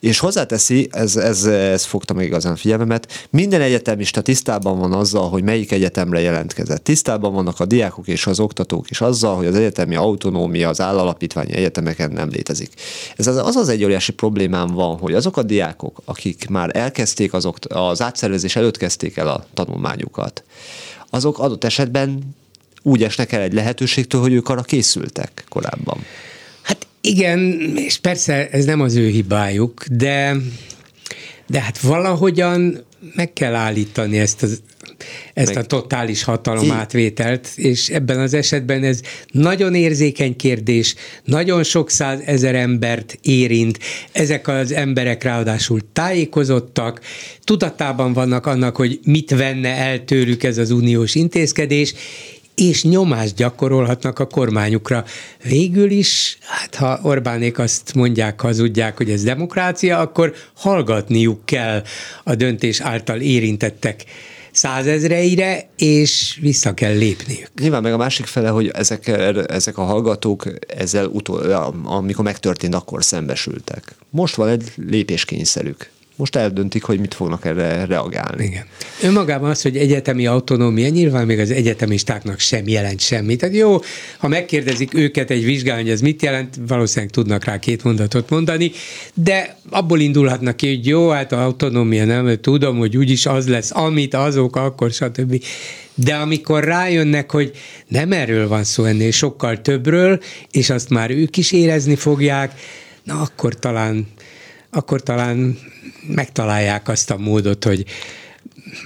És 0.00 0.18
hozzáteszi, 0.18 0.88
ez, 0.90 1.16
ez, 1.16 1.44
ez 1.44 1.84
fogta 1.84 2.14
meg 2.14 2.24
igazán 2.24 2.56
figyelmemet, 2.56 3.26
minden 3.30 3.60
egyetemista 3.60 4.20
tisztában 4.20 4.78
van 4.78 4.92
azzal, 4.92 5.28
hogy 5.28 5.42
melyik 5.42 5.72
egyetemre 5.72 6.20
jelentkezett. 6.20 6.84
Tisztában 6.84 7.32
vannak 7.32 7.60
a 7.60 7.64
diákok 7.64 8.08
és 8.08 8.26
az 8.26 8.40
oktatók 8.40 8.90
is 8.90 9.00
azzal, 9.00 9.36
hogy 9.36 9.46
az 9.46 9.54
egyetemi 9.54 9.94
autonómia 9.94 10.68
az 10.68 10.80
állalapítványi 10.80 11.52
egyetemeken 11.52 12.10
nem 12.10 12.28
létezik. 12.28 12.72
Ez 13.16 13.26
az 13.26 13.36
az, 13.36 13.56
az 13.56 13.68
egy 13.68 13.84
óriási 13.84 14.12
problémám 14.12 14.66
van, 14.66 14.98
hogy 14.98 15.14
azok 15.14 15.36
a 15.36 15.42
diákok, 15.42 16.00
akik 16.04 16.48
már 16.48 16.70
elkezdték 16.76 17.32
az, 17.32 17.48
az 17.68 18.02
átszervezés 18.02 18.56
előtt 18.56 18.76
kezdték 18.76 19.12
végezték 19.14 19.16
el 19.16 19.28
a 19.28 19.46
tanulmányukat, 19.54 20.44
azok 21.10 21.38
adott 21.38 21.64
esetben 21.64 22.34
úgy 22.82 23.02
esnek 23.02 23.32
el 23.32 23.40
egy 23.40 23.52
lehetőségtől, 23.52 24.20
hogy 24.20 24.32
ők 24.32 24.48
arra 24.48 24.62
készültek 24.62 25.44
korábban. 25.48 26.04
Hát 26.62 26.86
igen, 27.00 27.40
és 27.76 27.98
persze 27.98 28.48
ez 28.50 28.64
nem 28.64 28.80
az 28.80 28.94
ő 28.94 29.08
hibájuk, 29.08 29.84
de, 29.90 30.36
de 31.46 31.60
hát 31.60 31.80
valahogyan 31.80 32.84
meg 33.14 33.32
kell 33.32 33.54
állítani 33.54 34.18
ezt 34.18 34.42
az 34.42 34.62
ezt 35.34 35.56
a 35.56 35.62
totális 35.62 36.22
hatalomátvételt, 36.22 37.48
és 37.56 37.88
ebben 37.88 38.18
az 38.18 38.34
esetben 38.34 38.84
ez 38.84 39.00
nagyon 39.30 39.74
érzékeny 39.74 40.36
kérdés, 40.36 40.94
nagyon 41.24 41.62
sok 41.62 41.90
száz 41.90 42.20
ezer 42.24 42.54
embert 42.54 43.18
érint, 43.22 43.78
ezek 44.12 44.48
az 44.48 44.72
emberek 44.72 45.22
ráadásul 45.22 45.80
tájékozottak, 45.92 47.00
tudatában 47.40 48.12
vannak 48.12 48.46
annak, 48.46 48.76
hogy 48.76 49.00
mit 49.04 49.30
venne 49.30 49.68
el 49.68 50.04
tőlük 50.04 50.42
ez 50.42 50.58
az 50.58 50.70
uniós 50.70 51.14
intézkedés, 51.14 51.94
és 52.54 52.84
nyomást 52.84 53.34
gyakorolhatnak 53.34 54.18
a 54.18 54.26
kormányukra. 54.26 55.04
Végül 55.42 55.90
is, 55.90 56.38
hát 56.40 56.74
ha 56.74 56.98
Orbánék 57.02 57.58
azt 57.58 57.94
mondják, 57.94 58.40
hazudják, 58.40 58.96
hogy 58.96 59.10
ez 59.10 59.22
demokrácia, 59.22 59.98
akkor 59.98 60.34
hallgatniuk 60.54 61.46
kell 61.46 61.82
a 62.24 62.34
döntés 62.34 62.80
által 62.80 63.20
érintettek 63.20 64.04
százezreire, 64.52 65.68
és 65.76 66.38
vissza 66.40 66.74
kell 66.74 66.96
lépniük. 66.96 67.50
Nyilván 67.60 67.82
meg 67.82 67.92
a 67.92 67.96
másik 67.96 68.26
fele, 68.26 68.48
hogy 68.48 68.68
ezek, 68.68 69.06
ezek 69.48 69.78
a 69.78 69.82
hallgatók 69.82 70.44
ezzel 70.66 71.06
utol, 71.06 71.52
amikor 71.84 72.24
megtörtént, 72.24 72.74
akkor 72.74 73.04
szembesültek. 73.04 73.94
Most 74.10 74.34
van 74.34 74.48
egy 74.48 74.72
lépéskényszerük 74.76 75.90
most 76.16 76.36
eldöntik, 76.36 76.82
hogy 76.82 77.00
mit 77.00 77.14
fognak 77.14 77.44
erre 77.44 77.84
reagálni. 77.84 78.44
Igen. 78.44 78.64
Önmagában 79.02 79.50
az, 79.50 79.62
hogy 79.62 79.76
egyetemi 79.76 80.26
autonómia, 80.26 80.88
nyilván 80.88 81.26
még 81.26 81.38
az 81.38 81.50
egyetemistáknak 81.50 82.38
sem 82.38 82.68
jelent 82.68 83.00
semmit. 83.00 83.38
Tehát 83.38 83.54
jó, 83.54 83.78
ha 84.18 84.28
megkérdezik 84.28 84.94
őket 84.94 85.30
egy 85.30 85.44
vizsgálón, 85.44 85.82
hogy 85.82 85.90
ez 85.90 86.00
mit 86.00 86.22
jelent, 86.22 86.58
valószínűleg 86.66 87.10
tudnak 87.10 87.44
rá 87.44 87.58
két 87.58 87.84
mondatot 87.84 88.30
mondani, 88.30 88.72
de 89.14 89.58
abból 89.70 90.00
indulhatnak 90.00 90.56
ki, 90.56 90.68
hogy 90.68 90.86
jó, 90.86 91.08
hát 91.08 91.32
a 91.32 91.42
autonómia 91.42 92.04
nem, 92.04 92.40
tudom, 92.40 92.78
hogy 92.78 92.96
úgyis 92.96 93.26
az 93.26 93.48
lesz, 93.48 93.70
amit 93.74 94.14
azok, 94.14 94.56
akkor 94.56 94.90
stb. 94.90 95.42
De 95.94 96.14
amikor 96.14 96.64
rájönnek, 96.64 97.30
hogy 97.30 97.52
nem 97.88 98.12
erről 98.12 98.48
van 98.48 98.64
szó 98.64 98.84
ennél, 98.84 99.10
sokkal 99.10 99.60
többről, 99.60 100.20
és 100.50 100.70
azt 100.70 100.90
már 100.90 101.10
ők 101.10 101.36
is 101.36 101.52
érezni 101.52 101.96
fogják, 101.96 102.52
na 103.04 103.20
akkor 103.20 103.54
talán 103.54 104.06
akkor 104.74 105.02
talán 105.02 105.58
megtalálják 106.06 106.88
azt 106.88 107.10
a 107.10 107.16
módot, 107.16 107.64
hogy, 107.64 107.84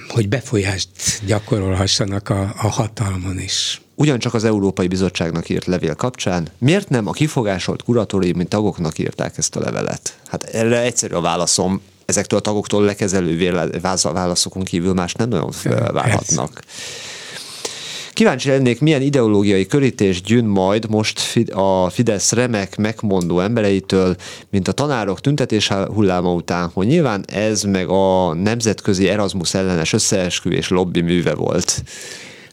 hogy 0.09 0.28
befolyást 0.28 0.89
gyakorolhassanak 1.27 2.28
a, 2.28 2.55
a 2.56 2.69
hatalmon 2.69 3.39
is. 3.39 3.81
Ugyancsak 3.94 4.35
az 4.35 4.44
Európai 4.44 4.89
Bizottságnak 4.89 5.48
írt 5.48 5.66
levél 5.66 5.94
kapcsán, 5.94 6.48
miért 6.59 6.89
nem 6.89 7.06
a 7.06 7.12
kifogásolt 7.12 7.82
kuratóriumi 7.82 8.44
tagoknak 8.44 8.98
írták 8.98 9.39
ezt 9.39 9.56
a 9.56 9.60
levelet? 9.60 10.19
Hát 10.27 10.43
erre 10.43 10.81
egyszerű 10.81 11.15
a 11.15 11.20
válaszom, 11.20 11.81
ezektől 12.05 12.39
a 12.39 12.43
tagoktól 12.43 12.85
lekezelő 12.85 13.52
válaszokon 14.02 14.65
kívül 14.65 14.93
más 14.93 15.12
nem 15.12 15.28
nagyon 15.28 15.52
várhatnak. 15.93 16.62
Kíváncsi 18.19 18.49
lennék, 18.49 18.81
milyen 18.81 19.03
ideológiai 19.03 19.66
körítés 19.66 20.23
gyűn 20.23 20.45
majd 20.45 20.90
most 20.90 21.20
a 21.51 21.89
Fidesz 21.90 22.32
remek 22.32 22.77
megmondó 22.77 23.40
embereitől, 23.40 24.16
mint 24.51 24.69
a 24.69 24.73
tanárok 24.73 25.20
tüntetés 25.20 25.69
hulláma 25.69 26.32
után, 26.32 26.70
hogy 26.73 26.86
nyilván 26.86 27.24
ez 27.27 27.62
meg 27.62 27.89
a 27.89 28.35
nemzetközi 28.35 29.09
Erasmus 29.09 29.55
ellenes 29.55 29.93
összeesküvés 29.93 30.69
lobby 30.69 31.01
műve 31.01 31.35
volt. 31.35 31.82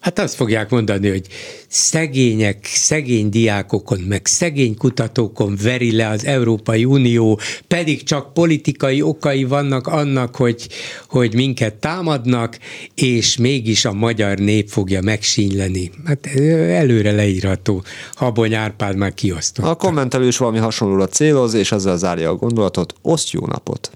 Hát 0.05 0.19
azt 0.19 0.35
fogják 0.35 0.69
mondani, 0.69 1.09
hogy 1.09 1.27
szegények, 1.67 2.65
szegény 2.65 3.29
diákokon, 3.29 3.99
meg 3.99 4.25
szegény 4.25 4.77
kutatókon 4.77 5.57
veri 5.61 5.95
le 5.95 6.07
az 6.07 6.25
Európai 6.25 6.85
Unió, 6.85 7.39
pedig 7.67 8.03
csak 8.03 8.33
politikai 8.33 9.01
okai 9.01 9.43
vannak 9.43 9.87
annak, 9.87 10.35
hogy, 10.35 10.67
hogy 11.07 11.33
minket 11.33 11.73
támadnak, 11.73 12.57
és 12.95 13.37
mégis 13.37 13.85
a 13.85 13.93
magyar 13.93 14.37
nép 14.37 14.69
fogja 14.69 15.01
megsínyleni. 15.01 15.91
Hát 16.05 16.25
előre 16.69 17.11
leírható. 17.11 17.83
Habony 18.13 18.53
Árpád 18.53 18.95
már 18.95 19.13
kiosztott. 19.13 19.65
A 19.65 19.75
kommentelő 19.75 20.27
is 20.27 20.37
valami 20.37 20.57
hasonlóra 20.57 21.07
céloz, 21.07 21.53
és 21.53 21.71
ezzel 21.71 21.97
zárja 21.97 22.29
a 22.29 22.35
gondolatot. 22.35 22.93
Oszt 23.01 23.31
jó 23.31 23.45
napot! 23.45 23.91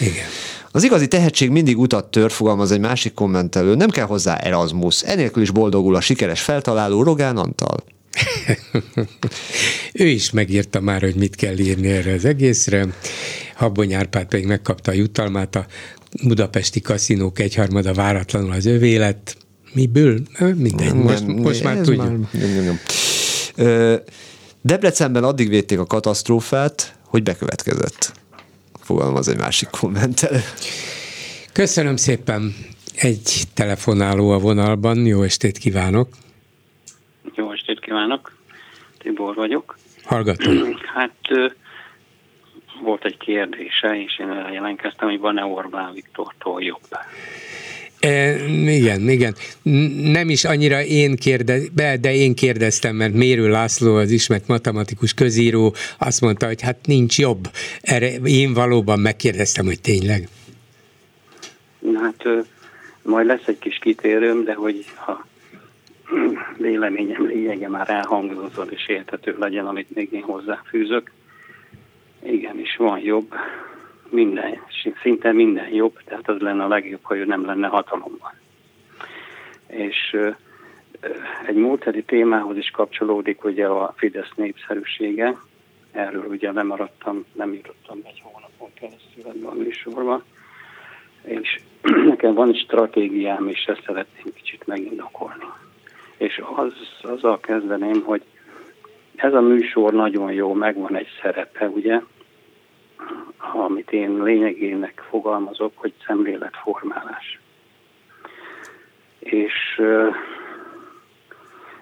Igen. 0.00 0.26
Az 0.76 0.84
igazi 0.84 1.08
tehetség 1.08 1.50
mindig 1.50 1.78
utat 1.78 2.10
tör, 2.10 2.30
fogalmaz 2.30 2.70
egy 2.70 2.80
másik 2.80 3.14
kommentelő, 3.14 3.74
nem 3.74 3.90
kell 3.90 4.06
hozzá 4.06 4.36
Erasmus, 4.36 5.02
enélkül 5.02 5.42
is 5.42 5.50
boldogul 5.50 5.94
a 5.94 6.00
sikeres 6.00 6.42
feltaláló 6.42 7.02
Rogán 7.02 7.36
Antal. 7.36 7.84
ő 9.92 10.06
is 10.06 10.30
megírta 10.30 10.80
már, 10.80 11.00
hogy 11.00 11.14
mit 11.14 11.36
kell 11.36 11.58
írni 11.58 11.88
erre 11.88 12.12
az 12.12 12.24
egészre. 12.24 12.86
Habony 13.54 13.94
Árpád 13.94 14.26
pedig 14.26 14.46
megkapta 14.46 14.90
a 14.90 14.94
jutalmát, 14.94 15.56
a 15.56 15.66
budapesti 16.22 16.80
kaszinók 16.80 17.38
egyharmada 17.38 17.92
váratlanul 17.92 18.52
az 18.52 18.66
övé 18.66 18.96
lett. 18.96 19.36
Miből? 19.72 20.20
Mindegy, 20.38 20.94
most, 20.94 21.26
most 21.26 21.62
már 21.62 21.76
tudjuk. 21.76 21.96
Már, 21.96 22.18
nem, 22.32 22.78
nem. 23.56 24.00
Debrecenben 24.62 25.24
addig 25.24 25.48
védték 25.48 25.78
a 25.78 25.86
katasztrófát, 25.86 26.94
hogy 27.02 27.22
bekövetkezett 27.22 28.24
fogalmaz 28.86 29.28
egy 29.28 29.38
másik 29.38 29.68
kommentelő. 29.80 30.40
Köszönöm 31.52 31.96
szépen. 31.96 32.54
Egy 32.96 33.42
telefonáló 33.54 34.30
a 34.30 34.38
vonalban. 34.38 35.06
Jó 35.06 35.22
estét 35.22 35.58
kívánok. 35.58 36.08
Jó 37.34 37.52
estét 37.52 37.80
kívánok. 37.80 38.36
Tibor 38.98 39.34
vagyok. 39.34 39.78
Hallgatom. 40.04 40.54
Hát 40.94 41.16
volt 42.82 43.04
egy 43.04 43.16
kérdése, 43.16 44.00
és 44.04 44.18
én 44.18 44.28
jelentkeztem, 44.52 45.08
hogy 45.08 45.20
van-e 45.20 45.44
Orbán 45.44 45.92
Viktortól 45.92 46.62
jobb. 46.62 46.88
E, 48.00 48.44
igen, 48.48 49.08
igen. 49.08 49.34
Nem 50.12 50.28
is 50.28 50.44
annyira 50.44 50.82
én 50.82 51.16
kérdez, 51.16 51.68
de 52.00 52.14
én 52.14 52.34
kérdeztem, 52.34 52.96
mert 52.96 53.12
Mérő 53.12 53.48
László, 53.48 53.94
az 53.94 54.10
ismert 54.10 54.46
matematikus 54.46 55.14
közíró, 55.14 55.74
azt 55.98 56.20
mondta, 56.20 56.46
hogy 56.46 56.62
hát 56.62 56.78
nincs 56.86 57.18
jobb. 57.18 57.48
Erre 57.80 58.14
én 58.14 58.52
valóban 58.52 59.00
megkérdeztem, 59.00 59.64
hogy 59.64 59.80
tényleg. 59.80 60.28
Hát 61.94 62.46
majd 63.02 63.26
lesz 63.26 63.46
egy 63.46 63.58
kis 63.58 63.78
kitérőm, 63.78 64.44
de 64.44 64.54
hogy 64.54 64.84
ha 64.94 65.26
véleményem 66.58 67.26
lényege 67.26 67.68
már 67.68 67.90
elhangzott 67.90 68.70
és 68.70 68.88
értető 68.88 69.36
legyen, 69.38 69.66
amit 69.66 69.94
még 69.94 70.12
én 70.12 70.22
hozzáfűzök. 70.22 71.10
Igen, 72.22 72.58
és 72.58 72.76
van 72.76 72.98
jobb 72.98 73.34
minden, 74.16 74.58
szinte 75.02 75.32
minden 75.32 75.68
jobb, 75.68 75.98
tehát 76.04 76.28
az 76.28 76.40
lenne 76.40 76.64
a 76.64 76.68
legjobb, 76.68 77.02
hogy 77.02 77.18
ő 77.18 77.24
nem 77.24 77.46
lenne 77.46 77.66
hatalomban. 77.66 78.32
És 79.66 80.16
egy 81.46 81.54
múlteri 81.54 82.02
témához 82.02 82.56
is 82.56 82.70
kapcsolódik 82.70 83.44
ugye 83.44 83.66
a 83.66 83.94
Fidesz 83.96 84.30
népszerűsége, 84.34 85.36
erről 85.92 86.24
ugye 86.24 86.52
lemaradtam, 86.52 87.24
nem 87.32 87.52
jutottam 87.52 87.98
egy 88.04 88.22
hónapon 88.24 88.70
keresztül 88.74 89.24
ebben 89.26 89.50
a 89.50 89.54
műsorban, 89.54 90.22
és 91.24 91.60
nekem 92.10 92.34
van 92.34 92.48
egy 92.48 92.60
stratégiám, 92.64 93.48
és 93.48 93.64
ezt 93.64 93.82
szeretném 93.86 94.34
kicsit 94.34 94.66
megindokolni. 94.66 95.44
És 96.16 96.42
az, 96.56 96.72
azzal 97.02 97.40
kezdeném, 97.40 98.02
hogy 98.04 98.22
ez 99.16 99.34
a 99.34 99.40
műsor 99.40 99.92
nagyon 99.92 100.32
jó, 100.32 100.52
megvan 100.52 100.96
egy 100.96 101.08
szerepe, 101.22 101.66
ugye, 101.66 102.00
amit 103.38 103.92
én 103.92 104.22
lényegének 104.22 105.04
fogalmazok, 105.08 105.72
hogy 105.74 105.92
szemléletformálás. 106.06 107.40
És 109.18 109.82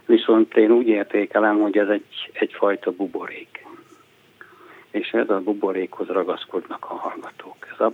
viszont 0.06 0.56
én 0.56 0.70
úgy 0.70 0.88
értékelem, 0.88 1.60
hogy 1.60 1.78
ez 1.78 1.88
egy, 1.88 2.30
egyfajta 2.32 2.90
buborék. 2.90 3.66
És 4.90 5.10
ez 5.10 5.30
a 5.30 5.40
buborékhoz 5.40 6.06
ragaszkodnak 6.06 6.84
a 6.88 6.94
hallgatók. 6.94 7.68
Ez 7.72 7.80
a, 7.80 7.92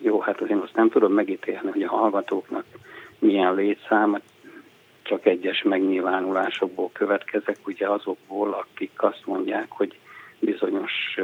jó, 0.00 0.20
hát 0.20 0.40
én 0.40 0.56
azt 0.56 0.74
nem 0.74 0.88
tudom 0.88 1.12
megítélni, 1.12 1.70
hogy 1.70 1.82
a 1.82 1.96
hallgatóknak 1.96 2.64
milyen 3.18 3.54
létszám, 3.54 4.20
csak 5.02 5.26
egyes 5.26 5.62
megnyilvánulásokból 5.62 6.90
következek, 6.92 7.56
ugye 7.66 7.88
azokból, 7.88 8.52
akik 8.52 9.02
azt 9.02 9.22
mondják, 9.24 9.66
hogy 9.68 9.98
bizonyos 10.38 11.18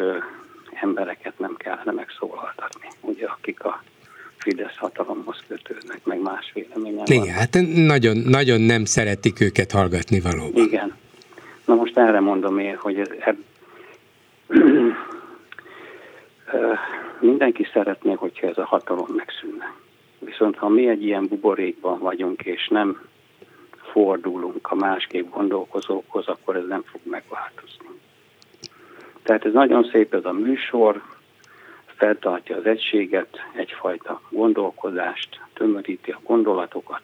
embereket 0.81 1.39
nem 1.39 1.55
kellene 1.57 1.93
megszólaltatni, 1.93 2.89
ugye, 3.01 3.27
akik 3.27 3.65
a 3.65 3.83
Fidesz 4.39 4.77
hatalomhoz 4.77 5.45
kötődnek, 5.49 6.05
meg 6.05 6.21
más 6.21 6.51
véleményen 6.55 7.07
Igen, 7.07 7.19
van. 7.19 7.29
hát 7.29 7.59
nagyon, 7.75 8.17
nagyon 8.17 8.61
nem 8.61 8.85
szeretik 8.85 9.41
őket 9.41 9.71
hallgatni 9.71 10.21
valóban. 10.21 10.65
Igen. 10.65 10.95
Na 11.65 11.75
most 11.75 11.99
erre 11.99 12.21
mondom 12.21 12.59
én, 12.59 12.77
hogy 12.77 12.99
ez, 12.99 13.09
eb... 13.21 13.37
mindenki 17.21 17.67
szeretné, 17.73 18.13
hogyha 18.13 18.47
ez 18.47 18.59
a 18.59 18.65
hatalom 18.65 19.09
megszűnne. 19.17 19.75
Viszont 20.19 20.57
ha 20.57 20.69
mi 20.69 20.89
egy 20.89 21.05
ilyen 21.05 21.27
buborékban 21.27 21.99
vagyunk, 21.99 22.43
és 22.43 22.69
nem 22.69 23.01
fordulunk 23.93 24.71
a 24.71 24.75
másképp 24.75 25.31
gondolkozókhoz, 25.31 26.27
akkor 26.27 26.57
ez 26.57 26.67
nem 26.69 26.83
fog 26.83 27.01
megváltozni. 27.05 27.87
Tehát 29.29 29.45
ez 29.45 29.53
nagyon 29.53 29.89
szép 29.93 30.15
ez 30.15 30.25
a 30.25 30.33
műsor, 30.33 31.03
feltartja 31.87 32.57
az 32.57 32.67
egységet, 32.67 33.29
egyfajta 33.53 34.21
gondolkodást, 34.31 35.41
tömöríti 35.55 36.11
a 36.11 36.21
gondolatokat, 36.23 37.03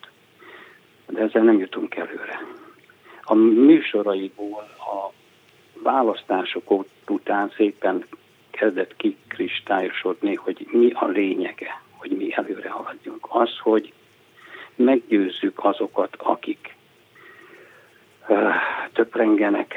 de 1.07 1.21
ezzel 1.21 1.43
nem 1.43 1.59
jutunk 1.59 1.97
előre. 1.97 2.41
A 3.23 3.35
műsoraiból 3.35 4.69
a 4.79 5.13
választások 5.83 6.85
után 7.09 7.53
szépen 7.57 8.05
kezdett 8.51 8.97
kikristályosodni, 8.97 10.35
hogy 10.35 10.67
mi 10.71 10.91
a 10.91 11.07
lényege, 11.07 11.83
hogy 11.97 12.11
mi 12.11 12.35
előre 12.35 12.71
haladjunk. 12.71 13.27
Az, 13.29 13.59
hogy 13.59 13.93
meggyőzzük 14.75 15.65
azokat, 15.65 16.17
akik 16.19 16.77
uh, 18.29 18.55
töprengenek, 18.93 19.75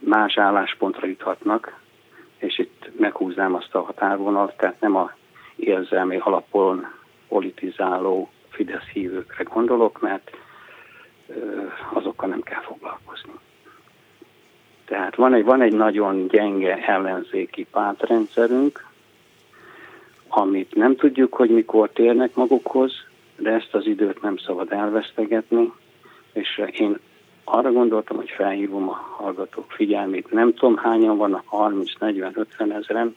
más 0.00 0.38
álláspontra 0.38 1.06
juthatnak, 1.06 1.78
és 2.36 2.58
itt 2.58 2.90
meghúznám 2.98 3.54
azt 3.54 3.74
a 3.74 3.82
határvonalat, 3.82 4.56
tehát 4.56 4.80
nem 4.80 4.96
a 4.96 5.12
érzelmi 5.56 6.16
alapon 6.16 6.86
politizáló 7.28 8.30
Fidesz 8.48 8.88
hívőkre 8.92 9.42
gondolok, 9.42 10.00
mert 10.00 10.30
azokkal 11.92 12.28
nem 12.28 12.40
kell 12.40 12.60
foglalkozni. 12.60 13.32
Tehát 14.84 15.14
van 15.14 15.34
egy, 15.34 15.44
van 15.44 15.62
egy 15.62 15.72
nagyon 15.72 16.28
gyenge 16.28 16.76
ellenzéki 16.76 17.66
pártrendszerünk, 17.70 18.86
amit 20.28 20.74
nem 20.74 20.96
tudjuk, 20.96 21.34
hogy 21.34 21.50
mikor 21.50 21.90
térnek 21.90 22.34
magukhoz, 22.34 22.92
de 23.36 23.50
ezt 23.50 23.74
az 23.74 23.86
időt 23.86 24.22
nem 24.22 24.36
szabad 24.36 24.72
elvesztegetni, 24.72 25.72
és 26.32 26.62
én 26.72 26.98
arra 27.52 27.72
gondoltam, 27.72 28.16
hogy 28.16 28.30
felhívom 28.30 28.88
a 28.88 28.92
hallgatók 28.92 29.72
figyelmét. 29.72 30.30
Nem 30.30 30.54
tudom 30.54 30.76
hányan 30.76 31.16
vannak, 31.16 31.44
30-40-50 31.50 32.74
ezeren, 32.74 33.16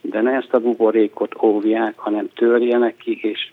de 0.00 0.20
ne 0.20 0.30
ezt 0.30 0.54
a 0.54 0.60
buborékot 0.60 1.42
óvják, 1.42 1.98
hanem 1.98 2.28
törjenek 2.34 2.96
ki, 2.96 3.18
és 3.22 3.52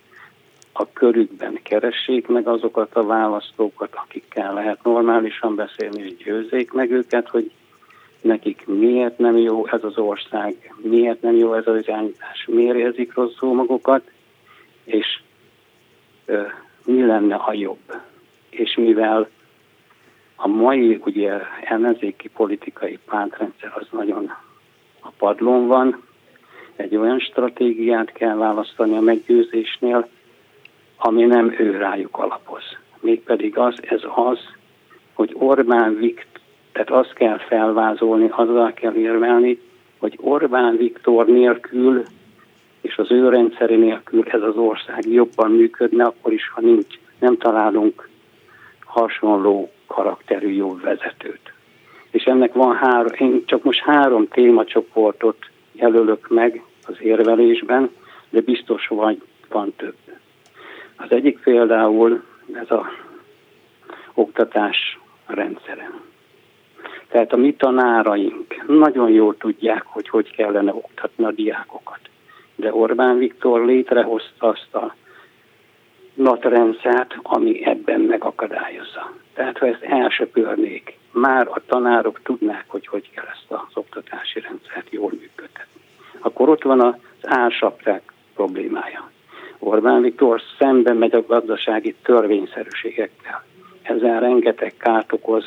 a 0.73 0.91
körükben 0.93 1.59
keressék 1.63 2.27
meg 2.27 2.47
azokat 2.47 2.95
a 2.95 3.03
választókat, 3.03 3.89
akikkel 3.95 4.53
lehet 4.53 4.83
normálisan 4.83 5.55
beszélni, 5.55 6.01
hogy 6.01 6.17
győzzék 6.17 6.71
meg 6.71 6.91
őket, 6.91 7.29
hogy 7.29 7.51
nekik 8.21 8.63
miért 8.65 9.17
nem 9.17 9.37
jó 9.37 9.67
ez 9.67 9.83
az 9.83 9.97
ország, 9.97 10.73
miért 10.81 11.21
nem 11.21 11.35
jó 11.35 11.53
ez 11.53 11.67
az 11.67 11.77
irányítás, 11.77 12.45
miért 12.47 12.77
érzik 12.77 13.13
rosszul 13.13 13.53
magukat, 13.53 14.11
és 14.83 15.19
ö, 16.25 16.41
mi 16.85 17.05
lenne 17.05 17.35
a 17.35 17.53
jobb. 17.53 18.01
És 18.49 18.75
mivel 18.75 19.29
a 20.35 20.47
mai 20.47 21.01
ugye 21.05 21.39
ellenzéki 21.63 22.29
politikai 22.29 22.99
pártrendszer 23.05 23.71
az 23.75 23.87
nagyon 23.91 24.31
a 24.99 25.09
padlón 25.17 25.67
van, 25.67 26.03
egy 26.75 26.95
olyan 26.95 27.19
stratégiát 27.19 28.11
kell 28.11 28.35
választani 28.35 28.97
a 28.97 29.01
meggyőzésnél, 29.01 30.07
ami 30.97 31.23
nem 31.23 31.55
ő 31.59 31.77
rájuk 31.77 32.17
alapoz. 32.17 32.63
Mégpedig 32.99 33.57
az, 33.57 33.75
ez 33.81 34.01
az, 34.15 34.39
hogy 35.13 35.31
Orbán 35.33 35.95
Viktor, 35.95 36.41
tehát 36.71 36.89
azt 36.89 37.13
kell 37.13 37.37
felvázolni, 37.37 38.27
azzal 38.31 38.73
kell 38.73 38.93
érvelni, 38.93 39.59
hogy 39.97 40.17
Orbán 40.21 40.77
Viktor 40.77 41.25
nélkül 41.25 42.03
és 42.85 42.97
az 42.97 43.11
ő 43.11 43.29
rendszeri 43.29 43.75
nélkül 43.75 44.23
ez 44.27 44.41
az 44.41 44.55
ország 44.55 45.05
jobban 45.05 45.51
működne, 45.51 46.03
akkor 46.03 46.33
is, 46.33 46.49
ha 46.49 46.61
nincs, 46.61 46.99
nem 47.19 47.37
találunk 47.37 48.09
hasonló 48.85 49.71
karakterű 49.95 50.49
jó 50.49 50.79
vezetőt. 50.81 51.53
És 52.11 52.23
ennek 52.23 52.53
van 52.53 52.75
három, 52.75 53.11
én 53.17 53.45
csak 53.45 53.63
most 53.63 53.79
három 53.79 54.27
témacsoportot 54.27 55.37
jelölök 55.71 56.27
meg 56.29 56.61
az 56.87 56.95
érvelésben, 56.99 57.89
de 58.29 58.41
biztos 58.41 58.87
vagy 58.87 59.21
van 59.49 59.73
több. 59.77 59.95
Az 60.95 61.11
egyik 61.11 61.39
például 61.39 62.23
ez 62.53 62.71
a 62.71 62.85
oktatás 64.13 64.99
rendszere. 65.25 65.91
Tehát 67.07 67.33
a 67.33 67.37
mi 67.37 67.53
tanáraink 67.53 68.67
nagyon 68.67 69.09
jól 69.09 69.37
tudják, 69.37 69.83
hogy 69.85 70.09
hogy 70.09 70.35
kellene 70.35 70.73
oktatni 70.73 71.23
a 71.23 71.31
diákokat. 71.31 71.99
De 72.55 72.73
Orbán 72.73 73.17
Viktor 73.17 73.65
létrehozta 73.65 74.47
azt 74.47 74.75
a 74.75 74.95
natrendszert, 76.15 77.15
ami 77.21 77.65
ebben 77.65 77.99
megakadályozza. 77.99 79.13
Tehát 79.33 79.57
ha 79.57 79.67
ezt 79.67 79.83
elsöpörnék, 79.83 80.97
már 81.11 81.47
a 81.47 81.61
tanárok 81.67 82.19
tudnák, 82.23 82.65
hogy 82.67 82.87
hogy 82.87 83.11
kell 83.11 83.25
ezt 83.25 83.45
az 83.47 83.73
oktatási 83.73 84.39
rendszert 84.39 84.87
jól 84.89 85.11
működtetni. 85.19 85.81
Akkor 86.19 86.49
ott 86.49 86.63
van 86.63 86.81
az 86.81 86.95
ársapták 87.21 88.13
problémája. 88.35 89.09
Orbán 89.59 90.01
Viktor 90.01 90.41
szemben 90.59 90.95
megy 90.97 91.15
a 91.15 91.25
gazdasági 91.25 91.95
törvényszerűségekkel. 92.03 93.43
Ezzel 93.81 94.19
rengeteg 94.19 94.73
kárt 94.77 95.11
okoz 95.11 95.45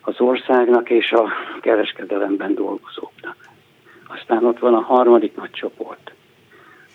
az 0.00 0.20
országnak 0.20 0.90
és 0.90 1.12
a 1.12 1.28
kereskedelemben 1.60 2.54
dolgozóknak. 2.54 3.36
Aztán 4.06 4.44
ott 4.44 4.58
van 4.58 4.74
a 4.74 4.80
harmadik 4.80 5.36
nagy 5.36 5.50
csoport, 5.50 6.12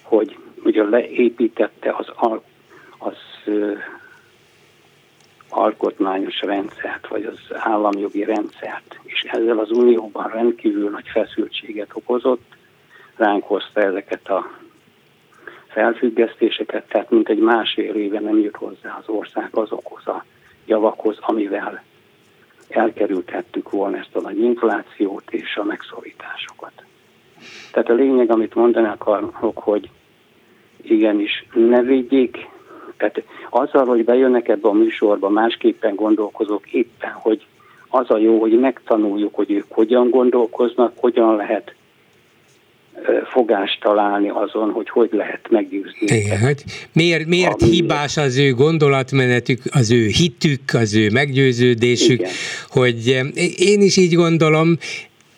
hogy 0.04 0.38
ugye 0.64 0.84
leépítette 0.84 1.96
az, 1.98 2.08
az 2.98 3.18
alkotmányos 5.50 6.42
rendszert, 6.42 7.08
vagy 7.08 7.24
az 7.24 7.40
államjogi 7.58 8.24
rendszert, 8.24 9.00
és 9.04 9.22
ezzel 9.22 9.60
az 9.60 9.72
unióban 9.72 10.28
rendkívül 10.28 10.90
nagy 10.90 11.08
feszültséget 11.08 11.90
okozott, 11.94 12.56
ránk 13.16 13.44
hozta 13.44 13.82
ezeket 13.82 14.30
a 14.30 14.52
felfüggesztéseket, 15.68 16.88
tehát 16.88 17.10
mint 17.10 17.30
egy 17.30 17.40
másfél 17.40 17.96
éve 17.96 18.20
nem 18.20 18.38
jut 18.38 18.56
hozzá 18.56 18.98
az 19.00 19.08
ország 19.08 19.50
azokhoz 19.52 20.08
a 20.08 20.24
javakhoz, 20.66 21.18
amivel 21.22 21.84
elkerültettük 22.70 23.70
volna 23.70 23.98
ezt 23.98 24.16
a 24.16 24.22
nagy 24.22 24.40
inflációt 24.40 25.32
és 25.32 25.56
a 25.56 25.64
megszorításokat. 25.64 26.84
Tehát 27.72 27.90
a 27.90 27.94
lényeg, 27.94 28.32
amit 28.32 28.56
mondani 28.56 28.88
akarok, 28.88 29.58
hogy 29.58 29.90
igenis 30.90 31.46
ne 31.54 31.82
védjék, 31.82 32.48
tehát 32.98 33.24
azzal, 33.50 33.86
hogy 33.86 34.04
bejönnek 34.04 34.48
ebbe 34.48 34.68
a 34.68 34.74
műsorba, 34.74 35.30
másképpen 35.30 35.96
gondolkozok 35.96 36.72
éppen, 36.72 37.12
hogy 37.12 37.46
az 37.90 38.10
a 38.10 38.18
jó, 38.18 38.40
hogy 38.40 38.60
megtanuljuk, 38.60 39.36
hogy 39.36 39.52
ők 39.52 39.66
hogyan 39.70 40.10
gondolkoznak, 40.10 40.94
hogyan 40.96 41.36
lehet 41.36 41.74
fogást 43.32 43.80
találni 43.82 44.30
azon, 44.30 44.72
hogy 44.72 44.90
hogy 44.90 45.10
lehet 45.12 45.50
meggyőzni. 45.50 46.06
Igen, 46.06 46.40
hogy 46.40 46.64
miért, 46.94 47.26
miért 47.26 47.62
hibás 47.62 48.18
az 48.18 48.38
ő 48.38 48.54
gondolatmenetük, 48.54 49.62
az 49.72 49.92
ő 49.92 50.08
hitük, 50.08 50.74
az 50.74 50.96
ő 50.96 51.10
meggyőződésük, 51.12 52.20
Igen. 52.20 52.32
hogy 52.70 53.08
én 53.58 53.82
is 53.82 53.98
így 53.98 54.14
gondolom, 54.14 54.78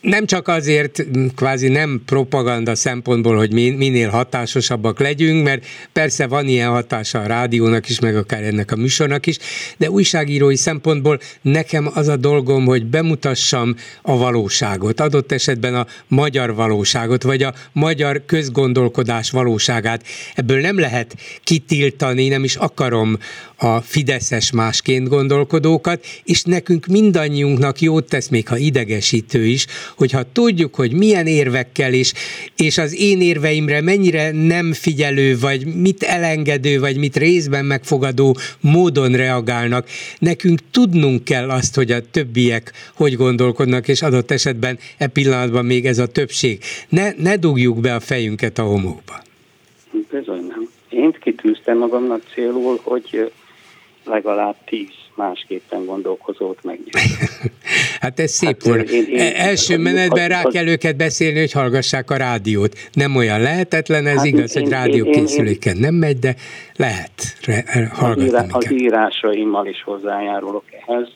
nem 0.02 0.26
csak 0.26 0.48
azért, 0.48 1.06
kvázi 1.36 1.68
nem 1.68 2.02
propaganda 2.06 2.76
szempontból, 2.76 3.38
hogy 3.38 3.54
minél 3.54 4.10
hatásosabbak 4.10 5.00
legyünk, 5.00 5.44
mert 5.44 5.66
persze 5.94 6.28
van 6.28 6.48
ilyen 6.48 6.70
hatása 6.70 7.20
a 7.20 7.26
rádiónak 7.26 7.90
is, 7.90 8.00
meg 8.00 8.16
akár 8.16 8.44
ennek 8.44 8.72
a 8.72 8.76
műsornak 8.76 9.26
is, 9.26 9.38
de 9.78 9.90
újságírói 9.90 10.56
szempontból 10.56 11.20
nekem 11.42 11.90
az 11.94 12.08
a 12.08 12.16
dolgom, 12.16 12.66
hogy 12.66 12.86
bemutassam 12.86 13.76
a 14.02 14.18
valóságot, 14.18 15.00
adott 15.00 15.32
esetben 15.32 15.76
a 15.76 15.88
magyar 16.08 16.56
valóságot, 16.56 17.24
vagy 17.24 17.44
a 17.44 17.54
magyar 17.72 18.26
közgondolkodás 18.26 19.32
valóságát. 19.32 20.04
Ebből 20.36 20.60
nem 20.60 20.80
lehet 20.80 21.16
kitiltani, 21.44 22.28
nem 22.28 22.44
is 22.44 22.56
akarom 22.56 23.18
a 23.64 23.82
fideszes 23.82 24.52
másként 24.52 25.08
gondolkodókat, 25.08 26.06
és 26.24 26.44
nekünk 26.44 26.86
mindannyiunknak 26.86 27.80
jót 27.80 28.10
tesz, 28.10 28.30
még 28.30 28.48
ha 28.48 28.58
idegesítő 28.58 29.46
is, 29.46 29.66
hogyha 29.98 30.32
tudjuk, 30.32 30.76
hogy 30.76 30.94
milyen 30.94 31.28
érvekkel 31.28 31.94
is, 31.94 32.14
és 32.56 32.78
az 32.78 33.00
én 33.00 33.22
érveimre 33.22 33.82
mennyire 33.82 34.32
nem 34.32 34.74
figyelő, 34.74 35.38
vagy 35.40 35.76
mit 35.76 36.04
elengedő, 36.04 36.80
vagy 36.80 36.98
mit 36.98 37.18
részben 37.18 37.66
megfogadó 37.66 38.38
módon 38.60 39.12
reagálnak, 39.12 39.88
nekünk 40.20 40.60
tudnunk 40.72 41.24
kell 41.24 41.50
azt, 41.50 41.76
hogy 41.76 41.92
a 41.92 42.10
többiek 42.12 42.72
hogy 42.96 43.16
gondolkodnak, 43.16 43.88
és 43.88 44.02
adott 44.02 44.32
esetben 44.32 44.80
e 44.98 45.08
pillanatban 45.08 45.66
még 45.66 45.86
ez 45.86 45.98
a 45.98 46.08
többség. 46.08 46.60
Ne, 46.90 47.12
ne 47.18 47.36
dugjuk 47.36 47.80
be 47.80 47.96
a 47.96 48.00
fejünket 48.00 48.58
a 48.58 48.64
homokba. 48.64 49.24
Bizony 50.12 50.46
nem. 50.48 50.70
Én 50.90 51.16
kitűztem 51.20 51.78
magamnak 51.78 52.22
célul, 52.34 52.80
hogy 52.84 53.32
legalább 54.12 54.56
tíz 54.66 54.90
másképpen 55.16 55.86
gondolkozót 55.86 56.64
meggyőzni. 56.64 57.28
hát 58.02 58.20
ez 58.20 58.32
szép 58.32 58.50
hát, 58.50 58.64
volt. 58.64 58.90
Én, 58.90 59.06
én, 59.06 59.34
Első 59.36 59.78
menetben 59.78 60.28
rá 60.28 60.44
kell 60.44 60.68
őket 60.68 60.96
beszélni, 60.96 61.40
hogy 61.40 61.52
hallgassák 61.52 62.12
a 62.12 62.16
rádiót. 62.16 62.78
Nem 62.94 63.16
olyan 63.16 63.42
lehetetlen, 63.42 64.06
ez 64.06 64.16
hát 64.16 64.26
igaz, 64.26 64.56
én, 64.56 64.64
hogy 64.64 64.72
rádiókészüléken 64.72 65.78
nem 65.78 65.94
megy, 65.94 66.20
de 66.20 66.36
lehet 66.76 67.12
hallgatni 67.92 68.24
az, 68.26 68.32
írá, 68.32 68.46
az 68.52 68.72
írásaimmal 68.72 69.68
is 69.68 69.84
hozzájárulok 69.84 70.64
ehhez, 70.88 71.08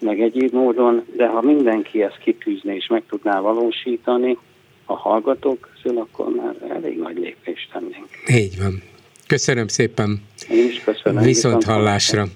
meg 0.00 0.20
egyéb 0.20 0.52
módon, 0.52 1.04
de 1.16 1.26
ha 1.26 1.40
mindenki 1.40 2.02
ezt 2.02 2.18
kitűzne 2.18 2.74
és 2.74 2.86
meg 2.86 3.02
tudná 3.08 3.40
valósítani, 3.40 4.38
a 4.86 4.94
hallgatók 4.94 5.70
közül, 5.72 5.98
akkor 5.98 6.34
már 6.34 6.54
elég 6.70 6.98
nagy 6.98 7.16
lépést 7.16 7.70
tennénk. 7.72 8.08
Így 8.26 8.58
van. 8.58 8.82
Köszönöm 9.26 9.68
szépen. 9.68 10.22
Én 10.50 10.68
is 10.68 10.82
köszönöm. 10.84 11.22
Viszont 11.22 11.64
hallásra. 11.64 12.28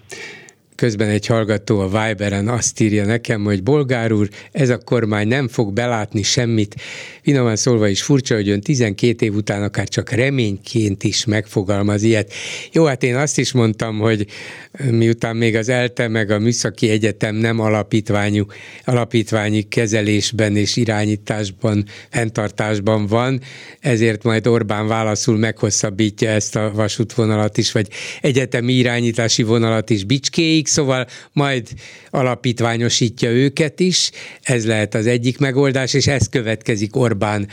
Közben 0.79 1.09
egy 1.09 1.27
hallgató 1.27 1.79
a 1.79 1.89
Viberen 1.89 2.49
azt 2.49 2.81
írja 2.81 3.05
nekem, 3.05 3.45
hogy 3.45 3.63
bolgár 3.63 4.13
úr, 4.13 4.29
ez 4.53 4.69
a 4.69 4.79
kormány 4.79 5.29
nem 5.29 5.49
fog 5.49 5.73
belátni 5.73 6.23
semmit. 6.23 6.75
Finoman 7.23 7.57
szólva 7.57 7.89
is 7.89 8.03
furcsa, 8.03 8.35
hogy 8.35 8.49
ön 8.49 8.61
12 8.61 9.25
év 9.25 9.35
után 9.35 9.63
akár 9.63 9.89
csak 9.89 10.11
reményként 10.11 11.05
is 11.05 11.25
megfogalmaz 11.25 12.03
ilyet. 12.03 12.33
Jó, 12.73 12.85
hát 12.85 13.03
én 13.03 13.17
azt 13.17 13.39
is 13.39 13.53
mondtam, 13.53 13.99
hogy 13.99 14.27
miután 14.91 15.37
még 15.37 15.57
az 15.57 15.69
ELTE 15.69 16.09
meg 16.09 16.31
a 16.31 16.39
Műszaki 16.39 16.89
Egyetem 16.89 17.35
nem 17.35 17.61
alapítványú, 17.61 18.47
alapítványi 18.85 19.63
kezelésben 19.63 20.57
és 20.57 20.77
irányításban, 20.77 21.85
fenntartásban 22.11 23.07
van, 23.07 23.41
ezért 23.81 24.23
majd 24.23 24.47
Orbán 24.47 24.87
válaszul 24.87 25.37
meghosszabbítja 25.39 26.31
ezt 26.31 26.57
a 26.57 26.73
vasútvonalat 26.75 27.59
is, 27.59 27.73
vagy 27.73 27.89
egyetemi 28.21 28.73
irányítási 28.73 29.43
vonalat 29.43 29.91
is 29.91 30.05
Bicskéig, 30.05 30.67
szóval 30.69 31.07
majd 31.33 31.69
alapítványosítja 32.11 33.31
őket 33.31 33.81
is, 33.81 34.11
ez 34.43 34.67
lehet 34.67 34.95
az 34.95 35.07
egyik 35.07 35.39
megoldás, 35.39 35.95
és 35.95 36.07
ez 36.07 36.29
következik 36.29 36.97
Orbán 36.97 37.49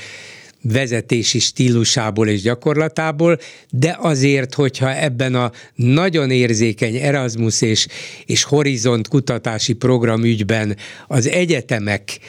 vezetési 0.71 1.39
stílusából 1.39 2.27
és 2.27 2.41
gyakorlatából, 2.41 3.39
de 3.69 3.97
azért, 3.99 4.53
hogyha 4.53 4.95
ebben 4.95 5.35
a 5.35 5.51
nagyon 5.75 6.31
érzékeny 6.31 6.95
Erasmus 6.95 7.61
és, 7.61 7.87
és 8.25 8.43
Horizont 8.43 9.07
kutatási 9.07 9.73
program 9.73 10.23
ügyben 10.23 10.77
az 11.07 11.27
egyetemek 11.27 12.19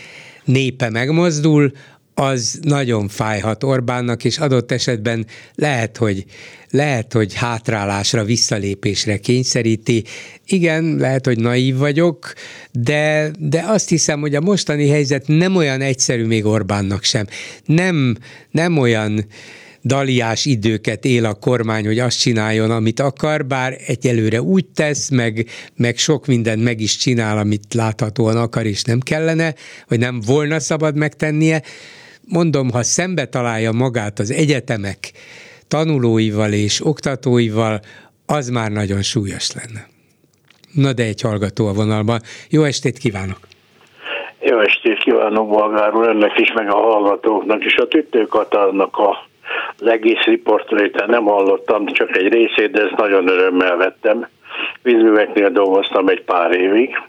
népe 0.45 0.91
megmozdul, 0.91 1.73
az 2.19 2.59
nagyon 2.63 3.09
fájhat 3.09 3.65
Orbánnak, 3.65 4.25
és 4.25 4.39
adott 4.39 4.73
esetben 4.73 5.27
lehet, 5.55 5.97
hogy, 5.97 6.25
lehet, 6.71 7.13
hogy 7.13 7.35
hátrálásra, 7.35 8.25
visszalépésre 8.25 9.17
kényszeríti. 9.17 10.05
Igen, 10.47 10.97
lehet, 10.97 11.27
hogy 11.27 11.39
naív 11.39 11.77
vagyok, 11.77 12.33
de, 12.73 13.31
de 13.39 13.65
azt 13.67 13.89
hiszem, 13.89 14.21
hogy 14.21 14.35
a 14.35 14.41
mostani 14.41 14.89
helyzet 14.89 15.27
nem 15.27 15.57
olyan 15.57 15.81
egyszerű 15.81 16.25
még 16.25 16.45
Orbánnak 16.45 17.05
sem. 17.05 17.27
Nem, 17.65 18.17
nem 18.51 18.79
olyan 18.79 19.27
daliás 19.85 20.45
időket 20.45 21.05
él 21.05 21.25
a 21.25 21.35
kormány, 21.35 21.87
hogy 21.87 21.99
azt 21.99 22.19
csináljon, 22.19 22.71
amit 22.71 23.01
akar, 23.01 23.47
bár 23.47 23.79
egyelőre 23.87 24.43
úgy 24.43 24.67
tesz, 24.67 25.09
meg, 25.09 25.47
meg 25.77 25.97
sok 25.97 26.27
mindent 26.27 26.63
meg 26.63 26.81
is 26.81 26.97
csinál, 26.97 27.39
amit 27.39 27.75
láthatóan 27.75 28.37
akar 28.37 28.67
és 28.67 28.83
nem 28.83 29.01
kellene, 29.01 29.55
vagy 29.89 29.99
nem 29.99 30.21
volna 30.21 30.61
szabad 30.61 30.97
megtennie, 30.97 31.63
mondom, 32.29 32.71
ha 32.71 32.83
szembe 32.83 33.27
találja 33.27 33.73
magát 33.73 34.19
az 34.19 34.31
egyetemek 34.31 35.13
tanulóival 35.69 36.53
és 36.53 36.87
oktatóival, 36.87 37.81
az 38.27 38.49
már 38.49 38.71
nagyon 38.71 39.03
súlyos 39.03 39.53
lenne. 39.53 39.87
Na 40.73 40.93
de 40.93 41.03
egy 41.03 41.21
hallgató 41.21 41.67
a 41.67 41.73
vonalban. 41.73 42.21
Jó 42.51 42.63
estét 42.63 42.99
kívánok! 42.99 43.39
Jó 44.41 44.61
estét 44.61 44.99
kívánok 44.99 45.49
Bolgár 45.49 45.95
úr, 45.95 46.09
önnek 46.09 46.39
is, 46.39 46.53
meg 46.53 46.69
a 46.69 46.77
hallgatóknak 46.77 47.65
is. 47.65 47.75
A 47.75 47.89
tüttőkatalnak 47.89 48.97
a, 48.97 49.27
az 49.79 49.87
egész 49.87 50.25
riportréten 50.25 51.09
nem 51.11 51.25
hallottam, 51.25 51.87
csak 51.87 52.17
egy 52.17 52.33
részét, 52.33 52.71
de 52.71 52.83
ezt 52.83 52.97
nagyon 52.97 53.29
örömmel 53.29 53.77
vettem. 53.77 54.29
Vízműveknél 54.83 55.51
dolgoztam 55.51 56.09
egy 56.09 56.23
pár 56.23 56.51
évig, 56.51 57.03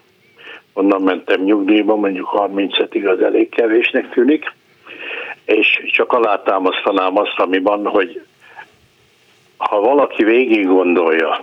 onnan 0.73 1.02
mentem 1.02 1.41
nyugdíjba, 1.41 1.95
mondjuk 1.95 2.30
35-ig 2.38 3.10
az 3.10 3.22
elég 3.22 3.49
kevésnek 3.49 4.10
tűnik, 4.10 4.52
és 5.47 5.81
csak 5.91 6.13
alátámasztanám 6.13 7.17
azt, 7.17 7.39
ami 7.39 7.59
van, 7.59 7.85
hogy 7.85 8.21
ha 9.57 9.79
valaki 9.79 10.23
végig 10.23 10.67
gondolja, 10.67 11.39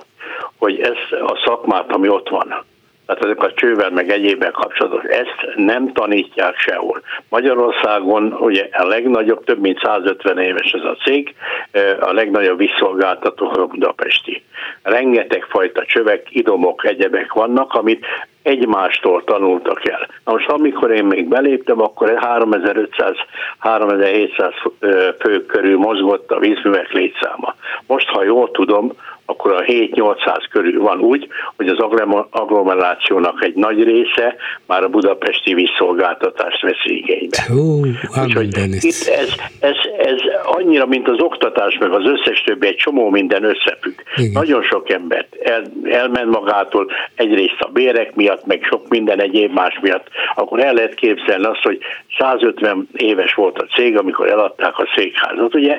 hogy 0.59 0.81
ez 0.81 1.19
a 1.21 1.43
szakmát, 1.45 1.93
ami 1.93 2.09
ott 2.09 2.29
van, 2.29 2.65
tehát 3.07 3.25
ezek 3.25 3.43
a 3.43 3.53
csővel 3.53 3.91
meg 3.91 4.11
egyébben 4.11 4.53
kapcsolatos, 4.53 5.03
ezt 5.03 5.57
nem 5.57 5.93
tanítják 5.93 6.59
sehol. 6.59 7.03
Magyarországon 7.29 8.33
ugye 8.33 8.69
a 8.73 8.87
legnagyobb, 8.87 9.45
több 9.45 9.61
mint 9.61 9.81
150 9.83 10.39
éves 10.39 10.73
ez 10.73 10.85
a 10.85 10.97
cég, 11.05 11.35
a 12.01 12.13
legnagyobb 12.13 12.59
visszolgáltató 12.59 13.67
budapesti. 13.67 14.43
Rengeteg 14.83 15.47
fajta 15.49 15.85
csövek, 15.85 16.27
idomok, 16.31 16.85
egyebek 16.85 17.33
vannak, 17.33 17.73
amit 17.73 18.07
egymástól 18.43 19.25
tanultak 19.25 19.89
el. 19.89 20.09
Na 20.25 20.33
most 20.33 20.49
amikor 20.49 20.91
én 20.91 21.05
még 21.05 21.29
beléptem, 21.29 21.81
akkor 21.81 22.19
3500-3700 22.21 24.53
fő 25.21 25.47
körül 25.47 25.79
mozgott 25.79 26.31
a 26.31 26.39
vízművek 26.39 26.93
létszáma. 26.93 27.55
Most, 27.87 28.09
ha 28.09 28.25
jól 28.25 28.51
tudom, 28.51 28.93
akkor 29.27 29.53
a 29.53 29.61
7-800 29.61 30.45
körül 30.51 30.83
van 30.83 31.01
úgy, 31.01 31.29
hogy 31.57 31.69
az 31.69 31.79
agglomerációnak 32.31 33.45
egy 33.45 33.55
nagy 33.55 33.83
része 33.83 34.37
már 34.67 34.83
a 34.83 34.89
budapesti 34.89 35.55
vízszolgáltatást 35.55 36.63
veszi 36.63 36.97
igénybe. 36.97 37.39
Úgyhogy 38.23 38.57
itt 38.57 39.07
ez, 39.07 39.29
ez, 39.61 39.77
ez 39.99 40.19
annyira, 40.45 40.87
mint 40.87 41.09
az 41.09 41.21
oktatás, 41.21 41.79
meg 41.79 41.91
az 41.91 42.05
összes 42.05 42.43
többi, 42.43 42.67
egy 42.67 42.77
csomó 42.77 43.11
minden 43.11 43.45
összefügg. 43.45 43.99
Igen. 44.17 44.31
Nagyon 44.33 44.63
sok 44.63 44.91
embert 44.91 45.35
el, 45.35 45.63
elment 45.85 46.31
magától, 46.31 46.91
egyrészt 47.15 47.61
a 47.61 47.69
bérek 47.69 48.15
miatt, 48.15 48.47
meg 48.47 48.63
sok 48.63 48.89
minden 48.89 49.21
egyéb 49.21 49.53
más 49.53 49.79
miatt, 49.83 50.09
akkor 50.35 50.65
el 50.65 50.75
lehet 50.75 50.95
képzelni 50.95 51.45
azt, 51.45 51.63
hogy 51.63 51.79
150 52.19 52.89
éves 52.93 53.35
volt 53.35 53.59
a 53.59 53.67
cég, 53.75 53.97
amikor 53.97 54.29
eladták 54.29 54.79
a 54.79 54.89
székházat. 54.95 55.55
Ugye 55.55 55.79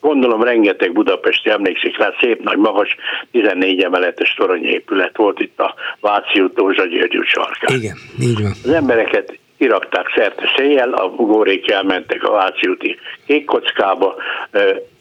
gondolom 0.00 0.42
rengeteg 0.42 0.92
budapesti 0.92 1.50
emlékszik 1.50 1.98
rá, 1.98 2.12
szép 2.20 2.42
nagy 2.42 2.58
magas 2.58 2.96
14 3.30 3.82
emeletes 3.82 4.34
toronyépület 4.34 5.16
volt 5.16 5.40
itt 5.40 5.58
a 5.58 5.74
Váci 6.00 6.40
út, 6.40 6.54
Dózsa 6.54 6.86
György 6.86 7.18
sarkán. 7.24 7.76
Igen, 7.76 7.96
így 8.20 8.42
van. 8.42 8.52
Az 8.64 8.70
embereket 8.70 9.38
kirakták 9.62 10.12
szerte 10.14 10.52
széjjel, 10.56 10.92
a 10.92 11.08
górék 11.08 11.70
elmentek 11.70 12.24
a 12.24 12.32
Váci 12.32 12.68
úti 12.68 12.98
kék 13.26 13.44
kockába. 13.44 14.14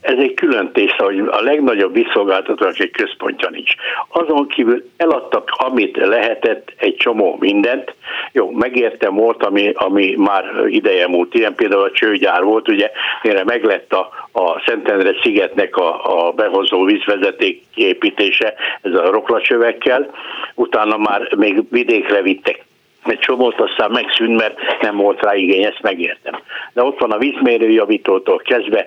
Ez 0.01 0.17
egy 0.17 0.33
külön 0.33 0.71
tészta, 0.71 1.03
hogy 1.03 1.19
a 1.19 1.41
legnagyobb 1.41 1.93
visszolgáltatónak 1.93 2.79
egy 2.79 2.91
központja 2.91 3.49
nincs. 3.49 3.73
Azon 4.09 4.47
kívül 4.47 4.83
eladtak, 4.97 5.49
amit 5.57 5.97
lehetett, 5.97 6.73
egy 6.77 6.95
csomó 6.95 7.37
mindent. 7.39 7.95
Jó, 8.31 8.51
megértem 8.51 9.15
volt, 9.15 9.43
ami, 9.43 9.71
ami 9.73 10.15
már 10.17 10.43
ideje 10.67 11.07
múlt, 11.07 11.33
ilyen 11.33 11.55
például 11.55 11.83
a 11.83 11.91
csőgyár 11.91 12.43
volt, 12.43 12.67
ugye, 12.67 12.91
mire 13.23 13.43
meglett 13.43 13.93
a, 13.93 14.09
a 14.31 14.63
Szentendre 14.65 15.13
szigetnek 15.21 15.75
a, 15.75 16.27
a 16.27 16.31
behozó 16.31 16.83
vízvezeték 16.83 17.63
építése, 17.75 18.53
ez 18.81 18.93
a 18.93 19.11
roklacsövekkel, 19.11 20.09
utána 20.55 20.97
már 20.97 21.35
még 21.35 21.63
vidékre 21.69 22.21
vittek 22.21 22.69
egy 23.05 23.19
csomót, 23.19 23.59
aztán 23.59 23.91
megszűnt, 23.91 24.39
mert 24.39 24.81
nem 24.81 24.95
volt 24.95 25.21
rá 25.21 25.35
igény, 25.35 25.63
ezt 25.63 25.81
megértem. 25.81 26.39
De 26.73 26.83
ott 26.83 26.99
van 26.99 27.11
a 27.11 27.17
vízmérőjavítótól 27.17 28.37
kezdve 28.37 28.85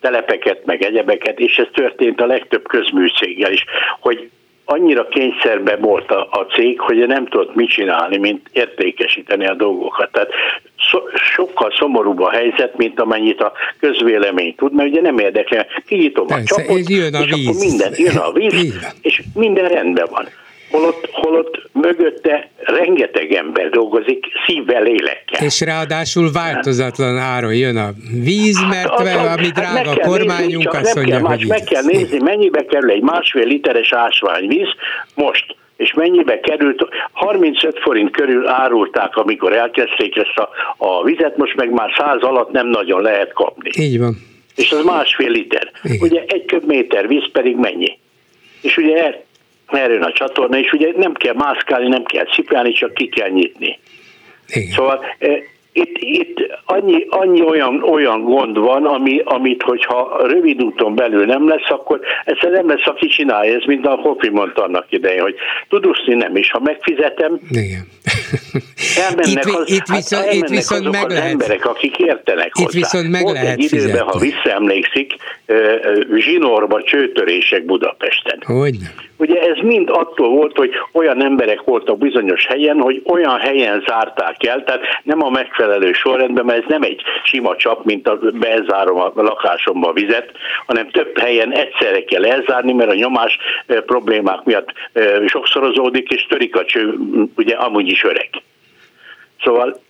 telepeket, 0.00 0.64
meg 0.64 0.82
egyebeket, 0.82 1.38
és 1.38 1.56
ez 1.56 1.66
történt 1.72 2.20
a 2.20 2.26
legtöbb 2.26 2.68
közműcéggel 2.68 3.52
is, 3.52 3.64
hogy 4.00 4.30
annyira 4.64 5.08
kényszerbe 5.08 5.76
volt 5.76 6.10
a, 6.10 6.28
a 6.30 6.46
cég, 6.54 6.80
hogy 6.80 7.06
nem 7.06 7.26
tudott 7.26 7.54
mit 7.54 7.68
csinálni, 7.68 8.16
mint 8.16 8.48
értékesíteni 8.52 9.46
a 9.46 9.54
dolgokat. 9.54 10.12
Tehát 10.12 10.30
so, 10.76 10.98
sokkal 11.14 11.72
szomorúbb 11.78 12.20
a 12.20 12.30
helyzet, 12.30 12.76
mint 12.76 13.00
amennyit 13.00 13.40
a 13.40 13.52
közvélemény 13.80 14.54
tud, 14.54 14.72
mert 14.72 14.88
ugye 14.88 15.00
nem 15.00 15.18
érdekel, 15.18 15.66
kinyitom 15.86 16.26
a 16.28 16.42
csapot, 16.44 16.78
és, 16.78 16.88
jön 16.88 17.14
a 17.14 17.22
és 17.22 17.32
víz. 17.32 17.46
akkor 17.46 17.60
minden, 17.60 17.92
jön 17.96 18.16
a 18.16 18.32
víz, 18.32 18.94
és 19.02 19.22
minden 19.34 19.68
rendben 19.68 20.06
van 20.10 20.28
holott, 20.74 21.08
holott 21.12 21.62
mögötte 21.72 22.50
rengeteg 22.56 23.32
ember 23.32 23.68
dolgozik 23.68 24.26
szívvel, 24.46 24.82
lélekkel. 24.82 25.44
És 25.44 25.60
ráadásul 25.60 26.32
változatlan 26.32 27.18
áron 27.18 27.54
jön 27.54 27.76
a 27.76 27.90
víz, 28.22 28.58
hát 28.58 28.68
mert 28.68 28.88
hát 28.88 29.00
az, 29.00 29.38
ami 29.38 29.48
drága 29.48 29.88
hát 29.88 29.98
a 29.98 30.06
kormányunk, 30.06 30.72
nézni, 30.72 30.78
azt 30.78 30.94
mondja, 30.94 31.16
kell, 31.16 31.26
hogy 31.26 31.46
meg 31.46 31.64
kell 31.64 31.82
nézni, 31.82 32.18
mennyibe 32.18 32.64
kerül 32.64 32.90
egy 32.90 33.02
másfél 33.02 33.46
literes 33.46 33.92
ásványvíz 33.92 34.68
most 35.14 35.56
és 35.76 35.92
mennyibe 35.94 36.40
került, 36.40 36.88
35 37.12 37.78
forint 37.78 38.10
körül 38.10 38.48
árulták, 38.48 39.16
amikor 39.16 39.52
elkezdték 39.52 40.16
ezt 40.16 40.36
a, 40.36 40.48
a 40.76 41.04
vizet, 41.04 41.36
most 41.36 41.56
meg 41.56 41.70
már 41.72 41.90
100 41.98 42.22
alatt 42.22 42.52
nem 42.52 42.66
nagyon 42.66 43.02
lehet 43.02 43.32
kapni. 43.32 43.70
Így 43.78 43.98
van. 43.98 44.16
És 44.56 44.72
az 44.72 44.84
másfél 44.84 45.30
liter. 45.30 45.70
Igen. 45.82 45.98
Ugye 46.00 46.24
egy 46.26 46.44
köbméter 46.44 47.08
víz 47.08 47.30
pedig 47.32 47.56
mennyi? 47.56 47.98
És 48.60 48.76
ugye 48.76 49.24
erőn 49.66 50.02
a 50.02 50.12
csatorna, 50.12 50.58
és 50.58 50.72
ugye 50.72 50.92
nem 50.96 51.12
kell 51.12 51.34
mászkálni, 51.34 51.88
nem 51.88 52.04
kell 52.04 52.24
cipelni, 52.24 52.72
csak 52.72 52.94
ki 52.94 53.08
kell 53.08 53.28
nyitni. 53.28 53.78
Igen. 54.48 54.70
Szóval 54.70 55.04
eh, 55.18 55.36
itt, 55.76 55.96
itt 55.98 56.60
annyi, 56.64 57.06
annyi 57.08 57.42
olyan, 57.42 57.82
olyan 57.82 58.22
gond 58.22 58.58
van, 58.58 58.84
ami, 58.86 59.20
amit 59.24 59.62
hogyha 59.62 60.26
rövid 60.26 60.62
úton 60.62 60.94
belül 60.94 61.24
nem 61.24 61.48
lesz, 61.48 61.70
akkor 61.70 62.00
ez 62.24 62.36
nem 62.50 62.68
lesz, 62.68 62.86
aki 62.86 63.06
csinálja. 63.06 63.54
Ez 63.54 63.64
mint 63.66 63.86
a 63.86 63.94
Hofi 63.94 64.28
mondta 64.28 64.62
annak 64.62 64.86
idején, 64.88 65.20
hogy 65.20 65.34
tuduszni 65.68 66.14
nem 66.14 66.36
is. 66.36 66.50
Ha 66.50 66.60
megfizetem, 66.60 67.40
Igen. 67.50 67.86
elmennek, 69.08 69.44
itt, 69.44 69.54
az, 69.54 69.70
itt 69.70 69.86
hát 69.86 69.96
viszont, 69.96 70.24
hát 70.24 70.32
itt 70.34 70.48
viszont 70.48 70.80
azok 70.80 70.92
meg 70.92 71.04
az 71.04 71.12
lehet. 71.12 71.30
emberek, 71.30 71.66
akik 71.66 71.98
értenek 71.98 72.46
itt 72.46 72.64
hozzá. 72.64 72.78
viszont 72.78 73.10
meg 73.10 73.22
Volt 73.22 73.34
lehet 73.34 73.58
egy 73.58 73.64
időben, 73.64 73.86
fizetni. 73.86 74.10
ha 74.12 74.18
visszaemlékszik, 74.18 75.12
zsinórba 76.16 76.82
csőtörések 76.82 77.64
Budapesten. 77.64 78.42
Hogy 78.46 78.76
Ugye 79.16 79.40
ez 79.40 79.56
mind 79.62 79.90
attól 79.90 80.28
volt, 80.28 80.56
hogy 80.56 80.70
olyan 80.92 81.22
emberek 81.22 81.62
voltak 81.62 81.98
bizonyos 81.98 82.46
helyen, 82.46 82.80
hogy 82.80 83.02
olyan 83.04 83.38
helyen 83.38 83.82
zárták 83.86 84.46
el, 84.46 84.64
tehát 84.64 84.82
nem 85.02 85.22
a 85.22 85.30
megfelelő 85.30 85.92
sorrendben, 85.92 86.44
mert 86.44 86.62
ez 86.62 86.68
nem 86.68 86.82
egy 86.82 87.02
sima 87.24 87.56
csap, 87.56 87.84
mint 87.84 88.08
a 88.08 88.18
bezárom 88.32 89.00
a 89.00 89.12
lakásomba 89.14 89.88
a 89.88 89.92
vizet, 89.92 90.32
hanem 90.66 90.90
több 90.90 91.18
helyen 91.18 91.52
egyszerre 91.52 92.04
kell 92.04 92.24
elzárni, 92.24 92.72
mert 92.72 92.90
a 92.90 92.94
nyomás 92.94 93.38
problémák 93.66 94.44
miatt 94.44 94.72
sokszorozódik, 95.26 96.08
és 96.08 96.26
törik 96.26 96.56
a 96.56 96.64
cső, 96.64 96.94
ugye 97.36 97.54
amúgy 97.54 97.88
is 97.88 98.04
öreg. 98.04 98.28
Szóval 99.42 99.80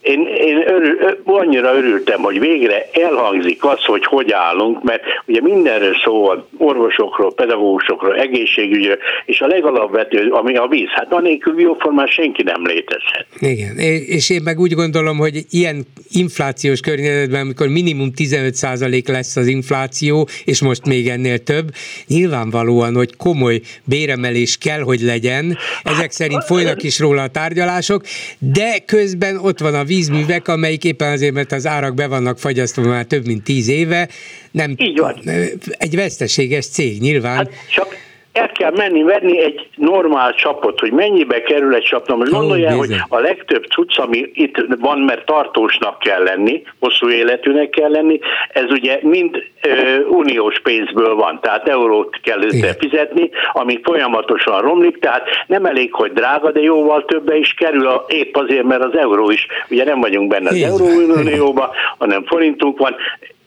én, 0.00 0.26
én 0.26 0.62
örül, 0.66 1.20
annyira 1.24 1.76
örültem, 1.76 2.20
hogy 2.20 2.40
végre 2.40 2.88
elhangzik 2.92 3.64
az, 3.64 3.84
hogy 3.84 4.04
hogy 4.04 4.32
állunk, 4.32 4.82
mert 4.82 5.02
ugye 5.26 5.40
mindenről 5.40 5.94
szó 6.04 6.20
van, 6.20 6.46
orvosokról, 6.58 7.34
pedagógusokról, 7.34 8.20
egészségügyről, 8.20 8.98
és 9.24 9.40
a 9.40 9.46
legalapvető, 9.46 10.28
ami 10.30 10.56
a 10.56 10.66
víz. 10.66 10.88
Hát 10.88 11.12
anélkül 11.12 11.54
bioformán 11.54 12.06
senki 12.06 12.42
nem 12.42 12.66
létezhet. 12.66 13.26
Igen, 13.38 13.78
és 14.06 14.30
én 14.30 14.40
meg 14.44 14.58
úgy 14.58 14.72
gondolom, 14.72 15.16
hogy 15.16 15.44
ilyen 15.50 15.84
inflációs 16.10 16.80
környezetben, 16.80 17.40
amikor 17.40 17.68
minimum 17.68 18.10
15% 18.16 19.08
lesz 19.08 19.36
az 19.36 19.46
infláció, 19.46 20.28
és 20.44 20.62
most 20.62 20.86
még 20.86 21.08
ennél 21.08 21.38
több, 21.38 21.68
nyilvánvalóan, 22.06 22.94
hogy 22.94 23.16
komoly 23.16 23.60
béremelés 23.84 24.58
kell, 24.58 24.80
hogy 24.80 25.00
legyen, 25.00 25.56
ezek 25.82 26.10
szerint 26.10 26.44
folynak 26.44 26.82
is 26.82 26.98
róla 26.98 27.22
a 27.22 27.28
tárgyalások, 27.28 28.02
de 28.38 28.78
közben 28.86 29.31
közben 29.32 29.50
ott 29.50 29.58
van 29.58 29.74
a 29.74 29.84
vízművek, 29.84 30.48
amelyik 30.48 30.84
éppen 30.84 31.12
azért, 31.12 31.34
mert 31.34 31.52
az 31.52 31.66
árak 31.66 31.94
be 31.94 32.06
vannak 32.06 32.38
fagyasztva 32.38 32.82
már 32.82 33.04
több 33.04 33.26
mint 33.26 33.44
tíz 33.44 33.68
éve, 33.68 34.08
nem 34.50 34.74
Így 34.76 34.98
van. 34.98 35.22
egy 35.78 35.96
veszteséges 35.96 36.66
cég 36.66 37.00
nyilván. 37.00 37.36
Hát 37.36 37.50
csak 37.74 37.96
el 38.32 38.48
kell 38.52 38.72
menni 38.76 39.02
venni 39.02 39.42
egy 39.42 39.68
normál 39.76 40.34
csapot, 40.34 40.80
hogy 40.80 40.92
mennyibe 40.92 41.42
kerül 41.42 41.74
egy 41.74 41.82
csap. 41.82 42.08
Most 42.08 42.30
gondolja, 42.30 42.76
hogy 42.76 42.94
a 43.08 43.18
legtöbb 43.18 43.64
cucc, 43.64 43.98
ami 43.98 44.30
itt 44.34 44.64
van, 44.80 44.98
mert 44.98 45.26
tartósnak 45.26 45.98
kell 45.98 46.22
lenni, 46.22 46.62
hosszú 46.78 47.10
életűnek 47.10 47.70
kell 47.70 47.90
lenni, 47.90 48.18
ez 48.48 48.70
ugye 48.70 48.98
mind 49.02 49.42
ö, 49.62 50.00
uniós 50.08 50.60
pénzből 50.60 51.14
van, 51.14 51.38
tehát 51.42 51.68
eurót 51.68 52.20
kell 52.22 52.42
össze 52.42 52.74
fizetni, 52.78 53.30
ami 53.52 53.80
folyamatosan 53.82 54.60
romlik, 54.60 54.98
tehát 54.98 55.28
nem 55.46 55.64
elég, 55.64 55.94
hogy 55.94 56.12
drága, 56.12 56.50
de 56.50 56.60
jóval 56.60 57.04
többe 57.04 57.36
is 57.36 57.54
kerül, 57.54 57.86
a, 57.86 58.04
épp 58.08 58.36
azért, 58.36 58.64
mert 58.64 58.84
az 58.84 58.96
euró 58.96 59.30
is, 59.30 59.46
ugye 59.70 59.84
nem 59.84 60.00
vagyunk 60.00 60.28
benne 60.28 60.48
az 60.48 60.62
Euróunióban, 60.62 61.68
hanem 61.98 62.24
forintunk 62.24 62.78
van, 62.78 62.96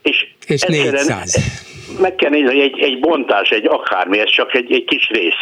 és, 0.01 0.27
és 0.47 0.61
400 0.61 1.63
meg 1.99 2.15
kell 2.15 2.29
nézni, 2.29 2.47
hogy 2.47 2.59
egy, 2.59 2.79
egy 2.79 2.99
bontás, 2.99 3.49
egy 3.49 3.67
akármi, 3.67 4.19
ez 4.19 4.29
csak 4.29 4.55
egy, 4.55 4.73
egy 4.73 4.85
kis 4.85 5.09
rész 5.09 5.41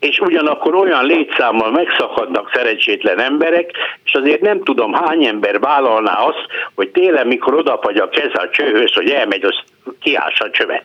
és 0.00 0.18
ugyanakkor 0.18 0.74
olyan 0.74 1.04
létszámmal 1.04 1.70
megszakadnak 1.70 2.50
szerencsétlen 2.54 3.20
emberek, 3.20 3.70
és 4.04 4.12
azért 4.12 4.40
nem 4.40 4.62
tudom, 4.64 4.92
hány 4.92 5.24
ember 5.24 5.58
vállalná 5.60 6.12
azt, 6.12 6.46
hogy 6.74 6.88
télen, 6.88 7.26
mikor 7.26 7.54
odapagy 7.54 7.96
a 7.96 8.08
kez 8.08 8.32
a 8.32 8.48
csőhöz, 8.52 8.92
hogy 8.92 9.10
elmegy, 9.10 9.44
az 9.44 9.54
kiássa 10.00 10.44
a 10.44 10.50
csövet. 10.50 10.84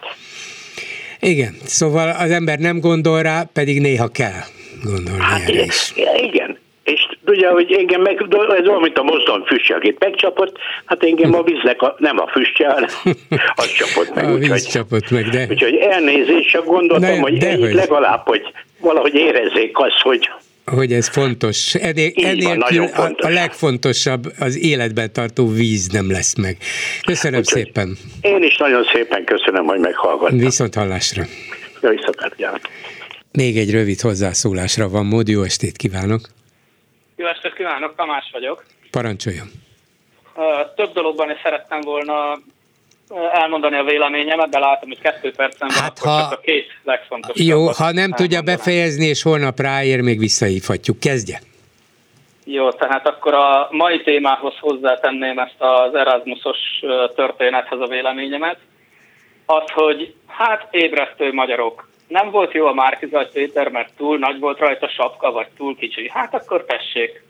Igen, 1.20 1.54
szóval 1.66 2.10
az 2.20 2.32
ember 2.32 2.58
nem 2.58 2.80
gondol 2.80 3.22
rá, 3.22 3.44
pedig 3.54 3.82
néha 3.82 4.08
kell 4.08 4.42
gondolni 4.84 5.22
hát 5.22 5.50
erre 5.50 5.64
is. 5.64 5.94
Igen, 6.22 6.58
ugye, 7.26 7.50
hogy 7.50 7.72
engem 7.72 8.02
meg, 8.02 8.26
ez 8.60 8.68
olyan, 8.68 8.82
mint 8.82 8.98
a 8.98 9.04
mozdon 9.04 9.44
füstje, 9.46 9.76
akit 9.76 10.00
megcsapott, 10.00 10.58
hát 10.86 11.04
engem 11.04 11.34
a 11.34 11.44
víznek 11.44 11.82
a, 11.82 11.96
nem 11.98 12.20
a 12.20 12.28
füstje, 12.28 12.70
hanem 12.70 12.90
az 13.56 13.72
csapott 13.72 14.16
meg. 14.16 14.26
A 14.30 14.34
víz 14.34 14.42
úgyhogy, 14.42 14.62
csapott 14.62 15.10
meg, 15.10 15.30
de... 15.30 15.46
Úgyhogy 15.50 15.76
elnézést, 15.76 16.50
csak 16.50 16.66
gondoltam, 16.66 17.16
Na, 17.16 17.22
hogy 17.22 17.38
de 17.38 17.56
hogy... 17.58 17.74
legalább, 17.74 18.22
hogy 18.26 18.42
valahogy 18.80 19.16
érezzék 19.16 19.78
azt, 19.78 20.02
hogy 20.02 20.30
hogy 20.66 20.94
ez 20.94 21.08
fontos. 21.08 21.76
Ennél, 21.76 22.12
ennél 22.14 22.58
van, 22.96 23.16
a, 23.18 23.26
a 23.26 23.30
legfontosabb 23.30 24.24
az 24.40 24.58
életben 24.58 25.14
tartó 25.14 25.48
víz 25.48 25.88
nem 25.88 26.12
lesz 26.12 26.36
meg. 26.36 26.58
Köszönöm 27.06 27.40
Úgyhogy 27.40 27.64
szépen. 27.64 27.98
Én 28.22 28.44
is 28.44 28.58
nagyon 28.58 28.84
szépen 28.94 29.24
köszönöm, 29.24 29.66
hogy 29.66 29.80
meghallgattam. 29.80 30.38
Viszont 30.38 30.76
hallásra. 30.76 31.24
Jó 31.82 31.92
éjszakát, 31.92 32.36
Még 33.32 33.58
egy 33.58 33.72
rövid 33.72 34.00
hozzászólásra 34.00 34.90
van 34.90 35.06
mód, 35.06 35.28
jó 35.28 35.42
estét 35.42 35.78
kívánok! 35.78 36.22
Jó 37.24 37.30
estét 37.30 37.54
kívánok, 37.54 37.96
Tamás 37.96 38.30
vagyok. 38.32 38.64
Parancsoljon. 38.92 39.48
Több 40.76 40.94
dologban 40.94 41.30
is 41.32 41.40
szerettem 41.44 41.82
volna 41.82 42.40
elmondani 43.32 43.76
a 43.76 43.84
véleményemet, 43.84 44.50
de 44.50 44.60
látom, 44.60 44.90
hogy 44.90 45.00
kettő 45.00 45.32
percen 45.32 45.68
van, 45.74 45.84
hát, 45.84 46.00
ha... 46.00 46.10
a 46.10 46.40
két 46.40 46.66
legfontosabb. 46.84 47.46
Jó, 47.48 47.66
ha 47.68 47.92
nem 47.92 48.12
tudja 48.12 48.42
befejezni, 48.42 49.06
és 49.06 49.22
holnap 49.22 49.60
ráér, 49.60 50.02
még 50.02 50.20
visszahívhatjuk. 50.20 51.00
Kezdje. 51.00 51.40
Jó, 52.46 52.72
tehát 52.72 53.08
akkor 53.08 53.34
a 53.34 53.68
mai 53.72 54.02
témához 54.02 54.54
hozzátenném 54.60 55.40
ezt 55.40 55.62
az 55.62 55.96
Erasmusos 55.96 56.60
történethez 57.16 57.80
a 57.80 57.88
véleményemet. 57.88 58.58
Az, 59.46 59.72
hogy 59.74 60.14
hát 60.28 60.68
ébresztő 60.72 61.34
magyarok 61.34 61.90
nem 62.08 62.32
volt 62.32 62.54
jó 62.54 62.66
a 62.66 62.74
Márkizaj 62.74 63.28
Péter, 63.34 63.70
mert 63.70 63.94
túl 63.98 64.18
nagy 64.18 64.40
volt 64.40 64.60
rajta 64.60 64.88
sapka, 64.88 65.32
vagy 65.32 65.48
túl 65.58 65.76
kicsi. 65.76 66.10
Hát 66.10 66.34
akkor 66.34 66.66
tessék. 66.66 67.24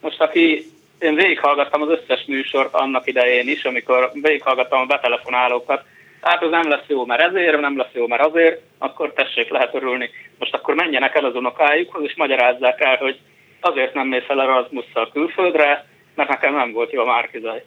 Most 0.00 0.20
aki 0.20 0.66
én 0.98 1.14
végighallgattam 1.14 1.82
az 1.82 1.88
összes 1.88 2.24
műsort 2.26 2.74
annak 2.74 3.06
idején 3.06 3.48
is, 3.48 3.64
amikor 3.64 4.10
végighallgattam 4.12 4.80
a 4.80 4.86
betelefonálókat, 4.86 5.84
hát 6.20 6.42
az 6.42 6.50
nem 6.50 6.68
lesz 6.68 6.86
jó, 6.86 7.04
mert 7.04 7.22
ezért, 7.22 7.60
nem 7.60 7.76
lesz 7.76 7.92
jó, 7.92 8.06
mert 8.06 8.24
azért, 8.24 8.60
akkor 8.78 9.12
tessék, 9.12 9.48
lehet 9.48 9.74
örülni. 9.74 10.10
Most 10.38 10.54
akkor 10.54 10.74
menjenek 10.74 11.14
el 11.14 11.24
az 11.24 11.34
unokájukhoz, 11.34 12.02
és 12.02 12.16
magyarázzák 12.16 12.80
el, 12.80 12.96
hogy 12.96 13.18
azért 13.60 13.94
nem 13.94 14.06
mész 14.06 14.28
el 14.28 14.42
Erasmusszal 14.42 15.10
külföldre, 15.12 15.86
mert 16.14 16.28
nekem 16.28 16.54
nem 16.54 16.72
volt 16.72 16.92
jó 16.92 17.00
a 17.00 17.04
Márkizaj. 17.04 17.62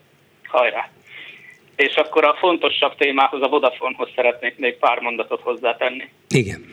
Hajrá! 0.48 0.90
És 1.82 1.96
akkor 1.96 2.26
a 2.26 2.36
fontosabb 2.40 2.96
témához, 2.96 3.42
a 3.42 3.48
Vodafonehoz 3.48 4.10
szeretnék 4.16 4.58
még 4.58 4.78
pár 4.78 5.00
mondatot 5.00 5.42
hozzátenni. 5.42 6.10
Igen. 6.30 6.66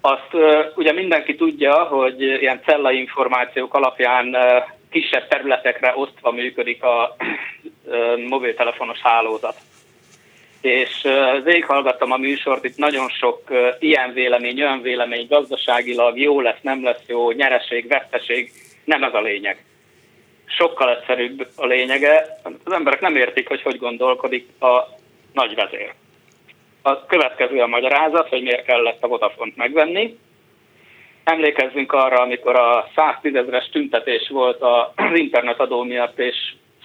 Azt 0.00 0.34
ugye 0.74 0.92
mindenki 0.92 1.34
tudja, 1.34 1.74
hogy 1.74 2.22
ilyen 2.22 2.60
információk 2.90 3.74
alapján 3.74 4.36
kisebb 4.90 5.28
területekre 5.28 5.92
osztva 5.96 6.30
működik 6.30 6.82
a 6.82 7.16
mobiltelefonos 8.28 8.98
hálózat. 8.98 9.56
És 10.60 11.08
végighallgattam 11.44 12.12
a 12.12 12.16
műsort, 12.16 12.64
itt 12.64 12.76
nagyon 12.76 13.08
sok 13.08 13.42
ilyen 13.78 14.12
vélemény, 14.12 14.62
olyan 14.62 14.82
vélemény, 14.82 15.26
gazdaságilag 15.28 16.18
jó 16.18 16.40
lesz, 16.40 16.60
nem 16.62 16.84
lesz 16.84 17.02
jó, 17.06 17.30
nyereség, 17.30 17.88
veszteség, 17.88 18.52
nem 18.84 19.02
ez 19.02 19.14
a 19.14 19.20
lényeg 19.20 19.64
sokkal 20.50 20.90
egyszerűbb 20.90 21.48
a 21.56 21.66
lényege. 21.66 22.40
Az 22.64 22.72
emberek 22.72 23.00
nem 23.00 23.16
értik, 23.16 23.48
hogy 23.48 23.62
hogy 23.62 23.78
gondolkodik 23.78 24.48
a 24.60 24.86
nagy 25.32 25.54
vezér. 25.54 25.92
A 26.82 27.06
következő 27.06 27.60
a 27.60 27.66
magyarázat, 27.66 28.28
hogy 28.28 28.42
miért 28.42 28.64
kellett 28.64 29.02
a 29.02 29.08
Vodafont 29.08 29.56
megvenni. 29.56 30.18
Emlékezzünk 31.24 31.92
arra, 31.92 32.20
amikor 32.20 32.56
a 32.56 32.88
110 32.94 33.34
ezeres 33.34 33.68
tüntetés 33.68 34.28
volt 34.28 34.62
az 34.62 34.86
internetadó 35.14 35.82
miatt, 35.82 36.18
és 36.18 36.36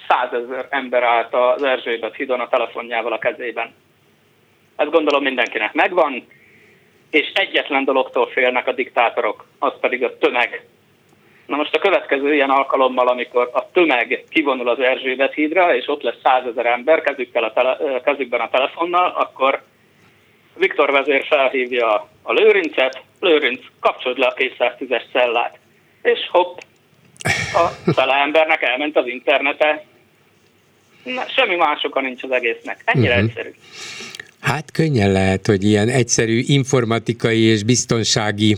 100 0.08 0.44
ezer 0.44 0.68
ember 0.70 1.04
állt 1.04 1.34
az 1.34 1.64
Erzsébet 1.64 2.16
hídon 2.16 2.40
a 2.40 2.50
telefonjával 2.50 3.14
a 3.14 3.20
kezében. 3.20 3.74
Ezt 4.76 4.92
gondolom 4.92 5.24
mindenkinek 5.24 5.74
megvan, 5.74 6.28
és 7.10 7.32
egyetlen 7.34 7.84
dologtól 7.84 8.28
félnek 8.28 8.68
a 8.68 8.72
diktátorok, 8.72 9.46
az 9.60 9.74
pedig 9.80 10.04
a 10.04 10.18
tömeg 10.18 10.66
Na 11.46 11.56
most 11.56 11.76
a 11.76 11.80
következő 11.80 12.34
ilyen 12.34 12.50
alkalommal, 12.50 13.08
amikor 13.08 13.50
a 13.54 13.72
tömeg 13.72 14.24
kivonul 14.30 14.70
az 14.70 14.80
Erzsébet 14.80 15.34
hídra, 15.34 15.76
és 15.76 15.88
ott 15.88 16.02
lesz 16.02 16.20
százezer 16.24 16.66
ember 16.66 17.02
kezükkel 17.02 17.44
a 17.44 17.54
tele, 17.54 18.02
kezükben 18.04 18.40
a 18.40 18.50
telefonnal, 18.50 19.14
akkor 19.18 19.62
Viktor 20.58 20.92
vezér 20.92 21.26
felhívja 21.26 22.10
a 22.22 22.34
lőrincet, 22.34 23.02
lőrinc, 23.20 23.62
kapcsolod 23.80 24.18
le 24.18 24.26
a 24.26 24.34
210-es 24.34 25.04
cellát, 25.12 25.58
és 26.02 26.20
hopp, 26.32 26.58
a 27.54 27.92
fele 27.92 28.14
embernek 28.14 28.62
elment 28.62 28.98
az 28.98 29.08
internete. 29.08 29.86
Na, 31.04 31.24
semmi 31.36 31.56
más 31.56 31.88
nincs 31.94 32.24
az 32.24 32.32
egésznek. 32.32 32.82
Ennyire 32.86 33.14
uh-huh. 33.14 33.30
egyszerű. 33.30 33.50
Hát 34.42 34.72
könnyen 34.72 35.12
lehet, 35.12 35.46
hogy 35.46 35.64
ilyen 35.64 35.90
egyszerű 35.90 36.42
informatikai 36.46 37.40
és 37.40 37.64
biztonsági 37.64 38.58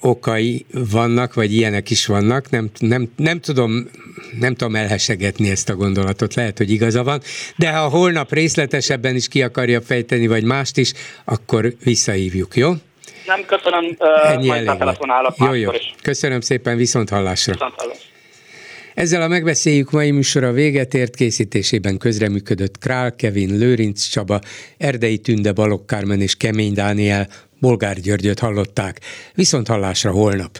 okai 0.00 0.66
vannak, 0.90 1.34
vagy 1.34 1.52
ilyenek 1.52 1.90
is 1.90 2.06
vannak. 2.06 2.50
Nem, 2.50 2.70
nem, 2.78 3.10
nem, 3.16 3.40
tudom, 3.40 3.90
nem 4.38 4.54
tudom 4.54 4.76
elhesegetni 4.76 5.50
ezt 5.50 5.68
a 5.68 5.74
gondolatot, 5.74 6.34
lehet, 6.34 6.58
hogy 6.58 6.70
igaza 6.70 7.02
van, 7.02 7.20
de 7.56 7.70
ha 7.70 7.88
holnap 7.88 8.32
részletesebben 8.32 9.14
is 9.14 9.28
ki 9.28 9.42
akarja 9.42 9.80
fejteni, 9.80 10.26
vagy 10.26 10.44
mást 10.44 10.76
is, 10.76 10.92
akkor 11.24 11.74
visszahívjuk, 11.84 12.56
jó? 12.56 12.72
Nem, 13.26 13.44
köszönöm, 13.46 13.84
uh, 13.84 14.30
Ennyi 14.30 14.46
majd 14.46 14.64
telefonálok 14.64 15.34
jó, 15.36 15.52
jó. 15.52 15.72
is. 15.72 15.94
Köszönöm 16.02 16.40
szépen, 16.40 16.76
viszont 16.76 17.08
hallásra. 17.08 17.52
Viszont 17.52 17.74
hallásra. 17.76 18.12
Ezzel 18.94 19.22
a 19.22 19.28
megbeszéljük 19.28 19.90
mai 19.90 20.10
műsora 20.10 20.52
véget 20.52 20.94
ért 20.94 21.14
készítésében 21.14 21.98
közreműködött 21.98 22.78
Král 22.78 23.16
Kevin, 23.16 23.58
Lőrinc 23.58 24.02
Csaba, 24.02 24.40
Erdei 24.78 25.18
Tünde, 25.18 25.52
Balogh 25.52 25.86
Kármen 25.86 26.20
és 26.20 26.36
Kemény 26.36 26.72
Dániel, 26.72 27.28
Bolgár 27.64 28.00
Györgyöt 28.00 28.38
hallották. 28.38 29.00
Viszont 29.34 29.68
hallásra 29.68 30.10
holnap. 30.10 30.50